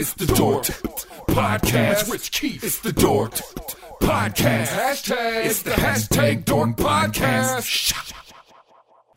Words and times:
It's 0.00 0.14
the 0.14 0.24
Dork 0.28 0.64
Podcast. 1.28 2.10
Rich 2.10 2.32
Keefe. 2.32 2.64
It's 2.64 2.78
the 2.78 2.90
Dork 2.90 3.32
Podcast. 4.00 4.68
Hashtag. 4.68 5.44
It's 5.44 5.60
the 5.60 5.72
hashtag 5.72 6.46
Dork 6.46 6.70
Podcast. 6.78 7.92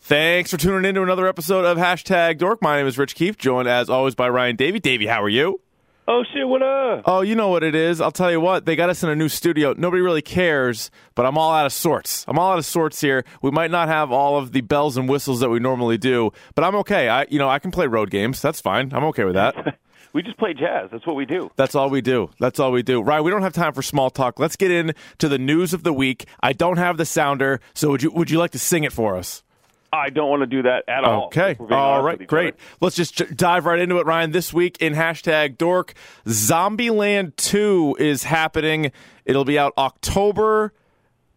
Thanks 0.01 0.51
for 0.51 0.57
tuning 0.57 0.83
in 0.83 0.95
to 0.95 1.03
another 1.03 1.25
episode 1.25 1.63
of 1.63 1.77
Hashtag 1.77 2.37
Dork. 2.37 2.61
My 2.61 2.75
name 2.75 2.85
is 2.85 2.97
Rich 2.97 3.15
Keefe, 3.15 3.37
joined 3.37 3.69
as 3.69 3.89
always 3.89 4.13
by 4.13 4.27
Ryan 4.27 4.57
Davey. 4.57 4.81
Davey, 4.81 5.05
how 5.05 5.23
are 5.23 5.29
you? 5.29 5.61
Oh 6.05 6.25
shit, 6.33 6.45
what 6.45 6.61
up? 6.61 7.03
Oh, 7.05 7.21
you 7.21 7.35
know 7.35 7.47
what 7.47 7.63
it 7.63 7.75
is. 7.75 8.01
I'll 8.01 8.11
tell 8.11 8.29
you 8.29 8.41
what, 8.41 8.65
they 8.65 8.75
got 8.75 8.89
us 8.89 9.03
in 9.03 9.09
a 9.09 9.15
new 9.15 9.29
studio. 9.29 9.73
Nobody 9.77 10.01
really 10.01 10.21
cares, 10.21 10.91
but 11.15 11.25
I'm 11.25 11.37
all 11.37 11.53
out 11.53 11.65
of 11.65 11.71
sorts. 11.71 12.25
I'm 12.27 12.37
all 12.37 12.51
out 12.51 12.59
of 12.59 12.65
sorts 12.65 12.99
here. 12.99 13.23
We 13.41 13.51
might 13.51 13.71
not 13.71 13.87
have 13.87 14.11
all 14.11 14.37
of 14.37 14.51
the 14.51 14.59
bells 14.59 14.97
and 14.97 15.07
whistles 15.07 15.39
that 15.39 15.49
we 15.49 15.59
normally 15.61 15.97
do, 15.97 16.31
but 16.55 16.65
I'm 16.65 16.75
okay. 16.75 17.07
I 17.07 17.25
you 17.29 17.39
know, 17.39 17.47
I 17.47 17.59
can 17.59 17.71
play 17.71 17.87
road 17.87 18.09
games. 18.09 18.41
That's 18.41 18.59
fine. 18.59 18.91
I'm 18.93 19.05
okay 19.05 19.23
with 19.23 19.35
that. 19.35 19.79
We 20.13 20.21
just 20.21 20.37
play 20.37 20.53
jazz. 20.53 20.89
That's 20.91 21.05
what 21.07 21.15
we 21.15 21.25
do. 21.25 21.49
That's 21.55 21.73
all 21.75 21.89
we 21.89 22.01
do. 22.01 22.29
That's 22.39 22.59
all 22.59 22.71
we 22.71 22.83
do. 22.83 23.01
Ryan, 23.01 23.23
we 23.23 23.31
don't 23.31 23.41
have 23.41 23.53
time 23.53 23.73
for 23.73 23.81
small 23.81 24.09
talk. 24.11 24.39
Let's 24.39 24.55
get 24.55 24.69
in 24.71 24.93
to 25.17 25.27
the 25.27 25.39
news 25.39 25.73
of 25.73 25.83
the 25.83 25.91
week. 25.91 26.25
I 26.41 26.53
don't 26.53 26.77
have 26.77 26.97
the 26.97 27.05
sounder, 27.05 27.59
so 27.73 27.89
would 27.89 28.03
you 28.03 28.11
would 28.11 28.29
you 28.29 28.37
like 28.37 28.51
to 28.51 28.59
sing 28.59 28.83
it 28.83 28.93
for 28.93 29.17
us? 29.17 29.43
I 29.91 30.09
don't 30.09 30.27
want 30.29 30.41
to 30.41 30.47
do 30.47 30.63
that 30.63 30.85
at 30.87 31.03
all. 31.03 31.25
Okay. 31.25 31.51
if 31.51 31.59
we're 31.59 31.67
being 31.67 31.79
All 31.79 32.01
right. 32.01 32.25
Great. 32.27 32.55
other. 32.55 32.63
Let's 32.81 32.95
just 32.95 33.15
j- 33.15 33.25
dive 33.35 33.65
right 33.65 33.77
into 33.79 33.97
it, 33.99 34.07
Ryan. 34.07 34.31
This 34.31 34.51
week 34.51 34.77
in 34.79 34.93
hashtag 34.95 35.57
dork, 35.59 35.93
Zombieland 36.25 37.35
2 37.35 37.97
is 37.99 38.23
happening. 38.23 38.91
It'll 39.25 39.45
be 39.45 39.59
out 39.59 39.73
October 39.77 40.73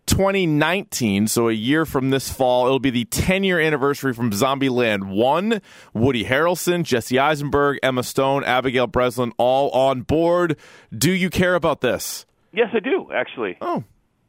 2019, 0.07 1.27
so 1.29 1.49
a 1.49 1.53
year 1.53 1.85
from 1.85 2.11
this 2.11 2.33
fall. 2.33 2.67
It'll 2.67 2.79
be 2.79 2.91
the 2.91 3.05
10 3.05 3.45
year 3.45 3.61
anniversary 3.61 4.13
from 4.13 4.31
Zombieland 4.31 5.05
1. 5.05 5.61
Woody 5.93 6.25
Harrelson, 6.25 6.83
Jesse 6.83 7.19
Eisenberg, 7.19 7.79
Emma 7.83 8.03
Stone, 8.03 8.45
Abigail 8.45 8.87
Breslin, 8.87 9.33
all 9.37 9.71
on 9.71 10.03
board. 10.03 10.57
Do 10.97 11.11
you 11.11 11.31
care 11.31 11.55
about 11.55 11.81
this? 11.81 12.27
Yes, 12.53 12.69
I 12.73 12.81
do 12.81 13.11
actually. 13.13 13.59
Oh. 13.61 13.85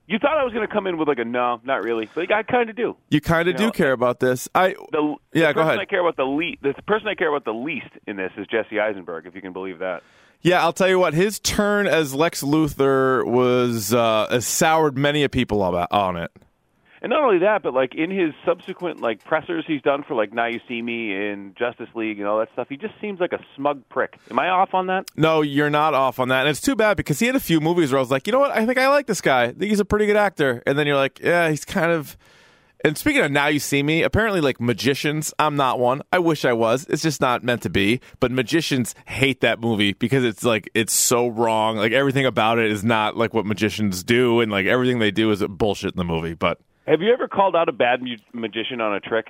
You 0.07 0.19
thought 0.19 0.37
I 0.37 0.45
was 0.45 0.53
going 0.53 0.65
to 0.65 0.73
come 0.73 0.87
in 0.87 0.97
with 0.97 1.09
like 1.09 1.19
a 1.19 1.25
no, 1.25 1.59
not 1.65 1.83
really, 1.83 2.07
but 2.15 2.31
I 2.31 2.41
kind 2.43 2.69
of 2.69 2.77
do. 2.77 2.95
You 3.09 3.19
kind 3.19 3.49
of 3.49 3.57
do 3.57 3.65
know, 3.65 3.71
care 3.71 3.91
about 3.91 4.21
this. 4.21 4.47
I 4.55 4.69
The, 4.91 5.15
Yeah, 5.33 5.49
the 5.49 5.53
go 5.53 5.61
ahead. 5.61 5.79
I 5.79 5.85
care 5.85 5.99
about 5.99 6.15
the 6.15 6.23
least. 6.23 6.63
The 6.63 6.73
person 6.87 7.09
I 7.09 7.15
care 7.15 7.27
about 7.27 7.43
the 7.43 7.51
least 7.51 7.89
in 8.07 8.15
this 8.15 8.31
is 8.37 8.47
Jesse 8.47 8.79
Eisenberg, 8.79 9.25
if 9.25 9.35
you 9.35 9.41
can 9.41 9.51
believe 9.51 9.79
that. 9.79 10.03
Yeah, 10.41 10.61
I'll 10.61 10.73
tell 10.73 10.87
you 10.87 10.99
what. 10.99 11.13
His 11.13 11.39
turn 11.39 11.87
as 11.87 12.13
Lex 12.13 12.43
Luthor 12.43 13.25
was 13.25 13.93
uh, 13.93 14.27
has 14.29 14.45
soured 14.45 14.97
many 14.97 15.23
a 15.23 15.29
people 15.29 15.63
about, 15.63 15.91
on 15.91 16.17
it. 16.17 16.31
And 17.01 17.11
not 17.11 17.23
only 17.23 17.39
that, 17.39 17.61
but 17.61 17.73
like 17.73 17.93
in 17.93 18.09
his 18.09 18.33
subsequent 18.43 19.01
like 19.01 19.23
pressers 19.23 19.65
he's 19.67 19.81
done 19.81 20.03
for 20.03 20.15
like 20.15 20.33
Now 20.33 20.47
You 20.47 20.59
See 20.67 20.81
Me 20.81 21.13
and 21.13 21.55
Justice 21.55 21.89
League 21.93 22.19
and 22.19 22.27
all 22.27 22.39
that 22.39 22.49
stuff, 22.53 22.67
he 22.69 22.77
just 22.77 22.93
seems 22.99 23.19
like 23.19 23.33
a 23.33 23.39
smug 23.55 23.87
prick. 23.89 24.17
Am 24.31 24.39
I 24.39 24.49
off 24.49 24.73
on 24.73 24.87
that? 24.87 25.05
No, 25.15 25.41
you're 25.41 25.69
not 25.69 25.93
off 25.93 26.19
on 26.19 26.29
that, 26.29 26.41
and 26.41 26.49
it's 26.49 26.61
too 26.61 26.75
bad 26.75 26.97
because 26.97 27.19
he 27.19 27.27
had 27.27 27.35
a 27.35 27.39
few 27.39 27.59
movies 27.59 27.91
where 27.91 27.99
I 27.99 28.01
was 28.01 28.09
like, 28.09 28.25
you 28.25 28.33
know 28.33 28.39
what, 28.39 28.51
I 28.51 28.65
think 28.65 28.79
I 28.79 28.89
like 28.89 29.05
this 29.05 29.21
guy. 29.21 29.43
I 29.43 29.47
think 29.47 29.69
he's 29.69 29.79
a 29.79 29.85
pretty 29.85 30.07
good 30.07 30.17
actor, 30.17 30.63
and 30.65 30.77
then 30.77 30.87
you're 30.87 30.95
like, 30.95 31.19
yeah, 31.19 31.49
he's 31.49 31.65
kind 31.65 31.91
of. 31.91 32.17
And 32.87 32.97
speaking 32.97 33.21
of 33.21 33.31
now, 33.31 33.47
you 33.47 33.59
see 33.59 33.83
me. 33.83 34.01
Apparently, 34.01 34.39
like 34.41 34.61
magicians, 34.61 35.33
I'm 35.37 35.55
not 35.57 35.77
one. 35.79 36.01
I 36.13 36.19
wish 36.19 36.45
I 36.45 36.53
was. 36.53 36.85
It's 36.89 37.03
just 37.03 37.19
not 37.19 37.43
meant 37.43 37.61
to 37.63 37.69
be. 37.69 37.99
But 38.19 38.31
magicians 38.31 38.95
hate 39.05 39.41
that 39.41 39.59
movie 39.59 39.93
because 39.93 40.23
it's 40.23 40.43
like 40.43 40.69
it's 40.73 40.93
so 40.93 41.27
wrong. 41.27 41.75
Like 41.77 41.91
everything 41.91 42.25
about 42.25 42.59
it 42.59 42.71
is 42.71 42.83
not 42.83 43.17
like 43.17 43.33
what 43.33 43.45
magicians 43.45 44.03
do, 44.03 44.39
and 44.39 44.51
like 44.51 44.65
everything 44.67 44.99
they 44.99 45.11
do 45.11 45.29
is 45.31 45.43
bullshit 45.47 45.91
in 45.93 45.97
the 45.97 46.03
movie. 46.05 46.33
But 46.33 46.59
Have 46.87 47.01
you 47.01 47.11
ever 47.11 47.27
called 47.27 47.55
out 47.55 47.67
a 47.67 47.73
bad 47.73 48.01
mu- 48.01 48.15
magician 48.33 48.79
on 48.79 48.93
a 48.95 48.99
trick? 49.01 49.27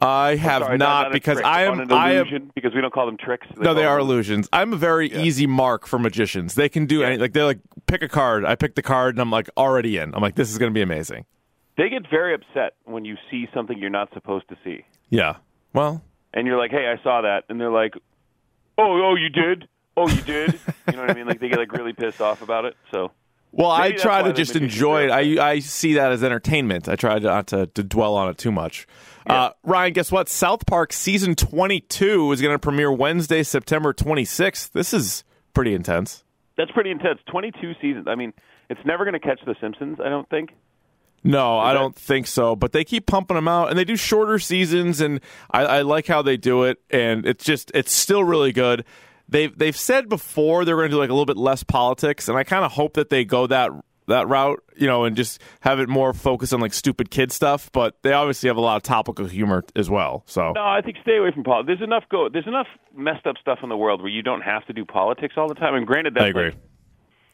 I 0.00 0.34
have 0.36 0.62
Sorry, 0.62 0.76
not 0.78 1.08
a 1.08 1.10
because 1.10 1.36
trick, 1.36 1.46
I 1.46 1.64
am. 1.64 1.78
an 1.78 1.92
I 1.92 2.14
am. 2.14 2.50
because 2.54 2.74
we 2.74 2.80
don't 2.80 2.92
call 2.92 3.06
them 3.06 3.16
tricks. 3.16 3.46
No, 3.56 3.74
they 3.74 3.84
are 3.84 3.98
them- 3.98 4.08
illusions. 4.08 4.48
I'm 4.52 4.72
a 4.72 4.76
very 4.76 5.12
easy 5.12 5.46
mark 5.46 5.86
for 5.86 5.98
magicians. 5.98 6.54
They 6.54 6.68
can 6.68 6.86
do 6.86 7.02
any 7.02 7.16
like 7.18 7.32
they're 7.32 7.44
like 7.44 7.60
pick 7.86 8.02
a 8.02 8.08
card. 8.08 8.44
I 8.44 8.54
pick 8.56 8.74
the 8.74 8.82
card 8.82 9.14
and 9.14 9.20
I'm 9.20 9.30
like 9.30 9.48
already 9.56 9.98
in. 9.98 10.14
I'm 10.14 10.22
like 10.22 10.34
this 10.34 10.50
is 10.50 10.58
going 10.58 10.70
to 10.72 10.74
be 10.74 10.82
amazing. 10.82 11.26
They 11.76 11.88
get 11.88 12.08
very 12.08 12.34
upset 12.34 12.74
when 12.84 13.04
you 13.04 13.16
see 13.30 13.48
something 13.52 13.78
you're 13.78 13.90
not 13.90 14.12
supposed 14.14 14.48
to 14.48 14.56
see, 14.64 14.84
Yeah. 15.10 15.36
Well, 15.72 16.02
and 16.32 16.46
you're 16.46 16.58
like, 16.58 16.70
"Hey, 16.70 16.86
I 16.86 17.02
saw 17.02 17.22
that," 17.22 17.44
and 17.48 17.60
they're 17.60 17.70
like, 17.70 17.94
"Oh, 18.78 19.02
oh, 19.10 19.14
you 19.16 19.28
did? 19.28 19.68
Oh, 19.96 20.08
you 20.08 20.20
did?" 20.22 20.52
you 20.86 20.92
know 20.94 21.00
what 21.00 21.10
I 21.10 21.14
mean? 21.14 21.26
Like 21.26 21.40
they 21.40 21.48
get 21.48 21.58
like 21.58 21.72
really 21.72 21.92
pissed 21.92 22.20
off 22.20 22.42
about 22.42 22.64
it. 22.64 22.76
So 22.92 23.10
well, 23.50 23.70
I 23.70 23.80
Maybe 23.82 23.92
that's 23.92 24.02
try 24.02 24.22
to 24.22 24.32
just 24.32 24.54
enjoy 24.54 25.06
it. 25.06 25.10
I 25.10 25.44
I 25.52 25.58
see 25.58 25.94
that 25.94 26.12
as 26.12 26.22
entertainment. 26.22 26.88
I 26.88 26.94
try 26.96 27.18
not 27.18 27.48
to, 27.48 27.66
to 27.66 27.82
dwell 27.82 28.14
on 28.14 28.28
it 28.28 28.38
too 28.38 28.52
much. 28.52 28.86
Uh, 29.26 29.50
Ryan, 29.62 29.92
guess 29.94 30.12
what? 30.12 30.28
South 30.28 30.66
Park 30.66 30.92
season 30.92 31.34
22 31.34 32.30
is 32.30 32.42
going 32.42 32.54
to 32.54 32.58
premiere 32.58 32.92
Wednesday, 32.92 33.42
September 33.42 33.94
26th. 33.94 34.70
This 34.72 34.92
is 34.92 35.24
pretty 35.54 35.74
intense. 35.74 36.24
that's 36.56 36.70
pretty 36.72 36.90
intense. 36.90 37.20
22 37.30 37.72
seasons. 37.80 38.06
I 38.06 38.16
mean, 38.16 38.32
it's 38.68 38.80
never 38.84 39.04
going 39.04 39.14
to 39.14 39.20
catch 39.20 39.40
The 39.46 39.54
Simpsons. 39.60 39.98
I 39.98 40.08
don't 40.10 40.28
think. 40.28 40.50
No, 41.24 41.58
I 41.58 41.72
don't 41.72 41.96
think 41.96 42.26
so. 42.26 42.54
But 42.54 42.72
they 42.72 42.84
keep 42.84 43.06
pumping 43.06 43.34
them 43.34 43.48
out, 43.48 43.70
and 43.70 43.78
they 43.78 43.84
do 43.84 43.96
shorter 43.96 44.38
seasons, 44.38 45.00
and 45.00 45.20
I, 45.50 45.64
I 45.64 45.82
like 45.82 46.06
how 46.06 46.20
they 46.20 46.36
do 46.36 46.64
it. 46.64 46.78
And 46.90 47.26
it's 47.26 47.44
just 47.44 47.70
it's 47.74 47.92
still 47.92 48.22
really 48.22 48.52
good. 48.52 48.84
They've 49.26 49.56
they've 49.56 49.76
said 49.76 50.10
before 50.10 50.64
they're 50.64 50.76
going 50.76 50.90
to 50.90 50.96
do 50.96 51.00
like 51.00 51.08
a 51.08 51.14
little 51.14 51.26
bit 51.26 51.38
less 51.38 51.64
politics, 51.64 52.28
and 52.28 52.36
I 52.36 52.44
kind 52.44 52.64
of 52.64 52.72
hope 52.72 52.94
that 52.94 53.08
they 53.08 53.24
go 53.24 53.46
that 53.46 53.70
that 54.06 54.28
route, 54.28 54.62
you 54.76 54.86
know, 54.86 55.04
and 55.04 55.16
just 55.16 55.40
have 55.60 55.80
it 55.80 55.88
more 55.88 56.12
focused 56.12 56.52
on 56.52 56.60
like 56.60 56.74
stupid 56.74 57.10
kid 57.10 57.32
stuff. 57.32 57.72
But 57.72 57.96
they 58.02 58.12
obviously 58.12 58.48
have 58.48 58.58
a 58.58 58.60
lot 58.60 58.76
of 58.76 58.82
topical 58.82 59.24
humor 59.24 59.64
as 59.74 59.88
well. 59.88 60.24
So 60.26 60.52
No, 60.52 60.62
I 60.62 60.82
think 60.82 60.98
stay 61.02 61.16
away 61.16 61.30
from 61.32 61.44
politics. 61.44 61.68
There's 61.68 61.88
enough 61.88 62.04
go. 62.10 62.28
There's 62.28 62.46
enough 62.46 62.66
messed 62.94 63.26
up 63.26 63.36
stuff 63.40 63.60
in 63.62 63.70
the 63.70 63.76
world 63.76 64.02
where 64.02 64.10
you 64.10 64.22
don't 64.22 64.42
have 64.42 64.66
to 64.66 64.72
do 64.72 64.84
politics 64.84 65.34
all 65.36 65.48
the 65.48 65.54
time. 65.54 65.74
And 65.74 65.86
granted, 65.86 66.14
that's 66.14 66.24
I 66.24 66.28
agree. 66.28 66.44
like, 66.50 66.58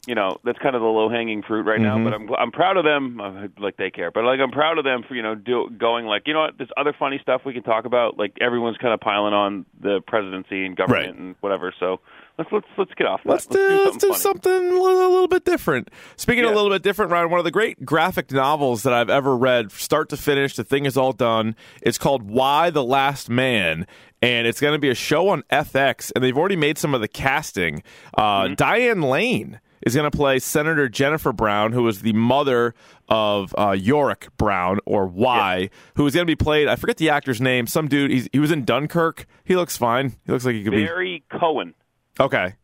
you 0.07 0.15
know 0.15 0.39
that's 0.45 0.59
kind 0.59 0.75
of 0.75 0.81
the 0.83 0.89
low 0.89 1.09
hanging 1.11 1.43
fruit 1.43 1.65
right 1.67 1.79
Mm-hmm. 1.81 2.05
now. 2.05 2.11
But 2.11 2.15
I'm 2.15 2.35
I'm 2.47 2.51
proud 2.53 2.77
of 2.77 2.85
them. 2.85 3.21
uh, 3.21 3.49
Like 3.59 3.77
they 3.77 3.91
care, 3.91 4.11
but 4.11 4.25
like 4.25 4.41
I'm 4.41 4.51
proud 4.51 4.79
of 4.79 4.85
them 4.85 5.03
for 5.07 5.15
you 5.15 5.23
know 5.23 5.35
do, 5.35 5.69
going 5.77 6.07
like 6.07 6.23
you 6.27 6.33
know 6.35 6.41
what 6.41 6.59
there's 6.59 6.71
other 6.77 6.95
funny 6.99 7.19
stuff 7.23 7.43
we 7.45 7.53
can 7.53 7.63
talk 7.63 7.85
about. 7.85 8.19
Like 8.19 8.37
everyone's 8.41 8.79
kind 8.79 8.95
of 8.95 9.01
piling 9.01 9.35
on 9.35 9.67
the 9.81 10.01
presidency 10.07 10.65
and 10.65 10.77
government 10.77 11.07
Right. 11.13 11.19
and 11.19 11.35
whatever. 11.41 11.75
So 11.79 12.01
let's 12.39 12.51
let's 12.51 12.67
let's 12.79 12.93
get 12.95 13.07
off. 13.07 13.21
That. 13.25 13.31
Let's 13.31 13.47
do, 13.47 13.83
let's 13.85 13.97
do 13.99 14.09
funny. 14.09 14.19
something 14.21 14.53
a 14.53 14.57
little, 14.81 15.07
a 15.07 15.11
little 15.11 15.29
bit 15.29 15.45
different. 15.45 15.91
Speaking 16.17 16.45
of 16.45 16.51
Yeah. 16.51 16.55
a 16.55 16.57
little 16.57 16.71
bit 16.71 16.83
different, 16.83 17.11
Ryan, 17.13 17.29
one 17.31 17.39
of 17.39 17.45
the 17.45 17.51
great 17.51 17.85
graphic 17.85 18.33
novels 18.33 18.83
that 18.85 18.93
I've 18.95 19.11
ever 19.11 19.37
read, 19.37 19.71
start 19.71 20.09
to 20.11 20.17
finish, 20.17 20.57
the 20.57 20.65
thing 20.65 20.87
is 20.87 20.97
all 20.97 21.13
done. 21.13 21.55
It's 21.83 21.99
called 21.99 22.23
Y: 22.23 22.71
The 22.71 22.83
Last 22.85 23.29
Man, 23.29 23.87
and 24.23 24.47
it's 24.47 24.61
going 24.61 24.73
to 24.73 24.79
be 24.79 24.89
a 24.89 24.95
show 24.95 25.29
on 25.29 25.43
FX, 25.51 26.11
and 26.15 26.25
they've 26.25 26.37
already 26.39 26.57
made 26.57 26.79
some 26.79 26.95
of 26.95 27.03
the 27.03 27.09
casting. 27.09 27.83
Uh, 28.17 28.45
Mm-hmm. 28.45 28.55
Diane 28.55 29.03
Lane 29.03 29.61
is 29.83 29.95
going 29.95 30.11
to 30.11 30.17
play 30.17 30.39
Senator 30.39 30.89
Jennifer 30.89 31.33
Brown, 31.33 31.73
who 31.73 31.87
is 31.89 32.03
the 32.03 32.13
mother 32.13 32.75
of 33.09 33.55
uh, 33.59 33.71
Yorick 33.73 34.29
Brown, 34.37 34.79
or 34.87 35.07
Y, 35.07 35.71
who 35.95 36.07
is 36.07 36.15
going 36.15 36.27
to 36.27 36.31
be 36.31 36.37
played. 36.37 36.69
I 36.69 36.77
forget 36.77 36.97
the 36.99 37.11
actor's 37.11 37.41
name. 37.41 37.67
Some 37.67 37.89
dude. 37.89 38.11
He's, 38.11 38.29
he 38.33 38.39
was 38.39 38.51
in 38.51 38.65
Dunkirk. 38.65 39.27
He 39.45 39.57
looks 39.57 39.77
fine. 39.77 40.17
He 40.25 40.33
looks 40.33 40.45
like 40.45 40.55
he 40.55 40.65
could 40.65 40.73
be 40.73 40.85
Barry 40.85 41.25
Cohen. 41.31 41.75
okay. 42.19 42.55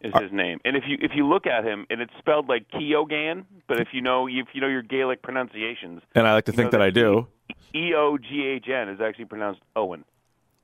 is 0.00 0.12
his 0.20 0.32
name. 0.32 0.58
And 0.64 0.76
if 0.76 0.84
you 0.86 0.98
if 1.00 1.12
you 1.14 1.26
look 1.26 1.46
at 1.46 1.64
him, 1.64 1.86
and 1.90 2.00
it's 2.00 2.12
spelled 2.18 2.48
like 2.48 2.66
Keogan, 2.70 3.46
but 3.66 3.80
if 3.80 3.88
you 3.92 4.00
know 4.02 4.28
if 4.28 4.48
you 4.52 4.60
know 4.60 4.68
your 4.68 4.82
Gaelic 4.82 5.22
pronunciations, 5.22 6.02
And 6.14 6.26
I 6.26 6.34
like 6.34 6.44
to 6.46 6.52
think 6.52 6.72
know 6.72 6.78
that 6.78 6.82
I 6.82 6.90
do. 6.90 7.28
E 7.74 7.92
O 7.94 8.18
G 8.18 8.44
H 8.46 8.68
N 8.68 8.88
is 8.88 9.00
actually 9.00 9.24
pronounced 9.26 9.60
Owen. 9.74 10.04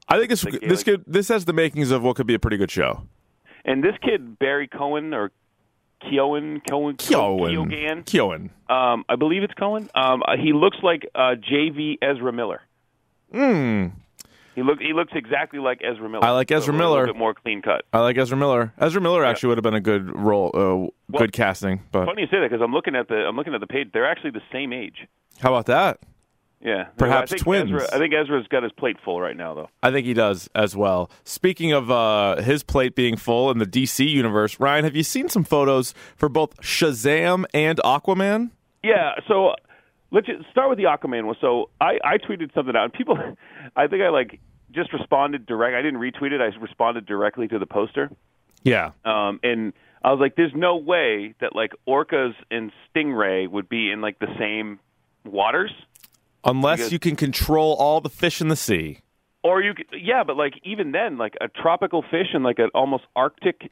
I 0.09 0.19
think 0.19 0.29
this 0.31 0.43
this 0.62 0.83
could 0.83 1.03
this 1.06 1.29
has 1.29 1.47
the 1.47 1.53
makings 1.53 1.91
of 1.91 2.03
what 2.03 2.17
could 2.17 2.27
be 2.27 2.35
a 2.35 2.39
pretty 2.39 2.56
good 2.59 2.71
show. 2.71 3.09
And 3.65 3.83
this 3.83 3.95
kid 4.03 4.39
Barry 4.39 4.69
Cohen 4.69 5.15
or 5.15 5.33
Keowen 6.11 6.61
Cohen 6.69 6.97
Keowen. 6.97 8.05
Keogan, 8.06 8.51
um, 8.69 9.05
I 9.09 9.17
believe 9.17 9.43
it's 9.43 9.55
Cohen. 9.55 9.89
Um, 9.95 10.23
uh, 10.27 10.37
he 10.37 10.53
looks 10.53 10.77
like 10.83 11.09
uh, 11.15 11.35
J.V. 11.37 11.99
Ezra 12.03 12.33
Miller. 12.33 12.61
Hmm. 13.33 13.87
He 14.55 14.62
look 14.62 14.79
he 14.81 14.93
looks 14.93 15.12
exactly 15.17 15.59
like 15.59 15.81
Ezra 15.83 16.09
Miller. 16.09 16.25
I 16.25 16.31
like 16.31 16.51
so 16.51 16.56
Ezra 16.56 16.73
a 16.73 16.79
Miller. 16.79 17.01
little 17.01 17.15
bit 17.15 17.19
more 17.19 17.35
clean 17.35 17.61
cut. 17.61 17.85
I 17.93 18.01
like 18.01 18.17
Ezra 18.17 18.37
Miller. 18.37 18.73
Ezra 18.79 19.01
Miller 19.01 19.25
actually 19.25 19.49
would 19.49 19.59
have 19.59 19.65
been 19.65 19.75
a 19.75 19.81
good 19.81 20.15
role, 20.17 20.51
uh, 21.12 21.19
good 21.19 21.33
casting. 21.33 21.83
But 21.91 22.06
Funny 22.06 22.23
you 22.23 22.29
say 22.29 22.39
that 22.39 22.51
because 22.51 22.62
I'm 22.62 22.73
looking 22.73 22.95
at 22.95 23.09
the 23.09 23.17
I'm 23.17 23.35
looking 23.35 23.55
at 23.55 23.61
the 23.61 23.67
page. 23.67 23.89
They're 23.93 24.06
actually 24.09 24.31
the 24.31 24.43
same 24.53 24.73
age. 24.73 25.09
how 25.41 25.49
about 25.53 25.67
that? 25.67 25.99
Yeah, 26.64 26.84
Perhaps 26.96 27.32
I 27.34 27.37
twins. 27.37 27.70
Ezra, 27.70 27.87
I 27.93 27.99
think 27.99 28.14
Ezra's 28.14 28.46
got 28.49 28.62
his 28.62 28.72
plate 28.72 28.96
full 29.05 29.20
right 29.20 29.37
now, 29.37 29.52
though. 29.52 29.69
I 29.82 29.90
think 29.90 30.06
he 30.06 30.14
does 30.14 30.49
as 30.55 30.75
well. 30.75 31.11
Speaking 31.22 31.72
of 31.72 31.90
uh, 31.90 32.40
his 32.40 32.62
plate 32.62 32.94
being 32.94 33.16
full 33.16 33.50
in 33.50 33.58
the 33.58 33.66
DC 33.66 34.08
universe, 34.08 34.58
Ryan, 34.58 34.84
have 34.84 34.96
you 34.96 35.02
seen 35.02 35.28
some 35.28 35.44
photos 35.44 35.93
for 36.16 36.31
both 36.31 36.58
Shazam 36.62 37.44
and 37.52 37.78
Aquaman? 37.84 38.50
Yeah, 38.82 39.12
so 39.28 39.55
let's 40.11 40.26
just 40.26 40.49
start 40.50 40.70
with 40.70 40.78
the 40.78 40.84
Aquaman 40.84 41.26
one. 41.26 41.37
So 41.38 41.69
I, 41.82 41.99
I 42.02 42.16
tweeted 42.16 42.55
something 42.55 42.75
out, 42.75 42.84
and 42.84 42.93
people, 42.94 43.19
I 43.76 43.87
think 43.87 44.02
I 44.02 44.08
like 44.08 44.40
just 44.72 44.90
responded 44.94 45.44
direct. 45.44 45.76
I 45.76 45.82
didn't 45.82 46.00
retweet 46.00 46.32
it. 46.32 46.40
I 46.40 46.46
responded 46.58 47.05
directly 47.05 47.46
to 47.49 47.58
the 47.58 47.67
poster, 47.67 48.10
Yeah. 48.62 48.93
um, 49.05 49.38
and 49.43 49.75
I 50.02 50.10
was 50.12 50.19
like, 50.20 50.34
"There's 50.34 50.55
no 50.55 50.76
way 50.76 51.34
that 51.40 51.55
like 51.55 51.72
orcas 51.87 52.32
and 52.50 52.72
stingray 52.96 53.49
would 53.50 53.69
be 53.69 53.90
in 53.90 54.00
like 54.00 54.19
the 54.19 54.34
same 54.38 54.81
waters." 55.26 55.70
Unless 56.44 56.79
Because- 56.79 56.93
you 56.93 56.99
can 56.99 57.17
control 57.17 57.75
all 57.75 58.00
the 58.00 58.11
fish 58.11 58.41
in 58.41 58.49
the 58.49 58.56
sea. 58.56 58.99
Or 59.43 59.61
you, 59.62 59.75
yeah, 59.93 60.25
but 60.25 60.37
like 60.38 60.55
even 60.62 60.93
then, 60.93 61.19
like 61.19 61.35
a 61.41 61.49
tropical 61.49 62.02
fish 62.02 62.29
and 62.32 62.43
like 62.43 62.58
an 62.58 62.70
almost 62.75 63.05
Arctic 63.14 63.70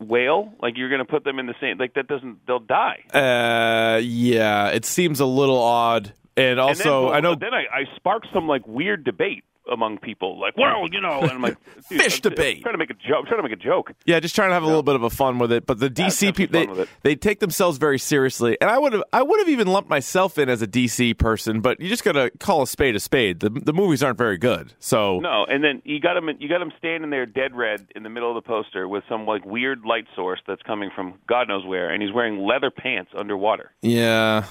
whale, 0.00 0.52
like 0.60 0.76
you're 0.76 0.90
going 0.90 0.98
to 0.98 1.04
put 1.06 1.24
them 1.24 1.38
in 1.38 1.46
the 1.46 1.54
same, 1.62 1.78
like 1.78 1.94
that 1.94 2.08
doesn't, 2.08 2.46
they'll 2.46 2.58
die. 2.58 2.98
Uh, 3.14 3.98
yeah, 4.02 4.68
it 4.68 4.84
seems 4.84 5.18
a 5.20 5.24
little 5.24 5.58
odd. 5.58 6.12
And 6.36 6.60
also, 6.60 7.06
and 7.06 7.08
then, 7.08 7.14
I 7.14 7.20
know 7.20 7.34
Then 7.34 7.54
I, 7.54 7.64
I 7.72 7.96
sparked 7.96 8.28
some 8.34 8.46
like 8.48 8.66
weird 8.66 9.04
debate 9.04 9.44
among 9.70 9.98
people, 9.98 10.40
like, 10.40 10.56
well, 10.56 10.86
you 10.90 11.00
know, 11.00 11.20
and 11.20 11.30
I'm 11.30 11.42
like, 11.42 11.56
Fish 11.88 12.16
I'm, 12.16 12.30
debate. 12.30 12.56
I'm 12.58 12.62
trying 12.62 12.74
to 12.74 12.78
make 12.78 12.90
a 12.90 12.94
joke. 12.94 13.26
Trying 13.26 13.38
to 13.38 13.42
make 13.42 13.52
a 13.52 13.62
joke. 13.62 13.92
Yeah, 14.04 14.20
just 14.20 14.34
trying 14.34 14.50
to 14.50 14.54
have 14.54 14.62
a 14.62 14.66
little 14.66 14.82
bit 14.82 14.94
of 14.94 15.02
a 15.02 15.10
fun 15.10 15.38
with 15.38 15.52
it. 15.52 15.66
But 15.66 15.78
the 15.78 15.90
DC 15.90 16.34
people, 16.34 16.52
they, 16.52 16.66
fun 16.66 16.76
with 16.76 16.88
it. 16.88 16.94
they 17.02 17.14
take 17.14 17.40
themselves 17.40 17.78
very 17.78 17.98
seriously, 17.98 18.56
and 18.60 18.70
I 18.70 18.78
would 18.78 18.92
have, 18.92 19.02
I 19.12 19.22
would 19.22 19.38
have 19.40 19.48
even 19.48 19.68
lumped 19.68 19.90
myself 19.90 20.38
in 20.38 20.48
as 20.48 20.62
a 20.62 20.66
DC 20.66 21.16
person. 21.18 21.60
But 21.60 21.80
you 21.80 21.88
just 21.88 22.04
gotta 22.04 22.30
call 22.40 22.62
a 22.62 22.66
spade 22.66 22.96
a 22.96 23.00
spade. 23.00 23.40
The 23.40 23.50
the 23.50 23.72
movies 23.72 24.02
aren't 24.02 24.18
very 24.18 24.38
good, 24.38 24.74
so 24.78 25.20
No, 25.20 25.44
and 25.48 25.62
then 25.62 25.82
you 25.84 26.00
got 26.00 26.16
him. 26.16 26.28
You 26.38 26.48
got 26.48 26.62
him 26.62 26.72
standing 26.78 27.10
there, 27.10 27.26
dead 27.26 27.54
red, 27.54 27.86
in 27.94 28.02
the 28.02 28.10
middle 28.10 28.36
of 28.36 28.42
the 28.42 28.46
poster 28.46 28.88
with 28.88 29.04
some 29.08 29.26
like 29.26 29.44
weird 29.44 29.84
light 29.84 30.06
source 30.16 30.40
that's 30.46 30.62
coming 30.62 30.90
from 30.94 31.14
God 31.28 31.48
knows 31.48 31.64
where, 31.66 31.90
and 31.90 32.02
he's 32.02 32.12
wearing 32.12 32.38
leather 32.46 32.70
pants 32.70 33.10
underwater. 33.16 33.72
yeah. 33.82 34.44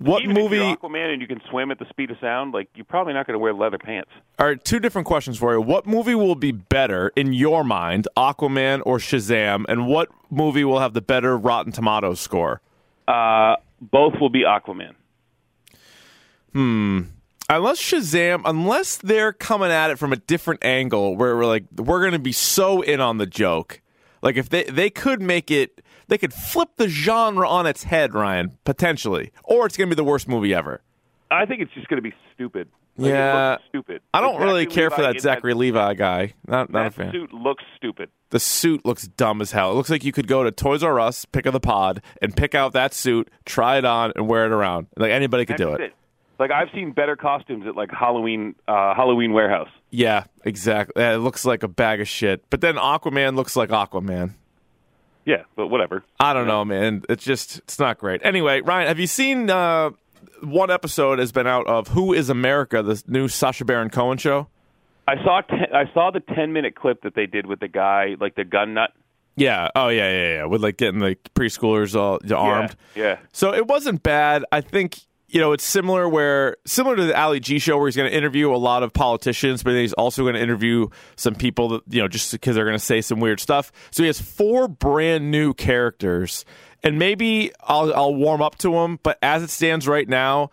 What 0.00 0.22
Even 0.22 0.34
if 0.34 0.42
movie? 0.42 0.56
you're 0.56 0.76
Aquaman 0.76 1.12
and 1.12 1.20
you 1.20 1.28
can 1.28 1.42
swim 1.50 1.70
at 1.70 1.78
the 1.78 1.84
speed 1.90 2.10
of 2.10 2.16
sound, 2.22 2.54
like 2.54 2.70
you're 2.74 2.86
probably 2.86 3.12
not 3.12 3.26
going 3.26 3.34
to 3.34 3.38
wear 3.38 3.52
leather 3.52 3.76
pants. 3.76 4.10
All 4.38 4.46
right, 4.46 4.64
two 4.64 4.80
different 4.80 5.06
questions 5.06 5.36
for 5.36 5.52
you. 5.52 5.60
What 5.60 5.86
movie 5.86 6.14
will 6.14 6.34
be 6.34 6.52
better 6.52 7.12
in 7.16 7.34
your 7.34 7.64
mind, 7.64 8.08
Aquaman 8.16 8.80
or 8.86 8.96
Shazam? 8.96 9.66
And 9.68 9.86
what 9.86 10.08
movie 10.30 10.64
will 10.64 10.80
have 10.80 10.94
the 10.94 11.02
better 11.02 11.36
Rotten 11.36 11.70
Tomatoes 11.70 12.18
score? 12.18 12.62
Uh, 13.06 13.56
both 13.82 14.14
will 14.18 14.30
be 14.30 14.42
Aquaman. 14.42 14.94
Hmm. 16.54 17.00
Unless 17.50 17.80
Shazam, 17.82 18.42
unless 18.46 18.96
they're 18.96 19.32
coming 19.34 19.70
at 19.70 19.90
it 19.90 19.98
from 19.98 20.12
a 20.12 20.16
different 20.16 20.64
angle, 20.64 21.16
where 21.16 21.36
we're 21.36 21.44
like, 21.46 21.64
we're 21.76 22.00
going 22.00 22.12
to 22.12 22.18
be 22.18 22.32
so 22.32 22.80
in 22.80 23.00
on 23.00 23.18
the 23.18 23.26
joke. 23.26 23.80
Like 24.22 24.36
if 24.36 24.48
they 24.48 24.64
they 24.64 24.88
could 24.90 25.20
make 25.20 25.50
it, 25.50 25.82
they 26.10 26.18
could 26.18 26.34
flip 26.34 26.68
the 26.76 26.88
genre 26.88 27.48
on 27.48 27.66
its 27.66 27.84
head, 27.84 28.12
Ryan, 28.12 28.58
potentially, 28.64 29.32
or 29.44 29.64
it's 29.64 29.76
going 29.78 29.88
to 29.88 29.96
be 29.96 29.98
the 29.98 30.04
worst 30.04 30.28
movie 30.28 30.52
ever. 30.52 30.82
I 31.30 31.46
think 31.46 31.62
it's 31.62 31.72
just 31.72 31.88
going 31.88 31.96
to 31.96 32.02
be 32.02 32.14
stupid. 32.34 32.68
Like, 32.96 33.10
Yeah. 33.12 33.56
stupid. 33.68 34.02
I 34.12 34.20
don't 34.20 34.42
really 34.42 34.66
care 34.66 34.90
for 34.90 35.00
that 35.02 35.20
Zachary 35.20 35.54
Levi 35.54 35.94
guy. 35.94 36.34
Not 36.46 36.70
not 36.70 36.86
a 36.88 36.90
fan. 36.90 37.12
suit 37.12 37.32
looks 37.32 37.64
stupid. 37.76 38.10
The 38.30 38.40
suit 38.40 38.84
looks 38.84 39.06
dumb 39.06 39.40
as 39.40 39.52
hell. 39.52 39.70
It 39.70 39.74
looks 39.74 39.88
like 39.88 40.04
you 40.04 40.12
could 40.12 40.26
go 40.26 40.44
to 40.44 40.50
Toys 40.50 40.82
R 40.82 41.00
Us, 41.00 41.24
pick 41.24 41.46
up 41.46 41.52
the 41.52 41.60
pod, 41.60 42.02
and 42.20 42.36
pick 42.36 42.54
out 42.54 42.72
that 42.74 42.92
suit, 42.92 43.30
try 43.46 43.78
it 43.78 43.84
on, 43.84 44.12
and 44.16 44.28
wear 44.28 44.44
it 44.44 44.52
around. 44.52 44.88
Like 44.96 45.12
anybody 45.12 45.46
could 45.46 45.56
do 45.56 45.70
That's 45.70 45.82
it. 45.84 45.94
Like 46.38 46.50
I've 46.50 46.68
seen 46.74 46.92
better 46.92 47.16
costumes 47.16 47.64
at 47.66 47.76
like 47.76 47.90
Halloween 47.90 48.54
uh, 48.66 48.94
Halloween 48.94 49.32
warehouse. 49.32 49.68
Yeah, 49.90 50.24
exactly. 50.44 51.02
It 51.02 51.18
looks 51.18 51.44
like 51.44 51.62
a 51.62 51.68
bag 51.68 52.00
of 52.00 52.08
shit. 52.08 52.44
But 52.50 52.60
then 52.60 52.74
Aquaman 52.74 53.36
looks 53.36 53.56
like 53.56 53.70
Aquaman. 53.70 54.34
Yeah, 55.30 55.44
but 55.54 55.68
whatever. 55.68 56.02
I 56.18 56.32
don't 56.32 56.48
know, 56.48 56.64
man. 56.64 57.04
It's 57.08 57.22
just 57.22 57.58
it's 57.58 57.78
not 57.78 57.98
great. 57.98 58.20
Anyway, 58.24 58.62
Ryan, 58.62 58.88
have 58.88 58.98
you 58.98 59.06
seen 59.06 59.48
uh, 59.48 59.90
one 60.42 60.72
episode 60.72 61.20
has 61.20 61.30
been 61.30 61.46
out 61.46 61.68
of 61.68 61.86
Who 61.86 62.12
Is 62.12 62.28
America, 62.30 62.82
the 62.82 63.00
new 63.06 63.28
Sacha 63.28 63.64
Baron 63.64 63.90
Cohen 63.90 64.18
show? 64.18 64.48
I 65.06 65.14
saw 65.22 65.40
ten, 65.42 65.66
I 65.72 65.84
saw 65.94 66.10
the 66.10 66.18
ten 66.18 66.52
minute 66.52 66.74
clip 66.74 67.02
that 67.02 67.14
they 67.14 67.26
did 67.26 67.46
with 67.46 67.60
the 67.60 67.68
guy 67.68 68.16
like 68.18 68.34
the 68.34 68.44
gun 68.44 68.74
nut. 68.74 68.90
Yeah. 69.36 69.68
Oh 69.76 69.86
yeah, 69.86 70.10
yeah, 70.10 70.34
yeah. 70.34 70.44
With 70.46 70.64
like 70.64 70.78
getting 70.78 70.98
the 70.98 71.16
preschoolers 71.36 71.94
all 71.94 72.18
armed. 72.36 72.74
Yeah. 72.96 73.18
So 73.32 73.54
it 73.54 73.68
wasn't 73.68 74.02
bad. 74.02 74.44
I 74.50 74.60
think 74.62 74.98
you 75.30 75.40
know 75.40 75.52
it's 75.52 75.64
similar 75.64 76.08
where 76.08 76.56
similar 76.66 76.96
to 76.96 77.04
the 77.04 77.18
Ali 77.18 77.40
G 77.40 77.58
show 77.58 77.78
where 77.78 77.86
he's 77.86 77.96
going 77.96 78.10
to 78.10 78.16
interview 78.16 78.52
a 78.52 78.56
lot 78.56 78.82
of 78.82 78.92
politicians, 78.92 79.62
but 79.62 79.74
he's 79.74 79.92
also 79.92 80.22
going 80.22 80.34
to 80.34 80.40
interview 80.42 80.88
some 81.16 81.34
people 81.34 81.68
that 81.68 81.82
you 81.88 82.02
know 82.02 82.08
just 82.08 82.32
because 82.32 82.56
they're 82.56 82.64
going 82.64 82.78
to 82.78 82.84
say 82.84 83.00
some 83.00 83.20
weird 83.20 83.40
stuff. 83.40 83.72
So 83.90 84.02
he 84.02 84.08
has 84.08 84.20
four 84.20 84.68
brand 84.68 85.30
new 85.30 85.54
characters, 85.54 86.44
and 86.82 86.98
maybe 86.98 87.52
I'll 87.62 87.94
I'll 87.94 88.14
warm 88.14 88.42
up 88.42 88.56
to 88.58 88.72
them. 88.72 88.98
But 89.02 89.18
as 89.22 89.42
it 89.42 89.50
stands 89.50 89.86
right 89.86 90.08
now, 90.08 90.50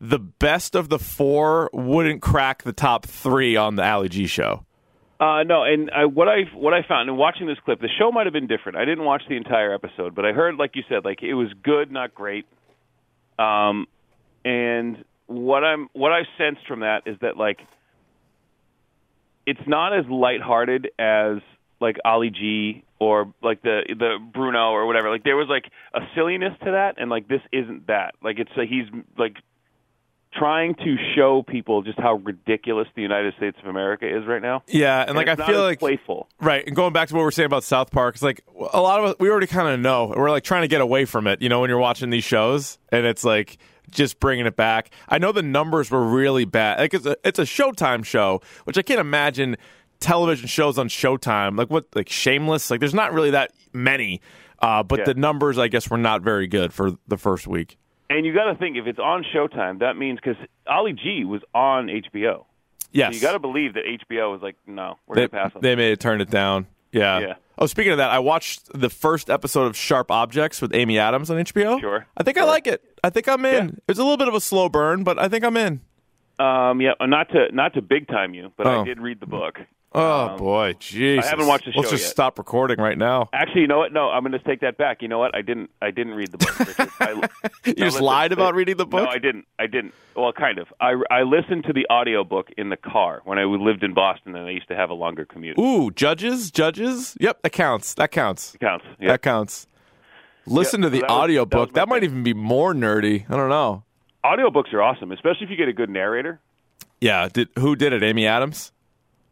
the 0.00 0.18
best 0.18 0.74
of 0.74 0.88
the 0.88 0.98
four 0.98 1.70
wouldn't 1.72 2.22
crack 2.22 2.64
the 2.64 2.72
top 2.72 3.06
three 3.06 3.56
on 3.56 3.76
the 3.76 3.84
Ali 3.84 4.08
G 4.08 4.26
show. 4.26 4.64
Uh, 5.20 5.42
no, 5.42 5.64
and 5.64 5.90
I, 5.90 6.06
what 6.06 6.28
I 6.28 6.44
what 6.54 6.72
I 6.72 6.82
found 6.82 7.10
in 7.10 7.16
watching 7.16 7.46
this 7.46 7.58
clip, 7.64 7.80
the 7.80 7.90
show 7.98 8.10
might 8.10 8.26
have 8.26 8.32
been 8.32 8.46
different. 8.46 8.78
I 8.78 8.86
didn't 8.86 9.04
watch 9.04 9.22
the 9.28 9.36
entire 9.36 9.74
episode, 9.74 10.14
but 10.14 10.24
I 10.24 10.32
heard, 10.32 10.56
like 10.56 10.74
you 10.74 10.82
said, 10.88 11.04
like 11.04 11.22
it 11.22 11.34
was 11.34 11.48
good, 11.62 11.92
not 11.92 12.14
great. 12.14 12.46
Um, 13.38 13.86
and 14.44 15.04
what 15.26 15.64
I'm 15.64 15.88
what 15.92 16.12
I've 16.12 16.26
sensed 16.38 16.66
from 16.66 16.80
that 16.80 17.02
is 17.06 17.16
that 17.20 17.36
like 17.36 17.60
it's 19.46 19.60
not 19.66 19.96
as 19.96 20.04
lighthearted 20.08 20.90
as 20.98 21.38
like 21.80 21.96
Ali 22.04 22.30
G 22.30 22.84
or 22.98 23.32
like 23.42 23.62
the 23.62 23.82
the 23.88 24.18
Bruno 24.32 24.70
or 24.70 24.86
whatever. 24.86 25.10
Like 25.10 25.24
there 25.24 25.36
was 25.36 25.48
like 25.48 25.64
a 25.94 26.00
silliness 26.14 26.52
to 26.64 26.72
that, 26.72 26.96
and 26.98 27.10
like 27.10 27.28
this 27.28 27.40
isn't 27.52 27.86
that. 27.86 28.14
Like 28.22 28.38
it's 28.38 28.50
like 28.56 28.68
he's 28.68 28.86
like 29.18 29.36
trying 30.32 30.74
to 30.76 30.96
show 31.16 31.42
people 31.42 31.82
just 31.82 31.98
how 31.98 32.14
ridiculous 32.14 32.86
the 32.94 33.02
United 33.02 33.34
States 33.36 33.56
of 33.60 33.68
America 33.68 34.06
is 34.06 34.26
right 34.26 34.42
now. 34.42 34.62
Yeah, 34.68 35.04
and, 35.06 35.16
like 35.16 35.26
it's 35.26 35.40
I 35.40 35.44
not 35.44 35.50
feel 35.50 35.62
like 35.62 35.80
playful. 35.80 36.28
Right, 36.40 36.66
and 36.66 36.76
going 36.76 36.92
back 36.92 37.08
to 37.08 37.14
what 37.14 37.20
we 37.20 37.24
we're 37.24 37.30
saying 37.32 37.46
about 37.46 37.64
South 37.64 37.90
Park, 37.90 38.14
it's 38.14 38.22
like 38.22 38.44
a 38.72 38.80
lot 38.80 39.00
of 39.00 39.06
us 39.06 39.16
we 39.18 39.30
already 39.30 39.46
kind 39.46 39.68
of 39.68 39.80
know. 39.80 40.12
We're 40.16 40.30
like 40.30 40.44
trying 40.44 40.62
to 40.62 40.68
get 40.68 40.80
away 40.80 41.04
from 41.04 41.26
it, 41.26 41.42
you 41.42 41.48
know, 41.48 41.60
when 41.60 41.70
you're 41.70 41.78
watching 41.78 42.10
these 42.10 42.24
shows, 42.24 42.78
and 42.92 43.06
it's 43.06 43.24
like 43.24 43.58
just 43.90 44.20
bringing 44.20 44.46
it 44.46 44.56
back. 44.56 44.90
I 45.08 45.18
know 45.18 45.32
the 45.32 45.42
numbers 45.42 45.90
were 45.90 46.04
really 46.04 46.44
bad. 46.44 46.78
Like 46.80 46.94
it's 46.94 47.06
a 47.06 47.16
it's 47.24 47.38
a 47.38 47.42
Showtime 47.44 48.04
show, 48.04 48.40
which 48.64 48.78
I 48.78 48.82
can't 48.82 49.00
imagine 49.00 49.56
television 50.00 50.46
shows 50.48 50.78
on 50.78 50.88
Showtime. 50.88 51.58
Like 51.58 51.68
what, 51.70 51.86
like 51.94 52.08
Shameless. 52.08 52.70
Like 52.70 52.80
there's 52.80 52.94
not 52.94 53.12
really 53.12 53.30
that 53.30 53.52
many, 53.72 54.20
uh, 54.60 54.82
but 54.82 55.00
Yeah. 55.00 55.04
the 55.06 55.14
numbers 55.14 55.58
I 55.58 55.68
guess 55.68 55.90
were 55.90 55.98
not 55.98 56.22
very 56.22 56.46
good 56.46 56.72
for 56.72 56.92
the 57.08 57.16
first 57.16 57.46
week. 57.46 57.76
And 58.08 58.26
you 58.26 58.34
got 58.34 58.46
to 58.52 58.56
think 58.56 58.76
if 58.76 58.86
it's 58.86 58.98
on 58.98 59.24
Showtime, 59.34 59.78
that 59.80 59.96
means 59.96 60.18
because 60.22 60.42
Ali 60.66 60.92
G 60.94 61.24
was 61.24 61.42
on 61.54 61.86
HBO. 61.88 62.46
Yes, 62.92 63.12
So 63.12 63.14
you 63.16 63.20
got 63.22 63.32
to 63.34 63.38
believe 63.38 63.74
that 63.74 63.84
HBO 63.84 64.32
was 64.32 64.42
like, 64.42 64.56
no, 64.66 64.96
we're 65.06 65.14
they, 65.14 65.28
gonna 65.28 65.44
pass 65.44 65.54
on. 65.54 65.62
they 65.62 65.76
may 65.76 65.90
have 65.90 66.00
turned 66.00 66.20
it 66.20 66.28
down. 66.30 66.66
Yeah. 66.92 67.18
Yeah. 67.20 67.34
Oh, 67.58 67.66
speaking 67.66 67.92
of 67.92 67.98
that, 67.98 68.10
I 68.10 68.18
watched 68.20 68.70
the 68.72 68.88
first 68.88 69.28
episode 69.28 69.66
of 69.66 69.76
Sharp 69.76 70.10
Objects 70.10 70.62
with 70.62 70.74
Amy 70.74 70.98
Adams 70.98 71.30
on 71.30 71.36
HBO. 71.44 71.78
Sure. 71.78 72.06
I 72.16 72.22
think 72.22 72.38
I 72.38 72.44
like 72.44 72.66
it. 72.66 72.82
I 73.04 73.10
think 73.10 73.28
I'm 73.28 73.44
in. 73.44 73.66
Yeah. 73.68 73.74
It's 73.86 73.98
a 73.98 74.02
little 74.02 74.16
bit 74.16 74.28
of 74.28 74.34
a 74.34 74.40
slow 74.40 74.68
burn, 74.70 75.04
but 75.04 75.18
I 75.18 75.28
think 75.28 75.44
I'm 75.44 75.56
in. 75.58 75.80
Um, 76.38 76.80
yeah, 76.80 76.92
not 77.02 77.28
to 77.32 77.54
not 77.54 77.74
to 77.74 77.82
big 77.82 78.08
time 78.08 78.32
you, 78.32 78.50
but 78.56 78.66
Oh. 78.66 78.80
I 78.80 78.84
did 78.84 78.98
read 78.98 79.20
the 79.20 79.26
book. 79.26 79.58
Oh 79.92 80.28
Um, 80.28 80.36
boy, 80.38 80.74
jeez. 80.74 81.20
I 81.20 81.26
haven't 81.26 81.48
watched 81.48 81.64
the 81.64 81.72
Let's 81.74 81.90
just 81.90 82.04
yet. 82.04 82.10
stop 82.12 82.38
recording 82.38 82.78
right 82.78 82.96
now. 82.96 83.28
Actually, 83.32 83.62
you 83.62 83.66
know 83.66 83.78
what? 83.78 83.92
No, 83.92 84.08
I'm 84.08 84.22
going 84.22 84.30
to 84.32 84.38
take 84.38 84.60
that 84.60 84.76
back. 84.78 85.02
You 85.02 85.08
know 85.08 85.18
what? 85.18 85.34
I 85.34 85.42
didn't. 85.42 85.70
I 85.82 85.90
didn't 85.90 86.14
read 86.14 86.30
the 86.30 86.38
book. 86.38 86.92
I, 87.00 87.10
You 87.66 87.74
No, 87.76 87.86
just 87.86 88.00
lied 88.00 88.30
about 88.30 88.54
it- 88.54 88.56
reading 88.58 88.76
the 88.76 88.86
book. 88.86 89.02
No, 89.02 89.08
I 89.10 89.18
didn't. 89.18 89.46
I 89.58 89.66
didn't. 89.66 89.92
Well, 90.14 90.32
kind 90.32 90.58
of. 90.60 90.68
I, 90.80 90.94
I 91.10 91.22
listened 91.22 91.64
to 91.64 91.72
the 91.72 91.86
audio 91.90 92.22
book 92.22 92.50
in 92.56 92.68
the 92.68 92.76
car 92.76 93.20
when 93.24 93.38
I 93.40 93.44
lived 93.44 93.82
in 93.82 93.92
Boston, 93.92 94.36
and 94.36 94.46
I 94.46 94.50
used 94.50 94.68
to 94.68 94.76
have 94.76 94.90
a 94.90 94.94
longer 94.94 95.24
commute. 95.24 95.58
Ooh, 95.58 95.90
judges, 95.90 96.52
judges. 96.52 97.16
Yep, 97.18 97.42
that 97.42 97.50
counts. 97.50 97.94
That 97.94 98.12
counts. 98.12 98.56
Counts. 98.60 98.84
Yeah. 99.00 99.08
That 99.08 99.22
counts. 99.22 99.66
Listen 100.46 100.82
Yeah, 100.82 100.86
to 100.86 100.90
the 100.90 100.96
so 100.98 101.06
that 101.06 101.10
audio 101.10 101.44
that 101.44 101.50
book. 101.50 101.72
my 101.74 101.80
That 101.80 101.88
might 101.88 102.04
even 102.04 102.22
be 102.22 102.32
more 102.34 102.74
nerdy. 102.74 103.24
I 103.28 103.36
don't 103.36 103.48
know. 103.50 103.82
Audiobooks 104.24 104.72
are 104.72 104.82
awesome, 104.82 105.10
especially 105.10 105.44
if 105.46 105.50
you 105.50 105.56
get 105.56 105.68
a 105.68 105.72
good 105.72 105.90
narrator. 105.90 106.38
Yeah. 107.00 107.28
Did 107.32 107.48
who 107.58 107.74
did 107.74 107.92
it? 107.92 108.04
Amy 108.04 108.26
Adams. 108.26 108.70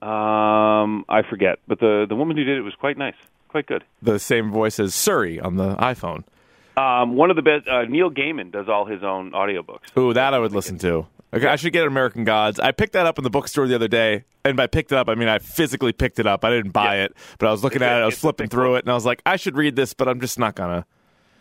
Um, 0.00 1.04
I 1.08 1.22
forget, 1.28 1.58
but 1.66 1.80
the 1.80 2.06
the 2.08 2.14
woman 2.14 2.36
who 2.36 2.44
did 2.44 2.56
it 2.58 2.62
was 2.62 2.74
quite 2.74 2.96
nice, 2.96 3.16
quite 3.48 3.66
good. 3.66 3.84
The 4.02 4.18
same 4.18 4.50
voice 4.52 4.78
as 4.78 4.94
Siri 4.94 5.40
on 5.40 5.56
the 5.56 5.74
iPhone. 5.76 6.24
Um, 6.76 7.16
one 7.16 7.30
of 7.30 7.36
the 7.36 7.42
best. 7.42 7.66
Uh, 7.66 7.82
Neil 7.84 8.10
Gaiman 8.10 8.52
does 8.52 8.68
all 8.68 8.84
his 8.84 9.02
own 9.02 9.32
audiobooks. 9.32 9.96
Ooh, 9.98 10.12
that 10.12 10.34
I 10.34 10.38
would 10.38 10.52
listen 10.52 10.78
to. 10.78 11.06
Okay, 11.34 11.46
I 11.46 11.56
should 11.56 11.72
get 11.72 11.86
American 11.86 12.24
Gods. 12.24 12.58
I 12.60 12.70
picked 12.72 12.92
that 12.94 13.04
up 13.06 13.18
in 13.18 13.24
the 13.24 13.28
bookstore 13.30 13.66
the 13.66 13.74
other 13.74 13.88
day, 13.88 14.24
and 14.44 14.56
by 14.56 14.66
picked 14.68 14.92
it 14.92 14.96
up, 14.98 15.08
I 15.08 15.14
mean 15.16 15.28
I 15.28 15.40
physically 15.40 15.92
picked 15.92 16.18
it 16.20 16.26
up. 16.26 16.44
I 16.44 16.50
didn't 16.50 16.70
buy 16.70 16.96
Yeah. 16.98 17.04
it, 17.06 17.16
but 17.38 17.48
I 17.48 17.50
was 17.50 17.64
looking 17.64 17.82
It's 17.82 17.90
at 17.90 17.98
it. 17.98 18.02
I 18.02 18.06
was 18.06 18.18
flipping 18.18 18.48
through 18.48 18.70
book. 18.70 18.78
it, 18.78 18.84
and 18.84 18.92
I 18.92 18.94
was 18.94 19.04
like, 19.04 19.20
I 19.26 19.36
should 19.36 19.56
read 19.56 19.74
this, 19.76 19.92
but 19.94 20.08
I'm 20.08 20.20
just 20.20 20.38
not 20.38 20.54
gonna. 20.54 20.86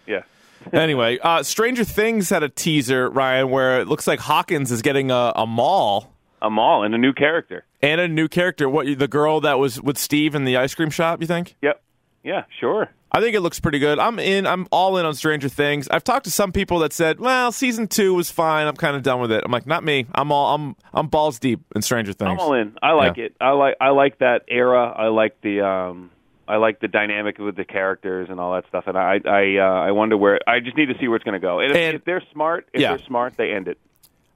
Yeah. 0.07 0.23
anyway, 0.73 1.19
uh, 1.19 1.43
Stranger 1.43 1.83
Things 1.85 2.29
had 2.31 2.41
a 2.43 2.49
teaser, 2.49 3.09
Ryan, 3.09 3.49
where 3.51 3.79
it 3.79 3.87
looks 3.87 4.07
like 4.07 4.19
Hawkins 4.19 4.71
is 4.71 4.81
getting 4.81 5.11
a, 5.11 5.31
a 5.35 5.45
mall 5.45 6.11
A 6.41 6.49
mall 6.49 6.83
and 6.83 6.93
a 6.93 6.97
new 6.97 7.13
character. 7.13 7.65
and 7.81 7.99
a 8.01 8.07
new 8.07 8.27
character. 8.27 8.69
What 8.69 8.85
the 8.99 9.07
girl 9.07 9.41
that 9.41 9.57
was 9.59 9.81
with 9.81 9.97
Steve 9.97 10.35
in 10.35 10.45
the 10.45 10.57
ice 10.57 10.75
cream 10.75 10.89
shop? 10.89 11.21
You 11.21 11.27
think? 11.27 11.55
Yep. 11.61 11.81
Yeah, 12.23 12.43
sure. 12.59 12.89
I 13.11 13.21
think 13.21 13.35
it 13.35 13.39
looks 13.41 13.59
pretty 13.59 13.79
good. 13.79 13.99
I'm 13.99 14.19
in. 14.19 14.45
I'm 14.45 14.67
all 14.71 14.97
in 14.97 15.05
on 15.05 15.13
Stranger 15.15 15.47
Things. 15.47 15.87
I've 15.87 16.03
talked 16.03 16.25
to 16.25 16.31
some 16.31 16.51
people 16.51 16.79
that 16.79 16.91
said, 16.91 17.19
"Well, 17.21 17.51
season 17.53 17.87
two 17.87 18.13
was 18.13 18.29
fine. 18.29 18.67
I'm 18.67 18.75
kind 18.75 18.97
of 18.97 19.01
done 19.03 19.21
with 19.21 19.31
it." 19.31 19.43
I'm 19.45 19.51
like, 19.51 19.65
not 19.65 19.83
me. 19.83 20.05
I'm 20.13 20.31
all. 20.31 20.53
I'm. 20.53 20.75
I'm 20.93 21.07
balls 21.07 21.39
deep 21.39 21.61
in 21.73 21.81
Stranger 21.81 22.11
Things. 22.11 22.31
I'm 22.31 22.39
all 22.39 22.53
in. 22.53 22.77
I 22.83 22.91
like 22.91 23.15
Yeah. 23.17 23.25
it. 23.25 23.35
I 23.39 23.51
like 23.51 23.75
I 23.79 23.89
like 23.89 24.19
that 24.19 24.43
era. 24.49 24.87
I 24.95 25.07
like 25.07 25.39
the 25.41 25.61
um 25.65 26.11
I 26.49 26.57
like 26.57 26.81
the 26.81 26.89
dynamic 26.89 27.37
with 27.37 27.55
the 27.55 27.63
characters 27.65 28.27
and 28.29 28.41
all 28.41 28.53
that 28.55 28.67
stuff. 28.67 28.83
And 28.87 28.97
I 28.97 29.21
I 29.25 29.55
uh, 29.57 29.63
I 29.87 29.91
wonder 29.91 30.17
where 30.17 30.39
I 30.45 30.59
just 30.59 30.75
need 30.75 30.87
to 30.87 30.95
see 30.99 31.07
where 31.07 31.15
it's 31.15 31.23
going 31.25 31.39
to 31.39 31.45
go. 31.45 31.59
And 31.61 31.71
if, 31.71 31.77
And- 31.77 31.95
if 31.95 32.03
they're 32.03 32.23
smart, 32.33 32.67
if 32.73 32.81
Yeah. 32.81 32.89
they're 32.97 33.05
smart, 33.05 33.37
they 33.37 33.53
end 33.53 33.69
it 33.69 33.77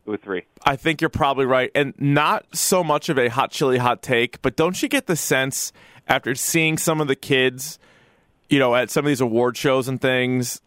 with 0.05 0.22
three. 0.24 0.43
I 0.65 0.75
think 0.75 1.01
you're 1.01 1.10
probably 1.10 1.46
right, 1.46 1.72
and 1.75 1.93
not 1.98 2.46
so 2.55 2.84
much 2.84 3.10
of 3.10 3.17
a 3.17 3.29
hot 3.29 3.51
chili 3.51 3.77
hot 3.77 4.01
take, 4.01 4.41
but 4.41 4.55
don't 4.55 4.81
you 4.81 4.89
get 4.89 5.08
the 5.08 5.15
sense 5.15 5.72
after 6.08 6.36
seeing 6.36 6.77
some 6.77 7.00
of 7.01 7.08
the 7.08 7.15
kids, 7.15 7.79
you 8.50 8.60
know, 8.60 8.75
at 8.75 8.89
some 8.89 9.05
of 9.05 9.10
these 9.10 9.22
award 9.22 9.55
shows 9.58 9.88
and 9.88 10.01
things, 10.01 10.62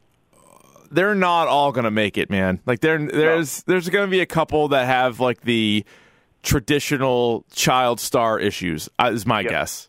they're 0.90 1.14
not 1.14 1.48
all 1.48 1.72
going 1.72 1.84
to 1.84 1.90
make 1.90 2.16
it, 2.16 2.30
man. 2.30 2.60
Like 2.66 2.80
there, 2.80 2.98
there's 2.98 3.62
there's 3.64 3.88
going 3.88 4.06
to 4.06 4.10
be 4.10 4.20
a 4.20 4.26
couple 4.26 4.68
that 4.68 4.86
have 4.86 5.18
like 5.20 5.40
the 5.42 5.84
traditional 6.42 7.44
child 7.52 7.98
star 8.00 8.38
issues. 8.38 8.88
Uh, 8.98 9.10
is 9.12 9.26
my 9.26 9.40
Yep. 9.40 9.50
guess. 9.50 9.88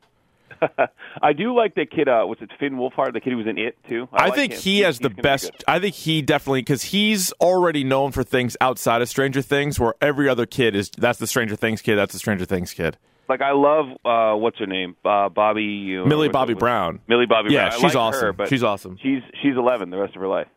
I 1.21 1.33
do 1.33 1.55
like 1.55 1.75
the 1.75 1.85
kid. 1.85 2.07
Uh, 2.07 2.25
was 2.27 2.37
it 2.41 2.49
Finn 2.59 2.73
Wolfhard? 2.75 3.13
The 3.13 3.19
kid 3.21 3.31
who 3.31 3.37
was 3.37 3.47
in 3.47 3.57
it 3.57 3.77
too. 3.89 4.07
I, 4.13 4.25
like 4.25 4.35
think 4.35 4.53
him. 4.53 4.59
he 4.59 4.75
He's- 4.77 4.85
has 4.85 4.99
the 4.99 5.09
he's 5.09 5.15
gonna 5.15 5.15
be 5.15 5.21
best. 5.21 5.63
I 5.67 5.79
think 5.79 5.95
he 5.95 6.21
definitely 6.21 6.61
because 6.61 6.83
he's 6.83 7.31
already 7.41 7.83
known 7.83 8.11
for 8.11 8.23
things 8.23 8.55
outside 8.61 9.01
of 9.01 9.09
Stranger 9.09 9.41
Things, 9.41 9.79
where 9.79 9.93
every 10.01 10.27
other 10.29 10.45
kid 10.45 10.75
is. 10.75 10.89
That's 10.97 11.19
the 11.19 11.27
Stranger 11.27 11.55
Things 11.55 11.81
kid. 11.81 11.95
That's 11.95 12.13
the 12.13 12.19
Stranger 12.19 12.45
Things 12.45 12.73
kid. 12.73 12.97
Like 13.27 13.41
I 13.41 13.51
love 13.53 13.87
uh, 14.05 14.37
what's 14.37 14.59
her 14.59 14.67
name, 14.67 14.95
uh, 15.03 15.29
Bobby. 15.29 15.97
uh, 15.97 16.05
Millie 16.05 16.29
Bobby 16.29 16.53
Brown. 16.53 16.99
Millie 17.07 17.25
Bobby 17.25 17.51
Yeah, 17.51 17.69
Brown. 17.69 17.71
I 17.71 17.75
she's 17.75 17.83
like 17.83 17.95
awesome. 17.95 18.35
Her, 18.37 18.45
She's 18.47 18.63
awesome. 18.63 18.97
She's 19.01 19.21
she's 19.41 19.55
11 19.57 19.89
the 19.89 19.97
rest 19.97 20.15
of 20.15 20.21
her 20.21 20.27
life. 20.27 20.47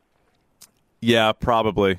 Yeah, 1.01 1.33
probably, 1.33 1.99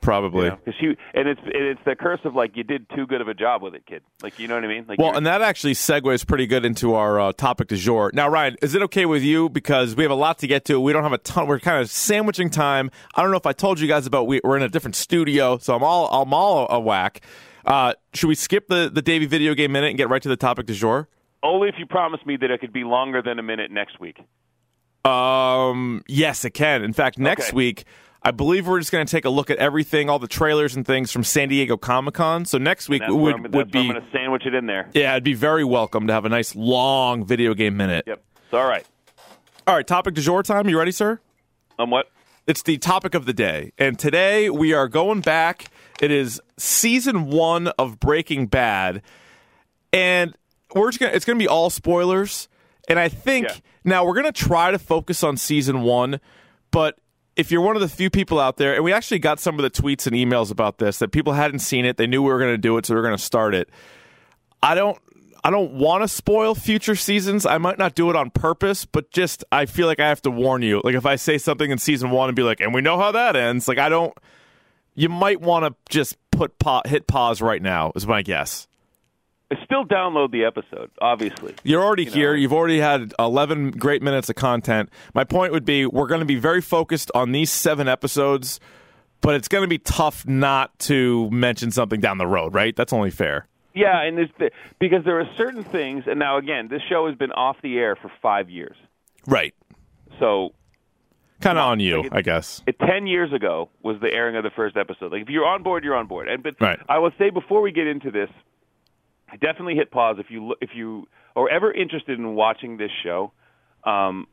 probably. 0.00 0.50
Because 0.50 0.74
she 0.80 0.86
and 1.14 1.28
it's 1.28 1.40
and 1.42 1.62
it's 1.64 1.80
the 1.84 1.94
curse 1.96 2.20
of 2.24 2.34
like 2.34 2.56
you 2.56 2.64
did 2.64 2.86
too 2.94 3.06
good 3.06 3.20
of 3.20 3.28
a 3.28 3.34
job 3.34 3.62
with 3.62 3.74
it, 3.74 3.86
kid. 3.86 4.02
Like 4.22 4.38
you 4.38 4.48
know 4.48 4.54
what 4.54 4.64
I 4.64 4.68
mean? 4.68 4.84
Like 4.88 4.98
Well, 4.98 5.16
and 5.16 5.26
that 5.26 5.42
actually 5.42 5.74
segues 5.74 6.26
pretty 6.26 6.46
good 6.46 6.64
into 6.64 6.94
our 6.94 7.20
uh, 7.20 7.32
topic 7.32 7.68
du 7.68 7.76
jour. 7.76 8.10
Now, 8.14 8.28
Ryan, 8.28 8.56
is 8.62 8.74
it 8.74 8.82
okay 8.82 9.06
with 9.06 9.22
you 9.22 9.48
because 9.48 9.96
we 9.96 10.02
have 10.04 10.10
a 10.10 10.16
lot 10.16 10.38
to 10.40 10.46
get 10.46 10.64
to? 10.66 10.80
We 10.80 10.92
don't 10.92 11.02
have 11.02 11.12
a 11.12 11.18
ton. 11.18 11.46
We're 11.46 11.60
kind 11.60 11.80
of 11.82 11.90
sandwiching 11.90 12.50
time. 12.50 12.90
I 13.14 13.22
don't 13.22 13.30
know 13.30 13.36
if 13.36 13.46
I 13.46 13.52
told 13.52 13.80
you 13.80 13.88
guys 13.88 14.06
about 14.06 14.26
we, 14.26 14.40
we're 14.44 14.56
in 14.56 14.62
a 14.62 14.68
different 14.68 14.96
studio, 14.96 15.58
so 15.58 15.74
I'm 15.74 15.82
all 15.82 16.08
I'm 16.22 16.32
all 16.34 16.66
a 16.70 16.80
whack. 16.80 17.20
Uh, 17.66 17.94
should 18.14 18.28
we 18.28 18.34
skip 18.34 18.68
the 18.68 18.90
the 18.92 19.02
Davey 19.02 19.26
video 19.26 19.54
game 19.54 19.72
minute 19.72 19.88
and 19.88 19.98
get 19.98 20.08
right 20.08 20.22
to 20.22 20.28
the 20.28 20.36
topic 20.36 20.66
du 20.66 20.74
jour? 20.74 21.08
only 21.40 21.68
if 21.68 21.76
you 21.78 21.86
promise 21.86 22.18
me 22.26 22.36
that 22.36 22.50
it 22.50 22.60
could 22.60 22.72
be 22.72 22.82
longer 22.82 23.22
than 23.22 23.38
a 23.38 23.42
minute 23.44 23.70
next 23.70 24.00
week. 24.00 24.18
Um, 25.04 26.02
yes, 26.08 26.44
it 26.44 26.50
can. 26.50 26.82
In 26.82 26.92
fact, 26.92 27.18
next 27.18 27.48
Okay. 27.50 27.56
week, 27.56 27.84
I 28.22 28.30
believe 28.32 28.66
we're 28.66 28.80
just 28.80 28.90
going 28.90 29.06
to 29.06 29.10
take 29.10 29.24
a 29.24 29.30
look 29.30 29.48
at 29.48 29.58
everything, 29.58 30.10
all 30.10 30.18
the 30.18 30.26
trailers 30.28 30.74
and 30.74 30.84
things 30.84 31.12
from 31.12 31.22
San 31.24 31.48
Diego 31.48 31.76
Comic 31.76 32.14
Con. 32.14 32.44
So 32.44 32.58
next 32.58 32.88
week 32.88 33.00
That's 33.02 33.12
where 33.12 33.34
I'm, 33.34 33.42
would 33.42 33.54
would 33.54 33.74
where 33.74 33.82
I'm 33.82 33.86
be 33.88 33.92
going 33.92 34.02
to 34.04 34.10
sandwich 34.10 34.44
it 34.44 34.54
in 34.54 34.66
there. 34.66 34.88
yeah, 34.92 35.12
it'd 35.12 35.24
be 35.24 35.34
very 35.34 35.64
welcome 35.64 36.06
to 36.08 36.12
have 36.12 36.24
a 36.24 36.28
nice 36.28 36.54
long 36.56 37.24
video 37.24 37.54
game 37.54 37.76
minute. 37.76 38.04
Yep. 38.06 38.22
It's 38.44 38.54
all 38.54 38.68
right. 38.68 38.84
All 39.66 39.74
right, 39.74 39.86
topic 39.86 40.14
du 40.14 40.20
jour 40.20 40.42
time. 40.42 40.68
You 40.68 40.78
ready, 40.78 40.90
sir? 40.92 41.20
Um, 41.78 41.90
what? 41.90 42.10
It's 42.46 42.62
the 42.62 42.78
topic 42.78 43.14
of 43.14 43.24
the 43.26 43.34
day. 43.34 43.72
And 43.78 43.98
today 43.98 44.48
we 44.50 44.72
are 44.72 44.88
going 44.88 45.20
back. 45.20 45.66
It 46.00 46.10
is 46.10 46.40
season 46.56 47.26
one 47.26 47.68
of 47.78 48.00
Breaking 48.00 48.46
Bad. 48.46 49.02
And 49.92 50.34
we're 50.74 50.88
just 50.88 50.98
gonna 51.00 51.12
it's 51.12 51.24
gonna 51.24 51.38
be 51.38 51.48
all 51.48 51.70
spoilers. 51.70 52.48
And 52.88 52.98
I 52.98 53.08
think 53.08 53.48
Yeah. 53.48 53.54
now 53.84 54.04
we're 54.04 54.14
gonna 54.14 54.32
try 54.32 54.70
to 54.70 54.78
focus 54.78 55.22
on 55.22 55.36
season 55.36 55.82
one, 55.82 56.20
but 56.70 56.98
if 57.38 57.52
you're 57.52 57.60
one 57.60 57.76
of 57.76 57.80
the 57.80 57.88
few 57.88 58.10
people 58.10 58.40
out 58.40 58.56
there, 58.56 58.74
and 58.74 58.82
we 58.82 58.92
actually 58.92 59.20
got 59.20 59.38
some 59.38 59.58
of 59.58 59.62
the 59.62 59.70
tweets 59.70 60.08
and 60.08 60.14
emails 60.14 60.50
about 60.50 60.78
this 60.78 60.98
that 60.98 61.12
people 61.12 61.32
hadn't 61.32 61.60
seen 61.60 61.84
it, 61.84 61.96
they 61.96 62.06
knew 62.08 62.20
we 62.20 62.32
were 62.32 62.38
going 62.38 62.52
to 62.52 62.58
do 62.58 62.76
it, 62.76 62.84
so 62.84 62.94
we 62.94 62.98
are 62.98 63.02
going 63.02 63.16
to 63.16 63.22
start 63.22 63.54
it. 63.54 63.70
I 64.60 64.74
don't, 64.74 64.98
I 65.44 65.50
don't 65.50 65.74
want 65.74 66.02
to 66.02 66.08
spoil 66.08 66.56
future 66.56 66.96
seasons. 66.96 67.46
I 67.46 67.58
might 67.58 67.78
not 67.78 67.94
do 67.94 68.10
it 68.10 68.16
on 68.16 68.30
purpose, 68.30 68.84
but 68.84 69.12
just 69.12 69.44
I 69.52 69.66
feel 69.66 69.86
like 69.86 70.00
I 70.00 70.08
have 70.08 70.20
to 70.22 70.32
warn 70.32 70.62
you. 70.62 70.80
Like 70.82 70.96
if 70.96 71.06
I 71.06 71.14
say 71.14 71.38
something 71.38 71.70
in 71.70 71.78
season 71.78 72.10
one 72.10 72.28
and 72.28 72.34
be 72.34 72.42
like, 72.42 72.60
and 72.60 72.74
we 72.74 72.80
know 72.80 72.98
how 72.98 73.12
that 73.12 73.36
ends, 73.36 73.68
like 73.68 73.78
I 73.78 73.88
don't. 73.88 74.12
You 74.96 75.08
might 75.08 75.40
want 75.40 75.64
to 75.64 75.76
just 75.88 76.16
put 76.32 76.58
pa- 76.58 76.82
hit 76.84 77.06
pause 77.06 77.40
right 77.40 77.62
now. 77.62 77.92
Is 77.94 78.04
my 78.04 78.22
guess. 78.22 78.66
Still 79.64 79.84
download 79.86 80.30
the 80.30 80.44
episode, 80.44 80.90
obviously. 81.00 81.54
You're 81.64 81.82
already 81.82 82.04
You 82.04 82.10
here. 82.10 82.32
know. 82.32 82.38
You've 82.38 82.52
already 82.52 82.80
had 82.80 83.14
11 83.18 83.70
great 83.72 84.02
minutes 84.02 84.28
of 84.28 84.36
content. 84.36 84.90
My 85.14 85.24
point 85.24 85.52
would 85.52 85.64
be 85.64 85.86
we're 85.86 86.06
going 86.06 86.20
to 86.20 86.26
be 86.26 86.34
very 86.36 86.60
focused 86.60 87.10
on 87.14 87.32
these 87.32 87.50
seven 87.50 87.88
episodes, 87.88 88.60
but 89.22 89.34
it's 89.34 89.48
going 89.48 89.62
to 89.62 89.68
be 89.68 89.78
tough 89.78 90.26
not 90.26 90.78
to 90.80 91.30
mention 91.30 91.70
something 91.70 91.98
down 92.00 92.18
the 92.18 92.26
road, 92.26 92.52
right? 92.52 92.76
That's 92.76 92.92
only 92.92 93.10
fair. 93.10 93.46
Yeah, 93.74 94.02
and 94.02 94.18
there's 94.18 94.28
the, 94.38 94.50
because 94.80 95.04
there 95.04 95.18
are 95.20 95.28
certain 95.36 95.64
things, 95.64 96.04
and 96.06 96.18
now 96.18 96.36
again, 96.36 96.68
this 96.68 96.82
show 96.88 97.06
has 97.06 97.16
been 97.16 97.32
off 97.32 97.56
the 97.62 97.78
air 97.78 97.96
for 97.96 98.10
five 98.20 98.50
years. 98.50 98.76
Right. 99.26 99.54
So 100.18 100.52
Kind 101.40 101.56
of 101.56 101.64
on 101.64 101.78
you, 101.80 101.98
like 101.98 102.06
it- 102.06 102.12
I 102.12 102.22
guess. 102.22 102.62
it, 102.66 102.78
ten 102.80 103.06
years 103.06 103.32
ago 103.32 103.70
was 103.82 103.98
the 104.00 104.12
airing 104.12 104.36
of 104.36 104.42
the 104.42 104.50
first 104.50 104.76
episode. 104.76 105.12
Like 105.12 105.22
if 105.22 105.28
you're 105.28 105.46
on 105.46 105.62
board, 105.62 105.84
you're 105.84 105.94
on 105.94 106.06
board. 106.06 106.28
And 106.28 106.42
but 106.42 106.56
Right. 106.60 106.80
I 106.88 106.98
will 106.98 107.12
say 107.18 107.30
before 107.30 107.60
we 107.62 107.70
get 107.72 107.86
into 107.86 108.10
this, 108.10 108.28
definitely 109.36 109.74
hit 109.74 109.90
pause 109.90 110.16
if 110.18 110.30
you 110.30 110.54
if 110.60 110.70
you 110.74 111.06
are 111.36 111.48
ever 111.48 111.72
interested 111.72 112.18
in 112.18 112.34
watching 112.34 112.76
this 112.76 112.90
show. 113.02 113.32
Um, 113.84 114.26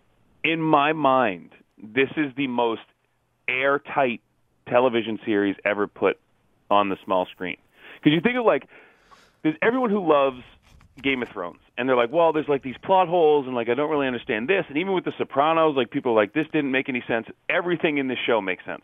in 0.43 0.61
my 0.61 0.93
mind, 0.93 1.51
this 1.81 2.09
is 2.17 2.33
the 2.35 2.47
most 2.47 2.81
airtight 3.47 4.21
television 4.67 5.19
series 5.25 5.55
ever 5.63 5.87
put 5.87 6.17
on 6.69 6.89
the 6.89 6.97
small 7.03 7.25
screen. 7.27 7.57
Because 7.95 8.13
you 8.13 8.21
think 8.21 8.37
of 8.37 8.45
like, 8.45 8.67
there's 9.43 9.55
everyone 9.61 9.89
who 9.89 10.07
loves 10.07 10.41
Game 11.01 11.21
of 11.21 11.29
Thrones, 11.29 11.59
and 11.77 11.87
they're 11.87 11.95
like, 11.95 12.11
well, 12.11 12.33
there's 12.33 12.47
like 12.47 12.63
these 12.63 12.77
plot 12.83 13.07
holes, 13.07 13.45
and 13.45 13.55
like 13.55 13.69
I 13.69 13.73
don't 13.73 13.89
really 13.89 14.07
understand 14.07 14.47
this. 14.47 14.65
And 14.69 14.77
even 14.77 14.93
with 14.93 15.05
The 15.05 15.13
Sopranos, 15.17 15.75
like 15.75 15.91
people 15.91 16.13
are 16.13 16.15
like, 16.15 16.33
this 16.33 16.47
didn't 16.51 16.71
make 16.71 16.89
any 16.89 17.03
sense. 17.07 17.27
Everything 17.49 17.97
in 17.97 18.07
this 18.07 18.19
show 18.25 18.41
makes 18.41 18.65
sense. 18.65 18.83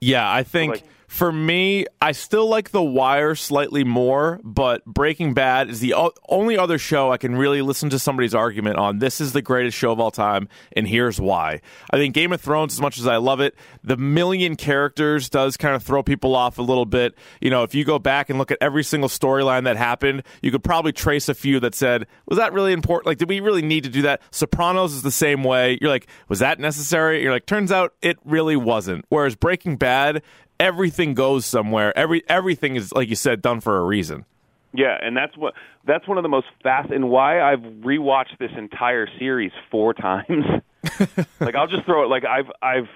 Yeah, 0.00 0.30
I 0.30 0.42
think 0.42 0.74
like- 0.74 0.84
for 1.10 1.32
me, 1.32 1.86
I 2.00 2.12
still 2.12 2.46
like 2.46 2.70
The 2.70 2.80
Wire 2.80 3.34
slightly 3.34 3.82
more, 3.82 4.40
but 4.44 4.84
Breaking 4.84 5.34
Bad 5.34 5.68
is 5.68 5.80
the 5.80 5.94
o- 5.94 6.12
only 6.28 6.56
other 6.56 6.78
show 6.78 7.10
I 7.10 7.16
can 7.16 7.34
really 7.34 7.62
listen 7.62 7.90
to 7.90 7.98
somebody's 7.98 8.32
argument 8.32 8.76
on. 8.76 9.00
This 9.00 9.20
is 9.20 9.32
the 9.32 9.42
greatest 9.42 9.76
show 9.76 9.90
of 9.90 9.98
all 9.98 10.12
time, 10.12 10.48
and 10.76 10.86
here's 10.86 11.20
why. 11.20 11.62
I 11.90 11.96
think 11.96 12.14
Game 12.14 12.32
of 12.32 12.40
Thrones, 12.40 12.74
as 12.74 12.80
much 12.80 12.96
as 12.96 13.08
I 13.08 13.16
love 13.16 13.40
it, 13.40 13.56
the 13.82 13.96
million 13.96 14.54
characters 14.54 15.28
does 15.28 15.56
kind 15.56 15.74
of 15.74 15.82
throw 15.82 16.04
people 16.04 16.36
off 16.36 16.58
a 16.58 16.62
little 16.62 16.86
bit. 16.86 17.16
You 17.40 17.50
know, 17.50 17.64
if 17.64 17.74
you 17.74 17.84
go 17.84 17.98
back 17.98 18.30
and 18.30 18.38
look 18.38 18.52
at 18.52 18.58
every 18.60 18.84
single 18.84 19.08
storyline 19.08 19.64
that 19.64 19.76
happened, 19.76 20.22
you 20.42 20.52
could 20.52 20.62
probably 20.62 20.92
trace 20.92 21.28
a 21.28 21.34
few 21.34 21.58
that 21.58 21.74
said, 21.74 22.06
was 22.28 22.38
that 22.38 22.52
really 22.52 22.72
important? 22.72 23.08
Like, 23.08 23.18
did 23.18 23.28
we 23.28 23.40
really 23.40 23.62
need 23.62 23.82
to 23.82 23.90
do 23.90 24.02
that? 24.02 24.22
Sopranos 24.30 24.94
is 24.94 25.02
the 25.02 25.10
same 25.10 25.42
way. 25.42 25.76
You're 25.80 25.90
like, 25.90 26.06
was 26.28 26.38
that 26.38 26.60
necessary? 26.60 27.20
You're 27.20 27.32
like, 27.32 27.46
turns 27.46 27.72
out 27.72 27.94
it 28.00 28.16
really 28.24 28.54
wasn't. 28.54 29.06
Whereas 29.08 29.34
Breaking 29.34 29.76
Bad, 29.76 30.22
everything 30.60 31.14
goes 31.14 31.46
somewhere. 31.46 31.96
Every 31.98 32.22
everything 32.28 32.76
is 32.76 32.92
like 32.92 33.08
you 33.08 33.16
said, 33.16 33.42
done 33.42 33.60
for 33.60 33.76
a 33.78 33.84
reason. 33.84 34.26
Yeah, 34.72 34.96
and 35.02 35.16
that's 35.16 35.36
what 35.36 35.54
that's 35.84 36.06
one 36.06 36.18
of 36.18 36.22
the 36.22 36.28
most 36.28 36.46
fast 36.62 36.90
and 36.90 37.10
why 37.10 37.40
I've 37.40 37.60
rewatched 37.60 38.38
this 38.38 38.52
entire 38.56 39.08
series 39.18 39.50
four 39.70 39.94
times. 39.94 40.44
like 41.40 41.56
I'll 41.56 41.66
just 41.66 41.84
throw 41.84 42.04
it 42.04 42.08
like 42.08 42.24
I've 42.24 42.50
I've 42.62 42.88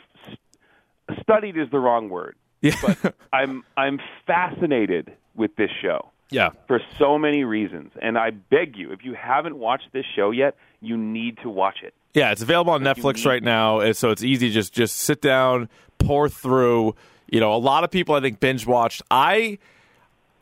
studied 1.20 1.56
is 1.56 1.68
the 1.70 1.80
wrong 1.80 2.08
word, 2.08 2.36
Yeah, 2.60 2.76
but 2.80 3.14
I'm 3.32 3.64
I'm 3.76 3.98
fascinated 4.26 5.12
with 5.34 5.56
this 5.56 5.70
show 5.82 6.10
yeah. 6.30 6.50
for 6.66 6.80
so 6.98 7.18
many 7.18 7.44
reasons, 7.44 7.92
and 8.00 8.16
I 8.16 8.30
beg 8.30 8.76
you, 8.76 8.92
if 8.92 9.04
you 9.04 9.14
haven't 9.14 9.56
watched 9.56 9.92
this 9.92 10.06
show 10.14 10.30
yet, 10.30 10.56
you 10.80 10.96
need 10.96 11.38
to 11.42 11.50
watch 11.50 11.78
it. 11.82 11.94
Yeah, 12.14 12.30
it's 12.30 12.42
available 12.42 12.72
on 12.72 12.82
Netflix 12.82 13.26
right 13.26 13.42
now, 13.42 13.80
eh, 13.80 13.92
so 13.92 14.10
it's 14.10 14.22
easy. 14.22 14.50
Just 14.50 14.72
just 14.72 14.96
sit 14.96 15.20
down, 15.20 15.68
pour 15.98 16.28
through. 16.28 16.94
You 17.28 17.40
know, 17.40 17.54
a 17.54 17.58
lot 17.58 17.84
of 17.84 17.90
people 17.90 18.14
I 18.14 18.20
think 18.20 18.40
binge 18.40 18.66
watched. 18.66 19.02
I 19.10 19.58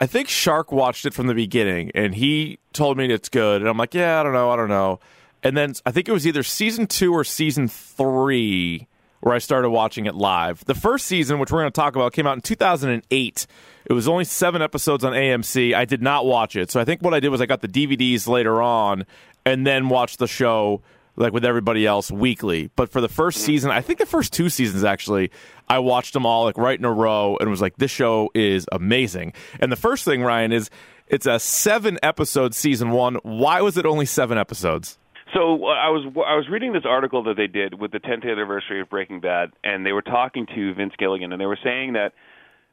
I 0.00 0.06
think 0.06 0.28
Shark 0.28 0.72
watched 0.72 1.06
it 1.06 1.14
from 1.14 1.28
the 1.28 1.34
beginning, 1.34 1.92
and 1.94 2.14
he 2.14 2.58
told 2.72 2.96
me 2.96 3.06
it's 3.06 3.28
good, 3.28 3.60
and 3.60 3.68
I'm 3.70 3.76
like, 3.76 3.94
yeah, 3.94 4.20
I 4.20 4.22
don't 4.22 4.32
know, 4.32 4.50
I 4.50 4.56
don't 4.56 4.68
know. 4.68 4.98
And 5.44 5.56
then 5.56 5.74
I 5.86 5.90
think 5.90 6.08
it 6.08 6.12
was 6.12 6.26
either 6.26 6.42
season 6.42 6.86
two 6.86 7.12
or 7.12 7.24
season 7.24 7.68
three 7.68 8.88
where 9.20 9.34
I 9.34 9.38
started 9.38 9.70
watching 9.70 10.06
it 10.06 10.16
live. 10.16 10.64
The 10.64 10.74
first 10.74 11.06
season, 11.06 11.38
which 11.38 11.52
we're 11.52 11.60
going 11.60 11.70
to 11.70 11.80
talk 11.80 11.94
about, 11.94 12.12
came 12.12 12.26
out 12.26 12.34
in 12.34 12.40
2008. 12.40 13.46
It 13.84 13.92
was 13.92 14.08
only 14.08 14.24
seven 14.24 14.62
episodes 14.62 15.04
on 15.04 15.12
AMC. 15.12 15.74
I 15.74 15.84
did 15.84 16.02
not 16.02 16.26
watch 16.26 16.56
it. 16.56 16.72
So 16.72 16.80
I 16.80 16.84
think 16.84 17.02
what 17.02 17.14
I 17.14 17.20
did 17.20 17.28
was 17.28 17.40
I 17.40 17.46
got 17.46 17.60
the 17.60 17.68
DVDs 17.68 18.26
later 18.26 18.60
on 18.60 19.06
and 19.44 19.64
then 19.64 19.88
watched 19.88 20.18
the 20.18 20.26
show 20.26 20.82
like 21.16 21.32
with 21.32 21.44
everybody 21.44 21.86
else 21.86 22.10
weekly. 22.10 22.70
But 22.76 22.90
for 22.90 23.00
the 23.00 23.08
first 23.08 23.40
season, 23.40 23.70
I 23.70 23.80
think 23.80 23.98
the 23.98 24.06
first 24.06 24.32
two 24.32 24.48
seasons 24.48 24.84
actually, 24.84 25.30
I 25.68 25.78
watched 25.78 26.12
them 26.14 26.26
all 26.26 26.44
like 26.44 26.56
right 26.56 26.78
in 26.78 26.84
a 26.84 26.92
row 26.92 27.36
and 27.40 27.50
was 27.50 27.60
like, 27.60 27.76
this 27.76 27.90
show 27.90 28.30
is 28.34 28.66
amazing. 28.72 29.32
And 29.60 29.70
the 29.70 29.76
first 29.76 30.04
thing, 30.04 30.22
Ryan, 30.22 30.52
is 30.52 30.70
it's 31.08 31.26
a 31.26 31.38
seven 31.38 31.98
episode 32.02 32.54
season 32.54 32.90
one. 32.90 33.16
Why 33.22 33.60
was 33.60 33.76
it 33.76 33.86
only 33.86 34.06
seven 34.06 34.38
episodes? 34.38 34.98
So 35.34 35.64
uh, 35.64 35.68
I 35.68 35.88
was 35.88 36.04
I 36.26 36.36
was 36.36 36.46
reading 36.50 36.72
this 36.72 36.84
article 36.86 37.22
that 37.24 37.36
they 37.36 37.46
did 37.46 37.78
with 37.80 37.90
the 37.90 38.00
10th 38.00 38.30
anniversary 38.30 38.80
of 38.80 38.90
Breaking 38.90 39.20
Bad, 39.20 39.50
and 39.64 39.84
they 39.84 39.92
were 39.92 40.02
talking 40.02 40.46
to 40.54 40.74
Vince 40.74 40.92
Gilligan, 40.98 41.32
and 41.32 41.40
they 41.40 41.46
were 41.46 41.58
saying 41.62 41.94
that 41.94 42.12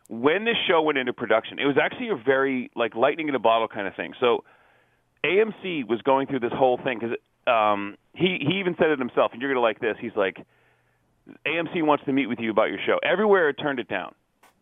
when 0.10 0.44
this 0.44 0.58
show 0.68 0.82
went 0.82 0.98
into 0.98 1.14
production, 1.14 1.60
it 1.60 1.66
was 1.66 1.78
actually 1.82 2.10
a 2.10 2.16
very 2.16 2.70
like 2.76 2.96
lightning 2.96 3.30
in 3.30 3.36
a 3.36 3.40
bottle 3.40 3.68
kind 3.68 3.88
of 3.88 3.96
thing. 3.96 4.14
So 4.20 4.44
AMC 5.24 5.88
was 5.88 6.02
going 6.02 6.28
through 6.28 6.40
this 6.42 6.52
whole 6.54 6.78
thing 6.84 7.00
because 7.00 7.16
um, 7.48 7.96
he 8.14 8.38
he 8.42 8.60
even 8.60 8.76
said 8.78 8.90
it 8.90 9.00
himself, 9.00 9.32
and 9.34 9.42
you're 9.42 9.52
gonna 9.52 9.64
like 9.64 9.80
this. 9.80 9.96
He's 10.00 10.16
like, 10.16 10.38
AMC 11.46 11.84
wants 11.84 12.04
to 12.06 12.14
meet 12.14 12.28
with 12.28 12.40
you 12.40 12.52
about 12.52 12.70
your 12.70 12.80
show. 12.86 13.00
Everywhere 13.04 13.50
it 13.50 13.56
turned 13.56 13.80
it 13.80 13.88
down. 13.88 14.14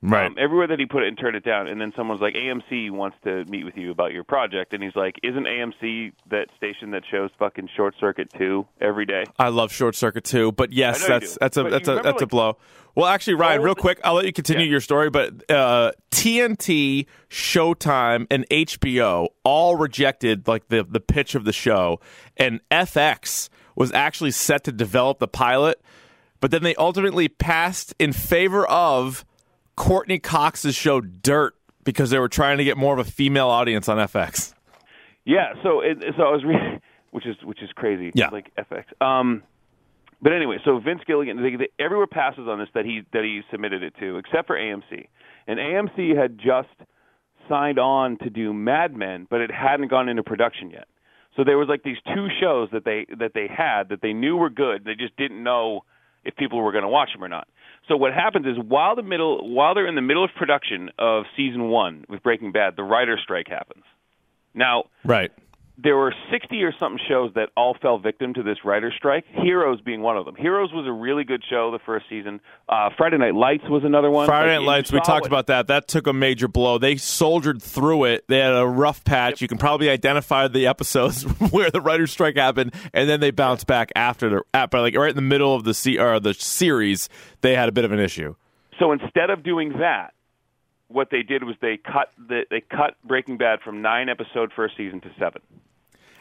Right. 0.02 0.28
Um, 0.28 0.36
everywhere 0.38 0.68
that 0.68 0.80
he 0.80 0.86
put 0.86 1.02
it 1.04 1.08
and 1.08 1.18
turned 1.18 1.36
it 1.36 1.44
down, 1.44 1.68
and 1.68 1.82
then 1.82 1.92
someone's 1.96 2.22
like, 2.22 2.36
AMC 2.36 2.92
wants 2.92 3.18
to 3.24 3.46
meet 3.46 3.64
with 3.66 3.76
you 3.78 3.90
about 3.90 4.14
your 4.14 4.24
project, 4.24 4.74
and 4.74 4.84
he's 4.84 4.96
like, 4.96 5.16
Isn't 5.24 5.46
AMC 5.46 6.14
that 6.30 6.48
station 6.56 6.92
that 6.92 7.02
shows 7.10 7.32
fucking 7.40 7.70
Short 7.76 7.96
Circuit 8.00 8.30
two 8.38 8.68
every 8.80 9.06
day? 9.08 9.24
I 9.40 9.50
love 9.50 9.72
Short 9.72 9.96
Circuit 9.96 10.24
two, 10.24 10.52
but 10.52 10.72
yes, 10.72 11.04
I 11.04 11.08
know 11.08 11.16
you 11.16 11.20
that's 11.20 11.34
do. 11.34 11.38
that's 11.42 11.58
a 11.58 11.64
that's 11.64 11.88
a 11.88 12.02
that's 12.04 12.22
a 12.22 12.28
blow. 12.28 12.58
Well, 12.94 13.06
actually, 13.08 13.36
Ryan, 13.36 13.62
real 13.62 13.76
quick, 13.76 14.00
I'll 14.04 14.16
let 14.16 14.26
you 14.26 14.34
continue 14.34 14.66
Yeah. 14.66 14.72
your 14.72 14.82
story, 14.82 15.10
but 15.12 15.50
uh, 15.52 15.92
TNT, 16.12 17.06
Showtime, 17.30 18.28
and 18.30 18.48
HBO 18.50 19.28
all 19.44 19.76
rejected 19.76 20.48
like 20.48 20.68
the 20.68 20.84
the 20.84 21.00
pitch 21.00 21.34
of 21.36 21.44
the 21.46 21.54
show, 21.54 22.00
and 22.38 22.60
FX 22.70 23.50
was 23.76 23.92
actually 23.94 24.32
set 24.32 24.64
to 24.66 24.72
develop 24.72 25.20
the 25.20 25.28
pilot, 25.28 25.82
but 26.40 26.52
then 26.52 26.64
they 26.64 26.76
ultimately 26.76 27.28
passed 27.28 27.94
in 28.00 28.12
favor 28.14 28.68
of 28.68 29.24
Courtney 29.78 30.20
Cox's 30.20 30.76
show 30.76 31.00
Dirt 31.00 31.56
because 31.86 32.10
they 32.10 32.20
were 32.20 32.28
trying 32.28 32.58
to 32.58 32.66
get 32.66 32.76
more 32.76 32.92
of 32.94 33.00
a 33.00 33.10
female 33.10 33.48
audience 33.48 33.88
on 33.88 33.98
FX. 33.98 34.54
Yeah, 35.24 35.54
so 35.64 35.80
it, 35.80 35.98
so 36.18 36.24
I 36.24 36.32
was 36.32 36.44
reading, 36.44 36.82
which 37.12 37.26
is 37.26 37.38
which 37.44 37.62
is 37.62 37.70
crazy. 37.76 38.12
Yeah. 38.14 38.30
like 38.30 38.52
FX. 38.58 38.86
Um, 39.02 39.44
but 40.22 40.34
anyway, 40.34 40.58
so 40.66 40.80
Vince 40.80 41.02
Gilligan, 41.06 41.42
they, 41.42 41.56
they, 41.56 41.70
everywhere 41.80 42.08
passes 42.08 42.48
on 42.48 42.60
this 42.60 42.68
that 42.74 42.86
he 42.86 43.04
that 43.14 43.24
he 43.24 43.42
submitted 43.52 43.84
it 43.84 43.94
to, 44.00 44.18
except 44.18 44.48
for 44.48 44.58
AMC, 44.58 45.08
and 45.48 45.60
AMC 45.60 46.18
had 46.18 46.38
just 46.38 46.70
signed 47.48 47.80
on 47.80 48.18
to 48.18 48.30
do 48.30 48.54
Mad 48.54 48.96
Men, 48.96 49.28
but 49.30 49.40
it 49.40 49.52
hadn't 49.52 49.90
gone 49.90 50.10
into 50.10 50.24
production 50.24 50.72
yet. 50.72 50.88
So 51.36 51.44
there 51.44 51.58
was 51.58 51.70
like 51.70 51.84
these 51.84 51.98
two 52.14 52.28
shows 52.42 52.70
that 52.74 52.84
they 52.84 53.06
that 53.18 53.34
they 53.36 53.48
had 53.48 53.90
that 53.90 54.02
they 54.02 54.12
knew 54.12 54.36
were 54.36 54.50
good. 54.50 54.84
They 54.86 54.96
just 54.96 55.16
didn't 55.18 55.42
know 55.44 55.82
if 56.26 56.36
people 56.36 56.62
were 56.62 56.72
going 56.72 56.84
to 56.84 56.90
watch 56.90 57.10
them 57.14 57.24
or 57.24 57.30
not. 57.30 57.48
So 57.88 57.96
what 57.96 58.14
happens 58.14 58.46
is 58.46 58.58
while 58.58 58.96
the 58.96 59.04
middle 59.04 59.54
while 59.54 59.74
they're 59.74 59.88
in 59.88 59.96
the 59.96 60.02
middle 60.02 60.24
of 60.24 60.32
production 60.36 60.90
of 61.00 61.24
season 61.36 61.70
one 61.70 62.06
with 62.10 62.22
Breaking 62.22 62.52
Bad, 62.52 62.76
the 62.76 62.84
writer 62.84 63.18
strike 63.22 63.48
happens. 63.48 63.84
Now 64.54 64.86
Right. 65.06 65.32
There 65.80 65.96
were 65.96 66.14
60 66.32 66.64
or 66.64 66.74
something 66.80 67.00
shows 67.08 67.32
that 67.36 67.50
all 67.56 67.76
fell 67.80 68.00
victim 68.00 68.34
to 68.34 68.42
this 68.42 68.58
writer's 68.66 68.96
strike, 68.98 69.26
Heroes 69.28 69.80
being 69.80 70.02
one 70.02 70.18
of 70.18 70.26
them. 70.26 70.36
Heroes 70.36 70.72
was 70.74 70.88
a 70.88 70.92
really 70.92 71.24
good 71.24 71.44
show 71.48 71.70
the 71.72 71.80
first 71.86 72.06
season. 72.10 72.42
Uh, 72.68 72.90
Friday 72.98 73.18
Night 73.18 73.36
Lights 73.36 73.64
was 73.70 73.84
another 73.84 74.10
one. 74.10 74.26
Friday 74.26 74.58
Night 74.58 74.66
Lights, 74.66 74.92
we 74.92 75.00
talked 75.02 75.22
what- 75.22 75.28
about 75.28 75.48
that. 75.48 75.68
That 75.68 75.88
took 75.88 76.08
a 76.08 76.14
major 76.14 76.48
blow. 76.48 76.80
They 76.80 76.98
soldiered 76.98 77.62
through 77.62 78.06
it. 78.06 78.26
They 78.28 78.40
had 78.40 78.54
a 78.54 78.66
rough 78.66 79.04
patch. 79.04 79.40
You 79.40 79.48
can 79.48 79.60
probably 79.60 79.90
identify 79.90 80.48
the 80.48 80.66
episodes 80.66 81.22
where 81.52 81.70
the 81.70 81.80
writer's 81.82 82.12
strike 82.12 82.38
happened, 82.38 82.74
and 82.94 83.08
then 83.08 83.20
they 83.20 83.30
bounced 83.32 83.68
back 83.68 83.92
after 83.96 84.30
the, 84.30 84.42
at, 84.56 84.72
but 84.72 84.82
like 84.82 84.96
right 84.96 85.12
in 85.12 85.16
the 85.16 85.22
middle 85.22 85.54
of 85.54 85.64
the 85.64 85.76
se- 85.76 85.98
or 86.00 86.20
the 86.20 86.34
series, 86.34 87.08
they 87.42 87.56
had 87.56 87.70
a 87.70 87.72
bit 87.72 87.86
of 87.86 87.92
an 87.92 88.00
issue. 88.00 88.34
So 88.80 88.92
instead 88.94 89.30
of 89.30 89.44
doing 89.44 89.74
that, 89.80 90.14
what 90.88 91.10
they 91.12 91.22
did 91.22 91.44
was 91.44 91.56
they 91.62 91.78
cut 91.78 92.12
the, 92.18 92.46
they 92.50 92.62
cut 92.62 92.96
Breaking 93.04 93.38
Bad 93.38 93.60
from 93.62 93.82
nine 93.82 94.10
episode 94.10 94.52
first 94.56 94.76
season 94.78 95.02
to 95.02 95.10
seven, 95.20 95.42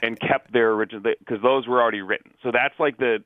and 0.03 0.19
kept 0.19 0.53
their 0.53 0.73
original 0.73 1.03
because 1.19 1.43
those 1.43 1.67
were 1.67 1.81
already 1.81 2.03
written. 2.03 2.33
So 2.43 2.51
that's 2.53 2.79
like 2.79 2.99
the, 2.99 3.25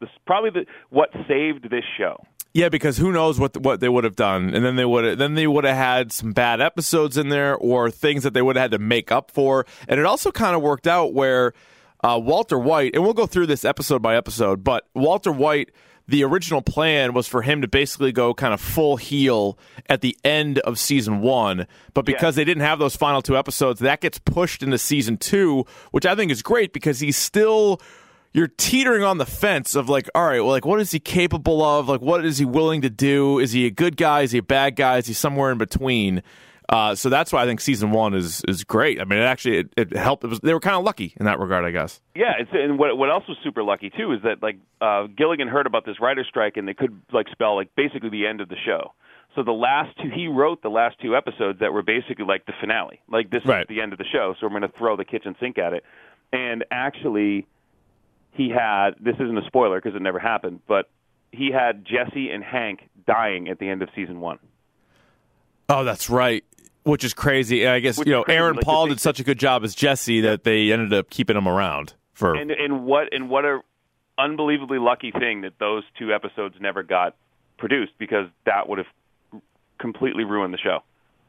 the 0.00 0.08
probably 0.26 0.50
the 0.50 0.66
what 0.90 1.10
saved 1.28 1.70
this 1.70 1.84
show. 1.96 2.22
Yeah, 2.52 2.68
because 2.68 2.96
who 2.96 3.12
knows 3.12 3.38
what 3.38 3.56
what 3.58 3.78
they 3.80 3.88
would 3.88 4.02
have 4.02 4.16
done, 4.16 4.54
and 4.54 4.64
then 4.64 4.74
they 4.74 4.84
would 4.84 5.18
then 5.18 5.34
they 5.34 5.46
would 5.46 5.64
have 5.64 5.76
had 5.76 6.12
some 6.12 6.32
bad 6.32 6.60
episodes 6.60 7.16
in 7.16 7.28
there 7.28 7.56
or 7.56 7.90
things 7.90 8.24
that 8.24 8.34
they 8.34 8.42
would 8.42 8.56
have 8.56 8.64
had 8.64 8.70
to 8.72 8.78
make 8.78 9.12
up 9.12 9.30
for, 9.30 9.64
and 9.86 10.00
it 10.00 10.06
also 10.06 10.32
kind 10.32 10.56
of 10.56 10.62
worked 10.62 10.88
out 10.88 11.14
where 11.14 11.52
uh, 12.02 12.18
Walter 12.20 12.58
White, 12.58 12.94
and 12.94 13.04
we'll 13.04 13.14
go 13.14 13.26
through 13.26 13.46
this 13.46 13.64
episode 13.64 14.02
by 14.02 14.16
episode, 14.16 14.64
but 14.64 14.88
Walter 14.94 15.32
White. 15.32 15.70
The 16.10 16.24
original 16.24 16.60
plan 16.60 17.12
was 17.12 17.28
for 17.28 17.42
him 17.42 17.62
to 17.62 17.68
basically 17.68 18.10
go 18.10 18.34
kind 18.34 18.52
of 18.52 18.60
full 18.60 18.96
heel 18.96 19.56
at 19.88 20.00
the 20.00 20.18
end 20.24 20.58
of 20.58 20.76
season 20.76 21.20
one, 21.20 21.68
but 21.94 22.04
because 22.04 22.34
they 22.34 22.44
didn't 22.44 22.64
have 22.64 22.80
those 22.80 22.96
final 22.96 23.22
two 23.22 23.36
episodes, 23.36 23.78
that 23.78 24.00
gets 24.00 24.18
pushed 24.18 24.60
into 24.64 24.76
season 24.76 25.18
two, 25.18 25.64
which 25.92 26.04
I 26.04 26.16
think 26.16 26.32
is 26.32 26.42
great 26.42 26.72
because 26.72 26.98
he's 26.98 27.16
still 27.16 27.80
you're 28.32 28.48
teetering 28.48 29.04
on 29.04 29.18
the 29.18 29.26
fence 29.26 29.76
of 29.76 29.88
like, 29.88 30.10
all 30.12 30.26
right, 30.26 30.40
well, 30.40 30.50
like, 30.50 30.66
what 30.66 30.80
is 30.80 30.90
he 30.90 30.98
capable 30.98 31.62
of? 31.62 31.88
Like, 31.88 32.00
what 32.00 32.24
is 32.24 32.38
he 32.38 32.44
willing 32.44 32.82
to 32.82 32.90
do? 32.90 33.38
Is 33.38 33.52
he 33.52 33.66
a 33.66 33.70
good 33.70 33.96
guy? 33.96 34.22
Is 34.22 34.32
he 34.32 34.38
a 34.38 34.42
bad 34.42 34.74
guy? 34.74 34.98
Is 34.98 35.06
he 35.06 35.12
somewhere 35.14 35.52
in 35.52 35.58
between? 35.58 36.24
Uh, 36.70 36.94
so 36.94 37.08
that's 37.08 37.32
why 37.32 37.42
I 37.42 37.46
think 37.46 37.60
season 37.60 37.90
one 37.90 38.14
is 38.14 38.42
is 38.46 38.62
great. 38.62 39.00
I 39.00 39.04
mean, 39.04 39.18
it 39.18 39.24
actually 39.24 39.58
it, 39.58 39.72
it 39.76 39.96
helped. 39.96 40.22
It 40.22 40.28
was 40.28 40.38
they 40.38 40.54
were 40.54 40.60
kind 40.60 40.76
of 40.76 40.84
lucky 40.84 41.12
in 41.18 41.26
that 41.26 41.40
regard, 41.40 41.64
I 41.64 41.72
guess. 41.72 42.00
Yeah, 42.14 42.34
it's, 42.38 42.50
and 42.52 42.78
what 42.78 42.96
what 42.96 43.10
else 43.10 43.24
was 43.28 43.36
super 43.42 43.64
lucky 43.64 43.90
too 43.90 44.12
is 44.12 44.22
that 44.22 44.40
like 44.40 44.56
uh, 44.80 45.08
Gilligan 45.08 45.48
heard 45.48 45.66
about 45.66 45.84
this 45.84 46.00
writer 46.00 46.24
strike 46.28 46.56
and 46.56 46.68
they 46.68 46.74
could 46.74 46.96
like 47.12 47.26
spell 47.32 47.56
like 47.56 47.74
basically 47.74 48.08
the 48.10 48.26
end 48.26 48.40
of 48.40 48.48
the 48.48 48.56
show. 48.64 48.94
So 49.34 49.42
the 49.42 49.52
last 49.52 49.96
two, 50.00 50.10
he 50.14 50.26
wrote 50.28 50.62
the 50.62 50.68
last 50.70 50.96
two 51.00 51.16
episodes 51.16 51.58
that 51.60 51.72
were 51.72 51.82
basically 51.82 52.24
like 52.24 52.46
the 52.46 52.52
finale. 52.60 53.00
Like 53.08 53.30
this 53.30 53.44
Right. 53.44 53.62
is 53.62 53.68
the 53.68 53.80
end 53.80 53.92
of 53.92 53.98
the 53.98 54.04
show, 54.12 54.34
so 54.40 54.46
we're 54.46 54.58
going 54.58 54.62
to 54.70 54.76
throw 54.78 54.96
the 54.96 55.04
kitchen 55.04 55.34
sink 55.40 55.56
at 55.58 55.72
it. 55.72 55.84
And 56.32 56.64
actually, 56.70 57.46
he 58.32 58.48
had 58.48 58.90
this 59.00 59.14
isn't 59.16 59.36
a 59.38 59.44
spoiler 59.46 59.80
because 59.80 59.96
it 59.96 60.02
never 60.02 60.20
happened, 60.20 60.60
but 60.68 60.88
he 61.32 61.50
had 61.52 61.84
Jesse 61.84 62.30
and 62.30 62.44
Hank 62.44 62.88
dying 63.06 63.48
at 63.48 63.58
the 63.58 63.68
end 63.68 63.82
of 63.82 63.88
season 63.96 64.20
one. 64.20 64.38
Oh, 65.68 65.84
that's 65.84 66.10
right. 66.10 66.44
Which 66.82 67.04
is 67.04 67.14
crazy. 67.14 67.66
I 67.66 67.80
guess 67.80 67.98
Which 67.98 68.08
you 68.08 68.14
know 68.14 68.22
Aaron 68.22 68.56
like, 68.56 68.64
Paul 68.64 68.88
did 68.88 69.00
such 69.00 69.20
a 69.20 69.24
good 69.24 69.38
job 69.38 69.64
as 69.64 69.74
Jesse 69.74 70.20
that 70.22 70.44
they 70.44 70.72
ended 70.72 70.92
up 70.92 71.10
keeping 71.10 71.36
him 71.36 71.46
around 71.46 71.94
for. 72.14 72.34
And 72.34 72.50
and 72.50 72.84
what 72.84 73.12
and 73.12 73.28
what 73.28 73.44
a 73.44 73.60
unbelievably 74.18 74.78
lucky 74.78 75.10
thing 75.10 75.42
that 75.42 75.58
those 75.58 75.82
two 75.98 76.12
episodes 76.12 76.56
never 76.60 76.82
got 76.82 77.16
produced 77.58 77.92
because 77.98 78.26
that 78.46 78.68
would 78.68 78.78
have 78.78 79.42
completely 79.78 80.24
ruined 80.24 80.54
the 80.54 80.58
show. 80.58 80.80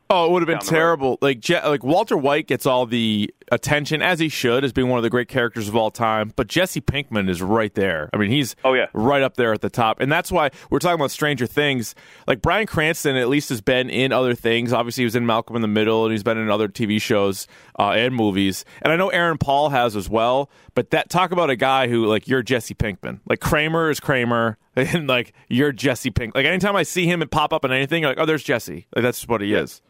Oh, 0.09 0.25
it 0.27 0.31
would 0.31 0.41
have 0.41 0.47
been 0.47 0.59
the 0.59 0.65
road. 0.65 0.77
terrible. 0.77 1.17
Like 1.21 1.47
like 1.49 1.83
Walter 1.83 2.17
White 2.17 2.47
gets 2.47 2.65
all 2.65 2.85
the 2.85 3.33
attention 3.51 4.01
as 4.01 4.19
he 4.19 4.29
should, 4.29 4.63
as 4.63 4.71
being 4.73 4.87
one 4.87 4.97
of 4.97 5.03
the 5.03 5.09
great 5.09 5.27
characters 5.27 5.67
of 5.67 5.75
all 5.75 5.91
time. 5.91 6.31
But 6.35 6.47
Jesse 6.47 6.81
Pinkman 6.81 7.29
is 7.29 7.41
right 7.41 7.73
there. 7.75 8.09
I 8.13 8.17
mean, 8.17 8.31
he's 8.31 8.55
Oh, 8.63 8.73
yeah. 8.73 8.87
right 8.93 9.21
up 9.21 9.35
there 9.35 9.53
at 9.53 9.61
the 9.61 9.69
top, 9.69 9.99
and 9.99 10.11
that's 10.11 10.31
why 10.31 10.49
we're 10.69 10.79
talking 10.79 10.99
about 10.99 11.11
Stranger 11.11 11.45
Things. 11.45 11.93
Like 12.27 12.41
Bryan 12.41 12.65
Cranston, 12.65 13.15
at 13.17 13.29
least 13.29 13.49
has 13.49 13.61
been 13.61 13.89
in 13.89 14.11
other 14.11 14.33
things. 14.33 14.73
Obviously, 14.73 15.01
he 15.01 15.05
was 15.05 15.15
in 15.15 15.25
Malcolm 15.25 15.55
in 15.55 15.61
the 15.61 15.67
Middle, 15.67 16.05
and 16.05 16.11
he's 16.11 16.23
been 16.23 16.37
in 16.37 16.49
other 16.49 16.67
TV 16.67 16.99
shows 17.01 17.45
uh, 17.77 17.89
and 17.91 18.15
movies. 18.15 18.65
And 18.81 18.91
I 18.91 18.95
know 18.95 19.09
Aaron 19.09 19.37
Paul 19.37 19.69
has 19.69 19.95
as 19.95 20.09
well. 20.09 20.49
But 20.73 20.91
that 20.91 21.09
talk 21.09 21.31
about 21.31 21.49
a 21.49 21.57
guy 21.57 21.89
who 21.89 22.05
like 22.05 22.29
you're 22.29 22.41
Jesse 22.41 22.73
Pinkman. 22.73 23.19
Like 23.27 23.41
Kramer 23.41 23.89
is 23.89 23.99
Kramer, 23.99 24.57
and 24.77 25.05
like 25.07 25.33
you're 25.49 25.73
Jesse 25.73 26.11
Pink. 26.11 26.33
Like 26.33 26.45
anytime 26.45 26.77
I 26.77 26.83
see 26.83 27.05
him 27.05 27.21
and 27.21 27.29
pop 27.29 27.51
up 27.51 27.65
in 27.65 27.73
anything, 27.73 28.03
like 28.03 28.17
oh, 28.17 28.25
there's 28.25 28.43
Jesse. 28.43 28.87
Like 28.95 29.03
that's 29.03 29.27
what 29.27 29.41
he 29.41 29.53
is. 29.53 29.81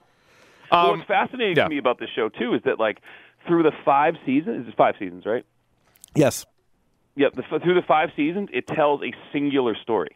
well, 0.71 0.91
Um, 0.91 0.97
what's 0.97 1.08
fascinating 1.08 1.56
yeah. 1.58 1.65
to 1.65 1.69
me 1.69 1.78
about 1.78 2.00
this 2.00 2.10
show 2.15 2.30
too 2.30 2.56
is 2.56 2.62
that 2.65 2.80
like 2.80 2.97
through 3.47 3.63
the 3.63 3.71
five 3.86 4.15
seasons, 4.25 4.62
is 4.63 4.67
it's 4.69 4.77
five 4.77 4.95
seasons, 4.99 5.25
right? 5.25 5.45
Yes. 6.15 6.45
Yeah, 7.15 7.27
the, 7.34 7.43
through 7.60 7.75
the 7.75 7.82
five 7.88 8.10
seasons, 8.15 8.49
it 8.54 8.67
tells 8.67 9.01
a 9.04 9.12
singular 9.34 9.75
story. 9.75 10.15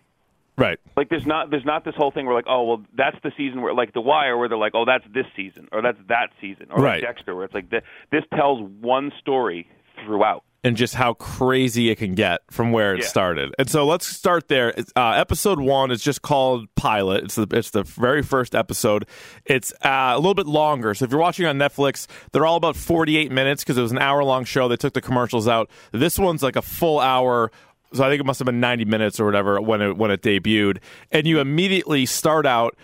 Right. 0.57 0.79
Like 0.95 1.09
there's 1.09 1.25
not 1.25 1.49
there's 1.51 1.65
not 1.65 1.83
this 1.83 1.95
whole 1.95 2.11
thing 2.11 2.25
where 2.25 2.33
like 2.33 2.45
oh 2.47 2.63
well 2.63 2.83
that's 2.95 3.17
the 3.23 3.31
season 3.35 3.61
where 3.61 3.73
like 3.73 3.91
The 3.93 3.99
Wire 3.99 4.37
where 4.37 4.47
they're 4.47 4.57
like 4.57 4.71
oh 4.73 4.85
that's 4.85 5.03
this 5.13 5.25
season 5.35 5.67
or 5.73 5.81
that's 5.81 5.97
that 6.07 6.27
season 6.39 6.67
or 6.71 6.81
Right. 6.81 7.03
like 7.03 7.13
Dexter 7.13 7.35
where 7.35 7.43
it's 7.43 7.53
like 7.53 7.69
th- 7.69 7.83
this 8.09 8.23
tells 8.33 8.61
one 8.79 9.11
story 9.19 9.67
throughout. 10.05 10.45
And 10.65 10.75
just 10.75 10.95
how 10.95 11.13
crazy 11.13 11.89
it 11.89 11.95
can 11.97 12.15
get 12.15 12.41
from 12.51 12.71
where 12.73 12.93
it 12.95 13.01
Yeah. 13.01 13.07
started. 13.07 13.55
And 13.57 13.69
so 13.69 13.85
let's 13.85 14.05
start 14.07 14.47
there. 14.49 14.73
Uh, 14.95 15.11
episode 15.11 15.59
one 15.59 15.91
is 15.91 16.01
just 16.01 16.21
called 16.21 16.67
Pilot. 16.75 17.23
It's 17.23 17.35
the 17.35 17.47
it's 17.51 17.69
the 17.69 17.83
very 17.83 18.21
first 18.23 18.53
episode. 18.55 19.05
It's 19.45 19.71
uh, 19.83 20.11
a 20.13 20.17
little 20.17 20.33
bit 20.33 20.47
longer. 20.47 20.93
So 20.93 21.05
if 21.05 21.11
you're 21.11 21.19
watching 21.21 21.45
on 21.45 21.57
Netflix, 21.57 22.07
they're 22.33 22.45
all 22.45 22.57
about 22.57 22.75
48 22.75 23.31
minutes 23.31 23.63
because 23.63 23.77
it 23.77 23.81
was 23.81 23.91
an 23.93 23.99
hour 23.99 24.23
long 24.23 24.43
show. 24.43 24.67
They 24.67 24.75
took 24.75 24.93
the 24.93 25.01
commercials 25.01 25.47
out. 25.47 25.69
This 25.93 26.19
one's 26.19 26.43
like 26.43 26.55
a 26.57 26.61
full 26.61 26.99
hour. 26.99 27.51
so 27.93 28.03
I 28.03 28.09
think 28.09 28.19
it 28.19 28.25
must 28.25 28.39
have 28.39 28.45
been 28.47 28.59
90 28.59 28.85
minutes 28.85 29.19
or 29.19 29.25
whatever 29.25 29.61
when 29.61 29.81
it 29.81 29.95
when 29.97 30.11
it 30.11 30.21
debuted, 30.21 30.79
and 31.11 31.25
you 31.27 31.39
immediately 31.39 32.05
start 32.05 32.45
out. 32.45 32.75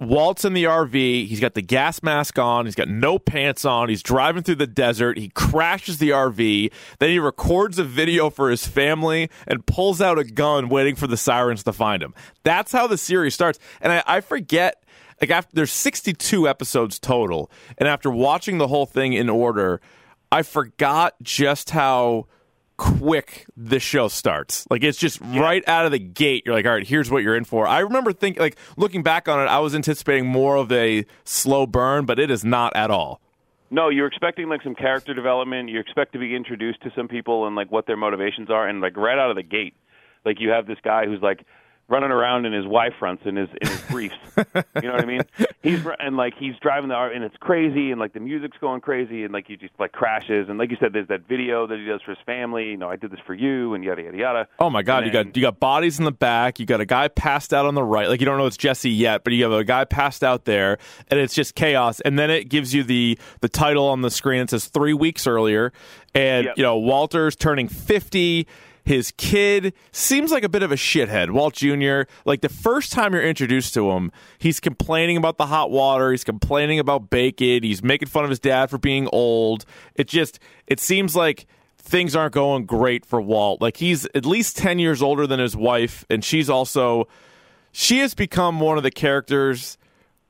Walt's 0.00 0.46
in 0.46 0.54
the 0.54 0.64
RV. 0.64 1.28
He's 1.28 1.40
got 1.40 1.54
the 1.54 1.62
gas 1.62 2.02
mask 2.02 2.38
on. 2.38 2.64
He's 2.64 2.74
got 2.74 2.88
no 2.88 3.18
pants 3.18 3.64
on. 3.64 3.90
He's 3.90 4.02
driving 4.02 4.42
through 4.42 4.56
the 4.56 4.66
desert. 4.66 5.18
He 5.18 5.28
crashes 5.28 5.98
the 5.98 6.10
RV. 6.10 6.72
Then 6.98 7.10
he 7.10 7.18
records 7.18 7.78
a 7.78 7.84
video 7.84 8.30
for 8.30 8.50
his 8.50 8.66
family 8.66 9.28
and 9.46 9.66
pulls 9.66 10.00
out 10.00 10.18
a 10.18 10.24
gun, 10.24 10.70
waiting 10.70 10.96
for 10.96 11.06
the 11.06 11.18
sirens 11.18 11.62
to 11.64 11.72
find 11.72 12.02
him. 12.02 12.14
That's 12.44 12.72
how 12.72 12.86
the 12.86 12.96
series 12.96 13.34
starts. 13.34 13.58
And 13.80 13.92
I, 13.92 14.02
I 14.06 14.20
forget, 14.20 14.82
like, 15.20 15.30
after 15.30 15.54
there's 15.54 15.72
62 15.72 16.48
episodes 16.48 16.98
total, 16.98 17.50
and 17.76 17.86
after 17.86 18.10
watching 18.10 18.56
the 18.56 18.68
whole 18.68 18.86
thing 18.86 19.12
in 19.12 19.28
order, 19.28 19.82
I 20.32 20.42
forgot 20.42 21.14
just 21.22 21.70
how 21.70 22.26
quick 22.80 23.44
this 23.58 23.82
show 23.82 24.08
starts. 24.08 24.66
Like 24.70 24.82
it's 24.82 24.96
just 24.96 25.20
right 25.20 25.62
out 25.68 25.84
of 25.84 25.92
the 25.92 25.98
gate. 25.98 26.44
You're 26.46 26.54
like, 26.54 26.64
all 26.64 26.72
right, 26.72 26.86
here's 26.86 27.10
what 27.10 27.22
you're 27.22 27.36
in 27.36 27.44
for. 27.44 27.66
I 27.66 27.80
remember 27.80 28.10
thinking, 28.14 28.40
like 28.40 28.56
looking 28.78 29.02
back 29.02 29.28
on 29.28 29.38
it, 29.38 29.50
I 29.50 29.58
was 29.58 29.74
anticipating 29.74 30.26
more 30.26 30.56
of 30.56 30.72
a 30.72 31.04
slow 31.24 31.66
burn, 31.66 32.06
but 32.06 32.18
it 32.18 32.30
is 32.30 32.42
not 32.42 32.74
at 32.74 32.90
all. 32.90 33.20
No, 33.70 33.90
you're 33.90 34.06
expecting 34.06 34.48
like 34.48 34.62
some 34.62 34.74
character 34.74 35.12
development. 35.12 35.68
You 35.68 35.78
expect 35.78 36.14
to 36.14 36.18
be 36.18 36.34
introduced 36.34 36.80
to 36.82 36.90
some 36.96 37.06
people 37.06 37.46
and 37.46 37.54
like 37.54 37.70
what 37.70 37.86
their 37.86 37.98
motivations 37.98 38.48
are, 38.50 38.66
and 38.66 38.80
like 38.80 38.96
right 38.96 39.18
out 39.18 39.28
of 39.28 39.36
the 39.36 39.42
gate, 39.42 39.74
like 40.24 40.40
you 40.40 40.48
have 40.48 40.66
this 40.66 40.78
guy 40.82 41.04
who's 41.04 41.20
like 41.20 41.44
running 41.90 42.10
around 42.10 42.46
in 42.46 42.52
his 42.52 42.66
Y 42.66 42.88
fronts 42.98 43.22
and 43.26 43.36
his 43.36 43.48
in 43.60 43.68
his 43.68 43.80
briefs. 43.90 44.14
you 44.36 44.44
know 44.82 44.92
what 44.92 45.02
I 45.02 45.04
mean? 45.06 45.22
He's 45.62 45.84
and 45.98 46.16
like 46.16 46.32
he's 46.38 46.54
driving 46.62 46.88
the 46.88 46.94
R 46.94 47.10
and 47.12 47.22
it's 47.22 47.36
crazy 47.38 47.90
and 47.90 48.00
like 48.00 48.14
the 48.14 48.20
music's 48.20 48.56
going 48.58 48.80
crazy 48.80 49.24
and 49.24 49.32
like 49.34 49.46
he 49.46 49.56
just 49.56 49.74
like 49.78 49.92
crashes 49.92 50.48
and 50.48 50.58
like 50.58 50.70
you 50.70 50.78
said, 50.80 50.94
there's 50.94 51.08
that 51.08 51.28
video 51.28 51.66
that 51.66 51.78
he 51.78 51.84
does 51.84 52.00
for 52.00 52.12
his 52.12 52.18
family. 52.24 52.68
You 52.70 52.78
know, 52.78 52.88
I 52.88 52.96
did 52.96 53.10
this 53.10 53.20
for 53.26 53.34
you 53.34 53.74
and 53.74 53.84
yada 53.84 54.00
yada 54.02 54.16
yada. 54.16 54.48
Oh 54.58 54.70
my 54.70 54.80
god, 54.82 54.98
And 55.02 55.06
you 55.08 55.12
then- 55.12 55.26
got 55.26 55.36
you 55.36 55.42
got 55.42 55.60
bodies 55.60 55.98
in 55.98 56.06
the 56.06 56.12
back. 56.12 56.58
You 56.58 56.64
got 56.64 56.80
a 56.80 56.86
guy 56.86 57.08
passed 57.08 57.52
out 57.52 57.66
on 57.66 57.74
the 57.74 57.82
right. 57.84 58.08
Like 58.08 58.20
you 58.20 58.26
don't 58.26 58.38
know 58.38 58.46
it's 58.46 58.56
Jesse 58.56 58.88
yet, 58.88 59.22
but 59.22 59.34
you 59.34 59.42
have 59.42 59.52
a 59.52 59.64
guy 59.64 59.84
passed 59.84 60.24
out 60.24 60.46
there, 60.46 60.78
and 61.08 61.20
it's 61.20 61.34
just 61.34 61.54
chaos. 61.54 62.00
And 62.00 62.18
then 62.18 62.30
it 62.30 62.48
gives 62.48 62.72
you 62.72 62.82
the 62.84 63.18
the 63.42 63.48
title 63.50 63.86
on 63.88 64.00
the 64.00 64.10
screen. 64.10 64.40
It 64.40 64.48
says 64.50 64.66
three 64.68 64.94
weeks 64.94 65.26
earlier, 65.26 65.72
and 66.14 66.46
Yep. 66.46 66.54
you 66.56 66.62
know 66.62 66.78
Walter's 66.78 67.36
turning 67.36 67.68
fifty. 67.68 68.46
His 68.90 69.12
kid 69.16 69.72
seems 69.92 70.32
like 70.32 70.42
a 70.42 70.48
bit 70.48 70.64
of 70.64 70.72
a 70.72 70.74
shithead. 70.74 71.30
Walt 71.30 71.54
Jr., 71.54 72.12
like 72.24 72.40
the 72.40 72.48
first 72.48 72.90
time 72.90 73.12
you're 73.12 73.22
introduced 73.22 73.72
to 73.74 73.88
him, 73.92 74.10
he's 74.38 74.58
complaining 74.58 75.16
about 75.16 75.38
the 75.38 75.46
hot 75.46 75.70
water. 75.70 76.10
He's 76.10 76.24
complaining 76.24 76.80
about 76.80 77.08
bacon. 77.08 77.62
He's 77.62 77.84
making 77.84 78.08
fun 78.08 78.24
of 78.24 78.30
his 78.30 78.40
dad 78.40 78.68
for 78.68 78.78
being 78.78 79.08
old. 79.12 79.64
It 79.94 80.08
just, 80.08 80.40
it 80.66 80.80
seems 80.80 81.14
like 81.14 81.46
things 81.78 82.16
aren't 82.16 82.34
going 82.34 82.66
great 82.66 83.06
for 83.06 83.20
Walt. 83.20 83.62
Like 83.62 83.76
he's 83.76 84.08
at 84.12 84.26
least 84.26 84.56
10 84.56 84.80
years 84.80 85.02
older 85.02 85.24
than 85.24 85.38
his 85.38 85.54
wife, 85.54 86.04
and 86.10 86.24
she's 86.24 86.50
also, 86.50 87.06
she 87.70 88.00
has 88.00 88.12
become 88.12 88.58
one 88.58 88.76
of 88.76 88.82
the 88.82 88.90
characters, 88.90 89.78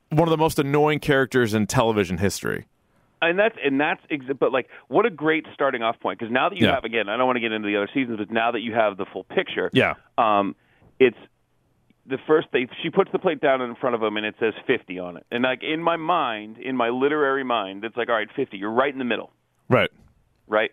one 0.09 0.27
of 0.27 0.29
the 0.29 0.37
most 0.37 0.59
annoying 0.59 0.99
characters 0.99 1.55
in 1.55 1.65
television 1.65 2.19
history. 2.19 2.67
And 3.21 3.37
that's 3.37 3.55
and 3.63 3.79
that's 3.79 4.01
ex- 4.09 4.25
but 4.39 4.51
like 4.51 4.67
what 4.87 5.05
a 5.05 5.09
great 5.09 5.45
starting 5.53 5.83
off 5.83 5.99
point 5.99 6.19
because 6.19 6.31
now 6.31 6.49
that 6.49 6.57
you 6.57 6.65
Yeah. 6.67 6.75
have 6.75 6.83
again 6.83 7.09
I 7.09 7.17
don't 7.17 7.25
want 7.27 7.37
to 7.37 7.41
get 7.41 7.51
into 7.51 7.67
the 7.67 7.77
other 7.77 7.89
seasons 7.93 8.17
but 8.17 8.31
now 8.31 8.51
that 8.51 8.61
you 8.61 8.73
have 8.73 8.97
the 8.97 9.05
full 9.05 9.23
picture 9.23 9.69
Yeah. 9.73 9.95
um 10.17 10.55
it's 10.99 11.17
the 12.07 12.17
first 12.27 12.47
they 12.51 12.67
she 12.81 12.89
puts 12.89 13.11
the 13.11 13.19
plate 13.19 13.39
down 13.41 13.61
in 13.61 13.75
front 13.75 13.95
of 13.95 14.01
him 14.03 14.17
and 14.17 14.25
it 14.25 14.35
says 14.39 14.53
50 14.65 14.99
on 14.99 15.17
it 15.17 15.25
and 15.31 15.43
like 15.43 15.61
in 15.63 15.81
my 15.83 15.97
mind 15.97 16.57
in 16.57 16.75
my 16.75 16.89
literary 16.89 17.43
mind 17.43 17.83
it's 17.85 17.95
like 17.95 18.09
all 18.09 18.15
right 18.15 18.29
50 18.35 18.57
you're 18.57 18.71
right 18.71 18.91
in 18.91 18.99
the 18.99 19.05
middle 19.05 19.31
Right. 19.69 19.91
right 20.47 20.71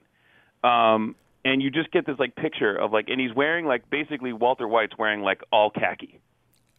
um 0.64 1.14
and 1.44 1.62
you 1.62 1.70
just 1.70 1.90
get 1.92 2.04
this 2.06 2.18
like 2.18 2.34
picture 2.34 2.74
of 2.74 2.92
like 2.92 3.08
and 3.08 3.20
he's 3.20 3.32
wearing 3.34 3.66
like 3.66 3.88
basically 3.90 4.32
Walter 4.32 4.66
White's 4.66 4.96
wearing 4.98 5.20
like 5.20 5.42
all 5.52 5.70
khaki 5.70 6.18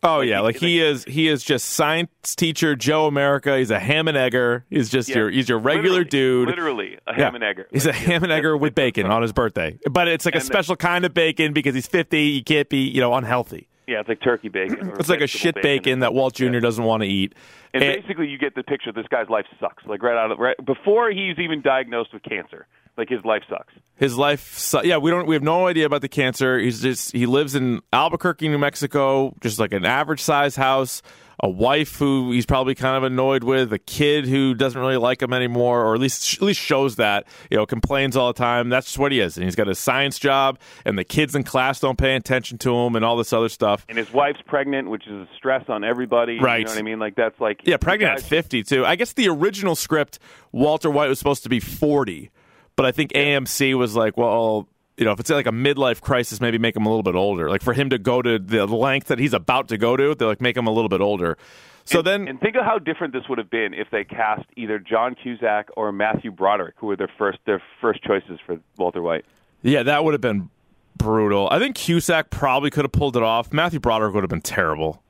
Oh 0.01 0.21
yeah, 0.21 0.37
he- 0.37 0.41
like 0.43 0.55
he 0.57 0.79
is 0.81 1.03
he 1.05 1.27
is 1.27 1.43
just 1.43 1.67
science 1.69 2.09
teacher 2.35 2.75
Joe 2.75 3.05
America. 3.07 3.57
He's 3.57 3.71
a 3.71 3.79
ham 3.79 4.07
and 4.07 4.15
egger. 4.17 4.65
He's 4.69 4.89
just 4.89 5.09
Yeah. 5.09 5.15
your 5.17 5.29
he's 5.29 5.49
your 5.49 5.59
regular 5.59 5.99
Literally- 5.99 6.09
dude. 6.09 6.47
literally 6.49 6.97
a 7.07 7.11
Yeah. 7.17 7.25
ham 7.25 7.35
and 7.35 7.43
egger 7.43 7.67
He's 7.71 7.85
a 7.85 7.91
ham 7.93 8.23
and 8.23 8.31
egger 8.31 8.55
with 8.55 8.75
bacon 8.75 9.05
on 9.07 9.21
his 9.21 9.33
birthday. 9.33 9.77
But 9.89 10.07
it's 10.07 10.25
like 10.25 10.35
a 10.35 10.37
And- 10.37 10.45
special 10.45 10.75
kind 10.75 11.05
of 11.05 11.13
bacon 11.13 11.53
because 11.53 11.75
he's 11.75 11.87
50, 11.87 12.21
you 12.21 12.43
can't 12.43 12.69
be, 12.69 12.87
you 12.87 13.01
know, 13.01 13.13
unhealthy. 13.13 13.67
yeah 13.87 13.99
it's 13.99 14.07
like 14.09 14.21
turkey 14.21 14.49
bacon 14.49 14.91
It's 14.99 15.09
like 15.09 15.21
a 15.21 15.27
shit 15.27 15.55
bacon 15.61 15.99
that 15.99 16.13
Walt 16.13 16.35
Jr. 16.35 16.45
Yeah. 16.45 16.59
doesn't 16.59 16.83
want 16.83 17.03
to 17.03 17.09
eat. 17.09 17.33
And 17.73 17.83
And- 17.83 18.01
basically, 18.01 18.27
you 18.27 18.37
get 18.37 18.55
the 18.55 18.63
picture. 18.63 18.91
This 18.91 19.05
guy's 19.11 19.29
life 19.29 19.45
sucks. 19.59 19.85
Like 19.85 20.01
right 20.03 20.15
out 20.17 20.31
of 20.31 20.39
right 20.39 20.55
before 20.65 21.11
he's 21.11 21.37
even 21.39 21.61
diagnosed 21.61 22.13
with 22.13 22.23
cancer. 22.23 22.65
Like 22.99 23.09
his 23.09 23.23
life 23.25 23.41
sucks. 23.49 23.73
his 23.95 24.15
life 24.17 24.57
su- 24.57 24.81
yeah 24.83 24.97
we 24.97 25.09
don't 25.09 25.25
we 25.25 25.33
have 25.33 25.41
no 25.43 25.67
idea 25.67 25.85
about 25.85 26.01
the 26.01 26.09
cancer 26.09 26.59
he's 26.59 26.81
just 26.81 27.11
he 27.13 27.25
lives 27.25 27.55
in 27.55 27.79
albuquerque 27.93 28.47
new 28.49 28.57
mexico 28.59 29.33
just 29.41 29.57
like 29.57 29.71
an 29.73 29.85
average 29.85 30.21
size 30.21 30.55
house 30.57 31.01
a 31.41 31.49
wife 31.49 31.95
who 31.95 32.31
he's 32.33 32.45
probably 32.45 32.75
kind 32.75 32.97
of 32.97 33.03
annoyed 33.03 33.45
with 33.45 33.71
a 33.71 33.79
kid 33.79 34.27
who 34.27 34.53
doesn't 34.53 34.81
really 34.81 34.97
like 34.97 35.21
him 35.21 35.31
anymore 35.31 35.85
or 35.85 35.95
at 35.95 36.01
least 36.01 36.33
at 36.35 36.41
least 36.41 36.59
shows 36.59 36.97
that 36.97 37.25
you 37.49 37.55
know 37.55 37.65
complains 37.65 38.17
all 38.17 38.27
the 38.27 38.37
time 38.37 38.67
that's 38.67 38.87
just 38.87 38.99
what 38.99 39.13
he 39.13 39.21
is 39.21 39.37
and 39.37 39.45
he's 39.45 39.55
got 39.55 39.69
a 39.69 39.73
science 39.75 40.19
job 40.19 40.59
and 40.83 40.97
the 40.99 41.05
kids 41.05 41.33
in 41.35 41.43
class 41.45 41.79
don't 41.79 41.97
pay 41.97 42.15
attention 42.17 42.57
to 42.57 42.75
him 42.75 42.93
and 42.97 43.05
all 43.05 43.15
this 43.15 43.31
other 43.31 43.47
stuff 43.47 43.85
And 43.87 43.97
his 43.97 44.11
wife's 44.11 44.41
pregnant, 44.45 44.89
which 44.89 45.07
is 45.07 45.13
a 45.13 45.27
stress 45.37 45.63
on 45.69 45.85
everybody. 45.85 46.37
Right. 46.39 46.59
You 46.59 46.65
know 46.65 46.71
what 46.71 46.79
I 46.79 46.81
mean? 46.81 46.99
Like 46.99 47.15
that's 47.15 47.39
like 47.39 47.61
yeah 47.63 47.77
pregnant 47.77 48.17
at 48.17 48.21
50 48.21 48.63
too 48.63 48.85
i 48.85 48.97
guess 48.97 49.13
the 49.13 49.29
original 49.29 49.75
script 49.77 50.19
walter 50.51 50.89
white 50.91 51.07
was 51.07 51.19
supposed 51.19 51.43
to 51.43 51.49
be 51.49 51.61
40 51.61 52.31
but 52.79 52.85
i 52.85 52.91
think 52.91 53.11
amc 53.13 53.73
was 53.77 53.95
like 53.95 54.15
well 54.17 54.67
you 54.97 55.05
know, 55.05 55.13
if 55.13 55.19
it's 55.21 55.29
like 55.29 55.47
a 55.47 55.51
midlife 55.51 56.01
crisis, 56.01 56.41
maybe 56.41 56.57
make 56.57 56.75
him 56.75 56.85
a 56.85 56.89
little 56.89 57.03
bit 57.03 57.15
older. 57.15 57.49
Like 57.49 57.61
for 57.61 57.71
him 57.71 57.89
to 57.91 57.97
go 57.97 58.21
to 58.21 58.37
the 58.37 58.65
length 58.67 59.07
that 59.07 59.17
he's 59.17 59.31
about 59.33 59.69
to 59.69 59.77
go 59.77 59.95
to, 59.95 60.13
they're 60.13 60.27
like 60.27 60.41
make 60.41 60.57
him 60.57 60.67
a 60.67 60.71
little 60.71 60.89
bit 60.89 60.99
older. 60.99 61.37
So 61.85 62.01
then, 62.01 62.27
And 62.27 62.37
think 62.41 62.57
of 62.57 62.65
how 62.65 62.79
different 62.79 63.13
this 63.13 63.23
would 63.29 63.37
have 63.37 63.49
been 63.49 63.73
if 63.73 63.87
they 63.91 64.03
cast 64.03 64.43
either 64.57 64.77
John 64.77 65.15
Cusack 65.15 65.69
or 65.77 65.93
Matthew 65.93 66.31
Broderick, 66.31 66.75
who 66.79 66.87
were 66.87 66.97
their 66.97 67.07
first 67.17 67.39
their 67.45 67.61
first 67.79 68.03
choices 68.03 68.39
for 68.45 68.59
Walter 68.77 69.01
White. 69.01 69.23
yeah, 69.61 69.83
that 69.83 70.03
would 70.03 70.13
have 70.13 70.19
been 70.19 70.49
brutal. 70.97 71.47
I 71.49 71.59
think 71.59 71.77
Cusack 71.77 72.29
probably 72.29 72.69
could 72.69 72.83
have 72.83 72.91
pulled 72.91 73.15
it 73.15 73.23
off. 73.23 73.53
Matthew 73.53 73.79
Broderick 73.79 74.13
would 74.15 74.23
have 74.23 74.29
been 74.29 74.41
terrible. 74.41 75.01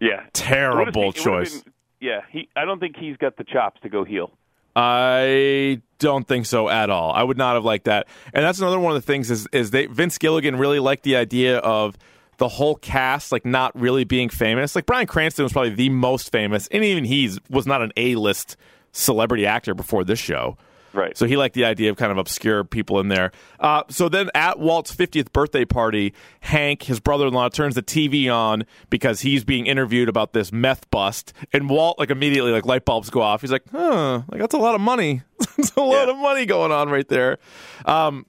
Yeah. 0.00 0.24
Terrible 0.34 0.82
It 0.82 0.84
would 0.84 0.86
have- 0.88 0.96
it 0.96 0.98
would 0.98 1.14
have 1.16 1.24
choice. 1.24 1.62
been- 1.62 1.72
yeah, 2.00 2.20
he. 2.30 2.48
I 2.54 2.66
don't 2.66 2.78
think 2.78 2.96
he's 2.98 3.16
got 3.16 3.38
the 3.38 3.44
chops 3.44 3.80
to 3.84 3.88
go 3.88 4.04
heel. 4.04 4.32
I 4.74 5.82
don't 5.98 6.26
think 6.26 6.46
so 6.46 6.68
at 6.68 6.90
all. 6.90 7.12
I 7.12 7.22
would 7.22 7.36
not 7.36 7.54
have 7.54 7.64
liked 7.64 7.84
that. 7.84 8.06
And 8.32 8.44
that's 8.44 8.58
another 8.58 8.78
one 8.78 8.94
of 8.94 9.02
the 9.02 9.06
things 9.06 9.30
is 9.30 9.46
is 9.52 9.70
they 9.70 9.86
Vince 9.86 10.18
Gilligan 10.18 10.56
really 10.56 10.78
liked 10.78 11.02
the 11.02 11.16
idea 11.16 11.58
of 11.58 11.96
the 12.38 12.48
whole 12.48 12.76
cast 12.76 13.32
like 13.32 13.44
not 13.44 13.78
really 13.78 14.04
being 14.04 14.28
famous. 14.28 14.74
Like 14.74 14.86
Bryan 14.86 15.06
Cranston 15.06 15.42
was 15.42 15.52
probably 15.52 15.74
the 15.74 15.90
most 15.90 16.32
famous, 16.32 16.68
and 16.68 16.84
even 16.84 17.04
he 17.04 17.38
was 17.50 17.66
not 17.66 17.82
an 17.82 17.92
A 17.96 18.14
list 18.14 18.56
celebrity 18.92 19.46
actor 19.46 19.74
before 19.74 20.04
this 20.04 20.18
show. 20.18 20.56
Right. 20.92 21.16
So 21.16 21.26
he 21.26 21.36
liked 21.36 21.54
the 21.54 21.64
idea 21.64 21.90
of 21.90 21.96
kind 21.96 22.10
of 22.10 22.18
obscure 22.18 22.64
people 22.64 22.98
in 23.00 23.08
there. 23.08 23.30
Uh, 23.60 23.84
so 23.88 24.08
then 24.08 24.28
at 24.34 24.58
Walt's 24.58 24.94
50th 24.94 25.32
birthday 25.32 25.64
party, 25.64 26.12
Hank, 26.40 26.82
his 26.84 26.98
brother 27.00 27.26
in 27.28 27.32
law, 27.32 27.48
turns 27.48 27.74
the 27.76 27.82
TV 27.82 28.32
on 28.32 28.64
because 28.90 29.20
he's 29.20 29.44
being 29.44 29.66
interviewed 29.66 30.08
about 30.08 30.32
this 30.32 30.52
meth 30.52 30.90
bust. 30.90 31.32
And 31.52 31.70
Walt, 31.70 31.98
like, 31.98 32.10
immediately, 32.10 32.50
like, 32.52 32.66
light 32.66 32.84
bulbs 32.84 33.08
go 33.10 33.22
off. 33.22 33.40
He's 33.40 33.52
like, 33.52 33.64
huh, 33.70 34.22
like, 34.30 34.40
that's 34.40 34.54
a 34.54 34.58
lot 34.58 34.74
of 34.74 34.80
money. 34.80 35.22
That's 35.56 35.72
a 35.76 35.80
lot 35.80 36.06
Yeah. 36.08 36.12
of 36.14 36.18
money 36.18 36.44
going 36.46 36.70
on 36.72 36.88
right 36.90 37.08
there. 37.08 37.38
Um, 37.86 38.26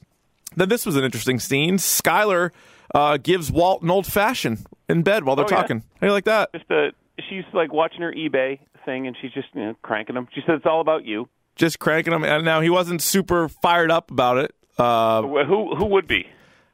then 0.56 0.69
this 0.69 0.86
was 0.86 0.95
an 0.95 1.04
interesting 1.04 1.39
scene. 1.39 1.78
Skyler 1.78 2.52
uh, 2.95 3.17
gives 3.17 3.52
Walt 3.52 3.82
an 3.82 3.89
old 3.89 4.06
fashioned 4.06 4.65
in 4.88 5.02
bed 5.02 5.24
while 5.24 5.36
they're 5.36 5.45
Oh, 5.45 5.50
yeah. 5.50 5.56
talking. 5.62 5.80
How 5.95 6.00
do 6.02 6.06
you 6.08 6.12
like 6.13 6.26
that? 6.26 6.52
Just 6.54 6.69
uh, 6.71 6.91
she's 7.30 7.43
like 7.54 7.74
watching 7.74 8.02
her 8.02 8.12
eBay 8.13 8.60
thing, 8.86 9.08
and 9.08 9.15
she's 9.21 9.32
just 9.32 9.47
you 9.54 9.62
know 9.62 9.76
cranking 9.82 10.15
them. 10.15 10.28
She 10.34 10.41
said 10.45 10.56
it's 10.56 10.65
all 10.65 10.82
about 10.82 11.06
you. 11.06 11.28
Just 11.62 11.78
cranking 11.78 12.12
him. 12.12 12.24
And 12.24 12.43
now 12.43 12.60
he 12.62 12.71
wasn't 12.71 13.04
super 13.04 13.47
fired 13.47 13.91
up 13.91 14.10
about 14.10 14.38
it. 14.39 14.56
Uh, 14.80 15.21
Who 15.21 15.76
who 15.76 15.86
would 15.86 16.08
be? 16.08 16.26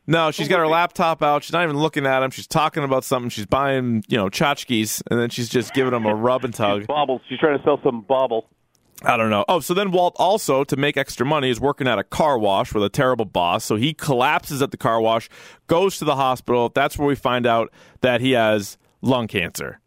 No, 0.08 0.32
she's 0.32 0.48
Who 0.48 0.52
got 0.52 0.60
her 0.60 0.66
be? 0.66 0.70
laptop 0.72 1.22
out. 1.22 1.44
She's 1.44 1.52
not 1.52 1.66
even 1.66 1.76
looking 1.78 2.06
at 2.06 2.24
him. 2.24 2.32
She's 2.32 2.48
talking 2.48 2.86
about 2.86 3.04
something. 3.04 3.30
She's 3.30 3.46
buying, 3.46 4.06
you 4.08 4.16
know, 4.18 4.30
tchotchkes, 4.30 5.04
and 5.12 5.20
then 5.20 5.30
she's 5.30 5.50
just 5.50 5.74
giving 5.74 5.94
him 5.94 6.06
a 6.06 6.16
rub 6.16 6.46
and 6.46 6.54
tug. 6.54 6.88
Baubles. 6.88 7.20
She's 7.28 7.38
trying 7.38 7.58
to 7.58 7.64
sell 7.66 7.82
some 7.84 8.00
bauble. 8.08 8.48
I 9.04 9.18
don't 9.18 9.30
know. 9.30 9.44
Oh, 9.50 9.60
so 9.60 9.74
then 9.74 9.92
Walt 9.92 10.16
also, 10.18 10.64
to 10.64 10.78
make 10.78 10.96
extra 10.96 11.26
money, 11.26 11.50
is 11.50 11.60
working 11.60 11.86
at 11.86 12.00
a 12.00 12.04
car 12.06 12.40
wash 12.40 12.74
with 12.74 12.84
a 12.86 12.90
terrible 12.90 13.26
boss. 13.26 13.66
So 13.66 13.76
he 13.76 13.94
collapses 13.94 14.62
at 14.62 14.72
the 14.72 14.78
car 14.78 15.02
wash, 15.02 15.28
goes 15.68 15.98
to 16.00 16.06
the 16.06 16.16
hospital. 16.16 16.70
That's 16.74 16.98
where 16.98 17.08
we 17.10 17.16
find 17.16 17.46
out 17.46 17.74
that 18.00 18.22
he 18.22 18.32
has 18.32 18.78
lung 19.02 19.28
cancer. 19.28 19.82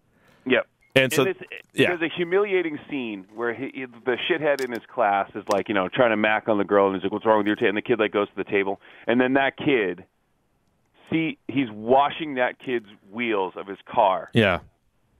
And 0.97 1.13
so, 1.13 1.23
it's, 1.23 1.39
yeah. 1.73 1.89
there's 1.97 2.03
a 2.03 2.15
humiliating 2.17 2.79
scene 2.91 3.27
where 3.35 3.55
he, 3.55 3.71
he- 3.73 3.85
the 3.85 4.17
shithead 4.29 4.61
in 4.65 4.71
his 4.73 4.83
class 4.93 5.31
is 5.37 5.45
like, 5.53 5.69
you 5.69 5.75
know, 5.75 5.89
trying 5.89 6.11
to 6.11 6.17
mac 6.17 6.49
on 6.49 6.59
the 6.59 6.65
girl, 6.65 6.87
and 6.89 6.97
he's 6.97 7.05
like, 7.05 7.13
"What's 7.13 7.25
wrong 7.25 7.39
with 7.39 7.47
your?" 7.47 7.57
And 7.69 7.77
the 7.77 7.83
kid 7.83 8.01
like 8.01 8.11
goes 8.13 8.29
to 8.29 8.35
the 8.37 8.45
table, 8.45 8.81
and 9.07 9.21
then 9.21 9.35
that 9.35 9.57
kid, 9.57 10.05
see, 11.11 11.39
he's 11.49 11.71
washing 11.71 12.35
that 12.35 12.59
kid's 12.59 12.87
wheels 13.11 13.55
of 13.57 13.67
his 13.67 13.79
car, 13.89 14.31
Yeah. 14.35 14.61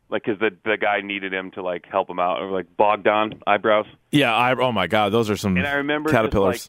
like 0.09 0.25
because 0.25 0.41
the 0.41 0.51
the 0.65 0.77
guy 0.77 1.03
needed 1.03 1.33
him 1.33 1.51
to 1.53 1.63
like 1.63 1.87
help 1.87 2.11
him 2.11 2.19
out, 2.19 2.41
or 2.43 2.51
like 2.51 2.67
bogged 2.77 3.05
Bogdan 3.05 3.41
eyebrows. 3.47 3.87
Yeah. 4.11 4.35
I, 4.35 4.55
oh, 4.55 4.73
my 4.73 4.87
God. 4.89 5.11
Those 5.13 5.31
are 5.31 5.37
some 5.37 5.57
And 5.57 5.67
I 5.67 5.75
remember 5.75 6.09
just, 6.11 6.17
caterpillars. 6.17 6.69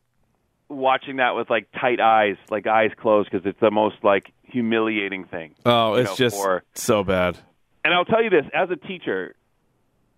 watching 0.70 1.16
that 1.18 1.36
with 1.36 1.50
like 1.50 1.68
tight 1.80 2.00
eyes, 2.00 2.36
like 2.52 2.68
eyes 2.68 2.92
closed, 2.98 3.32
because 3.32 3.46
it's 3.48 3.60
the 3.60 3.72
most 3.72 3.96
like 4.04 4.32
humiliating 4.44 5.26
thing. 5.26 5.56
Oh, 5.66 5.96
it's 5.96 6.12
know, 6.12 6.16
just 6.16 6.36
for- 6.36 6.64
so 6.76 7.04
bad. 7.04 7.38
And 7.84 7.94
I'll 7.94 8.06
tell 8.06 8.24
you 8.24 8.30
this: 8.30 8.46
as 8.54 8.70
a 8.70 8.76
teacher, 8.76 9.36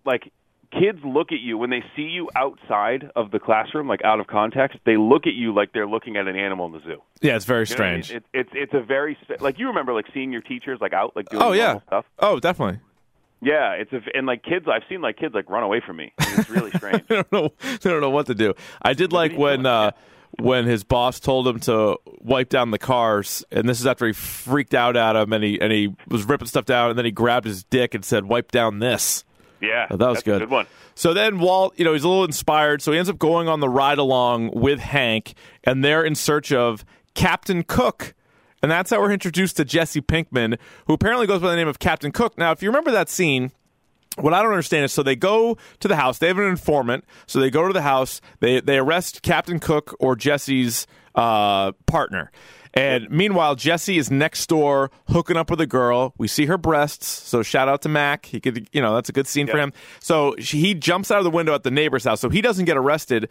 like 0.04 0.30
kids 0.78 0.98
look 1.04 1.30
at 1.32 1.40
you 1.40 1.56
when 1.56 1.70
they 1.70 1.82
see 1.94 2.02
you 2.02 2.28
outside 2.34 3.10
of 3.14 3.30
the 3.30 3.38
classroom, 3.38 3.88
like 3.88 4.02
out 4.04 4.20
of 4.20 4.26
context. 4.26 4.78
They 4.84 4.96
look 4.96 5.26
at 5.26 5.34
you 5.34 5.54
like 5.54 5.72
they're 5.72 5.86
looking 5.86 6.16
at 6.16 6.26
an 6.26 6.36
animal 6.36 6.66
in 6.66 6.72
the 6.72 6.80
zoo. 6.80 7.02
Yeah, 7.20 7.36
it's 7.36 7.44
very 7.44 7.64
You 7.68 7.74
what 7.76 7.80
I 7.80 7.92
mean? 7.94 8.02
strange. 8.02 8.16
It's 8.22 8.26
it's 8.32 8.50
it's 8.54 8.74
a 8.74 8.82
very 8.82 9.16
like 9.40 9.58
you 9.58 9.68
remember 9.68 9.92
like 9.94 10.06
seeing 10.12 10.32
your 10.32 10.42
teachers 10.42 10.78
like 10.80 10.92
out 10.92 11.14
like 11.16 11.28
doing 11.28 11.42
oh 11.42 11.52
yeah. 11.52 11.80
stuff. 11.86 12.04
Oh, 12.18 12.38
definitely. 12.40 12.80
Yeah, 13.40 13.72
it's 13.72 13.92
a 13.92 14.00
and 14.14 14.26
like 14.26 14.42
kids. 14.42 14.66
I've 14.68 14.84
seen 14.88 15.02
like 15.02 15.16
kids 15.18 15.34
like 15.34 15.48
run 15.50 15.62
away 15.62 15.82
from 15.84 15.96
me. 15.96 16.12
It's 16.18 16.48
really 16.50 16.70
strange. 16.76 17.02
I 17.10 17.14
don't 17.14 17.32
know. 17.32 17.52
I 17.62 17.76
don't 17.82 18.00
know 18.00 18.10
what 18.10 18.26
to 18.26 18.34
do. 18.34 18.54
I 18.82 18.94
did 18.94 19.12
like 19.12 19.36
when 19.36 19.66
uh, 19.66 19.90
when 20.38 20.66
his 20.66 20.84
boss 20.84 21.20
told 21.20 21.46
him 21.48 21.60
to 21.60 21.96
wipe 22.20 22.48
down 22.48 22.70
the 22.70 22.78
cars, 22.78 23.44
and 23.50 23.68
this 23.68 23.80
is 23.80 23.86
after 23.86 24.06
he 24.06 24.12
freaked 24.12 24.74
out 24.74 24.96
at 24.96 25.16
him, 25.16 25.32
and 25.32 25.42
he 25.44 25.60
and 25.60 25.72
he 25.72 25.94
was 26.08 26.24
ripping 26.24 26.48
stuff 26.48 26.64
down, 26.64 26.90
and 26.90 26.98
then 26.98 27.04
he 27.04 27.10
grabbed 27.10 27.46
his 27.46 27.64
dick 27.64 27.94
and 27.94 28.04
said, 28.04 28.24
"Wipe 28.26 28.50
down 28.50 28.78
this." 28.78 29.24
Yeah, 29.60 29.86
Oh, 29.90 29.96
that 29.96 30.08
was 30.10 30.22
good. 30.22 30.36
A 30.42 30.46
good 30.46 30.50
one. 30.50 30.66
So 30.94 31.14
then 31.14 31.38
Walt, 31.38 31.74
you 31.78 31.84
know, 31.84 31.92
he's 31.94 32.04
a 32.04 32.08
little 32.08 32.24
inspired, 32.24 32.82
so 32.82 32.92
he 32.92 32.98
ends 32.98 33.08
up 33.08 33.18
going 33.18 33.48
on 33.48 33.60
the 33.60 33.68
ride 33.68 33.98
along 33.98 34.50
with 34.52 34.78
Hank, 34.78 35.34
and 35.64 35.82
they're 35.84 36.04
in 36.04 36.14
search 36.14 36.52
of 36.52 36.84
Captain 37.14 37.62
Cook. 37.62 38.14
And 38.62 38.70
that's 38.70 38.90
how 38.90 39.00
we're 39.00 39.12
introduced 39.12 39.56
to 39.58 39.64
Jesse 39.64 40.00
Pinkman, 40.00 40.58
who 40.86 40.94
apparently 40.94 41.26
goes 41.26 41.40
by 41.40 41.50
the 41.50 41.56
name 41.56 41.68
of 41.68 41.78
Captain 41.78 42.12
Cook. 42.12 42.38
Now, 42.38 42.50
if 42.52 42.62
you 42.62 42.68
remember 42.68 42.90
that 42.92 43.08
scene, 43.08 43.52
what 44.16 44.34
I 44.34 44.42
don't 44.42 44.52
understand 44.52 44.84
is 44.84 44.92
so 44.92 45.02
they 45.02 45.16
go 45.16 45.56
to 45.80 45.88
the 45.88 45.96
house. 45.96 46.18
They 46.18 46.28
have 46.28 46.38
an 46.38 46.44
informant. 46.44 47.04
So 47.26 47.40
they 47.40 47.50
go 47.50 47.66
to 47.66 47.72
the 47.72 47.82
house. 47.82 48.20
They 48.40 48.60
they 48.60 48.78
arrest 48.78 49.22
Captain 49.22 49.58
Cook 49.58 49.96
or 49.98 50.16
Jesse's 50.16 50.86
uh, 51.14 51.72
partner. 51.86 52.30
And 52.76 53.08
meanwhile, 53.08 53.54
Jesse 53.54 53.98
is 53.98 54.10
next 54.10 54.48
door 54.48 54.90
hooking 55.08 55.36
up 55.36 55.48
with 55.48 55.60
a 55.60 55.66
girl. 55.66 56.12
We 56.18 56.26
see 56.26 56.46
her 56.46 56.58
breasts. 56.58 57.06
So 57.06 57.42
shout 57.42 57.68
out 57.68 57.82
to 57.82 57.88
Mac. 57.88 58.26
He 58.26 58.40
could, 58.40 58.68
you 58.72 58.82
know, 58.82 58.96
that's 58.96 59.08
a 59.08 59.12
good 59.12 59.28
scene 59.28 59.46
for 59.46 59.58
him. 59.58 59.72
So 60.00 60.34
she, 60.40 60.58
he 60.58 60.74
jumps 60.74 61.12
out 61.12 61.18
of 61.18 61.24
the 61.24 61.30
window 61.30 61.54
at 61.54 61.62
the 61.62 61.70
neighbor's 61.70 62.02
house. 62.02 62.20
So 62.20 62.30
he 62.30 62.40
doesn't 62.40 62.64
get 62.64 62.76
arrested. 62.76 63.28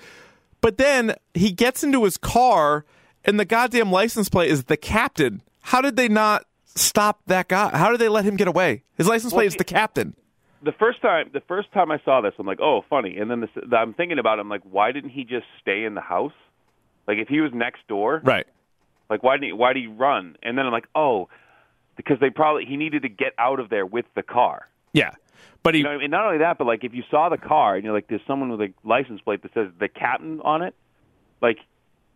But 0.61 0.77
then 0.77 1.15
he 1.33 1.51
gets 1.51 1.83
into 1.83 2.05
his 2.05 2.15
car, 2.15 2.85
and 3.25 3.37
the 3.37 3.43
goddamn 3.43 3.91
license 3.91 4.29
plate 4.29 4.49
is 4.49 4.63
the 4.63 4.77
captain. 4.77 5.41
How 5.61 5.81
did 5.81 5.97
they 5.97 6.07
not 6.07 6.45
stop 6.75 7.19
that 7.27 7.49
guy? 7.49 7.77
How 7.77 7.91
did 7.91 7.99
they 7.99 8.07
let 8.07 8.23
him 8.23 8.37
get 8.37 8.47
away? 8.47 8.83
His 8.95 9.07
license 9.07 9.33
plate 9.33 9.47
is 9.47 9.55
the 9.57 9.65
captain. 9.65 10.15
The 10.63 10.71
first 10.73 11.02
time 11.02 11.30
the 11.34 11.41
first 11.41 11.71
time 11.73 11.91
I 11.91 11.99
saw 12.06 12.21
this, 12.21 12.34
I'm 12.39 12.45
like, 12.47 12.60
oh, 12.62 12.84
funny. 12.89 13.17
And 13.17 13.30
then 13.30 13.41
this, 13.41 13.49
I'm 13.76 13.93
thinking 13.93 14.19
about, 14.19 14.38
it, 14.39 14.41
I'm 14.41 14.49
like, 14.49 14.62
why 14.69 14.91
didn't 14.91 15.12
he 15.12 15.23
just 15.23 15.45
stay 15.62 15.84
in 15.84 15.93
the 15.95 16.02
house? 16.02 16.34
Like 17.08 17.17
if 17.17 17.28
he 17.28 17.41
was 17.41 17.52
next 17.54 17.88
door, 17.88 18.21
Right. 18.23 18.47
like 19.10 19.23
why 19.23 19.36
didn't 19.36 19.47
he, 19.47 19.54
why 19.54 19.73
did 19.73 19.82
he 19.82 19.88
run? 19.88 20.38
And 20.41 20.58
then 20.58 20.65
I'm 20.65 20.71
like, 20.71 20.88
oh, 20.95 21.30
because 21.95 22.17
they 22.19 22.30
probably 22.30 22.65
he 22.65 22.78
needed 22.78 23.02
to 23.04 23.10
get 23.10 23.34
out 23.38 23.60
of 23.60 23.69
there 23.69 23.86
with 23.86 24.06
the 24.15 24.23
car. 24.23 24.67
Yeah. 24.93 25.12
But 25.63 25.73
he 25.76 25.80
You 25.80 25.86
know, 25.86 25.97
mean? 25.99 26.12
not 26.12 26.26
only 26.26 26.39
that, 26.39 26.58
but 26.58 26.65
like 26.67 26.84
if 26.84 26.93
you 26.93 27.04
saw 27.12 27.30
the 27.30 27.38
car 27.38 27.76
and 27.76 27.84
you're 27.84 27.93
like, 27.93 28.08
there's 28.08 28.21
someone 28.26 28.49
with 28.49 28.62
a 28.62 28.73
license 28.88 29.21
plate 29.21 29.43
that 29.43 29.54
says 29.54 29.67
the 29.80 29.88
captain 29.89 30.39
on 30.41 30.62
it, 30.62 30.76
like 31.41 31.58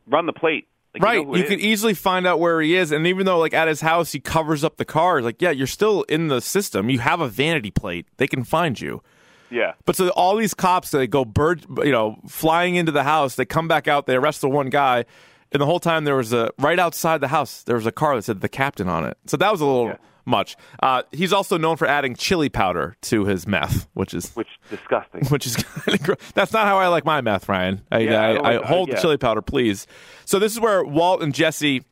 run 0.08 0.26
the 0.26 0.34
plate. 0.34 0.68
Like, 1.00 1.04
right, 1.04 1.20
you, 1.20 1.26
know 1.26 1.36
you 1.36 1.44
could 1.46 1.60
easily 1.60 1.94
find 1.94 2.28
out 2.28 2.40
where 2.40 2.62
he 2.62 2.76
is, 2.76 2.92
and 2.92 3.08
even 3.08 3.26
though 3.26 3.40
like 3.40 3.54
at 3.54 3.68
his 3.68 3.82
house 3.82 4.12
he 4.12 4.20
covers 4.20 4.64
up 4.64 4.78
the 4.78 4.86
car, 4.86 5.22
like 5.22 5.42
yeah, 5.42 5.52
you're 5.52 5.68
still 5.68 6.04
in 6.04 6.28
the 6.28 6.42
system. 6.42 6.90
You 6.90 7.00
have 7.00 7.22
a 7.22 7.28
vanity 7.28 7.72
plate; 7.72 8.08
they 8.18 8.28
can 8.28 8.44
find 8.44 8.80
you. 8.80 9.02
yeah. 9.50 9.74
But 9.86 9.96
so 9.96 10.10
all 10.10 10.36
these 10.36 10.54
cops, 10.54 10.92
they 10.92 11.08
go 11.08 11.24
bird, 11.26 11.66
you 11.84 11.92
know, 11.92 12.18
flying 12.28 12.76
into 12.76 12.92
the 12.92 13.04
house. 13.04 13.36
They 13.36 13.46
come 13.46 13.68
back 13.68 13.88
out. 13.88 14.06
They 14.06 14.16
arrest 14.16 14.42
the 14.42 14.50
one 14.50 14.70
guy, 14.70 15.06
and 15.52 15.62
the 15.62 15.66
whole 15.66 15.80
time 15.80 16.04
there 16.04 16.16
was 16.16 16.34
a 16.34 16.52
right 16.60 16.80
outside 16.80 17.22
the 17.22 17.28
house. 17.30 17.64
There 17.64 17.76
was 17.76 17.86
a 17.86 17.92
car 17.92 18.16
that 18.16 18.24
said 18.24 18.42
the 18.42 18.50
captain 18.50 18.90
on 18.90 19.06
it. 19.06 19.18
So 19.26 19.38
that 19.38 19.52
was 19.52 19.62
a 19.62 19.66
little 19.66 19.88
Yeah. 19.88 19.98
Much. 20.28 20.56
Uh, 20.84 21.04
he's 21.12 21.34
also 21.34 21.58
known 21.58 21.78
for 21.78 21.88
adding 21.88 22.16
chili 22.16 22.50
powder 22.50 22.96
to 23.04 23.26
his 23.26 23.48
meth, 23.48 23.88
which 23.94 24.14
is 24.14 24.32
Which 24.34 24.48
disgusting. 24.70 25.26
which 25.30 25.46
is 25.46 25.56
kind 25.56 26.00
of 26.00 26.06
gross. 26.06 26.18
That's 26.34 26.52
not 26.54 26.68
how 26.68 26.78
I 26.78 26.88
like 26.88 27.06
my 27.06 27.22
meth, 27.22 27.48
Ryan. 27.50 27.82
I, 27.92 28.00
Yeah, 28.00 28.22
I, 28.22 28.34
I 28.36 28.60
I 28.64 28.66
hold 28.66 28.90
yeah. 28.90 28.96
the 28.96 29.02
chili 29.02 29.18
powder, 29.18 29.42
please. 29.42 29.88
So 30.26 30.40
this 30.40 30.52
is 30.52 30.60
where 30.60 30.84
Walt 30.84 31.24
and 31.24 31.34
Jesse. 31.34 31.84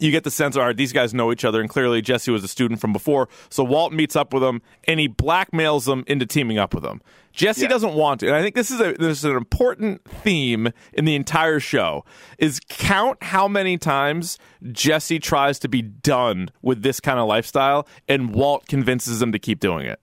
You 0.00 0.10
get 0.10 0.24
the 0.24 0.30
sense, 0.30 0.56
all 0.56 0.64
right, 0.64 0.76
these 0.76 0.92
guys 0.92 1.12
know 1.14 1.30
each 1.30 1.44
other, 1.44 1.60
and 1.60 1.68
clearly 1.68 2.00
Jesse 2.02 2.30
was 2.30 2.42
a 2.42 2.48
student 2.48 2.80
from 2.80 2.92
before. 2.92 3.28
So 3.50 3.62
Walt 3.62 3.92
meets 3.92 4.16
up 4.16 4.32
with 4.32 4.42
him, 4.42 4.62
and 4.88 4.98
he 4.98 5.08
blackmails 5.08 5.84
them 5.84 6.04
into 6.06 6.26
teaming 6.26 6.58
up 6.58 6.74
with 6.74 6.84
him. 6.84 7.00
Jesse 7.32 7.62
Yeah. 7.62 7.68
doesn't 7.68 7.94
want 7.94 8.20
to, 8.20 8.26
and 8.26 8.34
I 8.34 8.42
think 8.42 8.54
this 8.54 8.70
is 8.70 8.80
a 8.80 8.92
this 8.94 9.18
is 9.18 9.24
an 9.24 9.36
important 9.36 10.02
theme 10.04 10.70
in 10.92 11.04
the 11.04 11.14
entire 11.14 11.60
show. 11.60 12.04
Is 12.38 12.60
count 12.68 13.22
how 13.22 13.46
many 13.46 13.78
times 13.78 14.38
Jesse 14.72 15.18
tries 15.20 15.58
to 15.60 15.68
be 15.68 15.82
done 15.82 16.48
with 16.62 16.82
this 16.82 16.98
kind 16.98 17.20
of 17.20 17.28
lifestyle, 17.28 17.86
and 18.08 18.34
Walt 18.34 18.66
convinces 18.66 19.22
him 19.22 19.30
to 19.32 19.38
keep 19.38 19.60
doing 19.60 19.86
it. 19.86 20.00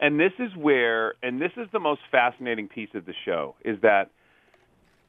and 0.00 0.18
this 0.18 0.32
is 0.38 0.54
where 0.56 1.14
and 1.22 1.40
this 1.40 1.52
is 1.56 1.68
the 1.72 1.78
most 1.80 2.00
fascinating 2.10 2.66
piece 2.68 2.90
of 2.94 3.06
the 3.06 3.14
show 3.24 3.54
is 3.64 3.78
that 3.82 4.10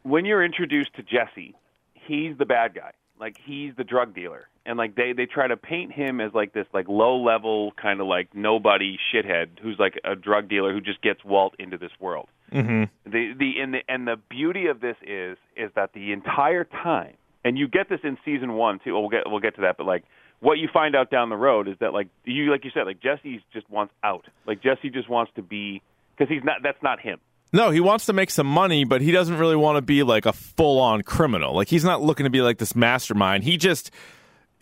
when 0.03 0.23
you're 0.25 0.45
introduced 0.45 0.93
to 0.95 1.01
Jesse, 1.03 1.55
he's 1.93 2.37
the 2.37 2.45
bad 2.45 2.75
guy. 2.75 2.91
Like 3.19 3.37
he's 3.43 3.73
the 3.77 3.83
drug 3.83 4.13
dealer. 4.13 4.47
And 4.65 4.77
like 4.77 4.95
they 4.95 5.13
they 5.13 5.25
try 5.25 5.47
to 5.47 5.57
paint 5.57 5.91
him 5.91 6.19
as 6.19 6.33
like 6.33 6.53
this 6.53 6.65
like 6.73 6.87
low 6.87 7.21
level 7.21 7.71
kind 7.79 8.01
of 8.01 8.07
like 8.07 8.33
nobody 8.33 8.97
shithead 9.13 9.59
who's 9.61 9.77
like 9.79 9.99
a 10.03 10.15
drug 10.15 10.49
dealer 10.49 10.73
who 10.73 10.81
just 10.81 11.01
gets 11.01 11.23
Walt 11.23 11.55
into 11.59 11.77
this 11.77 11.91
world. 11.99 12.27
Mm-hmm. 12.51 12.83
The 13.09 13.33
the 13.37 13.53
and 13.61 13.73
the 13.73 13.79
and 13.87 14.07
the 14.07 14.17
beauty 14.29 14.67
of 14.67 14.81
this 14.81 14.95
is 15.05 15.37
is 15.55 15.71
that 15.75 15.93
the 15.93 16.11
entire 16.11 16.63
time 16.63 17.13
and 17.43 17.57
you 17.57 17.67
get 17.67 17.89
this 17.89 17.99
in 18.03 18.17
season 18.25 18.53
1 18.53 18.79
too. 18.83 18.93
Well, 18.93 19.01
we'll 19.01 19.09
get 19.09 19.21
we'll 19.25 19.39
get 19.39 19.55
to 19.55 19.61
that 19.61 19.77
but 19.77 19.85
like 19.85 20.03
what 20.39 20.57
you 20.57 20.67
find 20.71 20.95
out 20.95 21.09
down 21.09 21.29
the 21.29 21.37
road 21.37 21.67
is 21.67 21.75
that 21.79 21.93
like 21.93 22.07
you 22.23 22.51
like 22.51 22.65
you 22.65 22.71
said 22.73 22.85
like 22.85 23.01
Jesse 23.01 23.43
just 23.53 23.69
wants 23.69 23.93
out. 24.03 24.25
Like 24.45 24.61
Jesse 24.61 24.89
just 24.89 25.09
wants 25.09 25.31
to 25.35 25.41
be 25.41 25.81
because 26.17 26.33
he's 26.33 26.43
not 26.43 26.57
that's 26.63 26.81
not 26.81 26.99
him. 26.99 27.19
No, 27.55 27.69
he 27.69 27.79
wants 27.79 28.07
to 28.07 28.13
make 28.13 28.31
some 28.31 28.47
money, 28.47 28.83
but 28.83 28.99
he 28.99 29.13
doesn't 29.13 29.37
really 29.37 29.55
want 29.55 29.77
to 29.77 29.81
be 29.81 30.03
like 30.03 30.25
a 30.25 30.33
full 30.33 30.77
on 30.77 31.03
criminal. 31.03 31.55
Like 31.55 31.69
he's 31.69 31.85
not 31.85 32.01
looking 32.01 32.25
to 32.25 32.29
be 32.29 32.41
like 32.41 32.57
this 32.57 32.75
mastermind. 32.75 33.45
He 33.45 33.55
just 33.55 33.91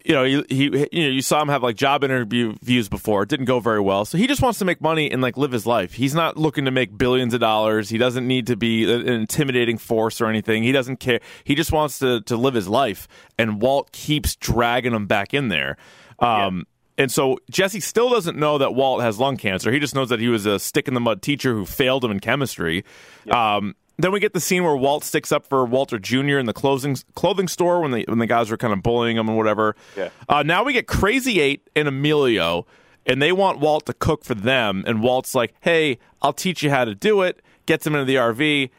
you 0.05 0.13
know, 0.13 0.23
he, 0.23 0.43
he 0.47 0.63
you 0.91 1.03
know, 1.03 1.09
you 1.09 1.23
saw 1.23 1.41
him 1.41 1.47
have 1.47 1.63
like 1.63 1.75
job 1.75 2.03
interview 2.03 2.53
views 2.61 2.89
before. 2.89 3.23
It 3.23 3.29
didn't 3.29 3.45
go 3.45 3.59
very 3.59 3.79
well. 3.79 4.05
So 4.05 4.19
he 4.19 4.27
just 4.27 4.43
wants 4.43 4.59
to 4.59 4.65
make 4.65 4.79
money 4.79 5.09
and 5.09 5.23
like 5.23 5.37
live 5.37 5.51
his 5.51 5.65
life. 5.65 5.93
He's 5.93 6.13
not 6.13 6.37
looking 6.37 6.65
to 6.65 6.71
make 6.71 6.95
billions 6.95 7.33
of 7.33 7.39
dollars. 7.39 7.89
He 7.89 7.97
doesn't 7.97 8.27
need 8.27 8.45
to 8.45 8.55
be 8.55 8.83
an 8.83 9.07
intimidating 9.07 9.79
force 9.79 10.21
or 10.21 10.27
anything. 10.27 10.61
He 10.61 10.71
doesn't 10.71 10.97
care. 10.97 11.19
He 11.45 11.55
just 11.55 11.71
wants 11.71 11.97
to 11.97 12.21
to 12.21 12.37
live 12.37 12.53
his 12.53 12.67
life. 12.67 13.07
And 13.39 13.59
Walt 13.59 13.91
keeps 13.91 14.35
dragging 14.35 14.93
him 14.93 15.07
back 15.07 15.33
in 15.33 15.47
there. 15.47 15.77
Um 16.19 16.67
And 16.97 17.11
so 17.11 17.37
Jesse 17.49 17.79
still 17.79 18.09
doesn't 18.09 18.37
know 18.37 18.57
that 18.59 18.75
Walt 18.75 19.01
has 19.01 19.19
lung 19.19 19.37
cancer. 19.37 19.71
He 19.71 19.79
just 19.79 19.95
knows 19.95 20.09
that 20.09 20.19
he 20.19 20.27
was 20.27 20.45
a 20.45 20.59
stick 20.59 20.87
in 20.87 20.93
the 20.93 20.99
mud 20.99 21.21
teacher 21.21 21.53
who 21.53 21.65
failed 21.65 22.05
him 22.05 22.11
in 22.11 22.19
chemistry. 22.19 22.83
Um, 23.29 23.75
then 23.97 24.11
we 24.11 24.19
get 24.19 24.33
the 24.33 24.39
scene 24.39 24.63
where 24.63 24.75
Walt 24.75 25.03
sticks 25.03 25.31
up 25.31 25.45
for 25.45 25.65
Walter 25.65 25.99
Jr. 25.99 26.37
in 26.39 26.45
the 26.45 26.53
clothing 26.53 26.97
clothing 27.15 27.47
store 27.47 27.81
when 27.81 27.91
the 27.91 28.05
when 28.07 28.19
the 28.19 28.25
guys 28.27 28.49
were 28.49 28.57
kind 28.57 28.73
of 28.73 28.81
bullying 28.81 29.17
him 29.17 29.27
and 29.29 29.37
whatever. 29.37 29.75
Yeah. 29.95 30.09
Uh, 30.27 30.43
now 30.43 30.63
we 30.63 30.73
get 30.73 30.87
Krazy-8 30.87 31.61
and 31.75 31.87
Emilio, 31.87 32.65
and 33.05 33.21
they 33.21 33.31
want 33.31 33.59
Walt 33.59 33.85
to 33.85 33.93
cook 33.93 34.23
for 34.23 34.33
them. 34.33 34.83
And 34.87 35.01
Walt's 35.01 35.35
like, 35.35 35.53
"Hey, 35.61 35.99
I'll 36.21 36.33
teach 36.33 36.63
you 36.63 36.69
how 36.69 36.85
to 36.85 36.95
do 36.95 37.21
it." 37.21 37.41
Gets 37.65 37.85
him 37.85 37.93
into 37.93 38.05
the 38.05 38.15
RV. 38.15 38.71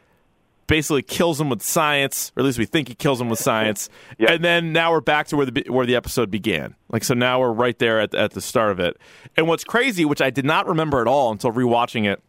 Basically 0.66 1.03
kills 1.03 1.40
him 1.40 1.50
with 1.50 1.62
science, 1.62 2.33
or 2.37 2.40
at 2.40 2.46
least 2.46 2.59
we 2.59 2.64
think 2.64 2.88
he 2.88 2.94
kills 2.94 3.20
him 3.20 3.29
with 3.29 3.38
science. 3.50 3.88
Yeah. 4.18 4.33
And 4.33 4.44
then 4.44 4.72
now 4.72 4.92
we're 4.92 5.00
back 5.00 5.27
to 5.29 5.37
where 5.37 5.46
the 5.46 5.64
where 5.68 5.87
the 5.87 5.96
episode 5.96 6.31
began. 6.31 6.74
Like 6.88 7.05
so 7.05 7.14
now 7.14 7.40
we're 7.40 7.53
right 7.53 7.79
there 7.79 8.00
at 8.00 8.14
at 8.14 8.33
the 8.33 8.40
start 8.40 8.70
of 8.70 8.81
it. 8.81 8.96
And 9.37 9.46
what's 9.46 9.64
crazy, 9.64 10.05
which 10.05 10.22
I 10.22 10.31
did 10.31 10.44
not 10.44 10.66
remember 10.66 11.00
at 11.00 11.07
all 11.07 11.33
until 11.33 11.53
rewatching 11.53 12.11
it, 12.11 12.22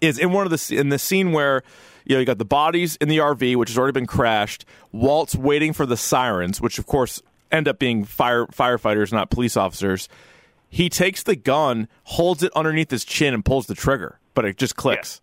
is 0.00 0.18
in 0.18 0.32
one 0.32 0.46
of 0.46 0.50
the 0.50 0.76
in 0.76 0.88
the 0.88 0.98
scene 0.98 1.32
where 1.32 1.62
you 2.04 2.14
know 2.14 2.20
you 2.20 2.26
got 2.26 2.38
the 2.38 2.44
bodies 2.44 2.96
in 2.96 3.08
the 3.08 3.18
RV, 3.18 3.56
which 3.56 3.70
has 3.70 3.78
already 3.78 3.92
been 3.92 4.06
crashed. 4.06 4.64
Walt's 4.92 5.34
waiting 5.34 5.72
for 5.72 5.86
the 5.86 5.96
sirens, 5.96 6.60
which 6.60 6.78
of 6.78 6.86
course 6.86 7.22
end 7.52 7.68
up 7.68 7.78
being 7.78 8.04
fire 8.04 8.46
firefighters, 8.46 9.12
not 9.12 9.30
police 9.30 9.56
officers. 9.56 10.08
He 10.68 10.88
takes 10.88 11.22
the 11.22 11.36
gun, 11.36 11.88
holds 12.04 12.42
it 12.42 12.52
underneath 12.54 12.90
his 12.90 13.04
chin, 13.04 13.32
and 13.34 13.44
pulls 13.44 13.66
the 13.66 13.74
trigger, 13.74 14.18
but 14.34 14.44
it 14.44 14.56
just 14.56 14.76
clicks. 14.76 15.20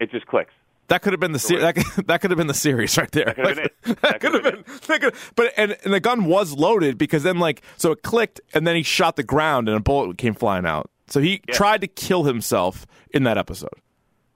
It 0.00 0.10
just 0.10 0.26
clicks. 0.26 0.52
That 0.88 1.00
could 1.02 1.12
have 1.14 1.20
been 1.20 1.32
the 1.32 1.38
se- 1.38 1.58
that, 1.60 1.74
could, 1.76 2.06
that 2.08 2.20
could 2.20 2.30
have 2.30 2.36
been 2.38 2.46
the 2.46 2.54
series 2.54 2.96
right 2.98 3.10
there. 3.10 3.24
That 3.36 3.36
could 3.36 3.46
have 3.56 3.56
been 3.56 3.64
it. 3.64 3.86
that 3.86 4.00
That 4.02 4.20
could 4.20 4.32
could 4.32 4.44
have 4.44 4.54
have 4.54 4.86
been. 4.86 5.00
Could, 5.00 5.14
but 5.34 5.52
and, 5.56 5.76
and 5.84 5.94
the 5.94 6.00
gun 6.00 6.26
was 6.26 6.52
loaded 6.52 6.98
because 6.98 7.22
then 7.22 7.38
like 7.38 7.62
so 7.76 7.92
it 7.92 8.02
clicked 8.02 8.40
and 8.52 8.66
then 8.66 8.76
he 8.76 8.82
shot 8.82 9.16
the 9.16 9.22
ground 9.22 9.68
and 9.68 9.76
a 9.76 9.80
bullet 9.80 10.18
came 10.18 10.34
flying 10.34 10.66
out. 10.66 10.90
So 11.06 11.20
he 11.20 11.40
Yeah. 11.48 11.54
tried 11.54 11.80
to 11.82 11.86
kill 11.86 12.24
himself 12.24 12.86
in 13.10 13.22
that 13.24 13.38
episode. 13.38 13.74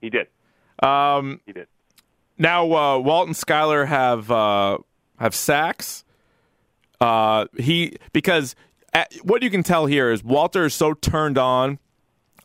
He 0.01 0.09
did. 0.09 0.27
Um, 0.81 1.41
he 1.45 1.51
did. 1.53 1.67
Now 2.37 2.63
uh, 2.71 2.97
Walt 2.99 3.27
and 3.27 3.35
Skyler 3.35 3.85
have 3.87 4.31
uh, 4.31 4.77
have 5.19 5.35
sacks. 5.35 6.03
Uh, 7.01 7.45
he 7.57 7.95
because 8.13 8.55
uh 8.93 9.05
what 9.23 9.41
you 9.43 9.49
can 9.49 9.61
tell 9.63 9.85
here 9.85 10.11
is 10.11 10.23
Walter 10.23 10.65
is 10.65 10.73
so 10.73 10.93
turned 10.93 11.37
on 11.37 11.79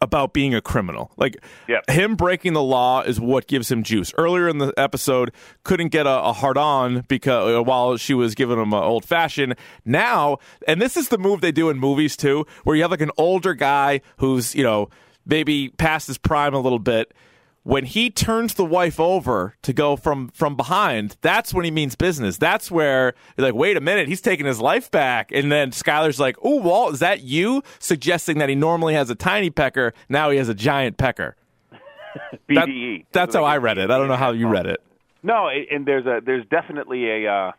about 0.05 0.33
being 0.33 0.55
a 0.55 0.61
criminal. 0.61 1.11
Like 1.17 1.37
Yep. 1.69 1.91
him 1.91 2.15
breaking 2.15 2.53
the 2.53 2.63
law 2.63 3.01
is 3.03 3.19
what 3.21 3.47
gives 3.49 3.71
him 3.71 3.83
juice. 3.83 4.13
Earlier 4.17 4.49
in 4.49 4.59
the 4.59 4.73
episode, 4.77 5.33
couldn't 5.65 5.89
get 5.89 6.07
a, 6.07 6.21
a 6.21 6.33
hard 6.33 6.57
on 6.57 7.01
because 7.09 7.57
uh, 7.59 7.63
while 7.63 7.97
she 7.97 8.15
was 8.15 8.35
giving 8.35 8.59
him 8.61 8.73
an 8.73 8.83
old 8.83 9.05
fashioned. 9.05 9.57
Now, 9.85 10.39
and 10.69 10.81
this 10.81 10.97
is 10.97 11.09
the 11.09 11.19
move 11.19 11.41
they 11.41 11.53
do 11.53 11.71
in 11.71 11.79
movies 11.79 12.17
too, 12.17 12.47
where 12.63 12.77
you 12.77 12.83
have 12.83 12.91
like 12.91 13.01
an 13.01 13.11
older 13.19 13.55
guy 13.55 14.01
who's 14.19 14.55
you 14.55 14.63
know 14.63 14.89
maybe 15.27 15.71
past 15.71 16.07
his 16.07 16.19
prime 16.19 16.55
a 16.55 16.61
little 16.61 16.79
bit. 16.79 17.13
When 17.65 17.87
he 17.87 18.11
turns 18.11 18.55
the 18.55 18.65
wife 18.65 19.01
over 19.01 19.57
to 19.63 19.73
go 19.73 19.97
from 19.97 20.29
from 20.29 20.55
behind, 20.55 21.17
that's 21.23 21.55
when 21.55 21.65
he 21.65 21.71
means 21.71 21.97
business. 21.97 22.37
That's 22.37 22.71
where 22.71 23.15
you're 23.37 23.47
like, 23.47 23.55
wait 23.55 23.79
a 23.79 23.81
minute, 23.81 24.07
he's 24.07 24.21
taking 24.21 24.45
his 24.45 24.61
life 24.61 24.91
back. 24.91 25.33
And 25.33 25.51
then 25.51 25.71
Skyler's 25.71 26.21
like, 26.21 26.37
oh, 26.43 26.57
Walt, 26.61 26.93
is 26.93 27.01
that 27.01 27.23
you? 27.23 27.63
Suggesting 27.79 28.37
that 28.39 28.51
he 28.51 28.55
normally 28.55 28.93
has 28.93 29.09
a 29.09 29.15
tiny 29.15 29.49
pecker, 29.49 29.95
now 30.11 30.29
he 30.29 30.37
has 30.37 30.49
a 30.51 30.55
giant 30.55 30.99
pecker. 30.99 31.37
That- 32.49 32.69
BDE. 32.69 33.07
that's 33.13 33.35
how 33.35 33.45
I 33.45 33.57
read 33.57 33.79
it. 33.79 33.91
I 33.91 33.99
don't 33.99 34.09
know 34.09 34.17
how 34.17 34.31
you 34.33 34.47
read 34.47 34.67
it. 34.67 34.81
No, 35.23 35.49
and 35.49 35.87
there's 35.87 36.05
a 36.05 36.21
there's 36.25 36.45
definitely 36.51 37.25
a 37.25 37.33
uh, 37.33 37.53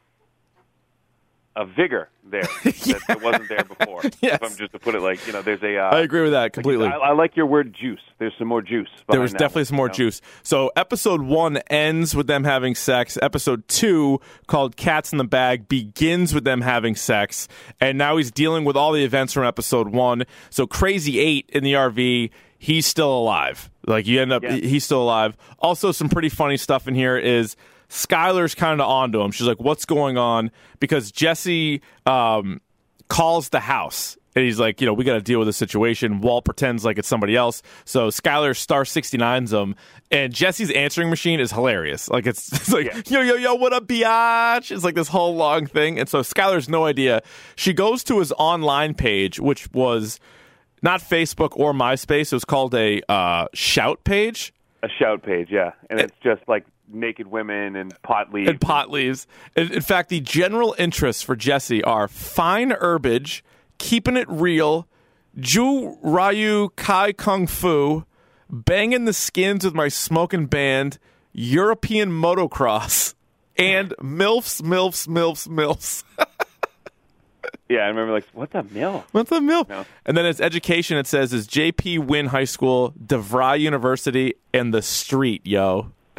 a 1.55 1.65
vigor 1.65 2.09
there 2.23 2.41
that, 2.63 3.01
that 3.07 3.21
wasn't 3.21 3.47
there 3.49 3.63
before. 3.63 4.01
Yes. 4.21 4.39
If 4.41 4.43
I'm 4.43 4.57
just 4.57 4.71
to 4.73 4.79
put 4.79 4.95
it 4.95 5.01
like 5.01 5.25
you 5.27 5.33
know, 5.33 5.41
there's 5.41 5.61
a. 5.63 5.77
Uh, 5.77 5.95
I 5.95 5.99
agree 6.01 6.21
with 6.23 6.31
that 6.31 6.51
completely. 6.53 6.87
I, 6.87 6.97
I 6.97 7.13
like 7.13 7.35
your 7.35 7.45
word 7.45 7.73
juice. 7.79 8.01
There's 8.17 8.33
some 8.37 8.47
more 8.47 8.61
juice. 8.61 8.89
there 9.09 9.21
was 9.21 9.31
definitely 9.31 9.61
one, 9.61 9.65
some 9.65 9.77
more 9.77 9.85
you 9.87 9.89
know? 9.89 9.93
juice. 9.93 10.21
So 10.43 10.71
episode 10.75 11.21
one 11.21 11.57
ends 11.69 12.15
with 12.15 12.27
them 12.27 12.43
having 12.43 12.75
sex. 12.75 13.17
Episode 13.21 13.67
two, 13.67 14.19
called 14.47 14.75
"Cats 14.75 15.11
in 15.11 15.17
the 15.17 15.23
Bag," 15.23 15.67
begins 15.69 16.33
with 16.33 16.43
them 16.43 16.61
having 16.61 16.95
sex, 16.95 17.47
and 17.79 17.97
now 17.97 18.17
he's 18.17 18.31
dealing 18.31 18.65
with 18.65 18.75
all 18.75 18.91
the 18.91 19.03
events 19.03 19.31
from 19.33 19.45
episode 19.45 19.89
one. 19.89 20.23
So 20.49 20.67
Krazy-8 20.67 21.49
in 21.51 21.63
the 21.63 21.73
RV, 21.73 22.31
he's 22.57 22.85
still 22.85 23.15
alive. 23.17 23.69
Like 23.87 24.07
you 24.07 24.21
end 24.21 24.33
up, 24.33 24.43
Yeah. 24.43 24.53
he's 24.55 24.83
still 24.83 25.03
alive. 25.03 25.37
Also, 25.59 25.91
some 25.91 26.09
pretty 26.09 26.29
funny 26.29 26.57
stuff 26.57 26.87
in 26.87 26.95
here 26.95 27.17
is. 27.17 27.55
Skyler's 27.89 28.55
kind 28.55 28.81
of 28.81 28.87
onto 28.87 29.21
him. 29.21 29.31
She's 29.31 29.47
like, 29.47 29.59
"What's 29.59 29.85
going 29.85 30.17
on?" 30.17 30.51
Because 30.79 31.11
Jesse 31.11 31.81
um, 32.05 32.61
calls 33.07 33.49
the 33.49 33.59
house 33.59 34.17
and 34.35 34.43
he's 34.43 34.59
like, 34.59 34.81
you 34.81 34.87
know, 34.87 34.93
we 34.93 35.05
got 35.05 35.13
to 35.13 35.21
deal 35.21 35.39
with 35.39 35.47
the 35.47 35.53
situation. 35.53 36.19
Walt 36.19 36.43
pretends 36.43 36.83
like 36.83 36.97
it's 36.97 37.07
somebody 37.07 37.37
else. 37.37 37.61
So 37.85 38.09
Skyler 38.09 38.55
star 38.55 38.83
69s 38.83 39.53
him. 39.53 39.75
And 40.11 40.33
Jesse's 40.33 40.69
answering 40.71 41.09
machine 41.09 41.39
is 41.39 41.53
hilarious. 41.53 42.09
Like, 42.09 42.25
it's, 42.27 42.51
it's 42.53 42.71
like, 42.71 43.09
yo, 43.09 43.21
yo, 43.21 43.35
yo, 43.35 43.55
what 43.55 43.71
up, 43.71 43.87
biatch? 43.87 44.71
It's 44.71 44.83
like 44.83 44.95
this 44.95 45.07
whole 45.07 45.35
long 45.35 45.67
thing. 45.67 45.97
And 45.97 46.09
so 46.09 46.19
Skyler's 46.19 46.67
no 46.67 46.85
idea. 46.85 47.21
She 47.55 47.71
goes 47.71 48.03
to 48.05 48.19
his 48.19 48.33
online 48.33 48.93
page, 48.93 49.39
which 49.39 49.71
was 49.71 50.19
not 50.81 50.99
Facebook 50.99 51.51
or 51.55 51.71
MySpace. 51.71 52.33
It 52.33 52.33
was 52.33 52.45
called 52.45 52.75
a 52.75 53.01
uh, 53.09 53.47
shout 53.53 54.03
page 54.03 54.53
A 54.85 54.89
shout 54.99 55.23
page, 55.23 55.47
yeah, 55.49 55.71
and 55.89 55.99
it's 55.99 56.13
just 56.21 56.41
like 56.47 56.63
naked 56.87 57.25
women 57.25 57.75
and 57.75 57.99
pot 58.03 58.31
leaves. 58.31 58.47
and 58.47 58.61
pot 58.61 58.91
leaves. 58.91 59.25
In, 59.55 59.71
in 59.71 59.81
fact, 59.81 60.09
the 60.09 60.19
general 60.19 60.75
interests 60.77 61.23
for 61.23 61.35
Jesse 61.35 61.83
are 61.83 62.07
fine 62.07 62.69
herbage, 62.69 63.43
keeping 63.79 64.15
it 64.15 64.29
real, 64.29 64.87
Ju 65.39 65.97
Ryu 66.03 66.69
Kai 66.75 67.13
Kung 67.13 67.47
Fu, 67.47 68.05
banging 68.47 69.05
the 69.05 69.13
skins 69.13 69.65
with 69.65 69.73
my 69.73 69.87
smoking 69.87 70.45
band, 70.45 70.99
European 71.33 72.11
motocross, 72.11 73.15
and 73.57 73.95
MILFs, 73.99 74.61
MILFs, 74.61 75.07
MILFs, 75.07 75.47
MILFs. 75.47 76.03
Yeah, 77.67 77.79
I 77.79 77.87
remember 77.87 78.13
like, 78.13 78.27
what 78.33 78.51
the 78.51 78.63
mill? 78.63 79.05
What's 79.11 79.31
a 79.31 79.39
MILF? 79.39 79.69
No. 79.69 79.85
And 80.05 80.15
then 80.15 80.25
its 80.25 80.39
education, 80.39 80.97
it 80.97 81.07
says, 81.07 81.33
is 81.33 81.47
JP 81.47 82.05
Wynne 82.05 82.27
High 82.27 82.43
School, 82.43 82.93
DeVry 83.03 83.59
University, 83.59 84.35
and 84.53 84.71
the 84.71 84.83
street, 84.83 85.41
yo. 85.45 85.91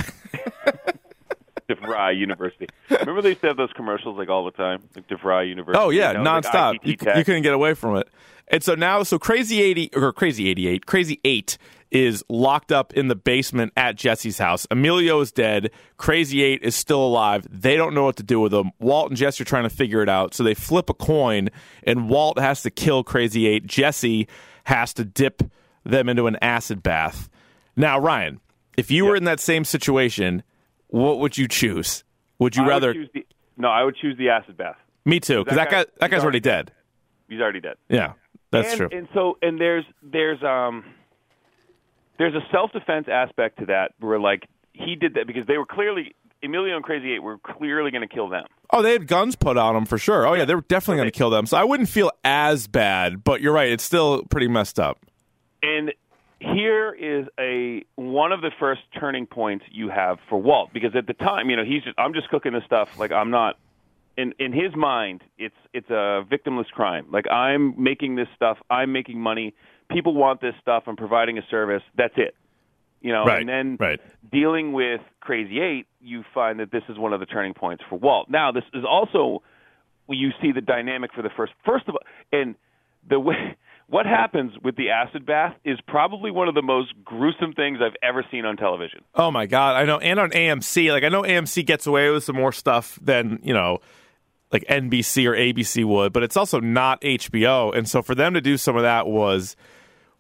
DeVry 1.69 2.19
University. 2.19 2.67
Remember 2.91 3.23
they 3.23 3.31
used 3.31 3.41
to 3.43 3.49
have 3.49 3.57
those 3.57 3.73
commercials 3.75 4.19
like 4.19 4.29
all 4.29 4.45
the 4.45 4.51
time, 4.51 4.83
like 4.95 5.07
DeVry 5.09 5.49
University. 5.49 5.83
Oh 5.85 5.91
yeah, 5.91 6.13
you 6.13 6.19
know, 6.19 6.25
nonstop. 6.25 6.77
ITT 6.77 6.87
you, 6.87 7.13
you 7.17 7.25
couldn't 7.25 7.43
get 7.43 7.55
away 7.55 7.75
from 7.75 7.97
it. 7.97 8.09
And 8.49 8.63
so 8.63 8.75
now, 8.75 9.03
so 9.03 9.19
crazy 9.19 9.61
eighty 9.63 9.91
or 9.95 10.13
crazy 10.13 10.49
eighty 10.49 10.69
eight, 10.69 10.87
Krazy-8 10.87 11.57
is 11.93 12.25
locked 12.29 12.73
up 12.73 12.93
in 12.95 13.07
the 13.09 13.15
basement 13.15 13.73
at 13.77 13.95
Jesse's 13.97 14.39
house. 14.39 14.67
Emilio 14.73 15.21
is 15.21 15.31
dead. 15.31 15.71
Krazy-8 15.99 16.61
is 16.63 16.75
still 16.75 17.03
alive. 17.05 17.47
They 17.49 17.77
don't 17.77 17.95
know 17.95 18.05
what 18.05 18.17
to 18.17 18.25
do 18.25 18.41
with 18.41 18.53
him. 18.53 18.73
Walt 18.81 19.09
and 19.11 19.17
Jesse 19.17 19.43
are 19.43 19.45
trying 19.45 19.63
to 19.63 19.71
figure 19.71 20.03
it 20.03 20.09
out. 20.09 20.35
So 20.35 20.43
they 20.43 20.53
flip 20.55 20.91
a 20.91 20.95
coin, 20.95 21.49
and 21.85 22.09
Walt 22.11 22.39
has 22.41 22.63
to 22.63 22.71
kill 22.71 23.05
Krazy-8. 23.05 23.67
Jesse 23.67 24.27
has 24.65 24.93
to 24.95 25.05
dip 25.05 25.43
them 25.85 26.09
into 26.09 26.27
an 26.27 26.37
acid 26.43 26.83
bath. 26.83 27.29
Now, 27.77 28.01
Ryan, 28.01 28.41
if 28.77 28.91
you 28.91 29.05
were 29.05 29.15
in 29.17 29.25
that 29.25 29.39
same 29.41 29.65
situation, 29.65 30.43
what 30.89 31.21
would 31.21 31.39
you 31.39 31.47
choose? 31.47 32.03
Would 32.41 32.57
you 32.57 32.65
I 32.65 32.69
rather? 32.69 32.93
choose 32.95 33.09
the, 33.15 33.27
no, 33.57 33.69
I 33.69 33.85
would 33.85 33.97
choose 33.97 34.19
the 34.19 34.29
acid 34.31 34.57
bath. 34.57 34.77
me 35.05 35.21
too, 35.21 35.45
because 35.45 35.57
that 35.57 35.71
That 35.71 35.71
guy- 35.71 35.85
guy 35.85 35.91
that 36.01 36.11
guy's 36.11 36.23
already 36.25 36.39
already 36.39 36.41
dead. 36.41 36.73
He's 37.29 37.41
already 37.41 37.61
dead. 37.61 37.77
Yeah, 37.89 38.13
that's 38.51 38.71
and, 38.71 38.77
true. 38.77 38.89
And 38.93 39.09
so, 39.15 39.39
and 39.43 39.61
there's 39.61 39.85
there's 40.03 40.43
um 40.43 40.85
there's 42.19 42.35
a 42.35 42.47
self 42.51 42.73
defense 42.73 43.07
aspect 43.11 43.59
to 43.61 43.67
that 43.67 43.93
where 43.99 44.19
like 44.19 44.47
he 44.73 44.95
did 44.95 45.15
that 45.15 45.27
because 45.27 45.47
they 45.47 45.59
were 45.59 45.67
clearly 45.67 46.15
Emilio 46.43 46.77
and 46.77 46.85
Krazy-8 46.85 47.21
were 47.21 47.39
clearly 47.39 47.91
going 47.91 48.07
to 48.07 48.15
kill 48.15 48.29
them. 48.29 48.45
oh, 48.71 48.83
they 48.83 48.93
had 48.93 49.07
guns 49.07 49.37
put 49.37 49.57
on 49.57 49.75
them 49.75 49.87
for 49.87 49.99
sure. 49.99 50.27
Oh 50.27 50.35
yeah, 50.35 50.45
they 50.45 50.55
were 50.55 50.65
definitely 50.69 50.99
going 50.99 51.11
to 51.11 51.17
kill 51.19 51.31
them. 51.31 51.47
So 51.47 51.57
I 51.57 51.65
wouldn't 51.65 51.89
feel 51.89 52.11
as 52.25 52.67
bad, 52.67 53.25
but 53.25 53.41
you're 53.41 53.53
right. 53.53 53.71
It's 53.71 53.85
still 53.85 54.23
pretty 54.25 54.49
messed 54.49 54.79
up. 54.79 55.05
And 55.63 55.93
here 56.39 56.93
is 56.93 57.27
a 57.41 57.85
one 57.97 58.33
of 58.33 58.43
the 58.43 58.51
first 58.59 58.83
turning 58.99 59.27
points 59.27 59.65
you 59.71 59.89
have 59.89 60.19
for 60.29 60.41
Walt 60.41 60.71
because 60.73 60.95
at 60.95 61.07
the 61.07 61.15
time, 61.15 61.49
you 61.51 61.57
know, 61.57 61.65
he's 61.65 61.83
just 61.83 61.99
I'm 61.99 62.13
just 62.13 62.29
cooking 62.29 62.53
this 62.53 62.65
stuff 62.65 62.99
like 62.99 63.13
I'm 63.13 63.31
not 63.31 63.57
in 64.17 64.33
in 64.39 64.53
his 64.53 64.75
mind, 64.77 65.23
it's 65.39 65.55
it's 65.73 65.91
a 65.91 66.25
victimless 66.31 66.67
crime. 66.69 67.07
Like 67.11 67.31
I'm 67.31 67.75
making 67.83 68.17
this 68.17 68.29
stuff, 68.35 68.59
I'm 68.71 68.93
making 68.93 69.21
money. 69.21 69.55
People 69.91 70.15
want 70.15 70.41
this 70.41 70.55
stuff. 70.61 70.85
I'm 70.87 70.97
providing 70.97 71.39
a 71.39 71.43
service. 71.51 71.83
That's 71.97 72.15
it. 72.17 72.35
You 73.03 73.13
know, 73.13 73.25
Right, 73.25 73.41
and 73.41 73.49
then 73.49 73.77
right. 73.79 74.01
dealing 74.33 74.73
with 74.73 75.01
Krazy-8, 75.23 75.85
you 76.01 76.25
find 76.35 76.59
that 76.59 76.73
this 76.73 76.83
is 76.89 76.99
one 76.99 77.13
of 77.13 77.21
the 77.21 77.27
turning 77.27 77.55
points 77.55 77.85
for 77.89 77.97
Walt. 77.99 78.29
Now, 78.29 78.51
this 78.51 78.65
is 78.75 78.85
also 78.89 79.43
you 80.09 80.31
see 80.41 80.51
the 80.53 80.61
dynamic 80.61 81.13
for 81.13 81.23
the 81.23 81.31
first 81.37 81.53
first 81.65 81.85
of 81.89 81.95
all, 81.95 82.01
and 82.33 82.55
the 83.09 83.21
way 83.21 83.57
what 83.89 84.07
happens 84.07 84.53
with 84.65 84.77
the 84.77 84.91
acid 84.91 85.25
bath 85.27 85.55
is 85.65 85.79
probably 85.87 86.31
one 86.31 86.49
of 86.49 86.55
the 86.55 86.63
most 86.63 86.93
gruesome 87.05 87.53
things 87.53 87.79
I've 87.81 87.97
ever 88.03 88.25
seen 88.31 88.45
on 88.45 88.57
television. 88.57 89.05
Oh 89.15 89.31
my 89.31 89.47
god, 89.47 89.77
I 89.77 89.85
know. 89.85 89.99
And 89.99 90.19
on 90.19 90.31
AMC, 90.31 90.91
like 90.91 91.05
I 91.05 91.09
know 91.09 91.23
AMC 91.23 91.65
gets 91.67 91.87
away 91.87 92.11
with 92.11 92.25
some 92.25 92.35
more 92.37 92.53
stuff 92.53 92.99
than 93.01 93.39
you 93.45 93.55
know, 93.55 93.79
like 94.53 94.65
NBC 94.69 95.27
or 95.27 95.33
ABC 95.35 95.85
would, 95.85 96.13
but 96.13 96.23
it's 96.23 96.37
also 96.37 96.61
not 96.61 97.01
HBO. 97.01 97.75
And 97.77 97.89
so 97.89 98.03
for 98.03 98.15
them 98.15 98.35
to 98.35 98.41
do 98.41 98.57
some 98.57 98.77
of 98.77 98.83
that 98.83 99.07
was 99.07 99.57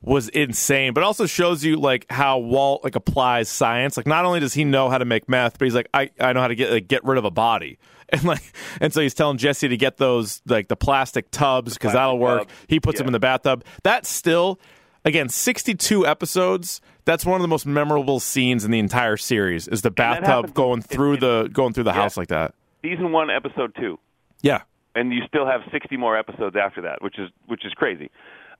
was 0.03 0.29
insane. 0.29 0.93
But 0.93 1.03
also 1.05 1.27
shows 1.27 1.65
you 1.65 1.77
like 1.77 2.07
how 2.11 2.39
Walt 2.39 2.85
like 2.85 2.95
applies 2.97 3.49
science. 3.49 3.97
Like 3.97 4.07
not 4.07 4.25
only 4.25 4.41
does 4.41 4.55
he 4.55 4.65
know 4.65 4.89
how 4.91 4.99
to 4.99 5.05
make 5.05 5.29
meth, 5.29 5.59
but 5.59 5.65
he's 5.65 5.75
like, 5.75 5.89
I, 5.95 6.11
I 6.21 6.33
know 6.33 6.41
how 6.41 6.49
to 6.49 6.55
get 6.55 6.71
like, 6.71 6.89
get 6.89 7.05
rid 7.05 7.19
of 7.19 7.25
a 7.25 7.31
body. 7.31 7.79
And 8.09 8.23
like, 8.23 8.53
and 8.81 8.95
so 8.95 9.01
he's 9.01 9.15
telling 9.15 9.37
Jesse 9.37 9.67
to 9.67 9.77
get 9.77 9.97
those 9.97 10.41
like 10.47 10.69
the 10.69 10.77
plastic 10.77 11.29
tubs 11.33 11.75
because 11.75 11.93
that'll 11.93 12.21
work. 12.21 12.43
tubs, 12.43 12.53
He 12.69 12.79
puts 12.79 12.99
them 12.99 13.09
in 13.09 13.13
the 13.13 13.19
bathtub. 13.19 13.65
That's 13.83 14.09
still, 14.09 14.61
again, 15.05 15.29
62 15.29 16.07
episodes. 16.07 16.81
That's 17.05 17.27
one 17.27 17.35
of 17.35 17.43
the 17.43 17.49
most 17.49 17.67
memorable 17.67 18.21
scenes 18.21 18.65
in 18.65 18.71
the 18.71 18.79
entire 18.79 19.17
series. 19.17 19.67
Is 19.67 19.83
the 19.83 19.91
bathtub 19.91 20.55
going 20.55 20.77
in- 20.79 20.83
through 20.83 21.15
in- 21.15 21.19
the 21.21 21.51
going 21.53 21.73
through 21.73 21.83
the 21.83 21.91
Yeah. 21.91 21.95
house 21.97 22.17
like 22.17 22.29
that? 22.29 22.55
Season 22.81 23.11
one, 23.11 23.29
episode 23.29 23.75
two. 23.75 23.99
Yeah. 24.47 24.63
and 24.95 25.13
you 25.13 25.21
still 25.29 25.47
have 25.47 25.61
60 25.73 25.97
more 25.97 26.17
episodes 26.17 26.57
after 26.57 26.83
that, 26.83 27.03
which 27.03 27.19
is 27.19 27.29
which 27.47 27.65
is 27.67 27.73
crazy. 27.75 28.11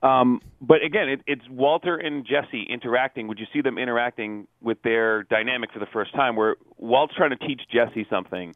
Um, 0.03 0.41
but 0.61 0.83
again, 0.83 1.09
it, 1.09 1.21
it's 1.25 1.41
Walter 1.49 1.97
and 1.97 2.23
Jesse 2.25 2.63
interacting. 2.69 3.27
Would 3.29 3.39
you 3.39 3.47
see 3.51 3.61
them 3.61 3.77
interacting 3.79 4.47
with 4.61 4.79
their 4.83 5.23
dynamic 5.23 5.71
for 5.71 5.79
the 5.79 5.87
first 5.91 6.13
time, 6.13 6.35
where 6.35 6.55
Walt's 6.77 7.15
trying 7.15 7.31
to 7.31 7.35
teach 7.37 7.61
Jesse 7.71 8.05
something 8.07 8.53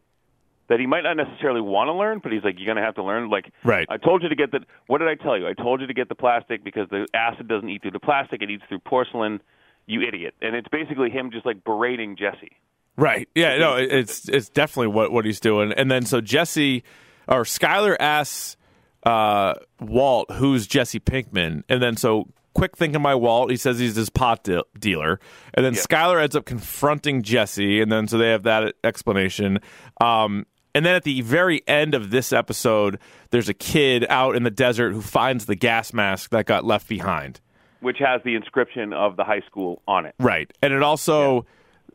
that 0.69 0.79
he 0.79 0.85
might 0.85 1.01
not 1.01 1.17
necessarily 1.17 1.59
want 1.59 1.87
to 1.87 1.93
learn, 1.93 2.19
but 2.21 2.31
he's 2.31 2.43
like, 2.43 2.55
"You're 2.59 2.67
going 2.67 2.77
to 2.77 2.83
have 2.83 2.93
to 2.95 3.03
learn." 3.03 3.29
Like, 3.31 3.51
Right. 3.63 3.87
I 3.89 3.97
told 3.97 4.21
you 4.21 4.29
to 4.29 4.35
get 4.35 4.51
the. 4.51 4.59
What 4.85 4.99
did 4.99 5.07
I 5.07 5.15
tell 5.15 5.35
you? 5.37 5.47
I 5.47 5.53
told 5.53 5.81
you 5.81 5.87
to 5.87 5.93
get 5.95 6.09
the 6.09 6.15
plastic 6.15 6.63
because 6.63 6.87
the 6.89 7.07
acid 7.15 7.47
doesn't 7.47 7.67
eat 7.69 7.81
through 7.81 7.91
the 7.91 7.99
plastic; 7.99 8.43
it 8.43 8.51
eats 8.51 8.63
through 8.69 8.79
porcelain. 8.79 9.41
You 9.87 10.01
idiot! 10.07 10.35
And 10.43 10.55
it's 10.55 10.67
basically 10.67 11.09
him 11.09 11.31
just 11.31 11.47
like 11.47 11.63
berating 11.63 12.15
Jesse. 12.15 12.51
Right. 12.97 13.27
Yeah. 13.33 13.57
No. 13.57 13.77
It's 13.77 14.29
it's 14.29 14.47
definitely 14.49 14.89
what 14.93 15.11
what 15.11 15.25
he's 15.25 15.39
doing. 15.39 15.73
And 15.73 15.89
then 15.89 16.05
so 16.05 16.21
Jesse 16.21 16.83
or 17.27 17.43
Skyler 17.43 17.95
asks 17.99 18.57
uh, 19.05 19.53
Walt, 19.79 20.31
"Who's 20.33 20.67
Jesse 20.67 20.99
Pinkman?" 20.99 21.63
And 21.69 21.81
then 21.81 21.97
so 21.97 22.27
quick 22.53 22.75
thinking 22.77 23.01
by 23.01 23.15
Walt, 23.15 23.49
he 23.49 23.57
says 23.57 23.79
he's 23.79 23.95
his 23.95 24.09
pot 24.09 24.43
de- 24.43 24.63
dealer. 24.77 25.19
And 25.53 25.65
then 25.65 25.73
Yeah. 25.73 25.81
Skyler 25.81 26.21
ends 26.21 26.35
up 26.35 26.45
confronting 26.45 27.21
Jesse, 27.23 27.81
and 27.81 27.91
then 27.91 28.07
so 28.07 28.17
they 28.17 28.29
have 28.31 28.43
that 28.43 28.75
explanation. 28.83 29.59
Um, 29.99 30.45
and 30.75 30.85
then 30.85 30.95
at 30.95 31.03
the 31.03 31.21
very 31.21 31.61
end 31.67 31.95
of 31.95 32.11
this 32.11 32.31
episode, 32.31 32.97
there's 33.31 33.49
a 33.49 33.53
kid 33.53 34.05
out 34.09 34.35
in 34.35 34.43
the 34.43 34.51
desert 34.51 34.93
who 34.93 35.01
finds 35.01 35.45
the 35.45 35.55
gas 35.55 35.91
mask 35.93 36.29
that 36.31 36.45
got 36.45 36.63
left 36.65 36.87
behind. 36.87 37.39
which 37.81 37.97
has 37.97 38.21
the 38.23 38.35
inscription 38.35 38.93
of 38.93 39.15
the 39.17 39.23
high 39.23 39.41
school 39.47 39.81
on 39.87 40.05
it. 40.05 40.13
Right, 40.19 40.51
and 40.61 40.71
it 40.71 40.83
also 40.83 41.47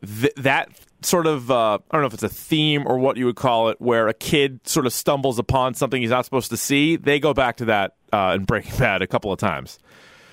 th- 0.05 0.33
that 0.35 0.69
sort 1.01 1.27
of 1.27 1.51
uh, 1.51 1.79
I 1.91 1.95
don't 1.95 2.01
know 2.01 2.07
if 2.07 2.13
it's 2.13 2.23
a 2.23 2.29
theme 2.29 2.83
or 2.85 2.97
what 2.97 3.17
you 3.17 3.25
would 3.25 3.35
call 3.35 3.69
it, 3.69 3.79
where 3.79 4.07
a 4.07 4.13
kid 4.13 4.59
sort 4.67 4.85
of 4.85 4.93
stumbles 4.93 5.39
upon 5.39 5.73
something 5.73 6.01
he's 6.01 6.11
not 6.11 6.25
supposed 6.25 6.49
to 6.51 6.57
see. 6.57 6.95
They 6.95 7.19
go 7.19 7.33
back 7.33 7.57
to 7.57 7.65
that 7.65 7.95
uh, 8.11 8.33
in 8.35 8.45
Breaking 8.45 8.75
Bad 8.79 9.01
a 9.01 9.07
couple 9.07 9.31
of 9.31 9.39
times. 9.39 9.79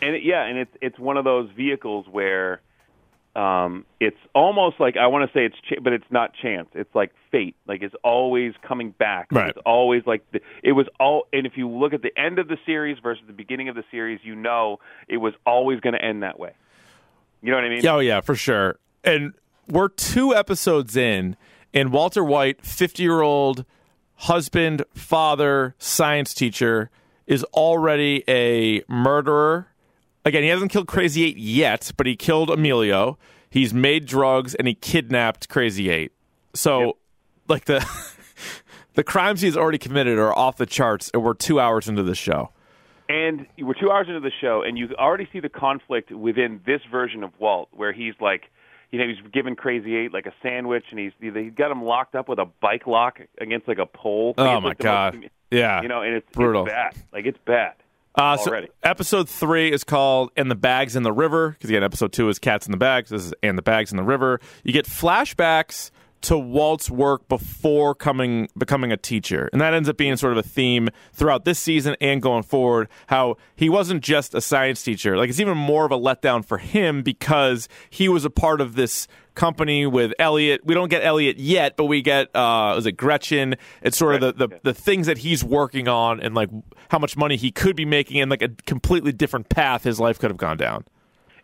And 0.03 0.17
it, 0.17 0.23
yeah, 0.23 0.45
and 0.45 0.59
it's 0.59 0.77
it's 0.81 0.99
one 0.99 1.17
of 1.17 1.25
those 1.25 1.51
vehicles 1.57 2.07
where 2.11 2.61
um, 3.37 3.85
it's 3.99 4.19
almost 4.35 4.79
like 4.79 4.97
I 4.97 5.09
want 5.09 5.31
to 5.31 5.37
say 5.37 5.47
it's, 5.47 5.57
ch- 5.57 5.83
but 5.83 5.93
it's 5.93 6.05
not 6.11 6.33
chance. 6.41 6.69
It's 6.75 6.95
like 6.95 7.13
fate. 7.33 7.57
Like 7.67 7.83
it's 7.83 7.95
always 8.05 8.55
coming 8.67 8.91
back. 8.91 9.29
Right. 9.33 9.51
It's 9.51 9.59
always 9.67 10.03
like 10.07 10.31
the, 10.31 10.41
it 10.63 10.73
was 10.73 10.87
all. 11.01 11.27
And 11.33 11.47
if 11.47 11.57
you 11.57 11.69
look 11.69 11.93
at 11.93 12.03
the 12.03 12.17
end 12.19 12.39
of 12.39 12.49
the 12.49 12.59
series 12.65 12.99
versus 13.03 13.25
the 13.27 13.33
beginning 13.33 13.69
of 13.69 13.75
the 13.75 13.85
series, 13.91 14.21
you 14.23 14.37
know 14.37 14.79
it 15.09 15.17
was 15.17 15.35
always 15.45 15.81
going 15.81 15.95
to 15.95 16.05
end 16.05 16.23
that 16.23 16.39
way. 16.39 16.53
You 17.43 17.51
know 17.51 17.57
what 17.57 17.65
I 17.65 17.69
mean? 17.69 17.87
Oh 17.87 17.99
yeah, 17.99 18.21
for 18.21 18.37
sure. 18.37 18.79
And 19.03 19.35
we're 19.69 19.89
two 19.89 20.35
episodes 20.35 20.97
in, 20.97 21.37
and 21.73 21.93
Walter 21.93 22.25
White, 22.25 22.65
fifty-year-old 22.65 23.65
husband, 24.17 24.85
father, 24.95 25.75
science 25.79 26.35
teacher, 26.35 26.91
is 27.27 27.43
already 27.55 28.23
a 28.29 28.83
murderer. 28.89 29.69
Again, 30.25 30.43
he 30.43 30.49
hasn't 30.49 30.71
killed 30.71 30.87
Krazy-8 30.87 31.35
yet, 31.37 31.93
but 31.97 32.07
he 32.07 32.17
killed 32.17 32.49
Emilio. 32.51 33.19
He's 33.51 33.75
made 33.75 34.07
drugs 34.07 34.55
and 34.55 34.67
he 34.67 34.75
kidnapped 34.75 35.49
Krazy-8. 35.49 36.11
So, 36.55 36.81
Yep. 36.87 36.95
like 37.49 37.65
the 37.67 37.87
the 38.95 39.05
crimes 39.05 39.41
he's 39.43 39.57
already 39.57 39.79
committed 39.79 40.19
are 40.19 40.37
off 40.37 40.57
the 40.57 40.67
charts, 40.67 41.11
and 41.13 41.23
we're 41.23 41.35
two 41.35 41.61
hours 41.61 41.89
into 41.89 42.03
the 42.03 42.15
show. 42.15 42.51
And 43.09 43.47
we're 43.59 43.75
two 43.75 43.91
hours 43.91 44.07
into 44.09 44.21
the 44.21 44.33
show, 44.41 44.63
and 44.63 44.79
you 44.79 44.89
already 44.99 45.29
see 45.33 45.41
the 45.41 45.51
conflict 45.51 46.11
within 46.11 46.61
this 46.65 46.81
version 46.91 47.23
of 47.23 47.33
Walt, 47.39 47.69
where 47.73 47.93
he's 47.93 48.15
like, 48.21 48.45
you 48.91 48.99
know, 48.99 49.07
he's 49.07 49.17
giving 49.33 49.57
Krazy-8 49.57 50.13
like 50.13 50.27
a 50.27 50.33
sandwich, 50.43 50.85
and 50.91 50.99
he's 50.99 51.13
he's 51.21 51.53
got 51.55 51.71
him 51.71 51.83
locked 51.83 52.15
up 52.15 52.29
with 52.29 52.39
a 52.39 52.47
bike 52.61 52.87
lock 52.87 53.21
against 53.39 53.67
like 53.69 53.79
a 53.79 53.87
pole. 53.87 54.35
Oh, 54.39 54.57
it's 54.57 54.63
my 54.63 54.69
like 54.69 54.79
the 54.79 54.85
most- 54.85 55.23
God. 55.23 55.31
Yeah. 55.51 55.83
you 55.83 55.89
know, 55.89 56.03
and 56.03 56.15
it's 56.15 56.31
Brutal. 56.33 56.65
It's 56.67 56.73
bad. 56.73 56.95
Like 57.13 57.27
it's 57.27 57.39
bad. 57.45 57.75
Uh, 58.17 58.37
so 58.37 58.61
episode 58.85 59.29
three 59.29 59.73
is 59.73 59.83
called 59.83 60.31
"And 60.37 60.49
the 60.49 60.55
Bags 60.55 60.95
in 60.95 61.03
the 61.03 61.13
River" 61.13 61.51
because 61.51 61.69
again, 61.69 61.83
episode 61.83 62.13
two 62.13 62.29
is 62.29 62.39
"Cats 62.39 62.65
in 62.67 62.71
the 62.71 62.79
Bags." 62.79 63.11
This 63.11 63.25
is 63.25 63.35
"And 63.43 63.59
the 63.59 63.63
Bags 63.63 63.91
in 63.91 63.97
the 63.97 64.05
River." 64.05 64.41
You 64.63 64.73
get 64.73 64.87
flashbacks 64.87 65.91
to 66.25 66.39
Walt's 66.39 66.91
work 66.91 67.29
before 67.29 67.95
coming 67.95 68.49
becoming 68.57 68.91
a 68.91 68.97
teacher, 68.97 69.51
and 69.53 69.61
that 69.61 69.75
ends 69.75 69.89
up 69.89 69.97
being 69.97 70.17
sort 70.17 70.33
of 70.33 70.39
a 70.39 70.49
theme 70.49 70.89
throughout 71.13 71.45
this 71.45 71.59
season 71.59 71.97
and 72.01 72.23
going 72.23 72.43
forward. 72.43 72.89
How 73.09 73.37
he 73.55 73.69
wasn't 73.69 74.03
just 74.03 74.35
a 74.35 74.41
science 74.41 74.83
teacher; 74.83 75.17
like 75.17 75.29
it's 75.29 75.41
even 75.41 75.59
more 75.59 75.85
of 75.85 75.93
a 75.93 75.99
letdown 75.99 76.45
for 76.45 76.59
him 76.59 77.03
because 77.03 77.69
he 77.91 78.09
was 78.09 78.25
a 78.25 78.31
part 78.31 78.63
of 78.63 78.75
this 78.75 79.07
company 79.35 79.87
with 79.87 80.13
Elliot. 80.19 80.63
We 80.65 80.75
don't 80.75 80.89
get 80.89 81.05
Elliot 81.05 81.39
yet, 81.39 81.77
but 81.77 81.85
we 81.85 82.01
get 82.01 82.35
uh 82.35 82.75
is 82.79 82.87
it 82.87 82.93
Gretchen? 82.93 83.57
It's 83.83 83.99
sort 83.99 84.15
of 84.15 84.21
the, 84.39 84.47
the 84.47 84.61
the 84.63 84.75
things 84.75 85.07
that 85.07 85.19
he's 85.19 85.45
working 85.45 85.89
on 85.89 86.21
and 86.21 86.35
like 86.35 86.49
how 86.89 86.99
much 86.99 87.17
money 87.17 87.37
he 87.37 87.51
could 87.51 87.77
be 87.77 87.85
making 87.85 88.21
and 88.21 88.31
like 88.31 88.43
a 88.43 88.49
completely 88.67 89.13
different 89.13 89.51
path 89.51 89.85
his 89.85 90.01
life 90.01 90.19
could 90.19 90.31
have 90.31 90.39
gone 90.39 90.57
down. 90.57 90.85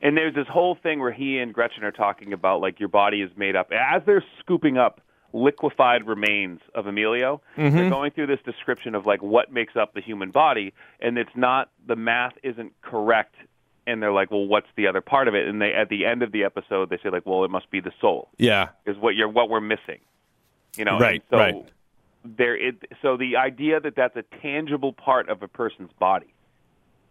And 0.03 0.17
there's 0.17 0.35
this 0.35 0.47
whole 0.49 0.77
thing 0.83 1.01
where 1.01 1.13
he 1.13 1.39
and 1.39 1.53
Gretchen 1.53 1.85
are 1.85 1.93
talking 1.93 2.33
about 2.33 2.61
like 2.61 2.81
your 2.81 2.89
body 2.89 3.21
is 3.23 3.31
made 3.37 3.57
up 3.57 3.71
as 3.73 4.03
they're 4.07 4.25
scooping 4.41 4.79
up 4.79 5.01
liquefied 5.33 6.07
remains 6.07 6.61
of 6.75 6.87
Emilio. 6.87 7.41
They're 7.57 7.71
mm-hmm. 7.71 7.89
going 7.89 8.11
through 8.13 8.29
this 8.29 8.41
description 8.45 8.95
of 8.95 9.07
like 9.07 9.23
what 9.23 9.53
makes 9.53 9.77
up 9.77 9.95
the 9.95 10.01
human 10.01 10.31
body, 10.31 10.73
and 11.01 11.19
it's 11.19 11.31
not 11.37 11.71
the 11.87 11.97
math 11.97 12.33
isn't 12.43 12.73
correct. 12.83 13.35
And 13.87 14.03
they're 14.03 14.13
like, 14.13 14.31
well, 14.31 14.47
what's 14.47 14.69
the 14.77 14.87
other 14.87 15.01
part 15.01 15.27
of 15.27 15.35
it? 15.35 15.49
And 15.49 15.61
they 15.61 15.73
at 15.73 15.89
the 15.89 16.07
end 16.07 16.23
of 16.23 16.33
the 16.33 16.45
episode 16.45 16.91
they 16.91 16.99
say 17.03 17.11
like, 17.11 17.27
well, 17.27 17.45
it 17.45 17.51
must 17.51 17.71
be 17.71 17.81
the 17.81 17.93
soul 18.01 18.29
Yeah. 18.39 18.69
is 18.87 18.97
what 18.97 19.15
you're 19.15 19.29
what 19.29 19.49
we're 19.49 19.61
missing. 19.61 20.01
You 20.77 20.85
know, 20.85 20.99
Right, 20.99 21.15
and 21.15 21.23
so 21.31 21.37
right. 21.37 21.69
There, 22.23 22.55
it, 22.55 22.75
so 23.01 23.17
the 23.17 23.37
idea 23.37 23.81
that 23.81 23.97
that's 23.97 24.15
a 24.15 24.23
tangible 24.43 24.93
part 24.93 25.31
of 25.31 25.43
a 25.43 25.49
person's 25.49 25.91
body, 25.99 26.35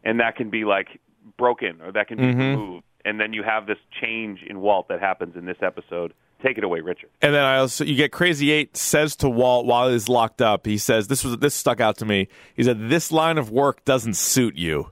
and 0.03 0.19
that 0.19 0.35
can 0.35 0.51
be 0.51 0.65
like 0.65 0.99
broken 1.38 1.82
or 1.82 1.91
that 1.91 2.07
can 2.07 2.17
be 2.17 2.23
Mm-hmm. 2.23 2.39
removed, 2.39 2.84
and 3.05 3.19
then 3.19 3.34
you 3.34 3.43
have 3.43 3.65
this 3.67 3.77
change 4.01 4.39
in 4.47 4.59
Walt 4.61 4.88
that 4.89 4.99
happens 4.99 5.36
in 5.36 5.45
this 5.45 5.57
episode. 5.61 6.13
Take 6.43 6.57
it 6.57 6.63
away, 6.63 6.80
Richard. 6.80 7.09
And 7.21 7.34
then 7.34 7.43
I 7.43 7.57
also 7.57 7.84
you 7.84 7.95
get 7.95 8.11
Krazy-8 8.11 8.75
says 8.77 9.15
to 9.17 9.30
Walt 9.30 9.65
while 9.65 9.89
he's 9.89 10.07
locked 10.07 10.41
up, 10.41 10.65
he 10.65 10.77
says 10.77 11.07
this 11.09 11.23
was 11.23 11.38
this 11.38 11.53
stuck 11.53 11.82
out 11.82 11.97
to 11.97 12.05
me. 12.05 12.27
He 12.55 12.63
said 12.63 12.89
this 12.89 13.11
line 13.11 13.38
of 13.38 13.51
work 13.51 13.84
doesn't 13.86 14.13
suit 14.15 14.55
you. 14.55 14.91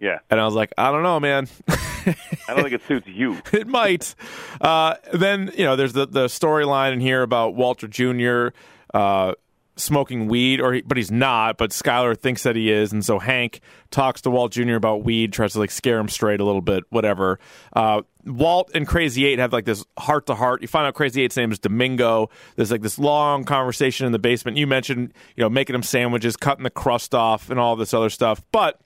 Yeah, 0.00 0.20
And 0.30 0.40
I 0.40 0.44
was 0.44 0.54
like, 0.54 0.72
I 0.78 0.92
don't 0.92 1.02
know, 1.02 1.18
man. 1.18 1.48
I 1.66 2.14
don't 2.54 2.62
think 2.62 2.72
it 2.72 2.82
suits 2.86 3.08
you. 3.08 3.36
it 3.52 3.66
might. 3.66 4.14
Uh, 4.60 4.94
then 5.12 5.50
you 5.58 5.64
know, 5.64 5.74
there's 5.74 5.92
the 5.92 6.06
the 6.06 6.26
storyline 6.26 6.92
in 6.92 7.00
here 7.00 7.22
about 7.22 7.56
Walter 7.56 7.88
Jr. 7.88 8.50
Uh, 8.94 9.34
smoking 9.78 10.28
weed, 10.28 10.60
or 10.60 10.74
he, 10.74 10.82
but 10.82 10.96
he's 10.96 11.10
not. 11.10 11.56
But 11.56 11.70
Skyler 11.70 12.16
thinks 12.16 12.42
that 12.42 12.56
he 12.56 12.70
is, 12.70 12.92
and 12.92 13.04
so 13.04 13.18
Hank 13.18 13.60
talks 13.90 14.20
to 14.22 14.30
Walt 14.30 14.52
Jr. 14.52 14.74
about 14.74 15.04
weed, 15.04 15.32
tries 15.32 15.54
to 15.54 15.58
like 15.58 15.70
scare 15.70 15.98
him 15.98 16.08
straight 16.08 16.40
a 16.40 16.44
little 16.44 16.60
bit, 16.60 16.84
whatever. 16.90 17.38
Uh, 17.72 18.02
Walt 18.24 18.70
and 18.74 18.86
Krazy-8 18.86 19.38
have 19.38 19.52
like 19.52 19.64
this 19.64 19.84
heart 19.98 20.26
to 20.26 20.34
heart. 20.34 20.60
You 20.60 20.68
find 20.68 20.86
out 20.86 20.94
Krazy-8's 20.94 21.36
name 21.36 21.52
is 21.52 21.58
Domingo. 21.58 22.28
There's 22.56 22.70
like 22.70 22.82
this 22.82 22.98
long 22.98 23.44
conversation 23.44 24.06
in 24.06 24.12
the 24.12 24.18
basement. 24.18 24.56
You 24.56 24.66
mentioned, 24.66 25.14
you 25.36 25.42
know, 25.42 25.48
making 25.48 25.74
him 25.74 25.82
sandwiches, 25.82 26.36
cutting 26.36 26.64
the 26.64 26.70
crust 26.70 27.14
off, 27.14 27.50
and 27.50 27.58
all 27.58 27.76
this 27.76 27.94
other 27.94 28.10
stuff, 28.10 28.42
but 28.52 28.80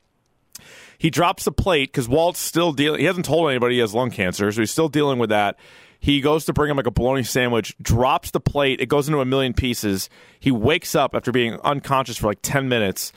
he 0.99 1.11
drops 1.11 1.45
the 1.45 1.51
plate 1.53 1.91
because 1.91 2.09
Walt's 2.09 2.39
still 2.39 2.73
dealing. 2.73 3.01
He 3.01 3.07
hasn't 3.07 3.27
told 3.27 3.51
anybody 3.51 3.75
he 3.75 3.81
has 3.81 3.93
lung 3.93 4.13
cancer, 4.13 4.53
so 4.53 4.61
he's 4.61 4.71
still 4.71 4.89
dealing 4.89 5.19
with 5.19 5.31
that. 5.31 5.59
He 6.03 6.21
goes 6.21 6.45
to 6.47 6.53
bring 6.53 6.69
him 6.69 6.77
like 6.77 6.89
a 6.89 6.91
bologna 6.91 7.23
sandwich, 7.23 7.77
drops 7.81 8.33
the 8.33 8.41
plate. 8.41 8.81
It 8.81 8.87
goes 8.87 9.07
into 9.07 9.21
a 9.21 9.25
million 9.25 9.55
pieces. 9.55 10.11
He 10.41 10.51
wakes 10.51 10.97
up 10.97 11.15
after 11.15 11.31
being 11.31 11.61
unconscious 11.63 12.19
for 12.19 12.27
like 12.27 12.41
ten 12.43 12.69
minutes, 12.69 13.13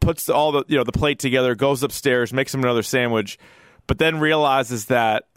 puts 0.00 0.28
all 0.28 0.50
the 0.50 0.64
you 0.66 0.76
know 0.76 0.82
the 0.82 0.90
plate 0.90 1.20
together, 1.20 1.54
goes 1.54 1.84
upstairs, 1.84 2.32
makes 2.32 2.52
him 2.52 2.64
another 2.64 2.82
sandwich, 2.82 3.38
but 3.86 3.98
then 3.98 4.18
realizes 4.18 4.86
that 4.86 5.28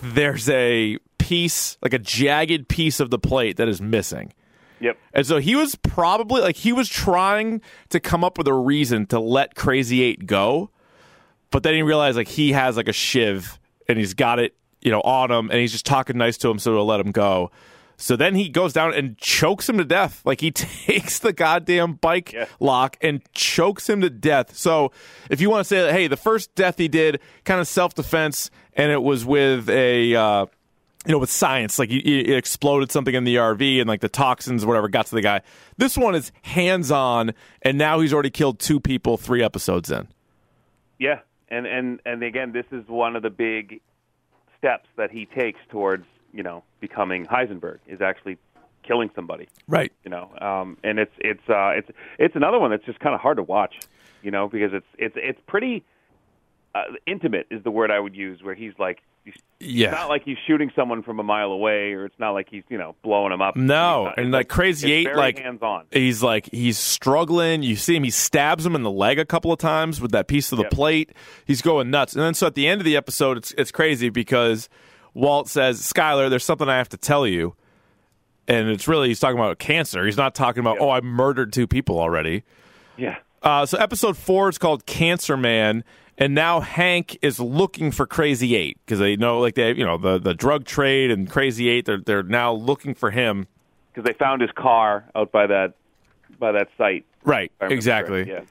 there's 0.00 0.48
a 0.48 0.96
piece, 1.18 1.76
like 1.82 1.92
a 1.92 1.98
jagged 1.98 2.68
piece 2.68 3.00
of 3.00 3.10
the 3.10 3.18
plate 3.18 3.58
that 3.58 3.68
is 3.68 3.82
missing. 3.82 4.32
Yep. 4.80 4.96
And 5.12 5.26
so 5.26 5.40
he 5.40 5.54
was 5.54 5.74
probably 5.74 6.40
like 6.40 6.56
he 6.56 6.72
was 6.72 6.88
trying 6.88 7.60
to 7.90 8.00
come 8.00 8.24
up 8.24 8.38
with 8.38 8.48
a 8.48 8.54
reason 8.54 9.04
to 9.08 9.20
let 9.20 9.54
Krazy-8 9.56 10.24
go, 10.24 10.70
but 11.50 11.62
then 11.62 11.74
he 11.74 11.82
realized 11.82 12.16
like 12.16 12.28
he 12.28 12.52
has 12.52 12.78
like 12.78 12.88
a 12.88 12.94
shiv 12.94 13.58
and 13.86 13.98
he's 13.98 14.14
got 14.14 14.38
it, 14.38 14.56
you 14.84 14.90
know, 14.92 15.00
on 15.00 15.30
him, 15.30 15.50
and 15.50 15.58
he's 15.58 15.72
just 15.72 15.86
talking 15.86 16.16
nice 16.16 16.36
to 16.38 16.48
him, 16.50 16.58
so 16.60 16.74
he'll 16.74 16.86
let 16.86 17.00
him 17.00 17.10
go. 17.10 17.50
So 17.96 18.16
then 18.16 18.34
he 18.34 18.48
goes 18.48 18.72
down 18.72 18.92
and 18.92 19.16
chokes 19.18 19.68
him 19.68 19.78
to 19.78 19.84
death. 19.84 20.20
Like 20.24 20.40
he 20.40 20.50
takes 20.52 21.18
the 21.20 21.32
goddamn 21.32 21.94
bike 21.94 22.32
Yeah. 22.32 22.46
lock 22.60 22.96
and 23.00 23.22
chokes 23.32 23.88
him 23.88 24.00
to 24.00 24.10
death. 24.10 24.56
So 24.56 24.90
if 25.30 25.40
you 25.40 25.48
want 25.48 25.60
to 25.60 25.64
say 25.64 25.80
that, 25.82 25.92
hey, 25.92 26.06
the 26.08 26.16
first 26.16 26.54
death 26.54 26.76
he 26.78 26.88
did, 26.88 27.20
kind 27.44 27.60
of 27.60 27.68
self 27.68 27.94
defense, 27.94 28.50
and 28.74 28.92
it 28.92 29.02
was 29.02 29.24
with 29.24 29.68
a. 29.70 30.14
Uh, 30.14 30.46
you 31.06 31.12
know, 31.12 31.18
with 31.18 31.30
science, 31.30 31.78
like 31.78 31.90
it 31.90 32.02
it 32.08 32.34
exploded 32.34 32.90
something 32.90 33.14
in 33.14 33.24
the 33.24 33.36
RV 33.36 33.78
and 33.78 33.86
like 33.86 34.00
the 34.00 34.08
toxins, 34.08 34.64
whatever, 34.64 34.88
got 34.88 35.04
to 35.04 35.14
the 35.14 35.20
guy. 35.20 35.42
This 35.76 35.98
one 35.98 36.14
is 36.14 36.32
hands 36.40 36.90
on, 36.90 37.34
and 37.60 37.76
now 37.76 38.00
he's 38.00 38.14
already 38.14 38.30
killed 38.30 38.58
two 38.58 38.80
people 38.80 39.18
three 39.18 39.42
episodes 39.42 39.90
in. 39.90 40.08
Yeah, 40.98 41.18
and 41.50 41.66
and 41.66 42.00
and 42.06 42.22
again, 42.22 42.52
this 42.52 42.64
is 42.72 42.88
one 42.88 43.16
of 43.16 43.22
the 43.22 43.28
big 43.28 43.82
steps 44.64 44.88
that 44.96 45.10
he 45.10 45.26
takes 45.26 45.60
towards 45.68 46.06
you 46.32 46.42
know 46.42 46.64
becoming 46.80 47.26
Heisenberg 47.26 47.80
is 47.86 48.00
actually 48.00 48.38
killing 48.82 49.10
somebody. 49.14 49.46
Right. 49.68 49.92
you 50.04 50.10
know 50.10 50.30
um 50.40 50.78
and 50.82 50.98
it's 50.98 51.12
it's 51.18 51.46
uh 51.48 51.72
it's 51.76 51.90
it's 52.18 52.34
another 52.34 52.58
one 52.58 52.70
that's 52.70 52.84
just 52.84 52.98
kind 52.98 53.14
of 53.14 53.20
hard 53.20 53.36
to 53.36 53.42
watch 53.42 53.74
you 54.22 54.30
know 54.30 54.48
because 54.48 54.72
it's 54.72 54.86
it's 54.98 55.14
it's 55.18 55.40
pretty 55.46 55.84
uh, 56.74 56.84
intimate 57.06 57.46
is 57.50 57.62
the 57.62 57.70
word 57.70 57.90
i 57.90 58.00
would 58.00 58.16
use 58.16 58.42
where 58.42 58.54
he's 58.54 58.72
like 58.78 59.02
he's, 59.24 59.34
Yeah. 59.60 59.88
it's 59.88 59.94
not 59.96 60.08
like 60.08 60.22
he's 60.24 60.36
shooting 60.46 60.70
someone 60.76 61.02
from 61.02 61.18
a 61.20 61.22
mile 61.22 61.50
away 61.52 61.92
or 61.92 62.04
it's 62.06 62.18
not 62.18 62.30
like 62.32 62.48
he's 62.50 62.62
you 62.68 62.78
know 62.78 62.94
blowing 63.02 63.30
them 63.30 63.40
up 63.42 63.56
No, 63.56 64.04
not- 64.04 64.18
and 64.18 64.30
like 64.32 64.48
Krazy-8, 64.48 65.14
like 65.16 65.38
hands 65.38 65.62
on 65.62 65.84
he's 65.90 66.22
like 66.22 66.48
he's 66.52 66.78
struggling. 66.78 67.62
You 67.62 67.76
see 67.76 67.96
him, 67.96 68.04
he 68.04 68.10
stabs 68.10 68.64
him 68.66 68.74
in 68.74 68.82
the 68.82 68.90
leg 68.90 69.18
a 69.18 69.24
couple 69.24 69.52
of 69.52 69.58
times 69.58 70.00
with 70.00 70.12
that 70.12 70.28
piece 70.28 70.52
of 70.52 70.58
the 70.58 70.64
Yep. 70.64 70.72
plate. 70.72 71.12
He's 71.46 71.62
going 71.62 71.90
nuts. 71.90 72.14
And 72.14 72.22
then 72.22 72.34
so 72.34 72.46
at 72.46 72.54
the 72.54 72.66
end 72.66 72.80
of 72.80 72.84
the 72.84 72.96
episode, 72.96 73.36
it's 73.38 73.52
it's 73.58 73.70
crazy 73.72 74.08
because 74.10 74.68
Walt 75.14 75.48
says, 75.48 75.80
"Skyler, 75.80 76.28
there's 76.28 76.44
something 76.44 76.68
I 76.68 76.76
have 76.78 76.88
to 76.90 76.96
tell 76.96 77.26
you." 77.26 77.54
And 78.46 78.68
it's 78.68 78.86
really 78.86 79.08
he's 79.08 79.20
talking 79.20 79.38
about 79.38 79.58
cancer. 79.58 80.04
He's 80.04 80.16
not 80.18 80.34
talking 80.34 80.60
about, 80.60 80.74
Yep. 80.74 80.82
"Oh, 80.82 80.90
I 80.90 81.00
murdered 81.00 81.52
two 81.52 81.66
people 81.66 81.98
already." 81.98 82.42
yeah 82.96 83.16
Uh, 83.44 83.66
so 83.66 83.76
episode 83.78 84.16
four 84.16 84.48
is 84.48 84.56
called 84.58 84.86
Cancer 84.86 85.36
Man, 85.36 85.84
and 86.18 86.34
now 86.34 86.60
Hank 86.60 87.18
is 87.22 87.38
looking 87.38 87.90
for 87.90 88.06
Krazy-8 88.06 88.74
because 88.86 88.98
they 88.98 89.16
know, 89.16 89.38
like 89.40 89.54
they, 89.54 89.72
you 89.74 89.84
know, 89.84 89.98
the 89.98 90.18
the 90.18 90.32
drug 90.34 90.64
trade 90.64 91.10
and 91.10 91.30
Krazy-8. 91.30 91.84
They're 91.84 91.98
they're 92.00 92.22
now 92.22 92.52
looking 92.54 92.94
for 92.94 93.10
him. 93.10 93.46
because 93.92 94.04
they 94.10 94.14
found 94.14 94.40
his 94.40 94.50
car 94.52 95.04
out 95.14 95.30
by 95.30 95.46
that 95.46 95.74
by 96.38 96.52
that 96.52 96.68
site 96.78 97.04
Right. 97.22 97.50
if 97.56 97.62
I 97.62 97.64
remember 97.66 97.74
Exactly. 97.76 98.24
correct. 98.24 98.48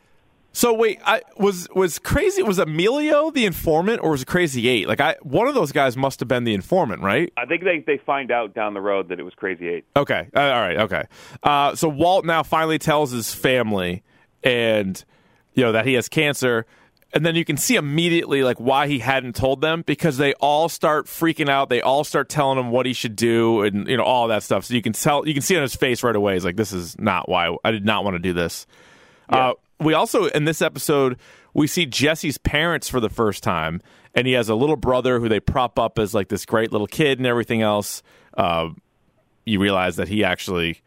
So 0.56 0.72
wait, 0.72 1.00
I 1.04 1.24
was 1.38 1.68
was 1.74 1.98
crazy. 1.98 2.44
Was 2.44 2.60
Emilio 2.60 3.32
the 3.32 3.46
informant, 3.48 4.02
or 4.04 4.12
was 4.12 4.22
it 4.22 4.28
Krazy-8? 4.28 4.86
Like 4.86 5.02
I, 5.02 5.16
one 5.24 5.48
of 5.48 5.56
those 5.56 5.72
guys 5.72 5.98
must 5.98 6.20
have 6.20 6.28
been 6.30 6.44
the 6.44 6.54
informant, 6.54 7.02
right? 7.02 7.34
I 7.36 7.48
think 7.48 7.64
they 7.64 7.80
they 7.80 7.98
find 7.98 8.30
out 8.30 8.54
down 8.54 8.76
the 8.76 8.82
road 8.82 9.10
that 9.10 9.20
it 9.20 9.24
was 9.24 9.34
Krazy-8. 9.34 9.84
Okay, 9.96 10.28
uh, 10.36 10.40
all 10.40 10.62
right, 10.62 10.78
okay. 10.78 11.06
Uh, 11.42 11.74
so 11.76 11.90
Walt 11.90 12.24
now 12.26 12.44
finally 12.44 12.78
tells 12.78 13.10
his 13.10 13.34
family, 13.34 14.04
and 14.44 15.04
you 15.54 15.64
know 15.64 15.72
that 15.72 15.86
he 15.86 15.94
has 15.94 16.10
cancer, 16.10 16.66
and 17.14 17.26
then 17.26 17.36
you 17.36 17.46
can 17.46 17.58
see 17.58 17.76
immediately 17.76 18.44
like 18.44 18.60
why 18.60 18.88
he 18.88 19.00
hadn't 19.00 19.36
told 19.36 19.62
them 19.62 19.84
because 19.86 20.18
they 20.18 20.34
all 20.36 20.70
start 20.70 21.06
freaking 21.06 21.50
out. 21.50 21.70
They 21.70 21.82
all 21.82 22.04
start 22.04 22.30
telling 22.30 22.60
him 22.60 22.72
what 22.72 22.86
he 22.86 22.94
should 22.94 23.16
do, 23.16 23.62
and 23.62 23.88
you 23.88 23.98
know 23.98 24.04
all 24.04 24.28
that 24.30 24.44
stuff. 24.44 24.66
So 24.66 24.74
you 24.74 24.82
can 24.82 24.94
tell, 24.94 25.28
you 25.28 25.34
can 25.34 25.44
see 25.44 25.56
on 25.56 25.62
his 25.62 25.76
face 25.76 26.04
right 26.04 26.16
away. 26.16 26.34
He's 26.34 26.46
like, 26.46 26.56
"This 26.56 26.74
is 26.74 26.98
not 27.00 27.30
why 27.30 27.56
I 27.64 27.72
did 27.72 27.86
not 27.86 28.04
want 28.04 28.16
to 28.16 28.20
do 28.20 28.34
this." 28.34 28.66
Uh, 29.30 29.54
we 29.80 29.94
also 29.94 30.26
in 30.26 30.46
this 30.46 30.62
episode 30.62 31.18
we 31.54 31.68
see 31.68 31.86
Jesse's 31.86 32.38
parents 32.38 32.90
for 32.90 33.00
the 33.00 33.10
first 33.10 33.44
time, 33.44 33.82
and 34.16 34.26
he 34.26 34.34
has 34.34 34.50
a 34.50 34.56
little 34.56 34.76
brother 34.76 35.20
who 35.20 35.30
they 35.30 35.40
prop 35.40 35.78
up 35.78 36.00
as 36.00 36.14
like 36.14 36.30
this 36.30 36.46
great 36.46 36.72
little 36.72 36.88
kid 36.88 37.20
and 37.20 37.28
everything 37.28 37.62
else. 37.62 38.02
Uh, 38.36 38.70
you 39.46 39.60
realize 39.60 39.98
that 39.98 40.08
he 40.08 40.24
actually 40.24 40.82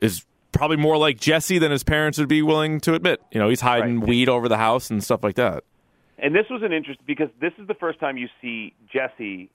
is 0.00 0.24
probably 0.52 0.76
more 0.76 0.96
like 0.96 1.18
Jesse 1.18 1.58
than 1.58 1.70
his 1.70 1.82
parents 1.84 2.18
would 2.18 2.28
be 2.28 2.42
willing 2.42 2.80
to 2.80 2.94
admit. 2.94 3.20
You 3.32 3.40
know, 3.40 3.48
he's 3.48 3.60
hiding 3.60 4.00
Right. 4.00 4.08
weed 4.08 4.28
over 4.28 4.48
the 4.48 4.56
house 4.58 4.90
and 4.90 5.02
stuff 5.02 5.22
like 5.24 5.36
that. 5.36 5.64
And 6.18 6.34
this 6.34 6.46
was 6.50 6.62
an 6.62 6.72
interest 6.72 7.00
because 7.06 7.28
this 7.40 7.52
is 7.58 7.66
the 7.66 7.74
first 7.74 7.98
time 8.00 8.16
you 8.18 8.28
see 8.42 8.74
Jesse 8.92 9.50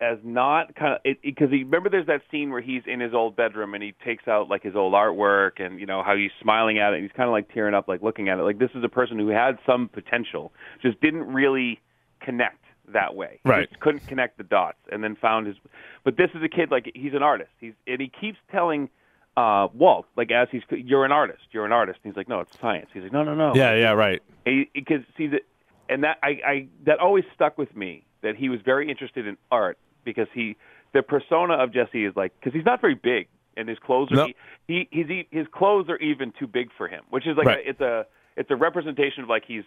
as 0.00 0.18
not 0.24 0.74
kind 0.74 0.94
of 0.94 1.16
because 1.22 1.50
he 1.50 1.58
remember 1.62 1.88
there's 1.88 2.06
that 2.08 2.22
scene 2.30 2.50
where 2.50 2.60
he's 2.60 2.82
in 2.86 2.98
his 2.98 3.14
old 3.14 3.36
bedroom 3.36 3.72
and 3.74 3.82
he 3.84 3.94
takes 4.04 4.26
out 4.26 4.48
like 4.48 4.62
his 4.62 4.74
old 4.74 4.92
artwork 4.94 5.60
and 5.64 5.78
you 5.78 5.86
know 5.86 6.02
how 6.02 6.16
he's 6.16 6.30
smiling 6.40 6.78
at 6.80 6.92
it 6.92 6.96
and 6.96 7.04
he's 7.04 7.12
kind 7.16 7.28
of 7.28 7.32
like 7.32 7.52
tearing 7.54 7.72
up 7.72 7.86
like 7.86 8.02
looking 8.02 8.28
at 8.28 8.36
it 8.38 8.42
like 8.42 8.58
this 8.58 8.70
is 8.74 8.82
a 8.82 8.88
person 8.88 9.16
who 9.16 9.28
had 9.28 9.58
some 9.64 9.88
potential 9.88 10.52
just 10.82 11.00
didn't 11.00 11.22
really 11.32 11.80
connect 12.20 12.64
that 12.92 13.14
way 13.14 13.38
Right. 13.44 13.68
just 13.68 13.80
couldn't 13.80 14.04
connect 14.08 14.38
the 14.38 14.44
dots 14.44 14.78
and 14.90 15.04
then 15.04 15.14
found 15.14 15.46
his 15.46 15.54
but 16.02 16.16
this 16.16 16.30
is 16.34 16.42
a 16.42 16.48
kid 16.48 16.72
like 16.72 16.90
he's 16.96 17.14
an 17.14 17.22
artist 17.22 17.50
he's 17.60 17.74
and 17.86 18.00
he 18.00 18.10
keeps 18.20 18.38
telling 18.50 18.88
uh 19.36 19.68
Walt 19.74 20.06
like 20.16 20.30
as 20.30 20.48
he's 20.50 20.62
you're 20.70 21.04
an 21.04 21.12
artist 21.12 21.40
you're 21.52 21.64
an 21.64 21.72
artist 21.72 21.98
and 22.04 22.12
he's 22.12 22.16
like 22.16 22.28
no 22.28 22.40
it's 22.40 22.50
science 22.60 22.88
he's 22.92 23.02
like 23.04 23.12
no 23.12 23.22
no 23.24 23.34
no 23.34 23.54
Yeah, 23.54 23.74
yeah, 23.74 23.92
right. 23.92 24.22
because 24.44 25.00
see 25.16 25.28
that 25.28 25.40
and 25.88 26.04
that 26.04 26.18
I, 26.22 26.28
I 26.46 26.66
that 26.84 26.98
always 26.98 27.24
stuck 27.34 27.56
with 27.58 27.74
me 27.76 28.04
that 28.22 28.36
he 28.36 28.48
was 28.48 28.60
very 28.64 28.88
interested 28.90 29.26
in 29.26 29.36
art 29.50 29.78
because 30.04 30.28
he 30.34 30.56
the 30.92 31.02
persona 31.02 31.54
of 31.54 31.72
Jesse 31.72 32.04
is 32.04 32.14
like 32.14 32.32
because 32.38 32.52
he's 32.52 32.64
not 32.66 32.80
very 32.80 32.94
big 32.94 33.28
and 33.56 33.68
his 33.68 33.78
clothes 33.78 34.10
are 34.12 34.16
No. 34.16 34.26
he, 34.26 34.34
he 34.68 34.88
he's 34.90 35.26
his 35.30 35.46
clothes 35.52 35.88
are 35.88 35.98
even 35.98 36.32
too 36.38 36.46
big 36.46 36.68
for 36.76 36.86
him 36.88 37.02
which 37.10 37.26
is 37.26 37.36
like 37.36 37.46
Right. 37.46 37.66
a, 37.66 37.70
it's 37.70 37.80
a 37.80 38.06
it's 38.36 38.50
a 38.50 38.56
representation 38.56 39.22
of 39.22 39.28
like 39.30 39.44
he's 39.46 39.64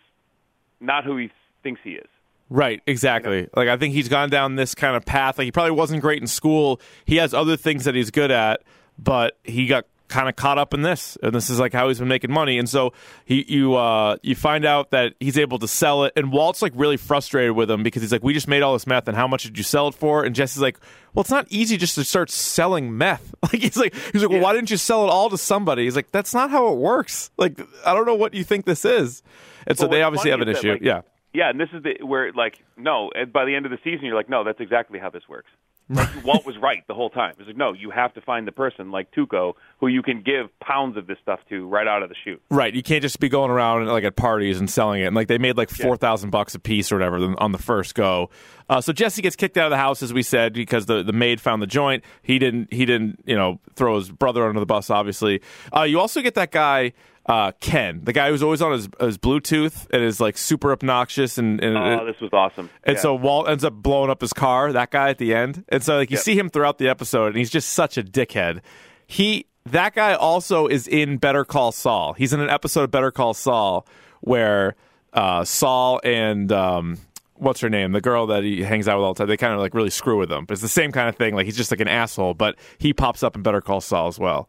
not 0.80 1.04
who 1.06 1.18
he 1.18 1.32
thinks 1.64 1.82
he 1.84 1.92
is 1.94 2.08
Right, 2.48 2.80
exactly. 2.86 3.50
Like 3.56 3.70
I 3.70 3.76
think 3.78 3.96
he's 3.96 4.08
gone 4.08 4.30
down 4.30 4.54
this 4.54 4.76
kind 4.76 4.96
of 4.96 5.04
path. 5.04 5.40
Like 5.40 5.46
he 5.46 5.52
probably 5.52 5.72
wasn't 5.72 6.04
great 6.04 6.22
in 6.22 6.28
school. 6.28 6.80
He 7.06 7.16
has 7.16 7.34
other 7.34 7.58
things 7.58 7.86
that 7.86 7.96
he's 7.96 8.12
good 8.12 8.30
at, 8.30 8.62
but 8.98 9.38
he 9.44 9.68
got 9.68 9.86
kind 10.08 10.30
of 10.30 10.36
caught 10.36 10.58
up 10.58 10.74
in 10.74 10.82
this, 10.82 11.18
and 11.24 11.34
this 11.34 11.50
is 11.50 11.60
like 11.60 11.74
how 11.74 11.88
he's 11.88 12.00
been 12.00 12.08
making 12.08 12.32
money. 12.32 12.58
And 12.58 12.70
so 12.70 12.94
he, 13.26 13.44
you, 13.48 13.76
uh, 13.76 14.18
you 14.22 14.36
find 14.36 14.66
out 14.66 14.92
that 14.92 15.14
he's 15.20 15.38
able 15.38 15.60
to 15.60 15.68
sell 15.68 16.04
it, 16.04 16.14
and 16.16 16.32
Walt's 16.32 16.62
like 16.62 16.74
really 16.76 16.98
frustrated 16.98 17.56
with 17.56 17.70
him 17.70 17.84
because 17.84 18.02
he's 18.02 18.12
like, 18.12 18.24
"We 18.24 18.34
just 18.34 18.48
made 18.48 18.62
all 18.62 18.74
this 18.74 18.88
meth, 18.88 19.08
and 19.08 19.18
how 19.18 19.28
much 19.28 19.44
did 19.44 19.58
you 19.58 19.64
sell 19.64 19.88
it 19.88 19.96
for?" 19.96 20.24
And 20.24 20.36
Jesse's 20.36 20.62
like, 20.62 20.80
"Well, 21.14 21.22
it's 21.22 21.32
not 21.32 21.48
easy 21.50 21.78
just 21.78 21.96
to 21.96 22.04
start 22.04 22.30
selling 22.30 22.98
meth." 22.98 23.34
Like 23.46 23.62
he's 23.62 23.78
like, 23.78 23.94
he's 24.12 24.24
like, 24.24 24.32
well, 24.32 24.42
"Why 24.42 24.54
didn't 24.54 24.72
you 24.72 24.78
sell 24.78 25.04
it 25.06 25.10
all 25.10 25.30
to 25.30 25.38
somebody?" 25.38 25.84
He's 25.84 25.96
like, 25.96 26.12
"That's 26.12 26.34
not 26.34 26.50
how 26.50 26.72
it 26.74 26.78
works. 26.78 27.32
Like 27.38 27.60
I 27.86 27.94
don't 27.94 28.06
know 28.06 28.16
what 28.16 28.34
you 28.34 28.44
think 28.44 28.66
this 28.66 28.86
is." 28.86 29.22
And 29.68 29.78
so 29.78 29.88
they 29.88 30.02
obviously 30.02 30.32
have 30.32 30.42
an 30.42 30.50
is 30.50 30.58
that, 30.58 30.60
issue. 30.60 30.72
like, 30.74 30.82
yeah. 30.82 31.02
yeah 31.34 31.50
and 31.50 31.60
this 31.60 31.70
is 31.74 31.84
the 31.84 32.04
where 32.06 32.32
like 32.34 32.56
no 32.78 33.12
by 33.32 33.46
the 33.46 33.56
end 33.56 33.66
of 33.66 33.72
the 33.72 33.80
season 33.84 34.06
you're 34.06 34.16
like 34.16 34.30
no 34.30 34.44
that's 34.44 34.60
exactly 34.60 35.00
how 35.00 35.10
this 35.10 35.24
works 35.28 35.50
like, 35.90 36.24
Walt 36.26 36.46
was 36.46 36.58
right 36.58 36.84
the 36.88 36.94
whole 36.94 37.10
time 37.10 37.34
it's 37.38 37.48
like 37.48 37.58
no 37.58 37.74
you 37.74 37.92
have 37.92 38.14
to 38.14 38.22
find 38.22 38.48
the 38.48 38.52
person 38.52 38.92
like 38.92 39.12
Tuco 39.12 39.54
who 39.80 39.88
you 39.88 40.02
can 40.02 40.22
give 40.22 40.48
pounds 40.60 40.98
of 40.98 41.08
this 41.08 41.18
stuff 41.22 41.40
to 41.50 41.68
right 41.68 41.88
out 41.88 42.04
of 42.04 42.10
the 42.10 42.16
chute 42.24 42.42
Right, 42.50 42.74
you 42.74 42.84
can't 42.84 43.02
just 43.02 43.20
be 43.20 43.28
going 43.28 43.52
around 43.52 43.88
like 43.88 44.04
at 44.04 44.16
parties 44.16 44.60
and 44.60 44.70
selling 44.70 45.02
it. 45.02 45.06
And 45.06 45.16
like 45.16 45.28
they 45.28 45.38
made 45.38 45.58
like 45.58 45.70
four 45.70 45.98
thousand 45.98 46.30
bucks 46.30 46.56
a 46.56 46.60
piece 46.60 46.92
or 46.92 46.96
whatever 46.96 47.36
on 47.40 47.52
the 47.52 47.58
first 47.58 47.96
go. 47.96 48.30
Uh, 48.70 48.82
so 48.82 48.94
Jesse 48.94 49.22
gets 49.22 49.36
kicked 49.36 49.58
out 49.58 49.66
of 49.66 49.72
the 49.72 49.78
house, 49.78 50.02
as 50.02 50.14
we 50.14 50.24
said, 50.24 50.54
because 50.54 50.86
the, 50.86 51.04
the 51.04 51.14
maid 51.14 51.40
found 51.40 51.62
the 51.62 51.68
joint. 51.68 52.04
He 52.22 52.40
didn't 52.40 52.72
he 52.74 52.86
didn't 52.86 53.20
you 53.26 53.36
know 53.36 53.60
throw 53.76 53.98
his 53.98 54.10
brother 54.10 54.48
under 54.48 54.60
the 54.60 54.66
bus. 54.66 54.90
Obviously, 54.90 55.42
uh, 55.76 55.84
you 55.84 56.00
also 56.00 56.22
get 56.22 56.36
that 56.36 56.52
guy 56.52 56.94
uh, 57.28 57.52
Ken, 57.60 58.02
the 58.04 58.14
guy 58.14 58.30
who's 58.30 58.44
always 58.44 58.62
on 58.62 58.72
his, 58.74 58.88
his 59.00 59.18
Bluetooth 59.18 59.88
and 59.92 60.04
is 60.04 60.20
like 60.20 60.38
super 60.38 60.72
obnoxious 60.72 61.38
and 61.38 61.60
and, 61.64 61.76
oh 61.78 62.06
this 62.06 62.20
was 62.22 62.30
awesome 62.34 62.70
and 62.84 62.96
Yeah. 62.98 63.02
so 63.02 63.16
Walt 63.16 63.50
ends 63.50 63.64
up 63.64 63.74
blowing 63.74 64.10
up 64.12 64.22
his 64.22 64.32
car, 64.34 64.72
that 64.72 64.92
guy 64.92 65.10
at 65.10 65.18
the 65.18 65.34
end. 65.34 65.64
And 65.70 65.84
so 65.84 65.98
like 65.98 66.12
you 66.12 66.16
Yep. 66.18 66.24
see 66.24 66.38
him 66.38 66.50
throughout 66.50 66.78
the 66.78 66.88
episode 66.88 67.28
and 67.28 67.38
he's 67.38 67.50
just 67.50 67.70
such 67.70 67.98
a 67.98 68.04
dickhead. 68.04 68.62
He 69.08 69.48
that 69.66 69.96
guy 69.96 70.14
also 70.14 70.68
is 70.68 70.88
in 70.88 71.18
Better 71.18 71.44
Call 71.44 71.72
Saul. 71.72 72.14
He's 72.14 72.32
in 72.34 72.40
an 72.40 72.50
episode 72.52 72.84
of 72.84 72.92
Better 72.92 73.10
Call 73.10 73.34
Saul 73.34 73.88
where 74.22 74.76
uh, 75.14 75.44
Saul 75.44 76.00
and 76.04 76.52
um, 76.52 76.98
what's 77.34 77.62
her 77.62 77.70
name, 77.70 77.92
the 77.92 78.02
girl 78.02 78.28
that 78.28 78.44
he 78.44 78.62
hangs 78.62 78.88
out 78.88 78.98
with 79.00 79.06
all 79.06 79.14
the 79.16 79.18
time, 79.20 79.28
they 79.28 79.38
kind 79.38 79.54
of 79.54 79.60
like 79.60 79.74
really 79.74 79.90
screw 79.90 80.20
with 80.20 80.32
him. 80.32 80.46
But 80.46 80.54
it's 80.54 80.62
the 80.62 80.68
same 80.68 80.92
kind 80.92 81.10
of 81.10 81.16
thing. 81.16 81.34
Like 81.34 81.46
he's 81.46 81.58
just 81.58 81.72
like 81.72 81.80
an 81.80 81.88
asshole, 81.88 82.36
but 82.36 82.56
he 82.78 82.94
pops 82.94 83.24
up 83.24 83.36
in 83.36 83.42
Better 83.42 83.62
Call 83.62 83.82
Saul 83.82 84.08
as 84.08 84.20
well. 84.20 84.48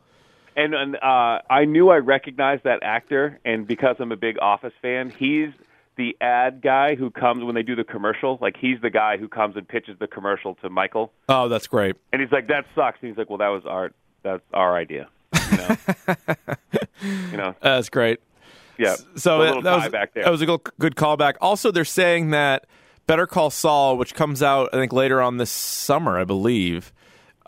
And, 0.57 0.75
and 0.75 0.97
uh, 0.97 1.41
I 1.51 1.67
knew 1.67 1.91
I 1.91 1.97
recognized 1.99 2.65
that 2.65 2.83
actor, 2.83 3.39
and 3.45 3.67
because 3.67 3.97
I'm 4.01 4.11
a 4.11 4.17
big 4.17 4.39
Office 4.41 4.73
fan, 4.81 5.11
he's 5.11 5.51
the 5.97 6.17
ad 6.21 6.63
guy 6.63 6.95
who 6.95 7.11
comes 7.11 7.45
when 7.45 7.55
they 7.55 7.63
do 7.63 7.77
the 7.77 7.85
commercial. 7.85 8.39
Like 8.41 8.57
he's 8.57 8.81
the 8.81 8.91
guy 8.91 9.17
who 9.19 9.29
comes 9.29 9.57
and 9.57 9.67
pitches 9.69 9.99
the 9.99 10.07
commercial 10.07 10.55
to 10.57 10.71
Michael, 10.71 11.13
Oh, 11.29 11.49
that's 11.49 11.67
great. 11.67 11.97
and 12.13 12.21
he's 12.23 12.33
like, 12.33 12.49
"That 12.49 12.65
sucks." 12.75 12.99
And 13.03 13.11
he's 13.11 13.19
like, 13.19 13.29
"Well, 13.31 13.39
that 13.39 13.49
was 13.49 13.65
our 13.67 13.93
that's 14.23 14.43
our 14.55 14.77
idea." 14.77 15.09
You 15.51 15.57
know, 15.59 15.77
you 17.31 17.37
know, 17.37 17.55
That's 17.61 17.89
great. 17.89 18.21
yeah. 18.79 18.97
So 19.17 19.41
a 19.43 19.45
that, 19.55 19.63
that 19.65 19.77
was 19.77 19.89
back 19.91 20.15
there. 20.15 20.25
that 20.25 20.31
was 20.31 20.43
a 20.43 20.47
good 20.47 20.97
callback. 20.97 21.35
Also, 21.41 21.71
they're 21.71 21.85
saying 21.85 22.31
that 22.31 22.67
Better 23.07 23.27
Call 23.27 23.51
Saul, 23.51 23.97
which 23.97 24.15
comes 24.15 24.43
out 24.43 24.71
I 24.73 24.77
think 24.77 24.93
later 24.93 25.21
on 25.21 25.37
this 25.37 25.51
summer, 25.51 26.19
I 26.19 26.25
believe, 26.25 26.93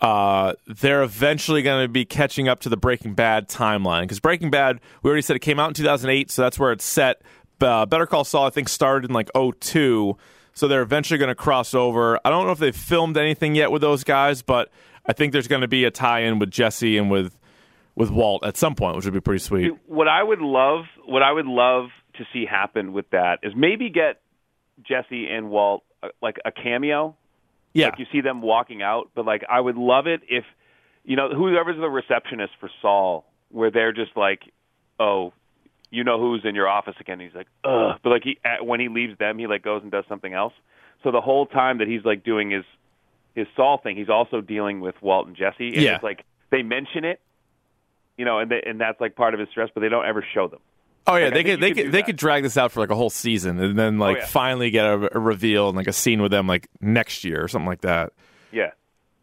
uh, 0.01 0.55
they're 0.67 1.03
eventually 1.03 1.63
going 1.63 1.85
to 1.85 1.89
be 1.89 2.05
catching 2.05 2.49
up 2.49 2.61
to 2.61 2.69
the 2.69 2.77
Breaking 2.77 3.15
Bad 3.15 3.49
timeline 3.49 4.03
because 4.03 4.21
Breaking 4.21 4.51
Bad, 4.51 4.81
we 5.03 5.09
already 5.09 5.23
said 5.23 5.37
it 5.37 5.41
came 5.41 5.59
out 5.59 5.69
in 5.69 5.75
2008, 5.75 6.31
so 6.31 6.43
that's 6.43 6.59
where 6.59 6.73
it's 6.73 6.85
set. 6.85 7.23
Uh, 7.61 7.85
Better 7.87 8.07
Call 8.07 8.25
Saul, 8.25 8.47
I 8.47 8.51
think, 8.51 8.69
started 8.69 9.11
in 9.11 9.15
like 9.15 9.29
02, 9.35 10.17
so 10.55 10.69
they're 10.69 10.83
eventually 10.83 11.19
going 11.19 11.29
to 11.29 11.35
cross 11.35 11.75
over. 11.75 12.21
I 12.25 12.31
don't 12.31 12.47
know 12.47 12.53
if 12.53 12.59
they've 12.59 12.75
filmed 12.75 13.17
anything 13.17 13.57
yet 13.57 13.73
with 13.73 13.83
those 13.83 14.05
guys, 14.05 14.43
but 14.43 14.71
I 15.07 15.13
think 15.13 15.33
there's 15.33 15.49
going 15.49 15.63
to 15.63 15.69
be 15.69 15.85
a 15.85 15.91
tie-in 15.91 16.39
with 16.39 16.51
Jesse 16.51 16.97
and 16.97 17.11
with 17.11 17.35
with 17.97 18.11
Walt 18.13 18.45
at 18.45 18.57
some 18.57 18.77
point, 18.77 18.95
which 18.95 19.07
would 19.07 19.15
be 19.15 19.21
pretty 19.21 19.41
sweet. 19.41 19.73
what 19.87 20.07
I 20.07 20.23
would 20.23 20.41
love, 20.41 20.85
what 21.05 21.25
I 21.25 21.33
would 21.33 21.47
love 21.47 21.89
to 22.15 22.25
see 22.33 22.47
happen 22.47 22.93
with 22.93 23.11
that 23.11 23.41
is 23.43 23.55
maybe 23.57 23.91
get 23.91 24.21
Jesse 24.83 25.27
and 25.27 25.51
Walt 25.51 25.83
uh, 26.01 26.09
like 26.23 26.37
a 26.45 26.53
cameo. 26.53 27.17
Yeah, 27.79 27.87
Like 27.87 27.99
you 27.99 28.07
see 28.13 28.21
them 28.21 28.43
walking 28.43 28.83
out, 28.83 29.11
but 29.15 29.25
like 29.25 29.45
I 29.49 29.61
would 29.61 29.77
love 29.77 30.07
it 30.07 30.21
if 30.29 30.45
you 31.05 31.17
know 31.17 31.31
whoever's 31.31 31.77
the 31.77 31.89
receptionist 31.89 32.53
for 32.61 32.71
Saul, 32.83 33.25
where 33.51 33.71
they're 33.71 33.93
just 33.93 34.17
like, 34.17 34.41
oh, 35.01 35.33
you 35.91 36.05
know 36.05 36.19
who's 36.21 36.43
in 36.45 36.55
your 36.55 36.69
office 36.69 36.97
again. 37.01 37.19
He's 37.21 37.35
like, 37.35 37.47
ugh, 37.65 37.99
but 38.03 38.11
like 38.11 38.23
he 38.25 38.39
at, 38.45 38.67
when 38.67 38.81
he 38.81 38.89
leaves 38.89 39.17
them, 39.19 39.39
he 39.39 39.47
like 39.47 39.63
goes 39.63 39.83
and 39.83 39.91
does 39.91 40.05
something 40.09 40.35
else. 40.35 40.53
So 41.03 41.11
the 41.11 41.21
whole 41.21 41.47
time 41.47 41.79
that 41.79 41.89
he's 41.89 42.05
like 42.05 42.25
doing 42.25 42.51
his 42.51 42.65
his 43.35 43.47
Saul 43.57 43.79
thing, 43.79 43.97
he's 43.97 44.09
also 44.09 44.41
dealing 44.41 44.81
with 44.81 44.97
Walt 45.01 45.27
and 45.29 45.37
Jesse. 45.37 45.69
And 45.69 45.77
Yeah. 45.83 45.95
it's 45.95 46.03
like 46.03 46.25
they 46.51 46.63
mention 46.63 47.05
it, 47.05 47.21
you 48.17 48.25
know, 48.25 48.39
and 48.41 48.51
they, 48.51 48.63
and 48.67 48.81
that's 48.81 49.01
like 49.01 49.15
part 49.15 49.33
of 49.35 49.41
his 49.41 49.49
stress, 49.51 49.71
but 49.73 49.81
they 49.81 49.89
don't 49.89 50.07
ever 50.07 50.25
show 50.35 50.49
them. 50.49 50.61
Oh 51.11 51.17
yeah, 51.17 51.25
Like, 51.27 51.35
they 51.35 51.45
could 51.45 51.61
they 51.61 51.69
could 51.73 51.85
could 51.85 51.93
they 51.93 52.03
could 52.03 52.17
drag 52.17 52.43
this 52.43 52.57
out 52.57 52.71
for 52.71 52.81
like 52.81 52.91
a 52.91 52.95
whole 52.95 53.11
season 53.11 53.59
and 53.59 53.79
then 53.79 53.99
like 53.99 54.19
yeah. 54.19 54.27
finally 54.27 54.71
get 54.71 54.85
a, 54.87 55.17
a 55.17 55.19
reveal 55.19 55.69
and 55.69 55.77
like 55.77 55.87
a 55.89 55.93
scene 55.93 56.21
with 56.23 56.31
them 56.31 56.47
like 56.47 56.69
next 56.81 57.25
year 57.25 57.43
or 57.43 57.49
something 57.49 57.67
like 57.67 57.81
that. 57.81 58.13
Yeah. 58.53 58.71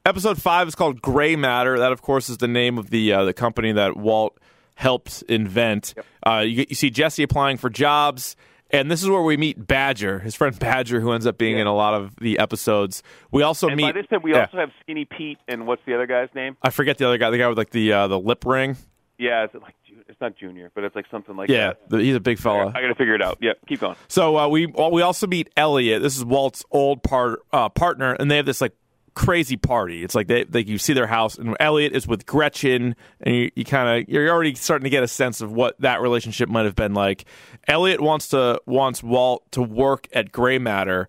Episode 0.05 0.41
five 0.41 0.67
is 0.67 0.75
called 0.75 1.01
Gray 1.01 1.35
Matter. 1.35 1.77
That 1.79 1.91
of 1.91 2.01
course 2.01 2.27
is 2.29 2.37
the 2.37 2.47
name 2.47 2.77
of 2.77 2.89
the 2.89 3.13
uh, 3.13 3.23
the 3.25 3.33
company 3.33 3.71
that 3.71 3.95
Walt 3.97 4.37
helped 4.75 5.23
invent. 5.29 5.93
Uh, 6.25 6.39
you, 6.39 6.65
you 6.69 6.75
see 6.75 6.89
Jesse 6.89 7.23
applying 7.23 7.57
for 7.57 7.69
jobs. 7.69 8.35
And 8.71 8.89
this 8.89 9.03
is 9.03 9.07
where 9.09 9.21
we 9.21 9.37
meet 9.37 9.67
Badger, 9.67 10.19
his 10.19 10.33
friend 10.33 10.57
Badger, 10.57 10.99
who 10.99 11.11
ends 11.11 11.27
up 11.27 11.37
being 11.37 11.55
Yeah. 11.55 11.61
in 11.61 11.67
a 11.67 11.75
lot 11.75 11.93
of 11.93 12.15
the 12.15 12.39
episodes. 12.39 13.03
We 13.31 13.43
also 13.43 13.67
And 13.67 13.77
meet. 13.77 13.83
by 13.83 13.91
this 13.91 14.07
time, 14.07 14.21
we 14.23 14.33
yeah. 14.33 14.41
also 14.45 14.57
have 14.57 14.71
Skinny 14.81 15.05
Pete 15.05 15.37
and 15.47 15.67
what's 15.67 15.83
the 15.85 15.93
other 15.93 16.07
guy's 16.07 16.29
name? 16.33 16.57
I 16.63 16.71
forget 16.71 16.97
the 16.97 17.05
other 17.05 17.19
guy, 17.19 17.29
the 17.29 17.37
guy 17.37 17.47
with 17.47 17.59
like 17.59 17.69
the 17.69 17.93
uh, 17.93 18.07
the 18.07 18.19
lip 18.19 18.43
ring. 18.43 18.75
Yeah, 19.19 19.43
it's 19.43 19.53
like 19.53 19.75
Ju- 19.84 19.84
it's 20.07 20.19
not 20.21 20.35
Junior, 20.37 20.71
but 20.75 20.83
it's 20.83 20.95
like 20.95 21.05
something 21.09 21.35
like 21.35 21.49
Yeah, 21.49 21.73
that. 21.89 22.01
he's 22.01 22.15
a 22.15 22.19
big 22.19 22.37
fella. 22.39 22.67
I 22.75 22.81
got 22.81 22.87
to 22.87 22.95
figure 22.95 23.15
it 23.15 23.21
out. 23.21 23.37
Yeah, 23.41 23.53
keep 23.67 23.79
going. 23.79 23.95
So 24.07 24.37
uh, 24.37 24.47
we 24.47 24.67
we 24.67 25.01
also 25.01 25.27
meet 25.27 25.49
Elliot. 25.57 26.01
This 26.01 26.17
is 26.17 26.23
Walt's 26.25 26.63
old 26.71 27.03
part 27.03 27.41
uh, 27.51 27.69
partner, 27.69 28.13
and 28.13 28.29
they 28.29 28.37
have 28.37 28.45
this 28.45 28.61
like 28.61 28.73
crazy 29.15 29.55
party. 29.57 30.03
It's 30.03 30.13
like 30.13 30.27
they 30.27 30.43
like 30.45 30.67
you 30.67 30.77
see 30.77 30.93
their 30.93 31.07
house, 31.07 31.37
and 31.37 31.55
Elliot 31.59 31.93
is 31.95 32.07
with 32.07 32.25
Gretchen, 32.25 32.95
and 33.21 33.35
you, 33.35 33.51
you 33.55 33.65
kind 33.65 34.01
of 34.03 34.09
you're 34.09 34.29
already 34.29 34.53
starting 34.55 34.83
to 34.83 34.89
get 34.89 35.03
a 35.03 35.07
sense 35.07 35.41
of 35.41 35.51
what 35.51 35.79
that 35.81 36.01
relationship 36.01 36.49
might 36.49 36.65
have 36.65 36.75
been 36.75 36.93
like. 36.93 37.25
Elliot 37.67 38.01
wants 38.01 38.27
to 38.29 38.61
wants 38.65 39.01
Walt 39.01 39.49
to 39.53 39.61
work 39.61 40.07
at 40.13 40.31
Gray 40.31 40.59
Matter 40.59 41.07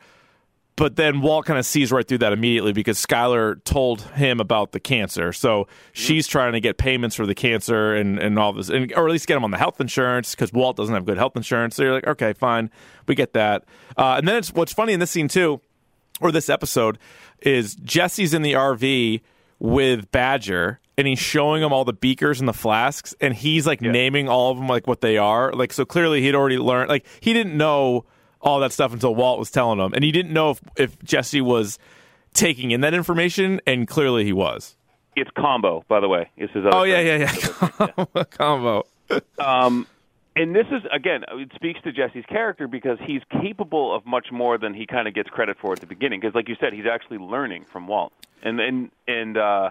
but 0.76 0.96
then 0.96 1.22
Walt 1.22 1.46
kind 1.46 1.58
of 1.58 1.64
sees 1.64 1.90
right 1.90 2.06
through 2.06 2.18
that 2.18 2.34
immediately 2.34 2.72
because 2.74 3.04
Skyler 3.04 3.62
told 3.64 4.02
him 4.02 4.40
about 4.40 4.72
the 4.72 4.80
cancer. 4.80 5.32
So 5.32 5.68
she's 5.94 6.26
trying 6.26 6.52
to 6.52 6.60
get 6.60 6.76
payments 6.76 7.16
for 7.16 7.24
the 7.24 7.34
cancer 7.34 7.94
and, 7.94 8.18
and 8.18 8.38
all 8.38 8.52
this, 8.52 8.68
and, 8.68 8.92
or 8.92 9.06
at 9.06 9.12
least 9.12 9.26
get 9.26 9.38
him 9.38 9.44
on 9.44 9.50
the 9.50 9.58
health 9.58 9.80
insurance 9.80 10.32
because 10.32 10.52
Walt 10.52 10.76
doesn't 10.76 10.94
have 10.94 11.06
good 11.06 11.16
health 11.16 11.34
insurance. 11.34 11.76
So 11.76 11.82
you're 11.82 11.94
like, 11.94 12.06
okay, 12.06 12.34
fine, 12.34 12.70
we 13.06 13.14
get 13.14 13.32
that. 13.32 13.64
Uh, 13.96 14.16
and 14.18 14.28
then 14.28 14.36
it's 14.36 14.52
what's 14.52 14.72
funny 14.72 14.92
in 14.92 15.00
this 15.00 15.10
scene 15.10 15.28
too, 15.28 15.62
or 16.20 16.30
this 16.30 16.50
episode, 16.50 16.98
is 17.40 17.74
Jesse's 17.76 18.34
in 18.34 18.42
the 18.42 18.52
RV 18.52 19.22
with 19.58 20.10
Badger 20.10 20.80
and 20.98 21.06
he's 21.06 21.18
showing 21.18 21.62
him 21.62 21.72
all 21.72 21.86
the 21.86 21.94
beakers 21.94 22.38
and 22.38 22.48
the 22.48 22.54
flasks 22.54 23.14
and 23.18 23.32
he's 23.32 23.66
like 23.66 23.80
naming 23.80 24.28
all 24.28 24.50
of 24.50 24.58
them 24.58 24.68
like 24.68 24.86
what 24.86 25.00
they 25.00 25.16
are. 25.16 25.52
Like 25.52 25.72
so 25.72 25.86
clearly 25.86 26.20
he'd 26.20 26.34
already 26.34 26.58
learned 26.58 26.90
like 26.90 27.06
he 27.20 27.32
didn't 27.32 27.56
know 27.56 28.04
all 28.41 28.61
that 28.61 28.72
stuff 28.72 28.93
until 28.93 29.14
Walt 29.14 29.39
was 29.39 29.51
telling 29.51 29.78
him, 29.78 29.93
and 29.95 30.05
he 30.05 30.12
didn't 30.12 30.32
know 30.32 30.51
if, 30.51 30.61
if 30.76 31.03
Jesse 31.03 31.41
was 31.41 31.78
taking 32.34 32.70
in 32.70 32.80
that 32.82 32.95
information, 32.95 33.61
and 33.66 33.89
clearly 33.89 34.24
he 34.24 34.32
was. 34.32 34.76
It's 35.16 35.30
combo, 35.37 35.82
by 35.89 36.01
the 36.01 36.09
way. 36.09 36.30
Is 36.37 36.51
his 36.51 36.64
other 36.66 36.76
Oh 36.76 36.82
yeah, 36.82 37.01
yeah, 37.01 37.30
yeah. 37.78 38.24
Combo. 38.30 38.84
Um, 39.39 39.87
and 40.37 40.55
this 40.55 40.66
is 40.66 40.82
again, 40.93 41.24
it 41.32 41.51
speaks 41.55 41.80
to 41.82 41.93
Jesse's 41.93 42.26
character 42.28 42.68
because 42.68 42.99
he's 43.05 43.22
capable 43.43 43.97
of 43.97 44.05
much 44.05 44.26
more 44.30 44.59
than 44.59 44.74
he 44.74 44.87
kind 44.87 45.09
of 45.09 45.14
gets 45.14 45.30
credit 45.30 45.57
for 45.59 45.72
at 45.72 45.80
the 45.80 45.87
beginning. 45.87 46.20
Because, 46.20 46.34
like 46.34 46.49
you 46.49 46.57
said, 46.61 46.74
he's 46.74 46.84
actually 46.84 47.16
learning 47.16 47.64
from 47.64 47.87
Walt, 47.87 48.12
and 48.43 48.61
and 48.61 48.91
and 49.09 49.39
uh, 49.39 49.70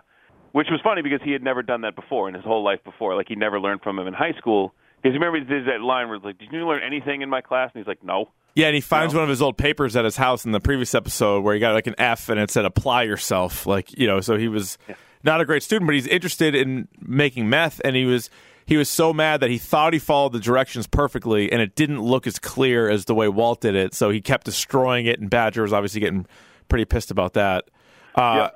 which 0.54 0.68
was 0.72 0.82
funny 0.84 1.04
because 1.04 1.22
he 1.24 1.32
had 1.32 1.44
never 1.44 1.62
done 1.62 1.82
that 1.82 1.96
before 1.96 2.28
in 2.28 2.34
his 2.34 2.44
whole 2.44 2.64
life 2.64 2.84
before. 2.84 3.16
Like 3.16 3.28
he 3.28 3.36
never 3.36 3.60
learned 3.60 3.82
from 3.82 4.00
him 4.00 4.08
in 4.08 4.16
high 4.16 4.34
school. 4.34 4.74
Because 5.06 5.20
remember, 5.20 5.40
there's 5.48 5.68
that 5.68 5.82
line 5.82 6.08
where 6.08 6.16
it's 6.16 6.26
like, 6.26 6.40
"Did 6.40 6.52
you 6.52 6.68
learn 6.68 6.82
anything 6.82 7.22
in 7.22 7.30
my 7.30 7.40
class?" 7.40 7.70
And 7.76 7.80
he's 7.80 7.88
like, 7.88 8.04
"No." 8.04 8.32
Yeah, 8.56 8.66
and 8.66 8.74
he 8.74 8.82
finds 8.82 9.14
one 9.14 9.22
of 9.22 9.30
his 9.30 9.40
old 9.40 9.56
papers 9.56 9.96
at 9.96 10.04
his 10.04 10.18
house 10.18 10.46
in 10.46 10.52
the 10.52 10.60
previous 10.60 10.96
episode 10.96 11.44
where 11.44 11.54
he 11.54 11.60
got 11.60 11.76
like 11.76 11.86
an 11.86 11.94
F 12.00 12.28
and 12.28 12.40
it 12.40 12.50
said 12.50 12.66
apply 12.66 13.04
yourself. 13.04 13.68
Like, 13.68 13.96
you 13.96 14.08
know, 14.08 14.20
so 14.20 14.36
he 14.36 14.48
was 14.48 14.80
not 15.24 15.42
a 15.42 15.46
great 15.46 15.62
student, 15.62 15.88
but 15.88 15.94
he's 15.94 16.08
interested 16.08 16.56
in 16.56 16.88
making 17.00 17.48
meth 17.50 17.80
and 17.86 17.96
he 17.96 18.06
was 18.06 18.32
he 18.66 18.78
was 18.78 18.90
so 18.90 19.14
mad 19.14 19.42
that 19.42 19.52
he 19.52 19.60
thought 19.60 19.94
he 19.94 20.00
followed 20.00 20.34
the 20.34 20.40
directions 20.40 20.88
perfectly 20.88 21.52
and 21.52 21.62
it 21.62 21.76
didn't 21.76 22.02
look 22.02 22.26
as 22.26 22.40
clear 22.40 22.90
as 22.90 23.06
the 23.06 23.14
way 23.14 23.28
Walt 23.28 23.62
did 23.62 23.76
it. 23.76 23.94
So 23.94 24.10
he 24.10 24.22
kept 24.22 24.46
destroying 24.46 25.06
it 25.06 25.20
and 25.20 25.30
Badger 25.30 25.62
was 25.62 25.72
obviously 25.72 26.02
getting 26.02 26.26
pretty 26.68 26.86
pissed 26.86 27.12
about 27.12 27.34
that. 27.34 27.66
Uh, 28.16 28.50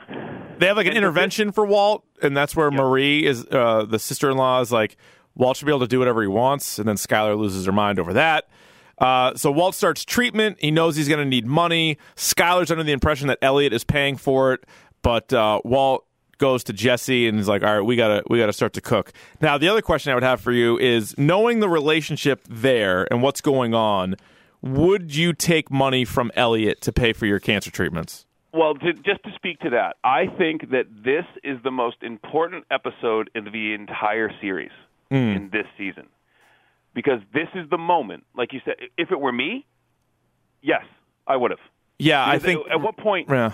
They 0.59 0.67
have 0.67 0.77
like 0.77 0.87
an 0.87 0.93
intervention 0.93 1.51
for 1.51 1.65
Walt, 1.65 2.03
and 2.21 2.35
that's 2.35 2.55
where 2.55 2.69
Marie 2.69 3.25
is 3.25 3.45
uh, 3.45 3.85
the 3.87 3.99
sister 3.99 4.29
in 4.29 4.37
law 4.37 4.59
is 4.61 4.71
like 4.71 4.97
Walt 5.39 5.55
should 5.55 5.65
be 5.65 5.71
able 5.71 5.79
to 5.79 5.87
do 5.87 5.97
whatever 5.97 6.21
he 6.21 6.27
wants, 6.27 6.77
and 6.77 6.87
then 6.87 6.97
Skyler 6.97 7.35
loses 7.37 7.65
her 7.65 7.71
mind 7.71 7.97
over 7.97 8.13
that. 8.13 8.49
Uh, 8.97 9.33
so 9.35 9.49
Walt 9.49 9.73
starts 9.73 10.03
treatment. 10.03 10.57
He 10.59 10.69
knows 10.69 10.97
he's 10.97 11.07
going 11.07 11.21
to 11.21 11.25
need 11.25 11.45
money. 11.45 11.97
Skyler's 12.17 12.69
under 12.69 12.83
the 12.83 12.91
impression 12.91 13.29
that 13.29 13.39
Elliot 13.41 13.71
is 13.71 13.85
paying 13.85 14.17
for 14.17 14.51
it, 14.51 14.65
but 15.01 15.31
uh, 15.31 15.61
Walt 15.63 16.05
goes 16.39 16.65
to 16.65 16.73
Jesse 16.73 17.25
and 17.27 17.39
is 17.39 17.47
like, 17.47 17.63
"All 17.63 17.73
right, 17.73 17.85
we 17.85 17.95
gotta 17.95 18.21
we 18.29 18.37
gotta 18.37 18.51
start 18.51 18.73
to 18.73 18.81
cook." 18.81 19.13
Now, 19.41 19.57
the 19.57 19.69
other 19.69 19.81
question 19.81 20.11
I 20.11 20.15
would 20.15 20.23
have 20.23 20.41
for 20.41 20.51
you 20.51 20.77
is, 20.77 21.17
knowing 21.17 21.61
the 21.61 21.69
relationship 21.69 22.41
there 22.49 23.07
and 23.09 23.23
what's 23.23 23.39
going 23.39 23.73
on, 23.73 24.15
would 24.61 25.15
you 25.15 25.31
take 25.31 25.71
money 25.71 26.03
from 26.03 26.31
Elliot 26.35 26.81
to 26.81 26.91
pay 26.91 27.13
for 27.13 27.25
your 27.25 27.39
cancer 27.39 27.71
treatments? 27.71 28.25
Well, 28.51 28.73
to, 28.73 28.93
just 28.93 29.23
to 29.23 29.31
speak 29.35 29.59
to 29.59 29.69
that, 29.69 29.95
I 30.03 30.25
think 30.37 30.71
that 30.71 30.87
this 31.05 31.25
is 31.43 31.59
the 31.63 31.71
most 31.71 31.97
important 32.01 32.65
episode 32.71 33.29
in 33.35 33.45
the 33.45 33.73
entire 33.73 34.31
series 34.41 34.71
Mm. 35.11 35.35
in 35.35 35.49
this 35.51 35.65
season. 35.77 36.05
Because 36.93 37.19
this 37.33 37.47
is 37.55 37.69
the 37.69 37.77
moment, 37.77 38.25
like 38.35 38.53
you 38.53 38.61
said, 38.65 38.75
if 38.97 39.11
it 39.11 39.19
were 39.19 39.31
me, 39.31 39.65
yes, 40.61 40.83
I 41.27 41.35
would 41.35 41.51
have. 41.51 41.59
Yeah, 41.97 42.25
I 42.25 42.39
think. 42.39 42.65
at, 42.67 42.73
at 42.73 42.81
what 42.81 42.97
point 42.97 43.27
Yeah. 43.29 43.51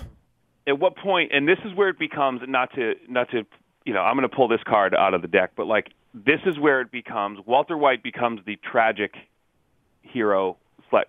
at 0.67 0.79
what 0.79 0.95
point 0.97 1.31
and 1.33 1.47
this 1.47 1.57
is 1.65 1.73
where 1.73 1.89
it 1.89 1.97
becomes 1.99 2.41
not 2.47 2.73
to 2.75 2.93
not 3.09 3.29
to 3.31 3.43
you 3.85 3.93
know 3.93 4.01
i'm 4.01 4.15
going 4.15 4.27
to 4.29 4.35
pull 4.35 4.47
this 4.47 4.61
card 4.67 4.93
out 4.95 5.13
of 5.15 5.21
the 5.23 5.27
deck 5.27 5.51
but 5.55 5.65
like 5.65 5.89
this 6.13 6.39
is 6.45 6.57
where 6.59 6.79
it 6.81 6.91
becomes 6.91 7.39
walter 7.47 7.75
white 7.77 8.03
becomes 8.03 8.39
the 8.45 8.55
tragic 8.71 9.13
hero 10.01 10.57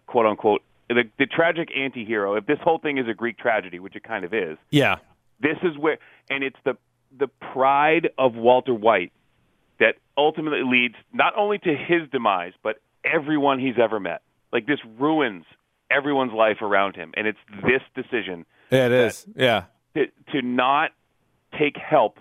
quote 0.07 0.27
unquote 0.27 0.63
the, 0.89 1.05
the 1.19 1.27
tragic 1.27 1.69
anti-hero 1.77 2.35
if 2.37 2.47
this 2.47 2.59
whole 2.63 2.79
thing 2.79 2.97
is 2.99 3.07
a 3.09 3.15
greek 3.15 3.37
tragedy 3.39 3.79
which 3.79 3.95
it 3.97 4.03
kind 4.03 4.25
of 4.25 4.33
is 4.35 4.57
Yeah. 4.71 4.97
this 5.41 5.59
is 5.63 5.77
where 5.79 5.99
and 6.31 6.43
it's 6.43 6.57
the 6.65 6.77
the 7.17 7.29
pride 7.29 8.09
of 8.19 8.35
walter 8.35 8.75
white 8.75 9.13
ultimately 10.17 10.63
leads 10.65 10.95
not 11.13 11.33
only 11.37 11.59
to 11.59 11.75
his 11.77 12.09
demise 12.11 12.53
but 12.63 12.77
everyone 13.05 13.59
he's 13.59 13.79
ever 13.83 14.01
met 14.01 14.23
like 14.53 14.67
this 14.67 14.79
ruins 14.99 15.45
everyone's 15.91 16.33
life 16.33 16.63
around 16.63 16.97
him 16.97 17.13
and 17.17 17.27
it's 17.27 17.39
this 17.63 17.83
decision 17.95 18.45
Yeah, 18.71 18.87
it 18.87 18.93
is. 18.93 19.27
Yeah. 19.37 19.65
to, 19.95 20.07
to 20.33 20.43
not 20.43 20.91
take 21.59 21.77
help 21.77 22.19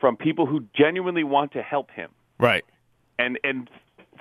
from 0.00 0.16
people 0.16 0.46
who 0.46 0.64
genuinely 0.76 1.24
want 1.24 1.52
to 1.52 1.62
help 1.62 1.90
him. 1.90 2.10
Right. 2.38 2.64
And 3.18 3.38
and 3.42 3.68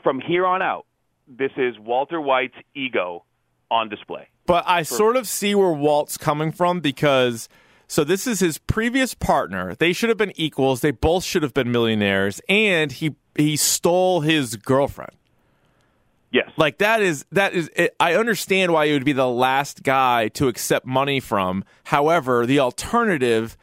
from 0.03 0.19
here 0.19 0.45
on 0.45 0.61
out, 0.61 0.85
this 1.27 1.51
is 1.55 1.77
Walter 1.79 2.19
White's 2.19 2.55
ego 2.75 3.23
on 3.69 3.89
display. 3.89 4.27
But 4.45 4.63
I 4.67 4.83
sort 4.83 5.15
of 5.17 5.27
see 5.27 5.53
where 5.55 5.71
Walt's 5.71 6.17
coming 6.17 6.51
from 6.51 6.79
because 6.79 7.47
so 7.87 8.03
this 8.03 8.27
is 8.27 8.41
his 8.41 8.57
previous 8.57 9.13
partner. 9.13 9.73
They 9.75 9.93
should 9.93 10.09
have 10.09 10.17
been 10.17 10.33
equals. 10.35 10.81
They 10.81 10.91
both 10.91 11.23
should 11.23 11.43
have 11.43 11.53
been 11.53 11.71
millionaires 11.71 12.41
and 12.49 12.91
he 12.91 13.15
he 13.35 13.55
stole 13.55 14.21
his 14.21 14.55
girlfriend. 14.57 15.13
Yes. 16.31 16.51
Like 16.57 16.79
that 16.79 17.01
is 17.01 17.25
that 17.31 17.53
is 17.53 17.71
it, 17.75 17.95
I 17.99 18.15
understand 18.15 18.73
why 18.73 18.87
he 18.87 18.93
would 18.93 19.05
be 19.05 19.13
the 19.13 19.29
last 19.29 19.83
guy 19.83 20.27
to 20.29 20.49
accept 20.49 20.85
money 20.85 21.21
from. 21.21 21.63
However, 21.85 22.45
the 22.45 22.59
alternative 22.59 23.57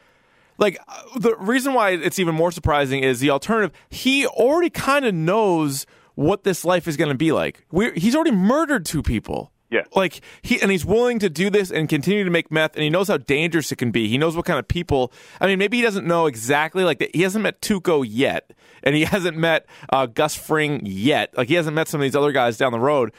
like 0.56 0.78
uh, 0.88 1.18
the 1.18 1.36
reason 1.36 1.74
why 1.74 1.90
it's 1.90 2.18
even 2.18 2.34
more 2.34 2.50
surprising 2.50 3.02
is 3.02 3.20
the 3.20 3.30
alternative 3.30 3.76
he 3.90 4.26
already 4.26 4.70
kind 4.70 5.04
of 5.04 5.14
knows 5.14 5.84
what 6.14 6.44
this 6.44 6.64
life 6.64 6.88
is 6.88 6.96
going 6.96 7.10
to 7.10 7.16
be 7.16 7.32
like. 7.32 7.66
we 7.70 7.92
he's 7.92 8.14
already 8.14 8.30
murdered 8.30 8.86
two 8.86 9.02
people. 9.02 9.52
Yeah. 9.74 9.82
Like 9.96 10.20
he 10.40 10.62
and 10.62 10.70
he's 10.70 10.84
willing 10.84 11.18
to 11.18 11.28
do 11.28 11.50
this 11.50 11.72
and 11.72 11.88
continue 11.88 12.22
to 12.22 12.30
make 12.30 12.48
meth 12.48 12.76
and 12.76 12.84
he 12.84 12.90
knows 12.90 13.08
how 13.08 13.16
dangerous 13.16 13.72
it 13.72 13.76
can 13.76 13.90
be. 13.90 14.06
He 14.08 14.16
knows 14.18 14.36
what 14.36 14.44
kind 14.44 14.60
of 14.60 14.68
people. 14.68 15.12
I 15.40 15.48
mean, 15.48 15.58
maybe 15.58 15.78
he 15.78 15.82
doesn't 15.82 16.06
know 16.06 16.26
exactly 16.26 16.84
like 16.84 17.10
he 17.12 17.22
hasn't 17.22 17.42
met 17.42 17.60
Tuco 17.60 18.06
yet 18.08 18.52
and 18.84 18.94
he 18.94 19.02
hasn't 19.04 19.36
met 19.36 19.66
uh, 19.90 20.06
Gus 20.06 20.36
Fring 20.36 20.80
yet. 20.84 21.36
Like 21.36 21.48
he 21.48 21.54
hasn't 21.54 21.74
met 21.74 21.88
some 21.88 22.00
of 22.00 22.04
these 22.04 22.14
other 22.14 22.30
guys 22.30 22.56
down 22.56 22.70
the 22.70 22.78
road. 22.78 23.10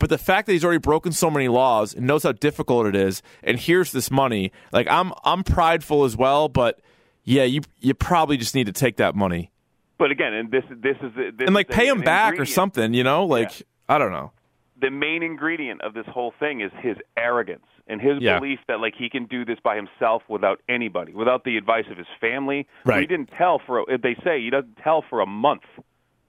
But 0.00 0.10
the 0.10 0.18
fact 0.18 0.46
that 0.46 0.52
he's 0.52 0.64
already 0.64 0.80
broken 0.80 1.12
so 1.12 1.30
many 1.30 1.46
laws 1.46 1.94
and 1.94 2.08
knows 2.08 2.24
how 2.24 2.32
difficult 2.32 2.86
it 2.86 2.96
is, 2.96 3.22
and 3.44 3.56
here's 3.56 3.92
this 3.92 4.10
money. 4.10 4.50
Like 4.72 4.88
I'm, 4.90 5.12
I'm 5.22 5.44
prideful 5.44 6.02
as 6.02 6.16
well, 6.16 6.48
but 6.48 6.80
yeah, 7.22 7.44
you 7.44 7.60
you 7.78 7.94
probably 7.94 8.36
just 8.36 8.56
need 8.56 8.66
to 8.66 8.72
take 8.72 8.96
that 8.96 9.14
money 9.14 9.52
But 9.96 10.10
again, 10.10 10.34
and 10.34 10.50
this 10.50 10.64
this 10.68 10.96
is 11.00 11.12
this 11.14 11.46
and 11.46 11.54
like 11.54 11.70
is 11.70 11.76
pay 11.76 11.86
him 11.86 12.00
back 12.00 12.40
or 12.40 12.44
something. 12.46 12.94
You 12.94 13.04
know, 13.04 13.26
like 13.26 13.62
I 13.88 13.98
don't 13.98 14.10
know. 14.10 14.32
The 14.80 14.90
main 14.90 15.22
ingredient 15.22 15.82
of 15.82 15.94
this 15.94 16.06
whole 16.06 16.32
thing 16.40 16.60
is 16.60 16.72
his 16.80 16.96
arrogance 17.16 17.66
and 17.86 18.00
his 18.00 18.20
Yeah. 18.20 18.38
belief 18.38 18.58
that 18.66 18.80
like 18.80 18.94
he 18.96 19.08
can 19.08 19.26
do 19.26 19.44
this 19.44 19.58
by 19.62 19.76
himself 19.76 20.22
without 20.28 20.60
anybody, 20.68 21.12
without 21.12 21.44
the 21.44 21.56
advice 21.56 21.84
of 21.90 21.96
his 21.96 22.06
family. 22.20 22.66
Right. 22.84 23.00
He 23.00 23.06
didn't 23.06 23.30
tell 23.36 23.58
for 23.60 23.80
a- 23.88 23.98
they 23.98 24.14
say 24.24 24.40
he 24.40 24.50
doesn't 24.50 24.78
tell 24.78 25.02
for 25.02 25.20
a 25.20 25.26
month 25.26 25.62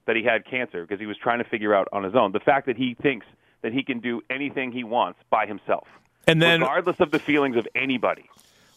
that 0.05 0.15
he 0.15 0.23
had 0.23 0.45
cancer 0.45 0.81
because 0.83 0.99
he 0.99 1.07
was 1.07 1.17
trying 1.17 1.39
to 1.39 1.43
figure 1.45 1.73
out 1.73 1.87
on 1.91 2.03
his 2.03 2.13
own. 2.13 2.31
The 2.33 2.39
fact 2.39 2.67
that 2.67 2.77
he 2.77 2.93
thinks 2.93 3.25
that 3.63 3.73
he 3.73 3.81
can 3.83 3.99
do 3.99 4.21
anything 4.29 4.71
he 4.71 4.83
wants 4.83 5.19
by 5.31 5.47
himself, 5.47 5.87
And 6.27 6.39
then 6.41 6.61
regardless 6.61 6.99
of 6.99 7.09
the 7.09 7.17
feelings 7.19 7.55
of 7.55 7.67
anybody. 7.73 8.25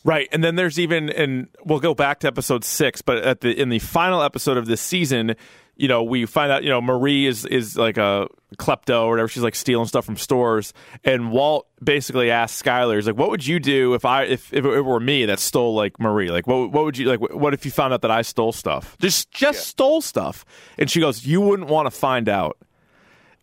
Right, 0.04 0.28
and 0.32 0.42
then 0.42 0.54
there's 0.54 0.78
even, 0.78 1.10
and 1.10 1.48
we'll 1.64 1.80
go 1.80 1.92
back 1.92 2.20
to 2.20 2.26
episode 2.28 2.64
six, 2.64 3.02
but 3.02 3.18
at 3.18 3.40
the 3.42 3.50
in 3.60 3.68
the 3.68 3.80
final 3.80 4.22
episode 4.22 4.56
of 4.56 4.64
this 4.66 4.80
season, 4.80 5.34
you 5.79 5.87
know, 5.87 6.03
we 6.03 6.26
find 6.26 6.51
out, 6.51 6.64
you 6.64 6.68
know, 6.68 6.81
Marie 6.81 7.24
is 7.24 7.47
is 7.47 7.76
like 7.76 7.97
a 7.97 8.26
klepto 8.57 9.05
or 9.05 9.11
whatever. 9.11 9.29
She's 9.29 9.45
like 9.45 9.55
stealing 9.55 9.87
stuff 9.87 10.05
from 10.05 10.16
stores, 10.16 10.74
and 11.05 11.31
Walt 11.31 11.68
basically 11.83 12.33
asks 12.33 12.61
Skyler, 12.61 12.97
he's 12.97 13.07
like, 13.07 13.16
"What 13.16 13.31
would 13.31 13.47
you 13.47 13.61
do 13.61 13.95
if 13.95 14.05
I 14.05 14.24
if, 14.24 14.53
if 14.53 14.64
it 14.64 14.83
were 14.83 14.99
me 14.99 15.24
that 15.26 15.39
stole 15.39 15.74
like 15.74 15.99
Marie? 16.01 16.33
Like, 16.33 16.49
what 16.49 16.72
what 16.72 16.85
would 16.85 16.99
you 16.99 17.07
like? 17.09 17.20
What 17.20 17.55
if 17.55 17.64
you 17.64 17.70
found 17.70 17.95
out 17.95 18.03
that 18.03 18.11
I 18.11 18.22
stole 18.22 18.51
stuff? 18.51 18.99
Just 18.99 19.31
just 19.31 19.68
stole 19.68 20.01
stuff?" 20.01 20.45
And 20.76 20.91
she 20.91 20.99
goes, 20.99 21.24
"You 21.24 21.41
wouldn't 21.41 21.68
want 21.68 21.87
to 21.87 21.93
find 21.93 22.29
out." 22.29 22.59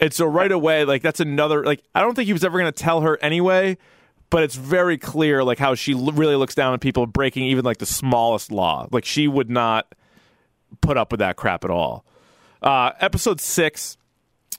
And 0.01 0.13
so 0.13 0.25
right 0.25 0.51
away, 0.51 0.83
like 0.83 1.01
that's 1.01 1.21
another 1.21 1.63
like 1.63 1.83
I 1.95 2.01
don't 2.01 2.15
think 2.15 2.27
he 2.27 2.33
was 2.33 2.43
ever 2.43 2.59
going 2.59 2.71
to 2.71 2.83
tell 2.83 2.99
her 2.99 3.17
anyway, 3.21 3.77
but 4.29 4.43
it's 4.43 4.55
very 4.55 4.97
clear 4.97 5.41
like 5.41 5.57
how 5.57 5.73
she 5.73 5.93
l- 5.93 6.11
really 6.11 6.35
looks 6.35 6.53
down 6.53 6.73
on 6.73 6.79
people 6.79 7.07
breaking 7.07 7.43
even 7.45 7.63
like 7.63 7.77
the 7.77 7.85
smallest 7.85 8.51
law. 8.51 8.87
Like 8.91 9.05
she 9.05 9.29
would 9.29 9.49
not 9.49 9.95
put 10.81 10.97
up 10.97 11.11
with 11.11 11.19
that 11.19 11.37
crap 11.37 11.63
at 11.63 11.71
all. 11.71 12.03
Uh, 12.65 12.91
episode 12.99 13.39
six, 13.39 13.95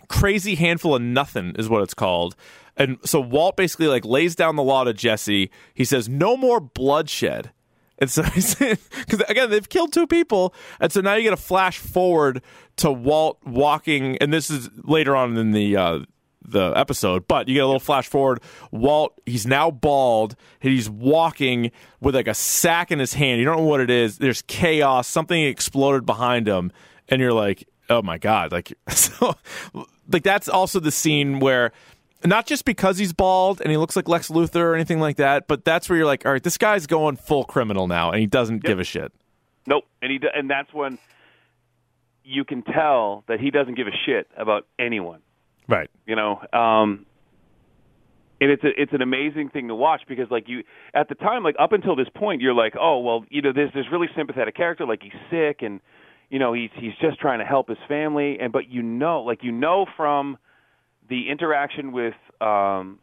crazy 0.09 0.55
handful 0.55 0.95
of 0.95 1.03
nothing 1.03 1.55
is 1.59 1.69
what 1.69 1.83
it's 1.83 1.95
called. 1.95 2.37
and 2.77 2.99
so 3.05 3.21
Walt 3.21 3.57
basically 3.57 3.89
like 3.89 4.05
lays 4.05 4.37
down 4.37 4.57
the 4.57 4.63
law 4.63 4.85
to 4.85 4.95
Jesse. 4.95 5.51
He 5.75 5.85
says, 5.85 6.09
"No 6.09 6.37
more 6.37 6.61
bloodshed." 6.61 7.51
And 7.99 8.11
so 8.11 8.23
he's 8.35 8.55
because 8.55 9.23
again 9.29 9.51
they've 9.51 9.69
killed 9.69 9.93
two 9.93 10.07
people, 10.07 10.55
and 10.79 10.93
so 10.93 11.01
now 11.01 11.15
you 11.15 11.25
get 11.25 11.33
a 11.33 11.37
flash 11.39 11.79
forward 11.79 12.43
to 12.77 12.93
Walt 12.93 13.39
walking, 13.45 14.17
and 14.19 14.33
this 14.33 14.51
is 14.51 14.71
later 14.85 15.17
on 15.17 15.37
in 15.37 15.51
the 15.53 15.77
uh, 15.77 15.99
the 16.49 16.73
episode, 16.77 17.27
but 17.27 17.49
you 17.49 17.55
get 17.55 17.65
a 17.65 17.67
little 17.67 17.81
flash 17.81 18.07
forward. 18.07 18.41
Walt, 18.71 19.21
he's 19.27 19.47
now 19.47 19.71
bald, 19.71 20.37
he's 20.61 20.89
walking 20.89 21.73
with 22.01 22.15
like 22.15 22.29
a 22.29 22.35
sack 22.35 22.93
in 22.93 22.99
his 22.99 23.15
hand. 23.15 23.41
You 23.41 23.47
don't 23.47 23.57
know 23.57 23.65
what 23.65 23.81
it 23.81 23.91
is. 23.91 24.19
There's 24.19 24.43
chaos. 24.43 25.09
Something 25.09 25.43
exploded 25.43 26.07
behind 26.07 26.47
him, 26.47 26.71
and 27.09 27.21
you're 27.21 27.33
like, 27.33 27.67
oh 27.91 28.03
my 28.03 28.19
god, 28.19 28.53
like 28.53 28.73
so, 28.89 29.35
like 30.09 30.23
that's 30.23 30.49
also 30.49 30.81
the 30.81 30.91
scene 30.91 31.41
where 31.41 31.73
not 32.25 32.47
just 32.47 32.65
because 32.65 32.99
he's 32.99 33.13
bald 33.13 33.61
and 33.61 33.71
he 33.71 33.77
looks 33.77 33.97
like 33.97 34.09
Lex 34.09 34.29
Luthor 34.29 34.63
or 34.63 34.75
anything 34.75 35.01
like 35.01 35.17
that, 35.17 35.47
but 35.47 35.65
that's 35.65 35.89
where 35.89 35.97
you're 35.97 36.07
like, 36.07 36.25
all 36.27 36.33
right, 36.33 36.43
this 36.43 36.59
guy's 36.59 36.87
going 36.87 37.17
full 37.17 37.45
criminal 37.45 37.87
now, 37.87 38.11
and 38.11 38.21
he 38.21 38.27
doesn't 38.27 38.63
give 38.65 38.81
a 38.81 38.85
shit. 38.85 39.13
Nope, 39.67 39.85
and 40.03 40.11
he 40.11 40.21
and 40.35 40.51
that's 40.51 40.73
when 40.73 40.99
you 42.25 42.45
can 42.45 42.63
tell 42.63 43.25
that 43.29 43.41
he 43.41 43.51
doesn't 43.51 43.75
give 43.75 43.87
a 43.87 43.97
shit 44.05 44.29
about 44.37 44.67
anyone. 44.79 45.21
Right. 45.69 45.91
You 46.07 46.17
know, 46.17 46.41
um, 46.53 47.07
and 48.41 48.51
it's 48.51 48.65
a, 48.65 48.81
it's 48.81 48.93
an 48.93 49.03
amazing 49.03 49.51
thing 49.51 49.69
to 49.69 49.75
watch 49.75 50.03
because 50.09 50.31
like 50.31 50.49
you 50.49 50.63
at 50.95 51.09
the 51.09 51.15
time 51.15 51.43
like 51.43 51.57
up 51.59 51.73
until 51.73 51.97
this 51.97 52.09
point 52.15 52.43
you're 52.43 52.55
like 52.55 52.75
oh 52.79 53.01
well 53.01 53.25
you 53.31 53.41
know 53.43 53.53
there's 53.53 53.73
this 53.73 53.87
really 53.91 54.09
sympathetic 54.15 54.55
character 54.55 54.87
like 54.87 55.03
he's 55.03 55.13
sick 55.31 55.63
and 55.63 55.81
you 56.31 56.39
know 56.39 56.53
he's 56.53 56.71
he's 56.75 56.95
just 57.01 57.19
trying 57.21 57.39
to 57.39 57.45
help 57.45 57.69
his 57.69 57.79
family 57.89 58.39
and 58.41 58.53
but 58.53 58.69
you 58.69 58.83
know 58.83 59.23
like 59.23 59.43
you 59.45 59.53
know 59.53 59.87
from 59.97 60.37
the 61.09 61.29
interaction 61.31 61.93
with 61.93 62.15
um 62.41 62.99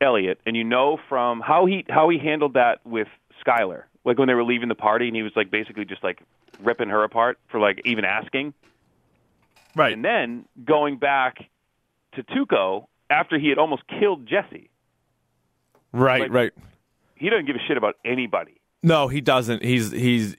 Elliot 0.00 0.40
and 0.46 0.56
you 0.56 0.64
know 0.64 0.98
from 1.08 1.40
how 1.40 1.66
he 1.66 1.84
how 1.88 2.08
he 2.08 2.18
handled 2.18 2.54
that 2.54 2.84
with 2.86 3.08
Skyler 3.46 3.84
like 4.04 4.18
when 4.18 4.26
they 4.28 4.34
were 4.34 4.44
leaving 4.44 4.68
the 4.68 4.74
party 4.74 5.06
and 5.06 5.14
he 5.16 5.22
was 5.22 5.32
like 5.36 5.50
basically 5.50 5.84
just 5.84 6.02
like 6.02 6.20
ripping 6.60 6.88
her 6.88 7.04
apart 7.04 7.38
for 7.50 7.60
like 7.60 7.80
even 7.84 8.04
asking 8.04 8.54
Right. 9.74 9.92
and 9.94 10.04
then 10.04 10.44
going 10.64 10.96
back 10.98 11.38
to 12.14 12.22
Tuco 12.22 12.86
after 13.08 13.38
he 13.38 13.48
had 13.48 13.58
almost 13.58 13.82
killed 13.86 14.26
Jesse 14.26 14.68
Right. 15.92 16.22
like- 16.22 16.32
right. 16.32 16.52
he 17.14 17.28
doesn't 17.30 17.46
give 17.46 17.56
a 17.56 17.60
shit 17.66 17.76
about 17.76 17.96
anybody 18.04 18.60
No, 18.82 19.08
he 19.08 19.20
doesn't. 19.20 19.62
He's 19.62 19.92
he's 19.92 20.36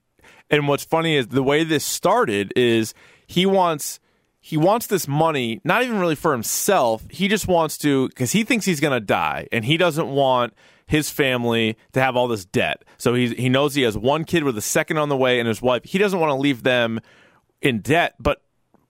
and 0.53 0.67
what's 0.67 0.83
funny 0.85 1.15
is 1.15 1.27
the 1.27 1.41
way 1.43 1.63
this 1.63 1.83
started 1.83 2.53
is 2.55 2.93
he 3.25 3.45
wants 3.45 3.99
he 4.39 4.55
wants 4.55 4.87
this 4.87 5.07
money 5.07 5.59
not 5.63 5.83
even 5.83 5.99
really 5.99 6.15
for 6.15 6.31
himself. 6.31 7.03
He 7.09 7.27
just 7.27 7.47
wants 7.47 7.77
to 7.79 8.09
cuz 8.09 8.31
he 8.33 8.43
thinks 8.43 8.65
he's 8.65 8.79
going 8.79 8.93
to 8.93 8.99
die 8.99 9.47
and 9.51 9.65
he 9.65 9.77
doesn't 9.77 10.07
want 10.07 10.53
his 10.85 11.09
family 11.09 11.75
to 11.93 12.01
have 12.01 12.15
all 12.15 12.27
this 12.27 12.45
debt. 12.45 12.83
So 12.97 13.15
he's 13.15 13.31
he 13.31 13.49
knows 13.49 13.73
he 13.73 13.81
has 13.81 13.97
one 13.97 14.25
kid 14.25 14.43
with 14.43 14.57
a 14.57 14.61
second 14.61 14.97
on 14.97 15.09
the 15.09 15.17
way 15.17 15.39
and 15.39 15.47
his 15.47 15.61
wife. 15.61 15.83
He 15.85 15.97
doesn't 15.97 16.19
want 16.19 16.29
to 16.29 16.35
leave 16.35 16.61
them 16.63 16.99
in 17.61 17.79
debt, 17.79 18.13
but 18.19 18.41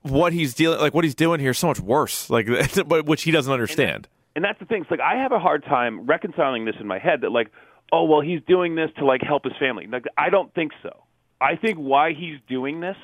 what 0.02 0.34
he's 0.34 0.54
dealing 0.54 0.82
like 0.82 0.94
what 0.94 1.06
he's 1.06 1.16
doing 1.16 1.40
here 1.40 1.52
is 1.52 1.58
so 1.58 1.68
much 1.68 1.80
worse. 1.80 2.30
Like 2.30 2.48
which 3.06 3.24
he 3.24 3.32
doesn't 3.32 3.54
understand. 3.54 4.10
and 4.36 4.44
that's 4.44 4.60
the 4.60 4.66
thing. 4.66 4.82
It's 4.82 4.92
like 4.92 5.00
I 5.00 5.16
have 5.22 5.32
a 5.32 5.40
hard 5.40 5.64
time 5.64 6.06
reconciling 6.08 6.66
this 6.66 6.76
in 6.82 6.88
my 6.88 7.00
head 7.00 7.22
that 7.22 7.32
like, 7.32 7.52
oh 7.94 8.04
well, 8.04 8.20
he's 8.20 8.42
doing 8.48 8.76
this 8.76 8.90
to 8.98 9.06
like 9.06 9.22
help 9.22 9.46
his 9.46 9.54
family. 9.60 9.88
Like 9.88 10.06
I 10.18 10.30
don't 10.30 10.54
think 10.54 10.74
so. 10.82 11.03
I 11.42 11.56
think 11.56 11.78
why 11.78 12.14
he's 12.14 12.40
doing 12.48 12.80
this 12.80 12.98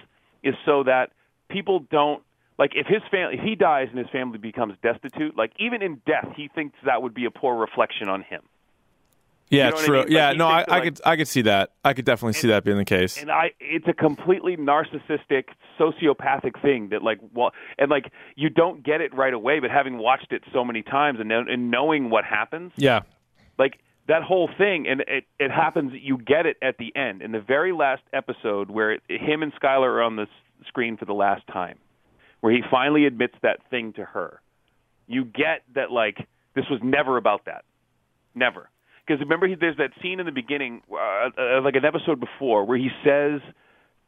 is 0.43 0.55
so 0.65 0.84
that 0.84 1.11
people 1.49 1.80
don't 1.91 2.23
like 2.57 2.71
if 2.75 2.88
his 2.88 3.01
family 3.11 3.38
if 3.38 3.43
he 3.43 3.55
dies 3.55 3.88
and 3.89 3.97
his 3.97 4.09
family 4.09 4.38
becomes 4.38 4.75
destitute. 4.82 5.38
Like 5.38 5.51
even 5.59 5.82
in 5.82 6.01
death, 6.05 6.34
he 6.36 6.49
thinks 6.53 6.77
that 6.86 7.01
would 7.01 7.13
be 7.13 7.25
a 7.25 7.32
poor 7.32 7.55
reflection 7.55 8.09
on 8.09 8.21
him. 8.21 8.41
Yeah, 9.49 9.69
know 9.69 9.75
what 9.75 9.82
I 9.82 9.86
true. 9.86 9.95
mean? 9.95 10.03
Like, 10.03 10.11
yeah, 10.11 10.32
no, 10.34 10.47
I, 10.47 10.59
I 10.59 10.65
like- 10.67 10.84
could 10.84 11.01
I 11.05 11.15
could 11.15 11.27
see 11.27 11.41
that. 11.43 11.71
I 11.84 11.93
could 11.93 12.05
definitely 12.05 12.34
see 12.34 12.49
that 12.49 12.63
being 12.63 12.77
the 12.77 12.86
case. 12.86 13.17
and 13.17 13.32
I 13.32 13.51
it's 13.59 13.88
a 13.88 13.93
completely 13.93 14.57
narcissistic 14.57 15.45
sociopathic 15.80 16.61
thing 16.61 16.89
that 16.89 17.01
like 17.01 17.19
well 17.34 17.51
and 17.77 17.89
like 17.89 18.11
you 18.36 18.49
don't 18.49 18.84
get 18.84 19.01
it 19.01 19.13
right 19.13 19.34
away 19.34 19.59
but 19.59 19.71
having 19.71 19.97
watched 19.97 20.32
it 20.32 20.43
so 20.53 20.63
many 20.63 20.84
times 20.84 21.19
and 21.19 21.32
and 21.32 21.71
knowing 21.71 22.09
what 22.09 22.25
happens 22.25 22.73
yeah. 22.75 23.01
like 23.57 23.80
that 24.10 24.24
whole 24.24 24.49
thing 24.57 24.88
and 24.88 25.01
it 25.07 25.24
it 25.39 25.51
happens 25.51 25.93
you 26.01 26.18
get 26.18 26.45
it 26.45 26.57
at 26.62 26.78
the 26.78 26.93
end 26.95 27.22
in 27.22 27.32
the 27.32 27.39
very 27.39 27.72
last 27.72 28.01
episode 28.12 28.70
where 28.70 28.91
it, 28.93 29.01
him 29.07 29.41
and 29.43 29.53
Skyler 29.53 29.88
are 29.88 30.01
on 30.01 30.18
the 30.18 30.24
s- 30.24 30.28
screen 30.68 30.97
for 30.97 31.05
the 31.05 31.14
last 31.14 31.47
time 31.47 31.78
where 32.41 32.51
he 32.51 32.62
finally 32.70 33.05
admits 33.05 33.36
that 33.43 33.60
thing 33.70 33.93
to 33.93 34.03
her. 34.05 34.41
You 35.07 35.26
get 35.26 35.64
that 35.76 35.91
like 35.91 36.18
this 36.55 36.66
was 36.70 36.80
never 36.84 37.18
about 37.18 37.45
that. 37.45 37.64
Never. 38.36 38.70
Because 39.05 39.20
remember 39.22 39.47
he, 39.47 39.55
there's 39.55 39.78
that 39.78 39.91
scene 40.01 40.20
in 40.20 40.26
the 40.26 40.32
beginning 40.32 40.82
uh, 40.91 41.30
uh, 41.38 41.62
like 41.62 41.76
an 41.76 41.86
episode 41.86 42.20
before 42.20 42.66
where 42.66 42.78
he 42.78 42.89
says 43.03 43.41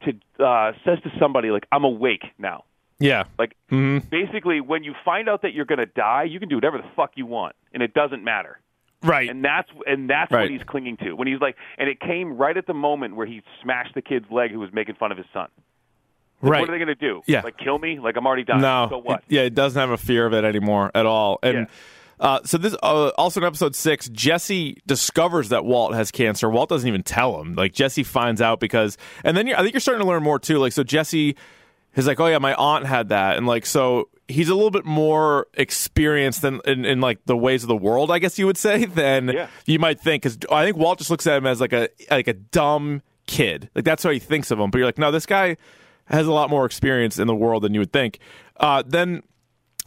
to 0.04 0.44
uh 0.44 0.72
says 0.86 1.00
to 1.04 1.12
somebody 1.20 1.52
like 1.52 1.66
I'm 1.72 1.84
awake 1.84 2.24
now. 2.38 2.64
Yeah. 3.00 3.24
like 3.40 3.56
mhm 3.72 4.08
basically 4.10 4.62
when 4.62 4.84
you 4.84 4.94
find 5.04 5.28
out 5.30 5.42
that 5.44 5.54
you're 5.54 5.66
going 5.66 5.80
to 5.80 5.86
die 5.88 6.24
you 6.24 6.40
can 6.40 6.50
do 6.50 6.56
whatever 6.56 6.78
the 6.78 6.90
fuck 6.96 7.12
you 7.16 7.26
want 7.26 7.56
and 7.74 7.82
it 7.82 7.94
doesn't 7.96 8.24
matter 8.24 8.60
Right. 9.04 9.30
and 9.30 9.44
that's 9.44 9.70
and 9.88 10.10
that's 10.10 10.32
Right. 10.32 10.42
what 10.44 10.52
he's 10.52 10.64
clinging 10.68 10.98
to 10.98 11.14
when 11.14 11.28
he's 11.28 11.40
like 11.42 11.56
and 11.78 11.90
it 11.90 12.00
came 12.00 12.38
right 12.38 12.56
at 12.56 12.68
the 12.68 12.74
moment 12.74 13.16
where 13.16 13.26
he 13.26 13.42
smashed 13.64 13.96
the 13.96 14.02
kid's 14.02 14.26
leg 14.32 14.52
who 14.52 14.60
was 14.60 14.72
making 14.74 14.96
fun 14.96 15.12
of 15.12 15.18
his 15.18 15.26
son 15.34 15.48
Like, 16.42 16.52
right. 16.52 16.60
what 16.62 16.70
are 16.70 16.74
they 16.74 16.78
going 16.84 16.88
to 16.88 16.96
do 16.96 17.22
Yeah. 17.28 17.42
like 17.42 17.58
kill 17.58 17.80
me 17.80 18.00
like 18.00 18.16
i'm 18.18 18.26
already 18.28 18.44
dying 18.44 18.62
no. 18.62 18.88
so 18.90 18.98
what 19.00 19.20
It- 19.20 19.26
yeah, 19.36 19.42
it 19.42 19.56
doesn't 19.56 19.80
have 19.80 19.90
a 19.92 19.98
fear 19.98 20.26
of 20.26 20.34
it 20.34 20.44
anymore 20.44 20.92
at 20.94 21.06
all. 21.06 21.40
And 21.42 21.58
Yeah. 21.58 21.66
uh, 22.20 22.40
so 22.44 22.58
this 22.60 22.76
uh, 22.84 23.10
also 23.18 23.40
in 23.40 23.46
episode 23.46 23.76
six, 23.76 24.08
Jesse 24.10 24.78
discovers 24.86 25.50
that 25.50 25.66
Walt 25.66 25.96
has 25.96 26.12
cancer. 26.12 26.50
Walt 26.50 26.70
doesn't 26.70 26.88
even 26.88 27.02
tell 27.04 27.40
him. 27.42 27.56
Like 27.56 27.74
Jesse 27.74 28.04
finds 28.04 28.42
out 28.42 28.60
because, 28.60 28.98
and 29.24 29.36
then 29.36 29.48
you're, 29.48 29.58
I 29.58 29.62
think 29.64 29.74
you're 29.74 29.80
starting 29.82 30.04
to 30.04 30.08
learn 30.08 30.22
more 30.22 30.38
too. 30.38 30.60
Like 30.60 30.74
so, 30.74 30.84
Jesse 30.84 31.36
is 31.96 32.08
like, 32.08 32.20
oh 32.20 32.28
yeah, 32.28 32.38
my 32.40 32.54
aunt 32.56 32.86
had 32.86 33.10
that, 33.10 33.38
and 33.38 33.46
like 33.48 33.66
so 33.66 34.10
he's 34.28 34.48
a 34.50 34.56
little 34.56 34.72
bit 34.72 34.86
more 34.86 35.48
experienced 35.56 36.42
than 36.42 36.62
in, 36.66 36.86
in 36.86 37.02
like 37.02 37.20
the 37.26 37.36
ways 37.36 37.64
of 37.64 37.68
the 37.68 37.76
world, 37.76 38.10
I 38.12 38.20
guess 38.20 38.40
you 38.40 38.46
would 38.46 38.58
say, 38.58 38.86
than 39.02 39.28
Yeah. 39.30 39.48
you 39.66 39.78
might 39.80 40.00
think. 40.00 40.24
Because 40.24 40.38
I 40.52 40.64
think 40.64 40.78
Walt 40.78 41.00
just 41.00 41.10
looks 41.10 41.28
at 41.28 41.38
him 41.38 41.46
as 41.46 41.60
like 41.60 41.74
a 41.74 41.90
like 42.10 42.28
a 42.28 42.34
dumb 42.34 43.02
kid. 43.28 43.70
Like 43.76 43.84
that's 43.86 44.04
how 44.04 44.10
he 44.10 44.20
thinks 44.20 44.52
of 44.52 44.60
him. 44.60 44.72
But 44.72 44.78
you're 44.78 44.88
like, 44.88 44.98
no, 44.98 45.12
this 45.12 45.26
guy 45.26 45.58
has 46.06 46.28
a 46.28 46.32
lot 46.32 46.50
more 46.50 46.66
experience 46.66 47.20
in 47.20 47.28
the 47.28 47.36
world 47.36 47.64
than 47.64 47.74
you 47.74 47.80
would 47.82 47.92
think. 47.94 48.20
Uh, 48.58 48.84
then 48.86 49.24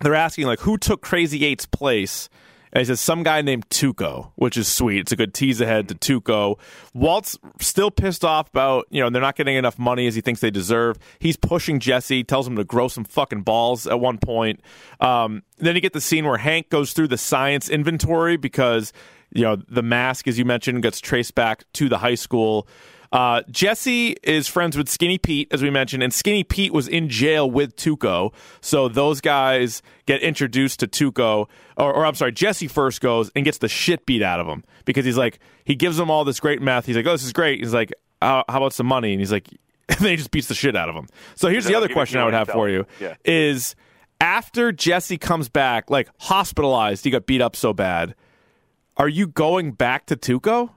they're 0.00 0.14
asking 0.14 0.46
like 0.46 0.60
who 0.60 0.76
took 0.76 1.02
Krazy-8's 1.02 1.66
place. 1.66 2.28
And 2.74 2.80
he 2.80 2.84
says 2.86 3.00
some 3.00 3.22
guy 3.22 3.40
named 3.40 3.68
Tuco, 3.68 4.32
which 4.34 4.56
is 4.56 4.66
sweet. 4.66 4.98
It's 4.98 5.12
a 5.12 5.16
good 5.16 5.32
tease 5.32 5.60
ahead 5.60 5.88
to 5.88 5.94
Tuco. 5.94 6.58
Walt's 6.92 7.38
still 7.60 7.90
pissed 7.90 8.24
off 8.24 8.48
about, 8.48 8.86
you 8.90 9.00
know, 9.00 9.08
they're 9.10 9.22
not 9.22 9.36
getting 9.36 9.54
enough 9.54 9.78
money 9.78 10.08
as 10.08 10.16
he 10.16 10.20
thinks 10.20 10.40
they 10.40 10.50
deserve. 10.50 10.98
He's 11.20 11.36
pushing 11.36 11.78
Jesse, 11.78 12.24
tells 12.24 12.48
him 12.48 12.56
to 12.56 12.64
grow 12.64 12.88
some 12.88 13.04
fucking 13.04 13.42
balls 13.42 13.86
at 13.86 14.00
one 14.00 14.18
point. 14.18 14.60
Um, 14.98 15.44
then 15.58 15.76
you 15.76 15.80
get 15.80 15.92
the 15.92 16.00
scene 16.00 16.26
where 16.26 16.38
Hank 16.38 16.68
goes 16.68 16.92
through 16.92 17.08
the 17.08 17.16
science 17.16 17.70
inventory 17.70 18.36
because, 18.36 18.92
you 19.30 19.42
know, 19.42 19.54
the 19.54 19.82
mask, 19.82 20.26
as 20.26 20.36
you 20.36 20.44
mentioned, 20.44 20.82
gets 20.82 21.00
traced 21.00 21.36
back 21.36 21.64
to 21.74 21.88
the 21.88 21.98
high 21.98 22.16
school. 22.16 22.66
Uh, 23.14 23.42
Jesse 23.48 24.16
is 24.24 24.48
friends 24.48 24.76
with 24.76 24.88
Skinny 24.88 25.18
Pete, 25.18 25.46
as 25.52 25.62
we 25.62 25.70
mentioned, 25.70 26.02
and 26.02 26.12
Skinny 26.12 26.42
Pete 26.42 26.72
was 26.72 26.88
in 26.88 27.08
jail 27.08 27.48
with 27.48 27.76
Tuco. 27.76 28.34
So 28.60 28.88
those 28.88 29.20
guys 29.20 29.82
get 30.06 30.20
introduced 30.20 30.80
to 30.80 30.88
Tuco, 30.88 31.46
or, 31.76 31.94
or 31.94 32.04
I'm 32.04 32.16
sorry, 32.16 32.32
Jesse 32.32 32.66
first 32.66 33.00
goes 33.00 33.30
and 33.36 33.44
gets 33.44 33.58
the 33.58 33.68
shit 33.68 34.04
beat 34.04 34.20
out 34.20 34.40
of 34.40 34.48
him 34.48 34.64
because 34.84 35.04
he's 35.04 35.16
like, 35.16 35.38
he 35.64 35.76
gives 35.76 35.96
them 35.96 36.10
all 36.10 36.24
this 36.24 36.40
great 36.40 36.60
meth. 36.60 36.86
He's 36.86 36.96
like, 36.96 37.06
oh, 37.06 37.12
this 37.12 37.22
is 37.22 37.32
great. 37.32 37.60
He's 37.60 37.72
like, 37.72 37.92
how, 38.20 38.44
how 38.48 38.56
about 38.56 38.72
some 38.72 38.86
money? 38.86 39.12
And 39.12 39.20
he's 39.20 39.30
like, 39.30 39.48
and 39.88 39.98
then 40.00 40.10
he 40.10 40.16
just 40.16 40.32
beats 40.32 40.48
the 40.48 40.54
shit 40.54 40.74
out 40.74 40.88
of 40.88 40.96
him. 40.96 41.06
So 41.36 41.48
here's 41.48 41.66
the 41.66 41.76
other 41.76 41.88
question 41.88 42.18
I 42.18 42.24
would 42.24 42.34
have 42.34 42.48
for 42.48 42.68
you 42.68 42.84
himself. 42.98 43.18
is 43.24 43.76
after 44.20 44.72
Jesse 44.72 45.18
comes 45.18 45.48
back, 45.48 45.88
like 45.88 46.08
hospitalized, 46.18 47.04
he 47.04 47.12
got 47.12 47.26
beat 47.26 47.40
up 47.40 47.54
so 47.54 47.72
bad. 47.72 48.16
Are 48.96 49.08
you 49.08 49.28
going 49.28 49.70
back 49.70 50.06
to 50.06 50.16
Tuco? 50.16 50.70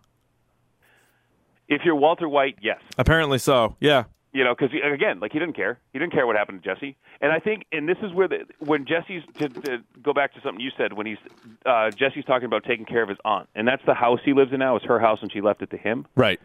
If 1.67 1.81
you're 1.85 1.95
walter 1.95 2.27
white 2.29 2.57
yes 2.61 2.79
Apparently 2.97 3.37
so. 3.37 3.75
Yeah. 3.79 4.05
you 4.33 4.43
know, 4.43 4.53
because 4.53 4.69
again, 4.93 5.19
like 5.19 5.31
he 5.31 5.39
didn't 5.39 5.55
care. 5.55 5.79
He 5.93 5.99
didn't 5.99 6.13
care 6.13 6.27
what 6.27 6.35
happened 6.35 6.61
to 6.63 6.73
Jesse. 6.75 6.95
And 7.21 7.31
I 7.31 7.39
think, 7.39 7.65
and 7.71 7.87
this 7.89 7.97
is 8.03 8.13
where 8.13 8.27
the 8.27 8.39
when 8.59 8.85
Jesse's 8.85 9.23
to, 9.39 9.49
to 9.49 9.83
go 10.03 10.13
back 10.13 10.33
to 10.35 10.41
something 10.41 10.59
you 10.61 10.71
said 10.77 10.93
when 10.93 11.07
he's 11.07 11.17
uh, 11.65 11.89
Jesse's 11.91 12.25
talking 12.25 12.45
about 12.45 12.63
taking 12.63 12.85
care 12.85 13.01
of 13.01 13.09
his 13.09 13.17
aunt, 13.25 13.49
and 13.55 13.67
that's 13.67 13.81
the 13.85 13.93
house 13.95 14.19
he 14.23 14.33
lives 14.33 14.51
in 14.53 14.59
now. 14.59 14.75
It's 14.75 14.85
her 14.85 14.99
house, 14.99 15.19
and 15.21 15.31
she 15.31 15.41
left 15.41 15.61
it 15.63 15.71
to 15.71 15.77
him. 15.77 16.05
Right. 16.15 16.39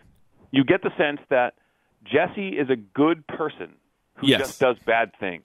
You 0.51 0.65
get 0.65 0.83
the 0.83 0.91
sense 0.97 1.21
that 1.29 1.55
Jesse 2.05 2.51
is 2.51 2.71
a 2.71 2.77
good 2.77 3.27
person 3.27 3.75
who 4.17 4.29
Yes. 4.29 4.41
just 4.41 4.61
does 4.61 4.77
bad 4.87 5.11
things, 5.21 5.45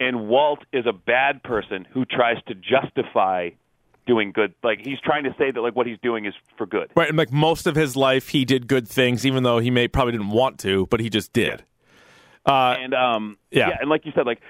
and 0.00 0.28
Walt 0.28 0.60
is 0.72 0.84
a 0.86 0.92
bad 0.92 1.42
person 1.42 1.86
who 1.90 2.04
tries 2.04 2.42
to 2.48 2.54
justify 2.54 3.50
doing 4.08 4.32
good. 4.32 4.52
Like 4.64 4.80
he's 4.82 4.98
trying 5.04 5.22
to 5.24 5.34
say 5.38 5.52
that 5.52 5.60
like 5.60 5.76
what 5.76 5.86
he's 5.86 5.98
doing 6.02 6.24
is 6.24 6.34
for 6.56 6.66
good. 6.66 6.90
Right, 6.96 7.08
and 7.08 7.16
like 7.16 7.30
most 7.30 7.68
of 7.68 7.76
his 7.76 7.94
life, 7.94 8.28
he 8.30 8.44
did 8.44 8.66
good 8.66 8.88
things, 8.88 9.24
even 9.24 9.44
though 9.44 9.60
he 9.60 9.70
may 9.70 9.86
probably 9.86 10.12
didn't 10.12 10.30
want 10.30 10.58
to, 10.60 10.86
but 10.86 10.98
he 10.98 11.08
just 11.08 11.32
did. 11.32 11.62
Uh, 12.44 12.74
and 12.80 12.94
um 12.94 13.36
Yeah. 13.52 13.70
and 13.80 13.88
like 13.88 14.04
you 14.06 14.12
said 14.16 14.26
like 14.26 14.40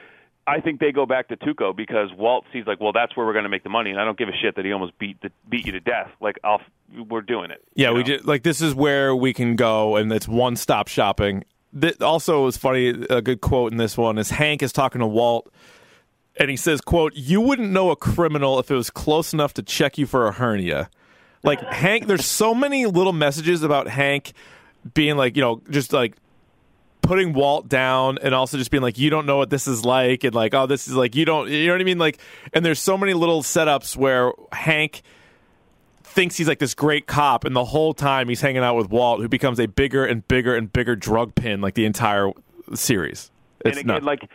I 0.47 0.61
think 0.61 0.81
they 0.81 0.93
go 0.93 1.05
back 1.05 1.29
to 1.29 1.37
Tuco 1.37 1.77
because 1.77 2.09
Walt 2.17 2.47
sees 2.55 2.65
like, 2.67 2.81
well, 2.81 2.93
that's 2.95 3.15
where 3.15 3.27
we're 3.27 3.35
going 3.35 3.43
to 3.43 3.51
make 3.51 3.65
the 3.65 3.69
money, 3.69 3.91
and 3.91 4.01
I 4.01 4.07
don't 4.07 4.17
give 4.17 4.31
a 4.31 4.33
shit 4.41 4.57
that 4.57 4.65
he 4.65 4.73
almost 4.73 4.99
beat 4.99 5.21
the, 5.21 5.31
beat 5.47 5.67
you 5.67 5.73
to 5.73 5.81
death. 5.81 6.09
Like, 6.23 6.39
I'll, 6.43 6.63
we're 7.07 7.21
doing 7.21 7.51
it. 7.51 7.63
Yeah, 7.75 7.91
we 7.91 7.99
know? 7.99 8.03
just 8.05 8.25
like 8.25 8.45
this 8.45 8.63
is 8.63 8.75
where 8.75 9.15
we 9.15 9.35
can 9.35 9.57
go, 9.57 9.97
and 9.97 10.11
it's 10.11 10.27
one 10.27 10.57
stop 10.57 10.89
shopping. 10.89 11.45
Th- 11.79 12.01
also, 12.01 12.47
it's 12.47 12.57
funny. 12.57 12.89
A 13.11 13.21
good 13.21 13.43
quote 13.43 13.73
in 13.73 13.77
this 13.77 13.99
one 13.99 14.17
is 14.17 14.31
Hank 14.31 14.63
is 14.63 14.73
talking 14.73 15.01
to 15.03 15.07
Walt, 15.07 15.53
and 16.39 16.51
he 16.51 16.57
says, 16.57 16.81
"quote 16.81 17.15
You 17.15 17.41
wouldn't 17.41 17.71
know 17.71 17.91
a 17.91 17.97
criminal 17.97 18.59
if 18.59 18.71
it 18.71 18.75
was 18.75 18.91
close 18.91 19.33
enough 19.33 19.53
to 19.55 19.63
check 19.63 19.99
you 19.99 20.07
for 20.07 20.27
a 20.27 20.33
hernia." 20.33 20.89
Like 21.45 21.61
Hank, 21.61 22.07
there's 22.07 22.27
so 22.27 22.55
many 22.55 22.87
little 22.87 23.13
messages 23.13 23.63
about 23.63 23.89
Hank 23.89 24.33
being 24.95 25.17
like, 25.17 25.37
you 25.37 25.43
know, 25.43 25.63
just 25.71 25.93
like 25.93 26.17
putting 27.03 27.33
Walt 27.33 27.69
down 27.69 28.19
and 28.23 28.35
also 28.35 28.59
just 28.59 28.71
being 28.71 28.83
like, 28.83 28.99
you 28.99 29.09
don't 29.09 29.25
know 29.25 29.37
what 29.37 29.49
this 29.51 29.67
is 29.67 29.85
like, 29.85 30.25
and 30.25 30.35
like, 30.35 30.53
oh, 30.53 30.67
this 30.67 30.89
is 30.89 30.95
like, 30.95 31.15
you 31.15 31.25
don't, 31.25 31.49
you 31.49 31.67
know 31.67 31.75
what 31.75 31.81
I 31.81 31.85
mean? 31.85 31.99
Like, 31.99 32.19
and 32.53 32.65
there's 32.67 32.81
so 32.81 32.99
many 32.99 33.15
little 33.15 33.43
setups 33.43 33.97
where 33.97 34.33
Hank 34.53 35.03
thinks 36.03 36.37
he's 36.37 36.49
like 36.49 36.59
this 36.59 36.75
great 36.75 37.07
cop, 37.07 37.45
and 37.45 37.55
the 37.55 37.65
whole 37.65 37.95
time 37.95 38.29
he's 38.29 38.41
hanging 38.41 38.63
out 38.63 38.77
with 38.77 38.91
Walt, 38.91 39.21
who 39.21 39.29
becomes 39.29 39.59
a 39.61 39.67
bigger 39.67 40.05
and 40.05 40.27
bigger 40.29 40.55
and 40.57 40.73
bigger 40.73 40.97
drug 40.97 41.35
pin 41.35 41.61
like 41.61 41.75
the 41.75 41.85
entire 41.85 42.33
series. 42.75 43.31
and 43.65 43.73
It's 43.73 43.81
again, 43.81 43.95
nuts. 43.95 44.05
like, 44.05 44.31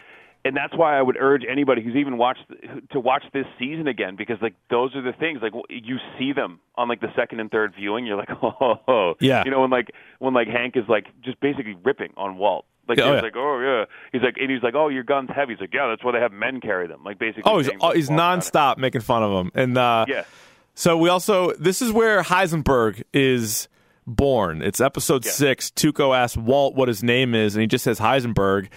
and 0.45 0.55
that's 0.57 0.75
why 0.75 0.97
I 0.97 1.01
would 1.01 1.15
urge 1.19 1.43
anybody 1.49 1.81
who's 1.81 1.95
even 1.95 2.17
watched 2.17 2.43
to 2.91 2.99
watch 2.99 3.23
this 3.33 3.45
season 3.57 3.87
again 3.87 4.15
because 4.17 4.37
like 4.41 4.55
those 4.69 4.95
are 4.95 5.01
the 5.01 5.13
things 5.13 5.39
like 5.41 5.53
you 5.69 5.97
see 6.19 6.33
them 6.33 6.59
on 6.75 6.87
like 6.89 6.99
the 7.01 7.11
second 7.15 7.39
and 7.39 7.49
third 7.49 7.73
viewing. 7.75 8.05
You're 8.05 8.17
like, 8.17 8.29
oh, 8.43 9.13
Yeah. 9.19 9.43
you 9.45 9.51
know 9.51 9.61
when 9.61 9.69
like 9.69 9.91
when 10.19 10.33
like 10.33 10.47
Hank 10.47 10.75
is 10.75 10.83
like 10.89 11.05
just 11.23 11.39
basically 11.39 11.75
ripping 11.83 12.13
on 12.17 12.37
Walt. 12.37 12.65
Like 12.87 12.99
oh, 12.99 13.05
he's 13.05 13.15
yeah. 13.15 13.21
like, 13.21 13.35
oh 13.37 13.59
yeah, 13.61 13.85
he's 14.11 14.21
like, 14.21 14.35
and 14.41 14.51
he's 14.51 14.61
like, 14.61 14.75
oh, 14.75 14.89
your 14.89 15.03
gun's 15.03 15.29
heavy. 15.33 15.53
He's 15.53 15.61
like, 15.61 15.73
yeah, 15.73 15.87
that's 15.87 16.03
why 16.03 16.11
they 16.11 16.19
have 16.19 16.33
men 16.33 16.59
carry 16.59 16.87
them. 16.87 17.01
Like 17.05 17.17
basically, 17.17 17.43
Oh, 17.45 17.59
he's 17.59 17.69
oh, 17.79 17.91
he's 17.91 18.09
wrong 18.09 18.17
about 18.19 18.37
it. 18.39 18.41
nonstop 18.51 18.77
making 18.77 18.99
fun 19.01 19.23
of 19.23 19.31
him, 19.31 19.51
and 19.55 19.77
uh, 19.77 20.05
Yeah, 20.09 20.25
So 20.75 20.97
we 20.97 21.07
also 21.07 21.53
this 21.53 21.81
is 21.81 21.93
where 21.93 22.21
Heisenberg 22.21 23.03
is 23.13 23.69
born. 24.05 24.61
It's 24.61 24.81
episode 24.81 25.23
Yeah. 25.25 25.31
six. 25.31 25.69
Tuco 25.71 26.13
asks 26.13 26.35
Walt 26.35 26.75
what 26.75 26.89
his 26.89 27.01
name 27.01 27.33
is, 27.33 27.55
and 27.55 27.61
he 27.61 27.67
just 27.67 27.85
says 27.85 27.99
Heisenberg. 27.99 28.67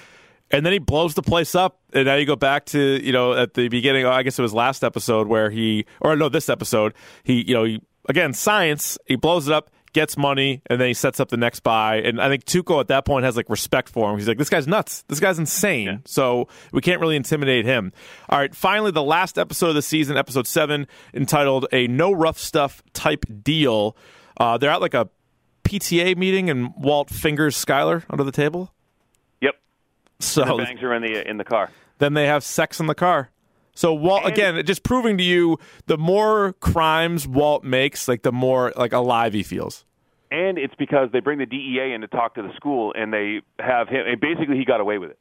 And 0.51 0.65
then 0.65 0.73
he 0.73 0.79
blows 0.79 1.15
the 1.15 1.23
place 1.23 1.55
up. 1.55 1.81
And 1.93 2.07
now 2.07 2.15
you 2.15 2.27
go 2.27 2.37
back 2.37 2.67
to, 2.67 2.79
you 3.05 3.13
know, 3.13 3.33
at 3.33 3.55
the 3.55 3.69
beginning, 3.69 4.05
oh, 4.05 4.11
I 4.11 4.23
guess 4.23 4.39
it 4.39 4.43
was 4.43 4.55
last 4.55 4.85
episode 4.85 5.27
where 5.27 5.51
he, 5.51 5.87
or 6.01 6.15
no, 6.17 6.29
this 6.29 6.49
episode, 6.49 6.95
he, 7.25 7.43
you 7.47 7.55
know, 7.55 7.65
he, 7.65 7.81
again, 8.09 8.33
science, 8.33 8.99
he 9.07 9.17
blows 9.17 9.49
it 9.49 9.55
up, 9.55 9.71
gets 9.93 10.17
money, 10.17 10.63
and 10.67 10.81
then 10.81 10.89
he 10.89 10.95
sets 10.95 11.21
up 11.21 11.31
the 11.31 11.37
next 11.37 11.61
buy. 11.61 11.97
And 11.97 12.21
I 12.21 12.29
think 12.29 12.45
Tuco 12.45 12.81
at 12.81 12.89
that 12.89 13.07
point 13.07 13.25
has 13.25 13.37
like 13.37 13.49
respect 13.49 13.89
for 13.89 14.11
him. 14.11 14.19
He's 14.19 14.29
like, 14.29 14.39
this 14.39 14.51
guy's 14.51 14.69
nuts. 14.69 15.03
This 15.09 15.21
guy's 15.21 15.39
insane. 15.39 16.03
So 16.05 16.49
we 16.71 16.81
can't 16.81 17.01
really 17.01 17.17
intimidate 17.17 17.65
him. 17.65 17.93
All 18.29 18.39
right, 18.39 18.55
finally, 18.55 18.91
the 18.91 19.03
last 19.03 19.39
episode 19.39 19.71
of 19.71 19.75
the 19.75 19.83
season, 19.83 20.17
episode 20.17 20.47
seven, 20.47 20.87
entitled 21.15 21.67
A 21.73 21.89
No 21.89 22.13
Rough 22.13 22.39
Stuff 22.39 22.83
Type 22.93 23.25
Deal. 23.43 23.97
Uh, 24.37 24.59
they're 24.59 24.71
at 24.71 24.83
like 24.83 24.95
a 24.95 25.09
PTA 25.65 26.17
meeting, 26.17 26.51
and 26.51 26.73
Walt 26.77 27.11
fingers 27.11 27.57
Skyler 27.57 28.05
under 28.11 28.23
the 28.23 28.33
table. 28.33 28.73
So 30.21 30.45
The 30.45 30.65
bangs 30.65 30.83
are 30.83 30.95
in 30.95 31.03
the 31.03 31.29
in 31.29 31.37
the 31.37 31.45
car. 31.45 31.71
then 31.99 32.15
they 32.15 32.27
have 32.27 32.43
sex 32.45 32.81
in 32.81 32.87
the 32.87 32.95
car. 32.95 33.31
So 33.75 33.93
Walt 33.93 34.25
And- 34.25 34.33
again, 34.33 34.65
just 34.67 34.83
proving 34.83 35.19
to 35.19 35.23
you 35.25 35.59
the 35.87 35.99
more 35.99 36.55
crimes 36.61 37.29
Walt 37.29 37.63
makes, 37.65 38.09
like 38.09 38.23
the 38.23 38.33
more 38.33 38.73
like 38.77 38.93
alive 38.95 39.33
he 39.35 39.43
feels. 39.43 39.85
and 40.31 40.59
it's 40.59 40.75
because 40.75 41.11
they 41.13 41.21
bring 41.21 41.39
the 41.39 41.47
DEA 41.47 41.93
in 41.93 42.01
to 42.01 42.09
talk 42.09 42.35
to 42.35 42.43
the 42.43 42.53
school, 42.57 42.93
and 42.97 43.13
they 43.13 43.43
have 43.61 43.89
him. 43.89 44.07
And 44.07 44.21
basically, 44.21 44.57
he 44.57 44.65
got 44.65 44.81
away 44.81 44.99
with 44.99 45.11
it, 45.11 45.19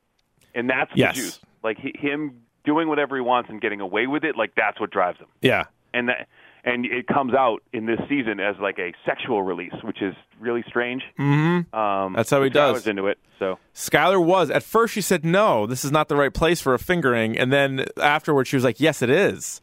and 0.56 0.68
that's 0.70 0.92
the 0.94 1.00
Yes. 1.00 1.16
juice. 1.16 1.40
Like 1.64 1.78
he, 1.78 1.94
him 1.98 2.42
doing 2.64 2.88
whatever 2.88 3.16
he 3.16 3.22
wants 3.22 3.50
and 3.50 3.62
getting 3.62 3.82
away 3.82 4.08
with 4.08 4.24
it, 4.24 4.36
like 4.38 4.54
that's 4.56 4.80
what 4.80 4.90
drives 4.90 5.20
him. 5.20 5.28
Yeah. 5.42 5.66
And 5.94 6.10
that, 6.10 6.28
and 6.66 6.86
it 6.86 7.08
comes 7.08 7.34
out 7.34 7.62
in 7.72 7.86
this 7.86 8.00
season 8.10 8.40
as 8.40 8.56
like 8.60 8.80
a 8.80 8.92
sexual 9.06 9.44
release, 9.44 9.74
which 9.84 10.02
is 10.02 10.16
really 10.40 10.64
strange. 10.68 11.04
Mm-hmm. 11.20 11.74
Um, 11.76 12.14
That's 12.14 12.32
how 12.32 12.38
he 12.38 12.46
which 12.46 12.54
I 12.54 12.68
does. 12.68 12.74
was 12.74 12.88
into 12.88 13.08
it. 13.08 13.20
So 13.38 13.60
Skyler 13.74 14.24
was 14.24 14.50
at 14.50 14.64
first 14.64 14.94
she 14.94 15.02
said 15.02 15.24
no, 15.24 15.68
this 15.68 15.86
is 15.86 15.92
not 15.92 16.10
the 16.10 16.16
right 16.16 16.34
place 16.34 16.60
for 16.60 16.74
a 16.74 16.80
fingering, 16.80 17.38
and 17.38 17.54
then 17.54 17.86
afterwards 18.02 18.50
she 18.50 18.56
was 18.56 18.64
like, 18.64 18.80
yes, 18.80 19.02
it 19.02 19.10
is. 19.10 19.62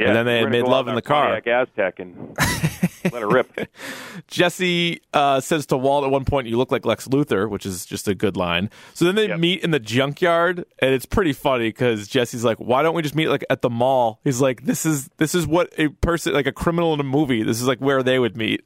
Yeah, 0.00 0.06
And 0.08 0.16
then 0.16 0.24
they 0.26 0.46
made 0.46 0.62
love 0.62 0.88
in 0.88 0.94
the 0.94 1.02
car. 1.02 1.34
Pontiac 1.40 1.68
Aztek 1.76 1.98
and 2.00 2.34
let 3.12 3.22
her 3.22 3.28
rip. 3.28 3.68
Jesse 4.28 5.00
uh, 5.12 5.40
says 5.40 5.66
to 5.66 5.76
Walt 5.76 6.04
at 6.04 6.10
one 6.10 6.24
point, 6.24 6.46
"You 6.46 6.56
look 6.56 6.72
like 6.72 6.86
Lex 6.86 7.06
Luthor," 7.08 7.48
which 7.50 7.66
is 7.66 7.84
just 7.84 8.08
a 8.08 8.14
good 8.14 8.36
line. 8.36 8.70
So 8.94 9.04
then 9.04 9.14
they 9.14 9.28
Yep. 9.28 9.38
meet 9.38 9.62
in 9.64 9.70
the 9.72 9.78
junkyard, 9.78 10.64
and 10.78 10.94
it's 10.94 11.04
pretty 11.06 11.32
funny 11.32 11.68
because 11.68 12.08
Jesse's 12.08 12.44
like, 12.44 12.58
"Why 12.58 12.82
don't 12.82 12.94
we 12.94 13.02
just 13.02 13.14
meet 13.14 13.28
like 13.28 13.44
at 13.50 13.60
the 13.62 13.70
mall?" 13.70 14.20
He's 14.24 14.40
like, 14.40 14.64
"This 14.64 14.86
is 14.86 15.08
this 15.18 15.34
is 15.34 15.46
what 15.46 15.72
a 15.78 15.88
person 15.88 16.32
like 16.32 16.46
a 16.46 16.52
criminal 16.52 16.94
in 16.94 17.00
a 17.00 17.04
movie. 17.04 17.42
This 17.42 17.60
is 17.60 17.66
like 17.68 17.78
where 17.78 18.02
they 18.02 18.18
would 18.18 18.36
meet." 18.36 18.62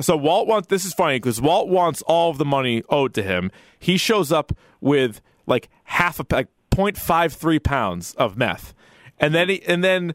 So 0.00 0.16
Walt 0.16 0.46
wants 0.46 0.68
this 0.68 0.84
is 0.84 0.92
funny 0.92 1.16
because 1.16 1.40
Walt 1.40 1.68
wants 1.68 2.02
all 2.02 2.30
of 2.30 2.38
the 2.38 2.44
money 2.44 2.82
owed 2.90 3.14
to 3.14 3.22
him. 3.22 3.50
He 3.78 3.96
shows 3.96 4.30
up 4.30 4.52
with 4.80 5.20
like 5.46 5.68
half 5.84 6.20
a 6.20 6.26
like 6.30 6.48
0.53 6.70 7.58
pounds 7.62 8.12
of 8.14 8.36
meth, 8.36 8.74
and 9.18 9.34
then 9.34 9.48
he 9.48 9.62
and 9.64 9.82
then 9.82 10.14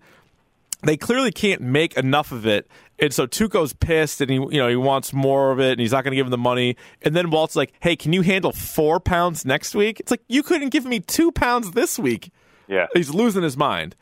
they 0.84 0.98
clearly 0.98 1.32
can't 1.32 1.62
make 1.62 1.96
enough 1.98 2.32
of 2.32 2.46
it. 2.46 2.68
And 3.00 3.14
so 3.14 3.26
Tuco's 3.26 3.74
pissed 3.74 4.22
and 4.22 4.30
he 4.30 4.36
you 4.36 4.58
know 4.58 4.68
he 4.68 4.76
wants 4.76 5.14
more 5.14 5.52
of 5.52 5.60
it 5.60 5.72
and 5.72 5.80
he's 5.80 5.92
not 5.92 6.04
going 6.04 6.12
to 6.12 6.16
give 6.16 6.26
him 6.26 6.32
the 6.32 6.38
money. 6.38 6.76
And 7.02 7.16
then 7.16 7.30
Walt's 7.30 7.56
like, 7.56 7.74
"Hey, 7.82 7.96
can 7.96 8.14
you 8.14 8.22
handle 8.22 8.52
4 8.52 9.00
pounds 9.00 9.46
next 9.46 9.76
week?" 9.76 10.00
It's 10.00 10.12
like, 10.12 10.24
"You 10.28 10.44
couldn't 10.44 10.70
give 10.70 10.86
me 10.86 11.00
2 11.00 11.32
pounds 11.32 11.72
this 11.72 11.98
week." 11.98 12.32
Yeah. 12.68 12.88
He's 12.94 13.10
losing 13.10 13.44
his 13.44 13.58
mind. 13.58 13.96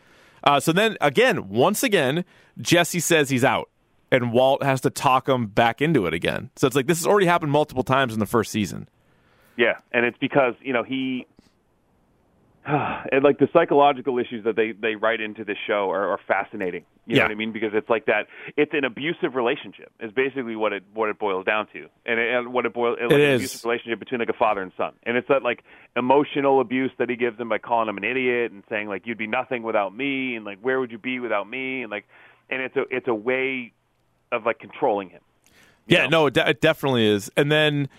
Uh, 0.43 0.59
so 0.59 0.71
then 0.71 0.97
again, 1.01 1.49
once 1.49 1.83
again, 1.83 2.23
Jesse 2.61 2.99
says 2.99 3.29
he's 3.29 3.43
out 3.43 3.69
and 4.11 4.31
Walt 4.31 4.63
has 4.63 4.81
to 4.81 4.89
talk 4.89 5.27
him 5.27 5.47
back 5.47 5.81
into 5.81 6.05
it 6.05 6.13
again. 6.13 6.49
So 6.55 6.67
it's 6.67 6.75
like 6.75 6.87
this 6.87 6.99
has 6.99 7.07
already 7.07 7.27
happened 7.27 7.51
multiple 7.51 7.83
times 7.83 8.13
in 8.13 8.19
the 8.19 8.25
first 8.25 8.51
season. 8.51 8.87
Yeah, 9.57 9.77
and 9.91 10.05
it's 10.05 10.17
because 10.17 10.53
you 10.61 10.73
know 10.73 10.83
he, 10.83 11.27
and 13.11 13.23
like 13.23 13.39
the 13.39 13.47
psychological 13.51 14.19
issues 14.19 14.43
that 14.45 14.55
they 14.55 14.71
they 14.73 14.95
write 14.95 15.21
into 15.21 15.43
this 15.43 15.57
show 15.65 15.89
are, 15.89 16.09
are 16.09 16.19
fascinating. 16.27 16.83
You 17.05 17.15
Yeah. 17.15 17.19
know 17.23 17.25
what 17.25 17.31
I 17.31 17.35
mean? 17.35 17.51
Because 17.51 17.71
it's 17.73 17.89
like 17.89 18.05
that. 18.05 18.27
It's 18.57 18.73
an 18.73 18.83
abusive 18.83 19.33
relationship. 19.35 19.91
Is 19.99 20.11
basically 20.11 20.55
what 20.55 20.73
it 20.73 20.83
what 20.93 21.09
it 21.09 21.17
boils 21.17 21.45
down 21.45 21.67
to, 21.73 21.87
and, 22.05 22.19
it, 22.19 22.33
and 22.35 22.53
what 22.53 22.65
it 22.65 22.73
boils 22.73 22.97
like 23.01 23.11
It 23.11 23.15
an 23.15 23.21
is. 23.21 23.35
abusive 23.41 23.65
relationship 23.65 23.99
between 23.99 24.19
like 24.19 24.29
a 24.29 24.33
father 24.33 24.61
and 24.61 24.71
son, 24.77 24.93
and 25.03 25.17
it's 25.17 25.27
that 25.29 25.41
like 25.43 25.63
emotional 25.95 26.61
abuse 26.61 26.91
that 26.99 27.09
he 27.09 27.15
gives 27.15 27.39
him 27.39 27.49
by 27.49 27.57
calling 27.57 27.89
him 27.89 27.97
an 27.97 28.03
idiot 28.03 28.51
and 28.51 28.63
saying 28.69 28.87
like 28.87 29.07
you'd 29.07 29.17
be 29.17 29.27
nothing 29.27 29.63
without 29.63 29.95
me, 29.95 30.35
and 30.35 30.45
like 30.45 30.59
where 30.61 30.79
would 30.79 30.91
you 30.91 30.99
be 30.99 31.19
without 31.19 31.49
me, 31.49 31.81
and 31.81 31.89
like, 31.91 32.05
and 32.49 32.61
it's 32.61 32.75
a 32.75 32.83
it's 32.91 33.07
a 33.07 33.15
way 33.15 33.73
of 34.31 34.45
like 34.45 34.59
controlling 34.59 35.09
him. 35.09 35.21
Yeah, 35.87 36.05
no, 36.05 36.27
it, 36.27 36.35
de- 36.35 36.47
it 36.47 36.61
definitely 36.61 37.07
is. 37.07 37.31
And 37.35 37.51
then 37.51 37.89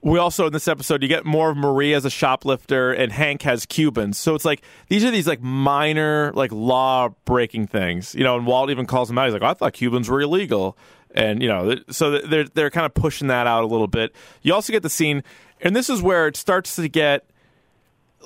we 0.00 0.18
also 0.18 0.46
in 0.46 0.52
this 0.52 0.68
episode 0.68 1.02
you 1.02 1.08
get 1.08 1.24
more 1.24 1.50
of 1.50 1.56
Marie 1.56 1.92
as 1.94 2.04
a 2.04 2.10
shoplifter, 2.10 2.92
and 2.92 3.12
Hank 3.12 3.42
has 3.42 3.66
Cubans. 3.66 4.18
So 4.18 4.34
it's 4.34 4.44
like 4.44 4.62
these 4.88 5.04
are 5.04 5.10
these 5.10 5.26
like 5.26 5.42
minor 5.42 6.32
like 6.34 6.52
law 6.52 7.10
breaking 7.24 7.66
things, 7.66 8.14
you 8.14 8.24
know. 8.24 8.36
And 8.36 8.46
Walt 8.46 8.70
even 8.70 8.86
calls 8.86 9.10
him 9.10 9.18
out. 9.18 9.26
He's 9.26 9.34
like, 9.34 9.42
"I 9.42 9.54
thought 9.54 9.72
Cubans 9.72 10.08
were 10.08 10.20
illegal," 10.20 10.76
and 11.14 11.42
you 11.42 11.48
know, 11.48 11.76
so 11.90 12.18
they're 12.18 12.44
they're 12.44 12.70
kind 12.70 12.86
of 12.86 12.94
pushing 12.94 13.28
that 13.28 13.46
out 13.46 13.64
a 13.64 13.66
little 13.66 13.88
bit. 13.88 14.14
You 14.42 14.54
also 14.54 14.72
get 14.72 14.82
the 14.82 14.90
scene, 14.90 15.24
and 15.60 15.74
this 15.74 15.90
is 15.90 16.00
where 16.00 16.28
it 16.28 16.36
starts 16.36 16.76
to 16.76 16.88
get 16.88 17.28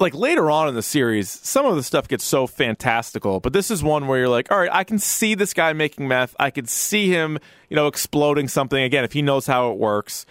like 0.00 0.14
later 0.14 0.50
on 0.50 0.68
in 0.68 0.74
the 0.74 0.82
series, 0.82 1.30
some 1.30 1.66
of 1.66 1.76
the 1.76 1.82
stuff 1.82 2.08
gets 2.08 2.24
so 2.24 2.46
fantastical, 2.46 3.40
but 3.40 3.52
this 3.52 3.70
is 3.70 3.82
one 3.82 4.06
where 4.06 4.18
you're 4.18 4.28
like, 4.28 4.50
all 4.50 4.58
right, 4.58 4.70
I 4.72 4.84
can 4.84 4.98
see 4.98 5.34
this 5.34 5.52
guy 5.52 5.72
making 5.72 6.08
meth. 6.08 6.34
I 6.40 6.50
could 6.50 6.68
see 6.68 7.08
him, 7.08 7.38
you 7.68 7.76
know, 7.76 7.86
exploding 7.86 8.48
something 8.48 8.82
again 8.82 9.04
if 9.04 9.12
he 9.12 9.22
knows 9.22 9.46
how 9.46 9.70
it 9.70 9.78
works. 9.78 10.24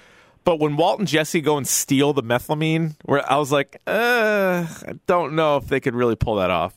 But 0.44 0.60
when 0.60 0.76
Walt 0.76 1.00
and 1.00 1.08
Jesse 1.08 1.42
go 1.42 1.58
and 1.58 1.68
steal 1.68 2.14
the 2.14 2.24
methylamine, 2.24 2.96
where 3.06 3.30
I 3.32 3.38
was 3.38 3.52
like, 3.52 3.80
uh, 3.86 4.66
I 4.68 4.94
don't 5.06 5.36
know 5.36 5.58
if 5.58 5.68
they 5.68 5.80
could 5.80 5.96
really 5.96 6.16
pull 6.16 6.36
that 6.36 6.50
off. 6.50 6.74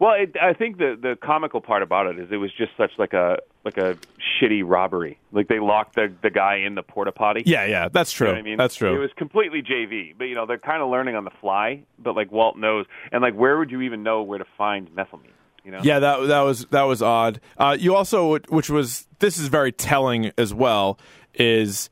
Well, 0.00 0.14
it, 0.14 0.34
I 0.40 0.54
think 0.54 0.78
the 0.78 0.96
the 1.00 1.14
comical 1.22 1.60
part 1.60 1.82
about 1.82 2.06
it 2.06 2.18
is 2.18 2.28
it 2.32 2.36
was 2.36 2.50
just 2.56 2.72
such 2.78 2.90
like 2.98 3.12
a 3.12 3.36
like 3.66 3.76
a 3.76 3.98
shitty 4.40 4.62
robbery. 4.64 5.18
Like 5.30 5.48
they 5.48 5.60
locked 5.60 5.96
the 5.96 6.10
the 6.22 6.30
guy 6.30 6.56
in 6.56 6.74
the 6.74 6.82
porta 6.82 7.12
potty. 7.12 7.42
Yeah, 7.44 7.66
yeah, 7.66 7.88
that's 7.90 8.10
true. 8.10 8.28
You 8.28 8.32
know 8.32 8.38
I 8.38 8.42
mean? 8.42 8.56
That's 8.56 8.76
true. 8.76 8.94
It 8.94 8.98
was 8.98 9.10
completely 9.18 9.60
JV, 9.60 10.14
but 10.16 10.24
you 10.24 10.34
know 10.34 10.46
they're 10.46 10.56
kind 10.56 10.82
of 10.82 10.88
learning 10.88 11.16
on 11.16 11.24
the 11.24 11.30
fly. 11.42 11.82
But 11.98 12.16
like 12.16 12.32
Walt 12.32 12.56
knows, 12.56 12.86
and 13.12 13.20
like 13.20 13.34
where 13.34 13.58
would 13.58 13.70
you 13.70 13.82
even 13.82 14.02
know 14.02 14.22
where 14.22 14.38
to 14.38 14.46
find 14.56 14.88
methylamine? 14.88 15.34
You 15.64 15.72
know? 15.72 15.80
Yeah, 15.82 15.98
that 15.98 16.28
that 16.28 16.40
was 16.40 16.64
that 16.66 16.84
was 16.84 17.02
odd. 17.02 17.38
Uh, 17.58 17.76
you 17.78 17.94
also, 17.94 18.38
which 18.48 18.70
was 18.70 19.06
this 19.18 19.36
is 19.36 19.48
very 19.48 19.70
telling 19.70 20.32
as 20.38 20.54
well, 20.54 20.98
is 21.34 21.90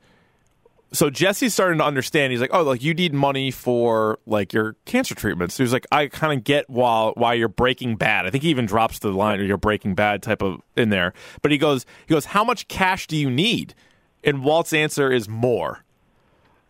so 0.91 1.09
Jesse's 1.09 1.53
starting 1.53 1.77
to 1.79 1.85
understand. 1.85 2.31
He's 2.31 2.41
like, 2.41 2.53
oh, 2.53 2.63
like 2.63 2.83
you 2.83 2.93
need 2.93 3.13
money 3.13 3.51
for 3.51 4.19
like 4.25 4.53
your 4.53 4.75
cancer 4.85 5.13
treatments. 5.13 5.57
He 5.57 5.63
was 5.63 5.73
like, 5.73 5.85
I 5.91 6.07
kind 6.07 6.37
of 6.37 6.43
get 6.43 6.69
why 6.69 7.11
why 7.15 7.33
you're 7.33 7.47
Breaking 7.47 7.95
Bad. 7.95 8.25
I 8.25 8.29
think 8.29 8.43
he 8.43 8.49
even 8.49 8.65
drops 8.65 8.99
the 8.99 9.11
line 9.11 9.39
or 9.39 9.43
you're 9.43 9.57
Breaking 9.57 9.95
Bad 9.95 10.23
type 10.23 10.41
of 10.41 10.61
in 10.75 10.89
there. 10.89 11.13
But 11.41 11.51
he 11.51 11.57
goes, 11.57 11.85
he 12.07 12.13
goes, 12.13 12.25
how 12.25 12.43
much 12.43 12.67
cash 12.67 13.07
do 13.07 13.15
you 13.15 13.29
need? 13.29 13.75
And 14.23 14.43
Walt's 14.43 14.73
answer 14.73 15.11
is 15.11 15.29
more. 15.29 15.83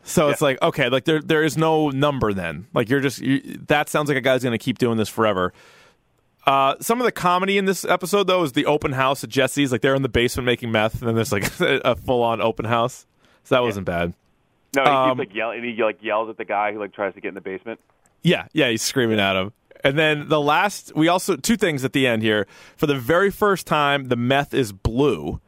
So 0.03 0.29
it's 0.29 0.41
like 0.41 0.61
okay, 0.61 0.89
like 0.89 1.05
there 1.05 1.21
there 1.21 1.43
is 1.43 1.57
no 1.57 1.89
number 1.89 2.33
then. 2.33 2.67
Like 2.73 2.89
you're 2.89 3.01
just 3.01 3.19
you, 3.19 3.59
that 3.67 3.89
sounds 3.89 4.09
like 4.09 4.17
a 4.17 4.21
guy's 4.21 4.43
going 4.43 4.57
to 4.57 4.63
keep 4.63 4.77
doing 4.77 4.97
this 4.97 5.09
forever. 5.09 5.53
Uh, 6.45 6.75
some 6.79 6.99
of 6.99 7.05
the 7.05 7.11
comedy 7.11 7.57
in 7.57 7.65
this 7.65 7.85
episode 7.85 8.25
though 8.25 8.43
is 8.43 8.53
the 8.53 8.65
open 8.65 8.93
house 8.93 9.23
at 9.23 9.29
Jesse's. 9.29 9.71
Like 9.71 9.81
they're 9.81 9.95
in 9.95 10.01
the 10.01 10.09
basement 10.09 10.45
making 10.45 10.71
meth, 10.71 10.99
and 10.99 11.07
then 11.07 11.15
there's 11.15 11.31
like 11.31 11.51
a 11.59 11.95
full 11.95 12.23
on 12.23 12.41
open 12.41 12.65
house. 12.65 13.05
So 13.49 13.55
that 13.55 13.61
wasn't 13.63 13.87
bad. 13.87 14.13
No, 14.75 14.83
he 14.83 14.89
Um, 14.89 15.17
keeps 15.17 15.29
like 15.29 15.35
yelling. 15.35 15.63
He 15.63 15.83
like 15.83 16.03
yells 16.03 16.29
at 16.29 16.37
the 16.37 16.45
guy 16.45 16.71
who 16.71 16.79
like 16.79 16.93
tries 16.93 17.15
to 17.15 17.21
get 17.21 17.29
in 17.29 17.33
the 17.33 17.41
basement. 17.41 17.79
Yeah, 18.21 18.45
yeah, 18.53 18.69
he's 18.69 18.83
screaming 18.83 19.19
at 19.19 19.35
him. 19.35 19.53
And 19.83 19.97
then 19.97 20.27
the 20.27 20.39
last, 20.39 20.91
we 20.95 21.07
also 21.07 21.35
two 21.35 21.57
things 21.57 21.83
at 21.83 21.93
the 21.93 22.05
end 22.05 22.21
here. 22.21 22.45
For 22.77 22.85
the 22.85 22.95
very 22.95 23.31
first 23.31 23.65
time, 23.65 24.09
the 24.09 24.15
meth 24.15 24.53
is 24.53 24.71
blue. 24.71 25.39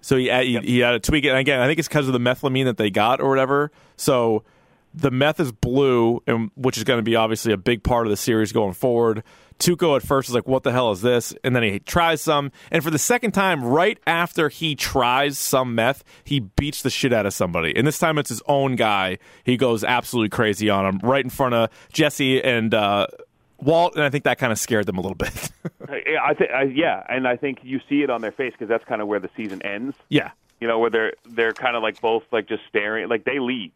So 0.00 0.16
he 0.16 0.30
he, 0.30 0.60
he 0.60 0.78
had 0.78 0.92
to 0.92 1.00
tweak 1.00 1.24
it. 1.24 1.30
And 1.30 1.38
again, 1.38 1.60
I 1.60 1.66
think 1.66 1.80
it's 1.80 1.88
because 1.88 2.06
of 2.06 2.12
the 2.12 2.20
methylamine 2.20 2.66
that 2.66 2.76
they 2.76 2.90
got 2.90 3.20
or 3.20 3.28
whatever. 3.28 3.72
So 3.96 4.44
the 4.92 5.10
meth 5.10 5.40
is 5.40 5.50
blue, 5.50 6.22
and 6.28 6.52
which 6.54 6.76
is 6.76 6.84
going 6.84 6.98
to 6.98 7.02
be 7.02 7.16
obviously 7.16 7.52
a 7.52 7.56
big 7.56 7.82
part 7.82 8.06
of 8.06 8.10
the 8.12 8.16
series 8.16 8.52
going 8.52 8.74
forward. 8.74 9.24
Tuco 9.58 9.96
at 9.96 10.02
first 10.02 10.28
is 10.28 10.34
like, 10.34 10.46
"What 10.48 10.62
the 10.62 10.72
hell 10.72 10.90
is 10.92 11.00
this?" 11.02 11.34
And 11.44 11.54
then 11.54 11.62
he 11.62 11.78
tries 11.78 12.20
some, 12.20 12.50
and 12.70 12.82
for 12.82 12.90
the 12.90 12.98
second 12.98 13.32
time, 13.32 13.64
right 13.64 13.98
after 14.06 14.48
he 14.48 14.74
tries 14.74 15.38
some 15.38 15.74
meth, 15.74 16.04
he 16.24 16.40
beats 16.40 16.82
the 16.82 16.90
shit 16.90 17.12
out 17.12 17.24
of 17.26 17.32
somebody. 17.32 17.74
And 17.76 17.86
this 17.86 17.98
time, 17.98 18.18
it's 18.18 18.28
his 18.30 18.42
own 18.46 18.76
guy. 18.76 19.18
He 19.44 19.56
goes 19.56 19.84
absolutely 19.84 20.30
crazy 20.30 20.68
on 20.70 20.84
him 20.86 20.98
right 21.02 21.24
in 21.24 21.30
front 21.30 21.54
of 21.54 21.70
Jesse 21.92 22.42
and 22.42 22.74
uh, 22.74 23.06
Walt, 23.58 23.94
and 23.94 24.04
I 24.04 24.10
think 24.10 24.24
that 24.24 24.38
kind 24.38 24.52
of 24.52 24.58
scared 24.58 24.86
them 24.86 24.98
a 24.98 25.00
little 25.00 25.16
bit. 25.16 25.50
Yeah, 26.06 26.22
I 26.24 26.34
think. 26.34 26.50
I, 26.50 26.62
yeah, 26.64 27.04
and 27.08 27.28
I 27.28 27.36
think 27.36 27.58
you 27.62 27.78
see 27.88 28.02
it 28.02 28.08
on 28.10 28.20
their 28.22 28.32
face 28.32 28.52
because 28.52 28.68
that's 28.68 28.84
kind 28.84 29.02
of 29.02 29.08
where 29.08 29.20
the 29.20 29.28
season 29.36 29.60
ends. 29.62 29.96
yeah, 30.08 30.30
You 30.60 30.66
know, 30.66 30.78
where 30.78 30.88
they're 30.90 31.12
they're 31.28 31.52
kind 31.52 31.76
of 31.76 31.82
like 31.82 32.00
both 32.00 32.22
like 32.32 32.48
just 32.48 32.62
staring. 32.68 33.08
Like 33.08 33.24
they 33.24 33.38
leave 33.38 33.70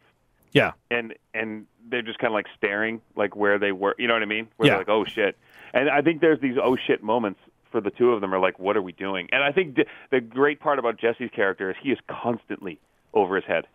yeah, 0.51 0.71
and 0.89 1.13
and 1.35 1.67
they're 1.87 2.01
just 2.01 2.17
kind 2.17 2.31
of 2.31 2.33
like 2.33 2.47
staring 2.57 3.01
like 3.15 3.35
where 3.35 3.59
they 3.59 3.71
were. 3.71 3.93
You 3.99 4.07
know 4.07 4.15
what 4.15 4.23
I 4.23 4.25
mean? 4.25 4.47
Where 4.57 4.67
Yeah. 4.67 4.71
they're 4.73 4.79
like, 4.79 4.89
oh 4.89 5.05
shit. 5.05 5.37
And 5.73 5.89
I 5.89 6.01
think 6.01 6.21
there's 6.21 6.39
these 6.41 6.55
oh 6.61 6.75
shit 6.87 7.03
moments 7.03 7.39
for 7.71 7.81
the 7.81 7.91
two 7.91 8.11
of 8.13 8.21
them 8.21 8.33
are 8.33 8.39
like, 8.39 8.57
what 8.57 8.75
are 8.75 8.81
we 8.81 8.91
doing? 8.91 9.27
And 9.31 9.43
I 9.43 9.51
think 9.51 9.75
the, 9.75 9.85
the 10.11 10.19
great 10.21 10.59
part 10.59 10.79
about 10.79 10.99
Jesse's 10.99 11.29
character 11.35 11.69
is 11.69 11.75
he 11.83 11.89
is 11.91 11.99
constantly 12.09 12.79
over 13.13 13.35
his 13.35 13.45
head, 13.45 13.65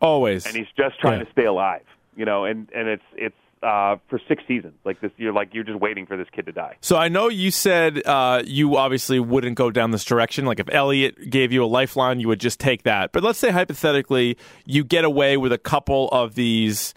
always. 0.00 0.44
and 0.46 0.56
he's 0.56 0.66
just 0.76 0.98
trying 1.00 1.18
Yeah. 1.20 1.24
to 1.26 1.32
stay 1.32 1.44
alive. 1.44 1.82
You 2.16 2.24
know, 2.24 2.44
and 2.44 2.68
and 2.74 2.88
it's 2.88 3.02
it's 3.16 3.34
uh, 3.62 3.96
for 4.08 4.20
six 4.28 4.42
seasons. 4.46 4.74
Like 4.84 5.00
this, 5.00 5.10
you're 5.16 5.32
like 5.32 5.54
you're 5.54 5.64
just 5.64 5.80
waiting 5.80 6.06
for 6.06 6.16
this 6.16 6.28
kid 6.32 6.46
to 6.46 6.52
die. 6.52 6.76
So 6.80 6.96
I 6.96 7.08
know 7.08 7.28
you 7.28 7.50
said 7.50 8.06
uh, 8.06 8.42
you 8.44 8.76
obviously 8.76 9.18
wouldn't 9.18 9.56
go 9.56 9.70
down 9.70 9.90
this 9.90 10.04
direction. 10.04 10.44
Like 10.44 10.60
if 10.60 10.68
Elliot 10.72 11.30
gave 11.30 11.50
you 11.52 11.64
a 11.64 11.66
lifeline, 11.66 12.20
you 12.20 12.28
would 12.28 12.40
just 12.40 12.60
take 12.60 12.82
that. 12.84 13.10
But 13.12 13.22
let's 13.24 13.38
say 13.38 13.50
hypothetically 13.50 14.36
you 14.66 14.84
get 14.84 15.04
away 15.04 15.36
with 15.36 15.52
a 15.52 15.58
couple 15.58 16.08
of 16.10 16.34
these, 16.34 16.94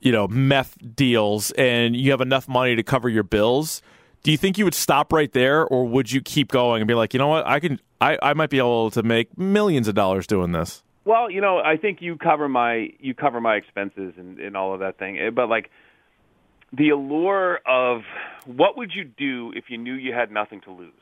you 0.00 0.12
know, 0.12 0.28
meth 0.28 0.76
deals, 0.94 1.50
and 1.52 1.96
you 1.96 2.10
have 2.10 2.20
enough 2.20 2.46
money 2.48 2.76
to 2.76 2.82
cover 2.82 3.08
your 3.08 3.22
bills. 3.22 3.80
Do 4.28 4.32
you 4.32 4.36
think 4.36 4.58
you 4.58 4.66
would 4.66 4.74
stop 4.74 5.10
right 5.10 5.32
there, 5.32 5.64
or 5.66 5.88
would 5.88 6.12
you 6.12 6.20
keep 6.20 6.52
going 6.52 6.82
and 6.82 6.86
be 6.86 6.92
like, 6.92 7.14
you 7.14 7.18
know 7.18 7.28
what, 7.28 7.46
I 7.46 7.60
can, 7.60 7.80
I, 7.98 8.18
I 8.20 8.34
might 8.34 8.50
be 8.50 8.58
able 8.58 8.90
to 8.90 9.02
make 9.02 9.38
millions 9.38 9.88
of 9.88 9.94
dollars 9.94 10.26
doing 10.26 10.52
this? 10.52 10.82
Well, 11.06 11.30
you 11.30 11.40
know, 11.40 11.60
I 11.60 11.78
think 11.78 12.02
you 12.02 12.16
cover 12.16 12.46
my 12.46 12.90
you 13.00 13.14
cover 13.14 13.40
my 13.40 13.54
expenses 13.54 14.12
and, 14.18 14.38
and 14.38 14.54
all 14.54 14.74
of 14.74 14.80
that 14.80 14.98
thing. 14.98 15.18
Eh, 15.18 15.30
But 15.30 15.48
like 15.48 15.70
the 16.74 16.90
allure 16.90 17.60
of 17.66 18.02
what 18.44 18.76
would 18.76 18.92
you 18.94 19.04
do 19.04 19.54
if 19.56 19.70
you 19.70 19.78
knew 19.78 19.94
you 19.94 20.12
had 20.12 20.30
nothing 20.30 20.60
to 20.66 20.72
lose? 20.72 20.92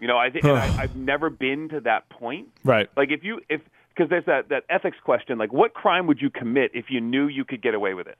You 0.00 0.08
know, 0.08 0.16
I 0.16 0.30
think 0.30 0.46
and 0.46 0.56
I, 0.56 0.74
I've 0.84 0.96
never 0.96 1.28
been 1.28 1.68
to 1.68 1.80
that 1.80 2.08
point. 2.08 2.48
Right. 2.64 2.88
Like 2.96 3.10
if 3.10 3.22
you 3.24 3.42
if 3.50 3.60
because 3.94 4.08
there's 4.08 4.24
that 4.24 4.48
that 4.48 4.62
ethics 4.70 4.96
question. 5.04 5.36
Like, 5.36 5.52
what 5.52 5.74
crime 5.74 6.06
would 6.06 6.22
you 6.22 6.30
commit 6.30 6.70
if 6.72 6.86
you 6.88 7.02
knew 7.02 7.28
you 7.28 7.44
could 7.44 7.60
get 7.60 7.74
away 7.74 7.92
with 7.92 8.06
it? 8.06 8.16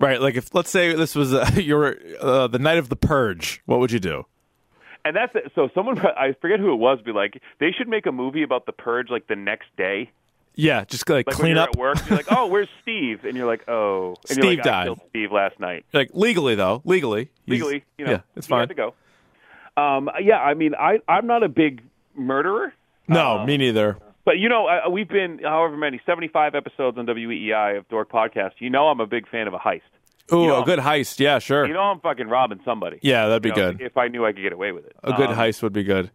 Right. 0.00 0.20
Like 0.20 0.34
if 0.36 0.54
let's 0.54 0.70
say 0.70 0.94
this 0.94 1.14
was 1.14 1.32
uh, 1.34 1.48
your 1.56 1.96
uh, 2.20 2.46
the 2.48 2.58
night 2.58 2.78
of 2.78 2.88
the 2.88 2.96
purge, 2.96 3.62
what 3.66 3.78
would 3.80 3.92
you 3.92 4.00
do? 4.00 4.26
And 5.04 5.14
that's 5.14 5.34
it. 5.34 5.52
so. 5.54 5.68
Someone 5.74 5.98
I 6.16 6.34
forget 6.40 6.58
who 6.60 6.72
it 6.72 6.76
was. 6.76 7.00
Be 7.02 7.12
like, 7.12 7.40
they 7.60 7.70
should 7.76 7.88
make 7.88 8.06
a 8.06 8.12
movie 8.12 8.42
about 8.42 8.66
the 8.66 8.72
purge 8.72 9.10
like 9.10 9.26
the 9.26 9.36
next 9.36 9.66
day. 9.76 10.10
Yeah, 10.56 10.84
just 10.84 11.08
like, 11.08 11.26
Like 11.26 11.34
clean 11.34 11.56
up. 11.58 11.70
at 11.70 11.76
work, 11.76 11.98
you're 12.08 12.16
like, 12.16 12.26
"Oh, 12.30 12.46
where's 12.46 12.68
Steve?" 12.80 13.24
And 13.24 13.36
you're 13.36 13.46
like, 13.46 13.68
"Oh, 13.68 14.10
and 14.28 14.38
Steve 14.38 14.44
like, 14.44 14.62
died. 14.62 14.88
Steve 15.10 15.32
last 15.32 15.58
night." 15.58 15.84
Like 15.92 16.10
legally 16.12 16.54
though, 16.54 16.80
legally, 16.84 17.28
legally, 17.48 17.84
you 17.98 18.04
know, 18.04 18.12
yeah, 18.12 18.20
it's 18.36 18.46
fine. 18.46 18.68
to 18.68 18.74
go. 18.74 18.94
Um, 19.76 20.08
yeah, 20.22 20.38
I 20.38 20.54
mean, 20.54 20.74
I 20.76 21.00
I'm 21.08 21.26
not 21.26 21.42
a 21.42 21.48
big 21.48 21.82
murderer, 22.14 22.72
No, 23.08 23.38
Uh, 23.40 23.46
me 23.46 23.56
neither. 23.56 23.98
But 24.24 24.38
you 24.38 24.48
know, 24.48 24.66
uh, 24.66 24.88
we've 24.90 25.08
been 25.08 25.40
however 25.42 25.76
many 25.76 26.00
75 26.06 26.54
episodes 26.54 26.98
on 26.98 27.06
WEI 27.06 27.76
of 27.76 27.88
Dork 27.88 28.10
Podcast. 28.10 28.52
You 28.58 28.70
know, 28.70 28.88
I'm 28.88 29.00
a 29.00 29.06
big 29.06 29.28
fan 29.28 29.46
of 29.46 29.54
a 29.54 29.58
heist. 29.58 29.80
Ooh, 30.32 30.46
know- 30.46 30.62
a 30.62 30.64
good 30.64 30.78
heist. 30.78 31.20
Yeah, 31.20 31.38
sure. 31.38 31.66
You 31.66 31.74
know, 31.74 31.80
I'm 31.82 32.00
fucking 32.00 32.28
robbing 32.28 32.60
somebody. 32.64 32.98
yeah, 33.02 33.26
that'd 33.28 33.42
be 33.42 33.50
You 33.50 33.54
know, 33.56 33.72
good. 33.72 33.80
if 33.82 33.96
I 33.96 34.08
knew 34.08 34.24
I 34.24 34.32
could 34.32 34.42
get 34.42 34.52
away 34.52 34.72
with 34.72 34.86
it. 34.86 34.96
A 35.02 35.12
good 35.12 35.30
Um, 35.30 35.36
heist 35.36 35.62
would 35.62 35.72
be 35.74 35.82
good. 35.84 36.10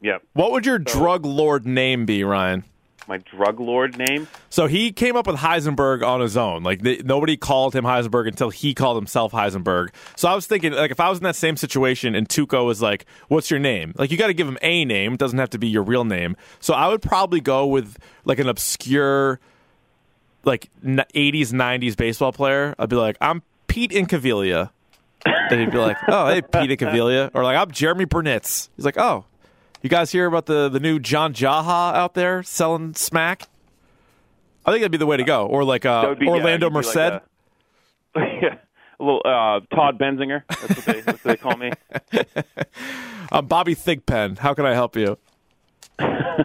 Yeah, 0.00 0.18
What 0.34 0.52
would 0.52 0.64
your 0.64 0.78
drug 0.78 1.26
lord 1.26 1.66
name 1.66 2.06
be, 2.06 2.22
Ryan? 2.22 2.62
My 3.08 3.16
drug 3.16 3.58
lord 3.58 3.96
name. 3.96 4.28
So 4.50 4.66
he 4.66 4.92
came 4.92 5.16
up 5.16 5.26
with 5.26 5.36
Heisenberg 5.36 6.06
on 6.06 6.20
his 6.20 6.36
own. 6.36 6.62
Like 6.62 6.82
nobody 6.82 7.38
called 7.38 7.74
him 7.74 7.84
Heisenberg 7.84 8.28
until 8.28 8.50
he 8.50 8.74
called 8.74 8.98
himself 8.98 9.32
Heisenberg. 9.32 9.94
So 10.14 10.28
I 10.28 10.34
was 10.34 10.46
thinking, 10.46 10.74
like, 10.74 10.90
if 10.90 11.00
I 11.00 11.08
was 11.08 11.16
in 11.16 11.24
that 11.24 11.34
same 11.34 11.56
situation 11.56 12.14
and 12.14 12.28
Tuco 12.28 12.66
was 12.66 12.82
like, 12.82 13.06
"What's 13.28 13.50
your 13.50 13.60
name?" 13.60 13.94
Like, 13.96 14.10
you 14.10 14.18
got 14.18 14.26
to 14.26 14.34
give 14.34 14.46
him 14.46 14.58
a 14.60 14.84
name. 14.84 15.14
It 15.14 15.18
doesn't 15.18 15.38
have 15.38 15.48
to 15.50 15.58
be 15.58 15.68
your 15.68 15.82
real 15.82 16.04
name. 16.04 16.36
So 16.60 16.74
I 16.74 16.88
would 16.88 17.00
probably 17.00 17.40
go 17.40 17.66
with 17.66 17.96
like 18.26 18.38
an 18.38 18.48
obscure, 18.48 19.40
like 20.44 20.68
'80s 20.84 21.52
'90s 21.52 21.96
baseball 21.96 22.32
player. 22.32 22.74
I'd 22.78 22.90
be 22.90 22.96
like, 22.96 23.16
"I'm 23.22 23.42
Pete 23.68 23.90
Incaviglia." 23.90 24.70
And 25.24 25.60
he'd 25.60 25.70
be 25.70 25.78
like, 25.78 25.96
"Oh, 26.08 26.26
hey, 26.26 26.42
Pete 26.42 26.78
Incaviglia," 26.78 27.30
or 27.32 27.42
like, 27.42 27.56
"I'm 27.56 27.70
Jeromy 27.70 28.04
Burnitz." 28.04 28.68
He's 28.76 28.84
like, 28.84 28.98
"Oh, 28.98 29.24
you 29.82 29.88
guys 29.88 30.12
hear 30.12 30.26
about 30.26 30.46
the 30.46 30.68
the 30.68 30.80
new 30.80 30.98
John 30.98 31.32
Jaha 31.34 31.94
out 31.94 32.14
there 32.14 32.42
selling 32.42 32.94
smack?" 32.94 33.48
I 34.66 34.70
think 34.72 34.82
that'd 34.82 34.92
be 34.92 34.98
the 34.98 35.06
way 35.06 35.16
to 35.16 35.24
go. 35.24 35.46
Or 35.46 35.64
like 35.64 35.86
uh, 35.86 36.14
be- 36.14 36.28
Orlando 36.28 36.66
you'd 36.66 36.72
Merced. 36.74 36.94
like 36.96 37.12
a- 37.14 37.22
yeah, 38.42 38.54
a 39.00 39.02
little 39.02 39.22
uh, 39.24 39.60
Todd 39.74 39.98
Benzinger. 39.98 40.42
That's 40.48 40.62
what 40.76 40.84
they, 40.84 41.00
that's 41.00 41.24
what 41.24 41.30
they 41.32 41.36
call 41.36 41.56
me. 41.56 41.70
I'm 43.32 43.46
Bobby 43.46 43.74
Thigpen. 43.74 44.38
How 44.38 44.54
can 44.54 44.66
I 44.66 44.74
help 44.74 44.96
you? 44.96 45.16
I 45.98 46.36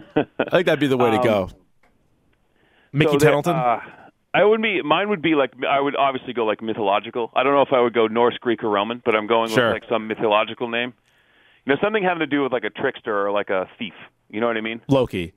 think 0.50 0.66
that'd 0.66 0.80
be 0.80 0.86
the 0.86 0.96
way 0.96 1.10
to 1.10 1.18
go. 1.22 1.50
Mickey 2.92 3.14
Um, 3.26 3.42
So 3.44 3.50
Uh, 3.52 3.80
I 4.32 4.44
would 4.44 4.60
be. 4.62 4.82
Mine 4.82 5.08
would 5.10 5.22
be 5.22 5.34
like. 5.34 5.52
I 5.68 5.80
would 5.80 5.96
obviously 5.96 6.32
go 6.32 6.44
like 6.44 6.62
mythological. 6.62 7.30
I 7.34 7.42
don't 7.42 7.52
know 7.54 7.62
if 7.62 7.72
I 7.72 7.80
would 7.80 7.94
go 7.94 8.06
Norse, 8.06 8.36
Greek, 8.38 8.62
or 8.64 8.68
Roman, 8.70 9.02
but 9.04 9.14
I'm 9.14 9.26
going 9.26 9.50
Sure. 9.50 9.72
with 9.72 9.82
like 9.82 9.88
some 9.88 10.06
mythological 10.08 10.68
name. 10.68 10.92
You 11.66 11.74
know, 11.74 11.78
something 11.82 12.02
having 12.02 12.20
to 12.20 12.26
do 12.26 12.42
with 12.42 12.52
like 12.52 12.64
a 12.64 12.70
trickster 12.70 13.26
or 13.26 13.30
like 13.30 13.50
a 13.50 13.68
thief. 13.78 13.94
You 14.30 14.40
know 14.40 14.46
what 14.46 14.56
I 14.56 14.60
mean? 14.60 14.80
Loki. 14.88 15.32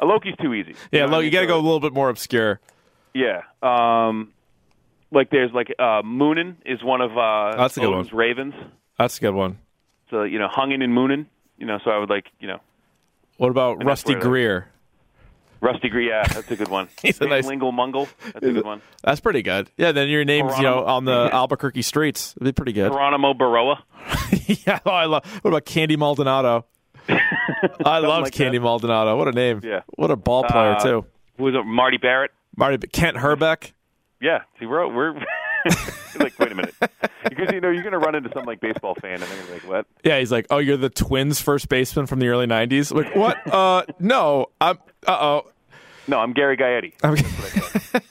A 0.00 0.04
Loki's 0.04 0.34
too 0.42 0.52
easy. 0.54 0.74
Yeah, 0.92 1.06
know 1.06 1.12
Lo- 1.12 1.18
I 1.20 1.22
you 1.22 1.30
got 1.30 1.42
to 1.42 1.46
go 1.46 1.56
a 1.56 1.62
little 1.62 1.80
bit 1.80 1.92
more 1.92 2.08
obscure. 2.08 2.60
Yeah. 3.14 3.42
Um, 3.62 4.32
like 5.12 5.30
there's 5.30 5.52
like 5.52 5.68
uh, 5.78 6.02
Muninn 6.02 6.56
is 6.66 6.82
one 6.82 7.00
of 7.00 7.16
uh, 7.16 7.56
That's 7.56 7.76
a 7.76 7.80
good 7.80 7.90
Odin's 7.94 8.12
one. 8.12 8.18
ravens. 8.18 8.54
That's 8.98 9.18
a 9.18 9.20
good 9.20 9.34
one. 9.34 9.58
So 10.10 10.24
you 10.24 10.38
know, 10.38 10.48
Huginn 10.48 10.82
and 10.82 10.92
Muninn. 10.92 11.26
You 11.58 11.66
know, 11.66 11.78
so 11.84 11.90
I 11.90 11.98
would 11.98 12.10
like 12.10 12.26
you 12.40 12.48
know 12.48 12.58
What 13.36 13.50
about 13.50 13.84
Rusty 13.84 14.14
Greer? 14.16 14.68
Rusty 15.64 15.88
Gree. 15.88 16.08
Yeah, 16.08 16.26
that's 16.26 16.50
a 16.50 16.56
good 16.56 16.68
one. 16.68 16.88
He's 17.02 17.20
a 17.20 17.26
nice- 17.26 17.46
Lingle 17.46 17.72
Mungle. 17.72 18.06
That's 18.32 18.44
a 18.46 18.52
good 18.52 18.64
one. 18.64 18.82
That's 19.02 19.20
pretty 19.20 19.42
good. 19.42 19.70
Yeah, 19.76 19.92
then 19.92 20.08
your 20.08 20.24
name's 20.24 20.56
you 20.58 20.62
know 20.64 20.84
on 20.84 21.04
the 21.06 21.30
Albuquerque 21.32 21.82
streets. 21.82 22.34
It'd 22.36 22.44
be 22.44 22.52
pretty 22.52 22.72
good. 22.72 22.92
Geronimo 22.92 23.32
Berroa. 23.34 23.78
yeah, 24.66 24.78
oh, 24.84 24.90
I 24.90 25.06
love. 25.06 25.24
What 25.42 25.50
about 25.50 25.64
Candy 25.64 25.96
Maldonado? 25.96 26.66
I 27.84 27.98
loved 27.98 28.24
like 28.24 28.32
Candy 28.32 28.58
Maldonado. 28.58 29.16
What 29.16 29.28
a 29.28 29.32
name. 29.32 29.60
Yeah. 29.64 29.80
What 29.96 30.10
a 30.10 30.16
ball 30.16 30.44
player 30.44 30.72
Uh, 30.72 30.82
too. 30.82 31.06
Was 31.38 31.54
it? 31.54 31.64
Marty 31.64 31.96
Barrett. 31.98 32.30
Marty 32.56 32.86
Kent 32.88 33.16
Hrbek. 33.16 33.72
Yeah, 34.20 34.42
see, 34.60 34.66
we're 34.66 34.86
we're 34.88 35.12
like, 36.18 36.38
wait 36.38 36.52
a 36.52 36.54
minute, 36.54 36.74
because 37.28 37.52
you 37.52 37.60
know 37.60 37.70
you're 37.70 37.82
gonna 37.82 37.98
run 37.98 38.14
into 38.14 38.30
some 38.32 38.44
like 38.44 38.60
baseball 38.60 38.94
fan, 38.94 39.14
and 39.14 39.22
they're 39.22 39.28
gonna 39.36 39.46
be 39.48 39.52
like, 39.54 39.62
what? 39.68 39.86
Yeah, 40.04 40.18
he's 40.18 40.30
like, 40.32 40.46
"Oh, 40.50 40.58
you're 40.58 40.76
the 40.76 40.88
Twins 40.88 41.40
first 41.40 41.68
baseman 41.68 42.06
from 42.06 42.20
the 42.20 42.28
early 42.28 42.46
'90s." 42.46 42.94
Like, 42.94 43.14
what? 43.16 43.46
uh, 43.52 43.84
no, 43.98 44.46
I'm. 44.60 44.78
Uh 45.06 45.16
oh. 45.20 45.50
No, 46.06 46.18
I'm 46.18 46.32
Gary 46.32 46.56
Gaetti. 46.56 46.92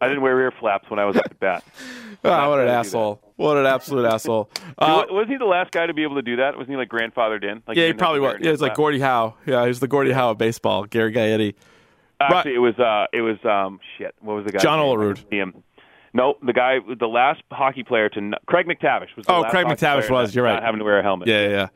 I 0.00 0.08
didn't 0.08 0.22
wear 0.22 0.38
ear 0.40 0.52
flaps 0.58 0.88
when 0.90 0.98
I 0.98 1.04
was 1.04 1.16
up 1.16 1.26
at 1.26 1.40
bat. 1.40 1.64
Ah, 2.22 2.50
what 2.50 2.60
an 2.60 2.68
asshole! 2.68 3.18
What 3.36 3.56
an 3.56 3.64
absolute 3.64 4.04
asshole! 4.04 4.50
Uh, 4.78 5.04
was 5.10 5.26
he 5.28 5.36
the 5.38 5.44
last 5.46 5.70
guy 5.70 5.86
to 5.86 5.94
be 5.94 6.02
able 6.02 6.16
to 6.16 6.22
do 6.22 6.36
that? 6.36 6.54
Wasn't 6.56 6.70
he 6.70 6.76
like 6.76 6.88
grandfathered 6.90 7.44
in? 7.44 7.62
Like 7.66 7.76
yeah, 7.78 7.86
he 7.86 7.92
probably 7.94 8.20
was. 8.20 8.36
Yeah, 8.40 8.50
it's 8.52 8.60
like? 8.60 8.74
Gordie 8.74 9.00
Howe. 9.00 9.34
Yeah, 9.46 9.66
he's 9.66 9.80
the 9.80 9.88
Gordie 9.88 10.12
Howe 10.12 10.30
of 10.32 10.38
baseball. 10.38 10.84
Gary 10.84 11.12
Gaetti. 11.12 11.54
Actually, 12.20 12.54
it 12.54 12.58
was 12.58 12.78
uh, 12.78 13.06
it 13.12 13.22
was 13.22 13.36
um, 13.44 13.80
shit. 13.96 14.14
What 14.20 14.34
was 14.34 14.44
the 14.44 14.52
guy? 14.52 14.58
John 14.58 14.78
Olerud. 14.80 15.30
Him. 15.32 15.62
No, 16.12 16.34
the 16.42 16.52
guy, 16.52 16.78
the 16.98 17.06
last 17.06 17.42
hockey 17.52 17.82
player 17.84 18.08
to 18.10 18.32
Craig 18.46 18.66
MacTavish 18.66 19.16
was. 19.16 19.26
The 19.26 19.32
Oh, 19.32 19.44
Craig 19.44 19.66
MacTavish 19.66 20.10
was, 20.10 20.34
you're 20.34 20.44
right. 20.44 20.54
not 20.54 20.62
having 20.62 20.78
to 20.78 20.84
wear 20.84 20.98
a 20.98 21.02
helmet. 21.02 21.28
Yeah, 21.28 21.42
yeah, 21.42 21.48
yeah. 21.48 21.68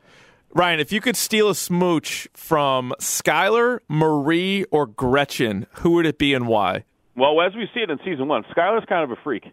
Ryan, 0.54 0.78
if 0.78 0.92
you 0.92 1.00
could 1.00 1.16
steal 1.16 1.50
a 1.50 1.54
smooch 1.54 2.28
from 2.32 2.94
Skyler, 3.00 3.80
Marie, 3.88 4.64
or 4.70 4.86
Gretchen, 4.86 5.66
who 5.72 5.90
would 5.92 6.06
it 6.06 6.16
be 6.16 6.32
and 6.32 6.46
why? 6.46 6.84
Well, 7.16 7.40
as 7.40 7.56
we 7.56 7.68
see 7.74 7.80
it 7.80 7.90
in 7.90 7.98
season 8.04 8.28
one, 8.28 8.44
Skyler's 8.56 8.86
kind 8.88 9.02
of 9.02 9.10
a 9.10 9.20
freak. 9.22 9.46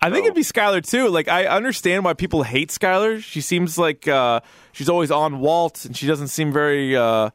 I 0.00 0.10
think 0.10 0.24
it'd 0.24 0.34
be 0.34 0.42
Skyler 0.42 0.84
too. 0.84 1.08
Like 1.08 1.28
I 1.28 1.46
understand 1.46 2.04
why 2.04 2.14
people 2.14 2.42
hate 2.42 2.70
Skyler. 2.70 3.22
She 3.22 3.40
seems 3.40 3.78
like 3.78 4.08
uh, 4.08 4.40
she's 4.72 4.88
always 4.88 5.12
on 5.12 5.38
Walt, 5.38 5.84
and 5.84 5.96
she 5.96 6.08
doesn't 6.08 6.28
seem 6.28 6.52
very. 6.52 6.96
Uh, 6.96 7.30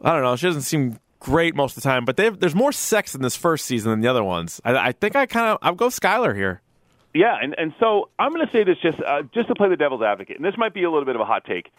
I 0.00 0.12
don't 0.12 0.22
know. 0.22 0.36
She 0.36 0.46
doesn't 0.46 0.62
seem 0.62 1.00
great 1.18 1.56
most 1.56 1.76
of 1.76 1.82
the 1.82 1.88
time. 1.88 2.04
But 2.04 2.16
there's 2.16 2.54
more 2.54 2.70
sex 2.70 3.16
in 3.16 3.22
this 3.22 3.34
first 3.34 3.64
season 3.66 3.90
than 3.90 4.00
the 4.00 4.06
other 4.06 4.22
ones. 4.22 4.60
I, 4.64 4.76
I 4.76 4.92
think 4.92 5.16
I 5.16 5.26
kind 5.26 5.48
of 5.48 5.58
I'll 5.60 5.74
go 5.74 5.88
Skyler 5.88 6.36
here. 6.36 6.62
Yeah, 7.14 7.36
and 7.42 7.56
and 7.58 7.74
so 7.80 8.10
I'm 8.16 8.32
going 8.32 8.46
to 8.46 8.52
say 8.52 8.62
this 8.62 8.76
just 8.80 8.98
uh, 9.04 9.22
just 9.34 9.48
to 9.48 9.54
play 9.56 9.68
the 9.68 9.76
devil's 9.76 10.02
advocate, 10.02 10.36
and 10.36 10.44
this 10.44 10.54
might 10.56 10.74
be 10.74 10.84
a 10.84 10.90
little 10.90 11.04
bit 11.04 11.16
of 11.16 11.20
a 11.20 11.24
hot 11.24 11.44
take. 11.44 11.70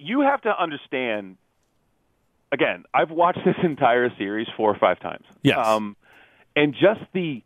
You 0.00 0.22
have 0.22 0.42
to 0.42 0.60
understand. 0.60 1.36
Again, 2.52 2.84
I've 2.92 3.10
watched 3.10 3.44
this 3.44 3.56
entire 3.62 4.10
series 4.16 4.48
four 4.56 4.70
or 4.70 4.78
five 4.78 4.98
times. 5.00 5.24
Yes. 5.42 5.64
Um, 5.64 5.96
and 6.56 6.74
just 6.74 7.00
the 7.12 7.42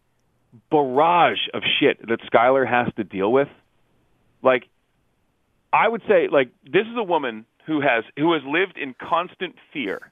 barrage 0.70 1.48
of 1.52 1.62
shit 1.80 2.00
that 2.08 2.20
Skyler 2.22 2.66
has 2.66 2.92
to 2.94 3.04
deal 3.04 3.30
with, 3.30 3.48
like, 4.42 4.64
I 5.72 5.88
would 5.88 6.02
say, 6.08 6.28
like, 6.30 6.50
this 6.62 6.86
is 6.86 6.96
a 6.96 7.02
woman 7.02 7.46
who 7.66 7.80
has 7.80 8.04
who 8.16 8.32
has 8.34 8.42
lived 8.46 8.78
in 8.78 8.94
constant 8.94 9.56
fear 9.72 10.10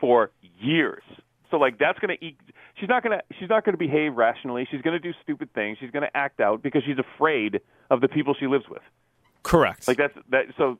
for 0.00 0.30
years. 0.58 1.02
So, 1.50 1.58
like, 1.58 1.78
that's 1.78 1.98
going 1.98 2.16
to 2.16 2.24
eat. 2.24 2.36
She's 2.78 2.88
not 2.88 3.02
going 3.02 3.18
to. 3.18 3.24
She's 3.38 3.48
not 3.48 3.64
going 3.64 3.74
to 3.74 3.78
behave 3.78 4.16
rationally. 4.16 4.66
She's 4.70 4.82
going 4.82 5.00
to 5.00 5.12
do 5.12 5.16
stupid 5.22 5.52
things. 5.54 5.78
She's 5.80 5.90
going 5.90 6.02
to 6.02 6.16
act 6.16 6.40
out 6.40 6.62
because 6.62 6.82
she's 6.84 6.98
afraid 6.98 7.60
of 7.90 8.00
the 8.00 8.08
people 8.08 8.34
she 8.38 8.46
lives 8.46 8.64
with. 8.68 8.82
Correct. 9.42 9.86
Like 9.86 9.96
that's 9.96 10.14
that. 10.30 10.46
So 10.58 10.78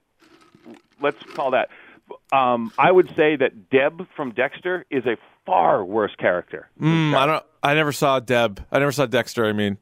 let's 1.00 1.22
call 1.34 1.52
that. 1.52 1.68
Um, 2.32 2.72
I 2.78 2.92
would 2.92 3.08
say 3.16 3.36
that 3.36 3.70
Deb 3.70 4.06
from 4.16 4.32
Dexter 4.32 4.84
is 4.90 5.04
a 5.06 5.16
far 5.44 5.84
worse 5.84 6.14
character. 6.18 6.68
Mm, 6.80 7.14
I 7.14 7.26
don't. 7.26 7.44
I 7.62 7.74
never 7.74 7.92
saw 7.92 8.20
Deb. 8.20 8.64
I 8.70 8.78
never 8.78 8.92
saw 8.92 9.06
Dexter. 9.06 9.44
I 9.44 9.52
mean, 9.52 9.78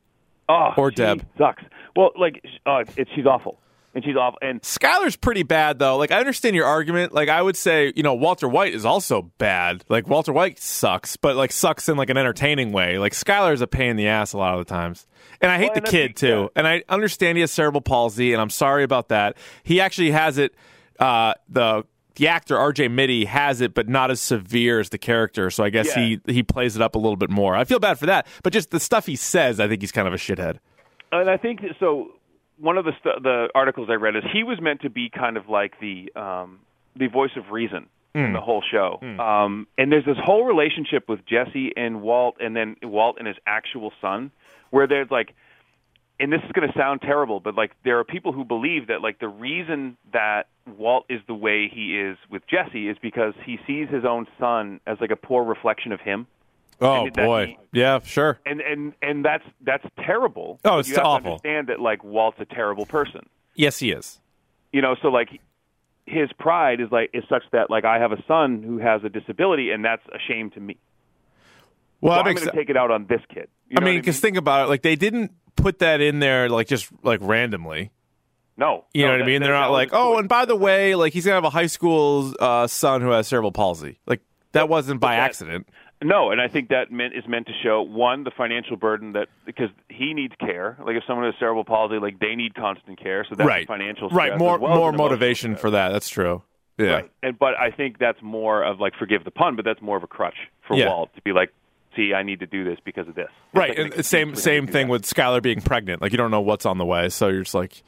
Oh, 0.48 0.70
Or 0.76 0.90
Deb. 0.90 1.26
sucks. 1.38 1.62
Well, 1.96 2.10
like 2.18 2.42
uh, 2.66 2.84
it's 2.96 3.10
she's 3.14 3.26
awful, 3.26 3.58
and 3.94 4.02
she's 4.04 4.16
awful. 4.16 4.38
And 4.42 4.60
Skyler's 4.62 5.16
pretty 5.16 5.42
bad 5.42 5.78
though. 5.78 5.96
Like 5.98 6.10
I 6.12 6.18
understand 6.18 6.56
your 6.56 6.64
argument. 6.66 7.12
Like 7.12 7.28
I 7.28 7.40
would 7.42 7.56
say, 7.56 7.92
you 7.94 8.02
know, 8.02 8.14
Walter 8.14 8.48
White 8.48 8.74
is 8.74 8.84
also 8.86 9.30
bad. 9.38 9.84
Like 9.90 10.08
Walter 10.08 10.32
White 10.32 10.58
sucks, 10.58 11.16
but 11.16 11.36
like 11.36 11.52
sucks 11.52 11.88
in 11.90 11.96
like 11.98 12.08
an 12.10 12.16
entertaining 12.16 12.72
way. 12.72 12.98
Like 12.98 13.12
Skyler's 13.12 13.60
a 13.60 13.66
pain 13.66 13.90
in 13.90 13.96
the 13.96 14.08
ass 14.08 14.32
a 14.32 14.38
lot 14.38 14.58
of 14.58 14.66
the 14.66 14.72
times. 14.72 15.06
And 15.42 15.50
I 15.52 15.58
hate 15.58 15.72
Well, 15.74 15.82
the 15.82 15.90
kid 15.90 16.16
too. 16.16 16.26
yeah. 16.26 16.46
And 16.56 16.66
I 16.66 16.82
understand 16.88 17.36
he 17.36 17.40
has 17.42 17.50
cerebral 17.50 17.80
palsy, 17.82 18.32
and 18.32 18.40
I'm 18.40 18.50
sorry 18.50 18.82
about 18.82 19.08
that. 19.10 19.36
He 19.62 19.80
actually 19.80 20.10
has 20.12 20.38
it. 20.38 20.54
Uh, 20.98 21.34
the 21.48 21.84
the 22.16 22.28
actor 22.28 22.56
R.J. 22.56 22.88
Mitte 22.90 23.26
has 23.26 23.60
it, 23.60 23.74
but 23.74 23.88
not 23.88 24.10
as 24.10 24.20
severe 24.20 24.78
as 24.78 24.90
the 24.90 24.98
character. 24.98 25.50
So 25.50 25.64
I 25.64 25.70
guess 25.70 25.96
Yeah. 25.96 26.02
he 26.04 26.20
he 26.32 26.42
plays 26.42 26.76
it 26.76 26.82
up 26.82 26.94
a 26.94 26.98
little 26.98 27.16
bit 27.16 27.30
more. 27.30 27.56
I 27.56 27.64
feel 27.64 27.80
bad 27.80 27.98
for 27.98 28.06
that, 28.06 28.26
but 28.42 28.52
just 28.52 28.70
the 28.70 28.80
stuff 28.80 29.06
he 29.06 29.16
says, 29.16 29.58
I 29.60 29.66
think 29.68 29.80
he's 29.82 29.92
kind 29.92 30.06
of 30.06 30.14
a 30.14 30.18
shithead. 30.18 30.58
and 31.12 31.28
I 31.30 31.36
think 31.36 31.60
so. 31.80 32.10
One 32.58 32.78
of 32.78 32.84
the 32.84 32.92
st- 33.02 33.22
the 33.24 33.48
articles 33.54 33.88
I 33.90 33.94
read 33.94 34.14
is 34.14 34.22
he 34.32 34.44
was 34.44 34.60
meant 34.60 34.82
to 34.82 34.90
be 34.90 35.10
kind 35.10 35.36
of 35.36 35.48
like 35.48 35.80
the 35.80 36.12
um, 36.14 36.60
the 36.94 37.08
voice 37.08 37.32
of 37.36 37.50
reason 37.50 37.86
in 38.14 38.32
the 38.32 38.40
whole 38.40 38.62
show. 38.70 39.00
Um, 39.18 39.66
and 39.76 39.90
there's 39.90 40.04
this 40.04 40.16
whole 40.24 40.44
relationship 40.44 41.08
with 41.08 41.26
Jesse 41.26 41.72
and 41.76 42.00
Walt, 42.00 42.36
and 42.40 42.54
then 42.54 42.76
Walt 42.84 43.16
and 43.18 43.26
his 43.26 43.36
actual 43.44 43.92
son, 44.00 44.30
where 44.70 44.86
there's 44.86 45.10
like, 45.10 45.34
and 46.20 46.32
this 46.32 46.40
is 46.44 46.52
going 46.52 46.70
to 46.70 46.78
sound 46.78 47.00
terrible, 47.02 47.40
but 47.40 47.54
like 47.54 47.72
there 47.84 47.98
are 47.98 48.04
people 48.04 48.32
who 48.32 48.44
believe 48.44 48.86
that 48.88 49.00
like 49.02 49.18
the 49.18 49.28
reason 49.28 49.96
that 50.12 50.44
Walt 50.66 51.06
is 51.08 51.20
the 51.26 51.34
way 51.34 51.68
he 51.72 51.98
is 51.98 52.16
with 52.30 52.42
Jesse 52.46 52.88
is 52.88 52.96
because 53.02 53.34
he 53.44 53.58
sees 53.66 53.88
his 53.88 54.04
own 54.04 54.26
son 54.38 54.80
as 54.86 54.98
like 55.00 55.10
a 55.10 55.16
poor 55.16 55.42
reflection 55.44 55.92
of 55.92 56.00
him. 56.00 56.26
Oh 56.80 57.08
boy, 57.10 57.56
he- 57.72 57.80
yeah, 57.80 58.00
sure. 58.00 58.38
and 58.46 58.60
and 58.60 58.92
and 59.02 59.24
that's 59.24 59.44
that's 59.60 59.84
terrible. 60.04 60.58
Oh, 60.64 60.78
it's 60.78 60.88
you 60.88 60.96
have 60.96 61.04
awful. 61.04 61.22
To 61.24 61.30
understand 61.32 61.68
that 61.68 61.80
like 61.80 62.02
Walt's 62.04 62.38
a 62.40 62.44
terrible 62.44 62.86
person. 62.86 63.28
Yes, 63.54 63.78
he 63.78 63.90
is. 63.92 64.20
You 64.72 64.82
know, 64.82 64.96
so 65.00 65.08
like 65.08 65.28
his 66.06 66.28
pride 66.38 66.80
is 66.80 66.90
like 66.90 67.10
is 67.14 67.24
such 67.28 67.44
that 67.52 67.70
like 67.70 67.84
I 67.84 67.98
have 67.98 68.12
a 68.12 68.22
son 68.26 68.62
who 68.62 68.78
has 68.78 69.02
a 69.04 69.08
disability, 69.08 69.70
and 69.70 69.84
that's 69.84 70.02
a 70.08 70.18
shame 70.28 70.50
to 70.50 70.60
me. 70.60 70.76
Well, 72.00 72.14
So 72.14 72.18
I'm 72.20 72.34
going 72.34 72.46
to 72.48 72.52
take 72.52 72.68
it 72.70 72.76
out 72.76 72.90
on 72.90 73.06
this 73.06 73.20
kid. 73.32 73.48
You 73.70 73.76
I 73.78 73.80
know 73.80 73.84
mean, 73.86 73.94
what 73.96 74.02
because 74.02 74.20
think 74.20 74.36
about 74.36 74.66
it. 74.66 74.68
Like 74.68 74.82
they 74.82 74.96
didn't 74.96 75.30
put 75.56 75.78
that 75.80 76.00
in 76.00 76.18
there 76.18 76.48
like 76.48 76.68
just 76.68 76.88
like 77.02 77.20
randomly. 77.22 77.90
no, 78.56 78.84
You 78.94 79.02
no, 79.02 79.08
know 79.08 79.18
what 79.18 79.22
I 79.22 79.26
mean? 79.26 79.42
They're 79.42 79.52
not 79.52 79.70
like, 79.72 79.90
oh, 79.92 80.18
and 80.18 80.28
by 80.28 80.44
the 80.44 80.56
way, 80.56 80.94
like 80.94 81.12
he's 81.12 81.24
gonna 81.24 81.34
have 81.36 81.44
a 81.44 81.50
high 81.50 81.66
school 81.66 82.32
uh, 82.40 82.66
son 82.66 83.00
who 83.00 83.10
has 83.10 83.26
cerebral 83.26 83.52
palsy. 83.52 83.98
Like 84.06 84.20
that 84.52 84.68
wasn't 84.68 85.00
by 85.00 85.16
that- 85.16 85.22
accident. 85.22 85.68
No, 86.02 86.30
and 86.32 86.40
I 86.40 86.48
think 86.48 86.68
that 86.68 86.92
meant 86.92 87.14
is 87.16 87.26
meant 87.26 87.46
to 87.46 87.52
show 87.62 87.80
one 87.80 88.24
the 88.24 88.30
financial 88.36 88.76
burden 88.76 89.12
that 89.12 89.28
because 89.46 89.70
he 89.88 90.12
needs 90.12 90.34
care. 90.38 90.76
Like 90.84 90.96
if 90.96 91.04
someone 91.06 91.24
has 91.24 91.34
cerebral 91.38 91.64
palsy, 91.64 91.96
like 91.98 92.18
they 92.18 92.34
need 92.34 92.54
constant 92.54 93.00
care, 93.00 93.24
so 93.26 93.34
that's 93.36 93.46
right. 93.48 93.66
financial 93.66 94.10
right. 94.10 94.36
More 94.36 94.58
well 94.58 94.76
more 94.76 94.92
motivation 94.92 95.56
for 95.56 95.70
that. 95.70 95.90
That's 95.90 96.10
true. 96.10 96.42
Yeah. 96.76 96.86
Right. 96.94 97.10
And 97.22 97.38
but 97.38 97.54
I 97.58 97.70
think 97.70 97.98
that's 97.98 98.20
more 98.20 98.62
of 98.64 98.80
like 98.80 98.94
forgive 98.98 99.24
the 99.24 99.30
pun, 99.30 99.56
but 99.56 99.64
that's 99.64 99.80
more 99.80 99.96
of 99.96 100.02
a 100.02 100.06
crutch 100.08 100.34
for 100.66 100.76
Yeah. 100.76 100.88
Walt 100.88 101.14
to 101.14 101.22
be 101.22 101.32
like, 101.32 101.54
see, 101.96 102.12
I 102.14 102.22
need 102.22 102.40
to 102.40 102.46
do 102.46 102.64
this 102.64 102.78
because 102.84 103.08
of 103.08 103.14
this. 103.14 103.28
It's 103.30 103.54
Right. 103.54 103.78
like 103.78 103.94
And 103.96 104.04
same 104.04 104.34
same 104.34 104.66
thing 104.66 104.86
that. 104.86 104.92
with 104.92 105.02
Skyler 105.04 105.42
being 105.42 105.60
pregnant. 105.60 106.02
Like 106.02 106.12
you 106.12 106.18
don't 106.18 106.30
know 106.30 106.40
what's 106.40 106.66
on 106.66 106.78
the 106.78 106.84
way, 106.84 107.08
so 107.08 107.28
you're 107.28 107.42
just 107.42 107.54
like 107.54 107.82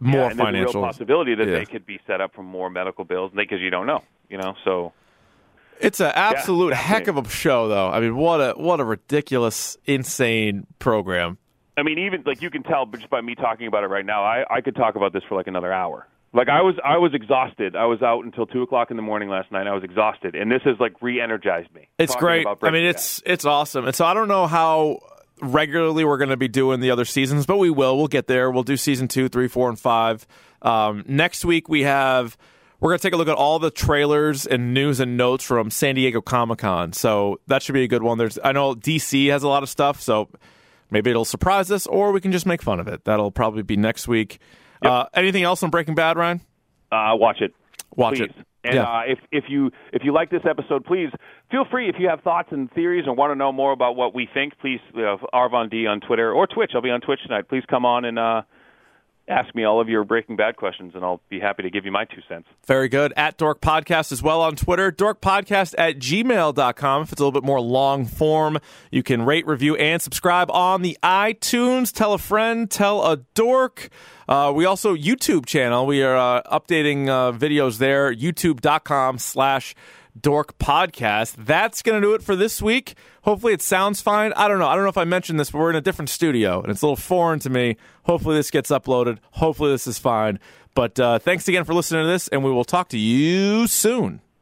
Yeah, 0.00 0.10
more 0.10 0.30
and 0.30 0.40
a 0.40 0.44
financial. 0.44 0.80
real 0.82 0.88
possibility 0.90 1.34
that 1.34 1.46
Yeah. 1.48 1.54
they 1.58 1.64
could 1.66 1.86
be 1.86 2.00
set 2.06 2.20
up 2.20 2.34
for 2.34 2.42
more 2.42 2.68
medical 2.70 3.04
bills 3.04 3.32
because 3.34 3.60
you 3.60 3.70
don't 3.70 3.86
know, 3.86 4.02
you 4.28 4.38
know. 4.38 4.54
So 4.64 4.92
It's 5.80 6.00
an 6.00 6.12
absolute 6.14 6.70
Yeah, 6.70 6.76
heck 6.76 7.08
of 7.08 7.16
a 7.16 7.28
show, 7.28 7.68
though. 7.68 7.88
I 7.88 8.00
mean, 8.00 8.16
what 8.16 8.38
a 8.40 8.52
what 8.56 8.80
a 8.80 8.84
ridiculous, 8.84 9.76
insane 9.86 10.66
program. 10.78 11.38
I 11.76 11.82
mean, 11.82 11.98
even 11.98 12.22
like 12.24 12.40
you 12.40 12.50
can 12.50 12.62
tell 12.62 12.86
just 12.86 13.10
by 13.10 13.20
me 13.20 13.34
talking 13.34 13.66
about 13.66 13.82
it 13.82 13.88
right 13.88 14.06
now, 14.06 14.22
I 14.22 14.44
I 14.48 14.60
could 14.60 14.76
talk 14.76 14.94
about 14.94 15.12
this 15.12 15.24
for 15.28 15.34
like 15.34 15.48
another 15.48 15.72
hour. 15.72 16.06
Like 16.34 16.48
I 16.48 16.62
was 16.62 16.74
I 16.84 16.98
was 16.98 17.14
exhausted. 17.14 17.76
I 17.76 17.86
was 17.86 18.02
out 18.02 18.24
until 18.24 18.44
two 18.44 18.62
o'clock 18.62 18.90
in 18.90 18.96
the 18.96 19.02
morning 19.02 19.28
last 19.28 19.52
night. 19.52 19.68
I 19.68 19.72
was 19.72 19.84
exhausted, 19.84 20.34
and 20.34 20.50
this 20.50 20.62
has 20.64 20.74
like 20.80 21.00
re-energized 21.00 21.72
me. 21.72 21.88
It's 21.96 22.16
great. 22.16 22.44
I 22.60 22.70
mean, 22.70 22.84
it's 22.84 23.22
it's 23.24 23.44
awesome. 23.44 23.86
And 23.86 23.94
so 23.94 24.04
I 24.04 24.14
don't 24.14 24.26
know 24.26 24.48
how 24.48 24.98
regularly 25.40 26.04
we're 26.04 26.18
going 26.18 26.30
to 26.30 26.36
be 26.36 26.48
doing 26.48 26.80
the 26.80 26.90
other 26.90 27.04
seasons, 27.04 27.46
but 27.46 27.58
we 27.58 27.70
will. 27.70 27.96
We'll 27.96 28.08
get 28.08 28.26
there. 28.26 28.50
We'll 28.50 28.64
do 28.64 28.76
season 28.76 29.06
two, 29.06 29.28
three, 29.28 29.46
four, 29.46 29.68
and 29.68 29.78
five. 29.78 30.26
Um, 30.60 31.04
next 31.06 31.44
week 31.44 31.68
we 31.68 31.82
have. 31.82 32.36
We're 32.80 32.90
going 32.90 32.98
to 32.98 33.02
take 33.04 33.14
a 33.14 33.16
look 33.16 33.28
at 33.28 33.36
all 33.36 33.60
the 33.60 33.70
trailers 33.70 34.44
and 34.44 34.74
news 34.74 35.00
and 35.00 35.16
notes 35.16 35.44
from 35.44 35.70
San 35.70 35.94
Diego 35.94 36.20
Comic 36.20 36.58
Con. 36.58 36.92
So 36.92 37.40
that 37.46 37.62
should 37.62 37.72
be 37.72 37.84
a 37.84 37.88
good 37.88 38.02
one. 38.02 38.18
There's, 38.18 38.38
I 38.44 38.52
know 38.52 38.74
DC 38.74 39.30
has 39.30 39.42
a 39.42 39.48
lot 39.48 39.62
of 39.62 39.70
stuff, 39.70 40.02
so 40.02 40.28
maybe 40.90 41.08
it'll 41.08 41.24
surprise 41.24 41.70
us, 41.70 41.86
or 41.86 42.12
we 42.12 42.20
can 42.20 42.30
just 42.30 42.44
make 42.44 42.60
fun 42.60 42.80
of 42.80 42.88
it. 42.88 43.04
That'll 43.04 43.30
probably 43.30 43.62
be 43.62 43.78
next 43.78 44.06
week. 44.06 44.38
Uh, 44.84 45.06
anything 45.14 45.42
else 45.42 45.62
on 45.62 45.70
Breaking 45.70 45.94
Bad, 45.94 46.16
Ryan? 46.16 46.40
uh, 46.92 47.12
watch 47.14 47.40
it. 47.40 47.52
Watch 47.96 48.16
please. 48.16 48.24
it. 48.30 48.34
And 48.64 48.74
Yeah. 48.76 48.82
uh, 48.84 49.02
if 49.06 49.18
if 49.30 49.44
you 49.48 49.70
if 49.92 50.02
you 50.04 50.12
like 50.12 50.30
this 50.30 50.42
episode, 50.48 50.84
please 50.86 51.10
feel 51.50 51.64
free. 51.70 51.88
If 51.88 51.96
you 51.98 52.08
have 52.08 52.22
thoughts 52.22 52.48
and 52.50 52.70
theories 52.72 53.04
and 53.06 53.16
want 53.16 53.30
to 53.30 53.34
know 53.34 53.52
more 53.52 53.72
about 53.72 53.94
what 53.96 54.14
we 54.14 54.26
think, 54.32 54.58
please 54.58 54.80
uh, 54.96 55.16
Arvon 55.34 55.70
D 55.70 55.86
on 55.86 56.00
Twitter 56.00 56.32
or 56.32 56.46
Twitch. 56.46 56.72
I'll 56.74 56.80
be 56.82 56.90
on 56.90 57.00
Twitch 57.02 57.20
tonight. 57.22 57.48
Please 57.48 57.62
come 57.68 57.84
on 57.84 58.04
and 58.06 58.18
uh, 58.18 58.42
ask 59.28 59.54
me 59.54 59.64
all 59.64 59.80
of 59.80 59.88
your 59.88 60.04
Breaking 60.04 60.36
Bad 60.36 60.56
questions, 60.56 60.94
and 60.94 61.04
I'll 61.04 61.20
be 61.28 61.40
happy 61.40 61.62
to 61.62 61.70
give 61.70 61.84
you 61.84 61.92
my 61.92 62.04
two 62.04 62.20
cents. 62.28 62.46
Very 62.66 62.88
good. 62.88 63.12
At 63.16 63.36
Dork 63.36 63.60
Podcast 63.60 64.12
as 64.12 64.22
well 64.22 64.42
on 64.42 64.56
Twitter. 64.56 64.92
Dorkpodcast 64.92 65.74
at 65.78 65.98
gmail.com. 65.98 67.02
If 67.02 67.12
it's 67.12 67.20
a 67.20 67.24
little 67.24 67.40
bit 67.40 67.46
more 67.46 67.60
long 67.60 68.06
form, 68.06 68.58
you 68.90 69.02
can 69.02 69.22
rate, 69.22 69.46
review, 69.46 69.76
and 69.76 70.00
subscribe 70.00 70.50
on 70.50 70.82
the 70.82 70.98
iTunes. 71.02 71.92
Tell 71.92 72.12
a 72.12 72.18
friend, 72.18 72.70
tell 72.70 73.04
a 73.04 73.18
dork. 73.34 73.88
Uh, 74.28 74.52
we 74.54 74.64
also 74.64 74.94
YouTube 74.94 75.46
channel. 75.46 75.86
We 75.86 76.02
are 76.02 76.16
uh, 76.16 76.42
updating 76.42 77.08
uh, 77.08 77.32
videos 77.32 77.78
there. 77.78 78.14
YouTube.com 78.14 79.18
slash 79.18 79.74
Dork 80.18 80.58
Podcast. 80.58 81.34
That's 81.38 81.82
going 81.82 82.00
to 82.00 82.06
do 82.06 82.14
it 82.14 82.22
for 82.22 82.36
this 82.36 82.62
week. 82.62 82.94
Hopefully 83.24 83.54
it 83.54 83.62
sounds 83.62 84.02
fine. 84.02 84.34
I 84.34 84.48
don't 84.48 84.58
know. 84.58 84.66
I 84.66 84.74
don't 84.74 84.84
know 84.84 84.90
if 84.90 84.98
I 84.98 85.04
mentioned 85.04 85.40
this, 85.40 85.50
but 85.50 85.58
we're 85.58 85.70
in 85.70 85.76
a 85.76 85.80
different 85.80 86.10
studio 86.10 86.60
and 86.60 86.70
it's 86.70 86.82
a 86.82 86.86
little 86.86 86.96
foreign 86.96 87.38
to 87.40 87.50
me. 87.50 87.76
Hopefully 88.04 88.36
this 88.36 88.50
gets 88.50 88.70
uploaded. 88.70 89.18
Hopefully 89.32 89.70
this 89.70 89.86
is 89.86 89.98
fine. 89.98 90.38
But 90.74 91.00
uh, 91.00 91.18
thanks 91.18 91.48
again 91.48 91.64
for 91.64 91.72
listening 91.72 92.02
to 92.02 92.08
this, 92.08 92.28
and 92.28 92.44
we 92.44 92.50
will 92.50 92.64
talk 92.64 92.88
to 92.88 92.98
you 92.98 93.66
soon. 93.66 94.20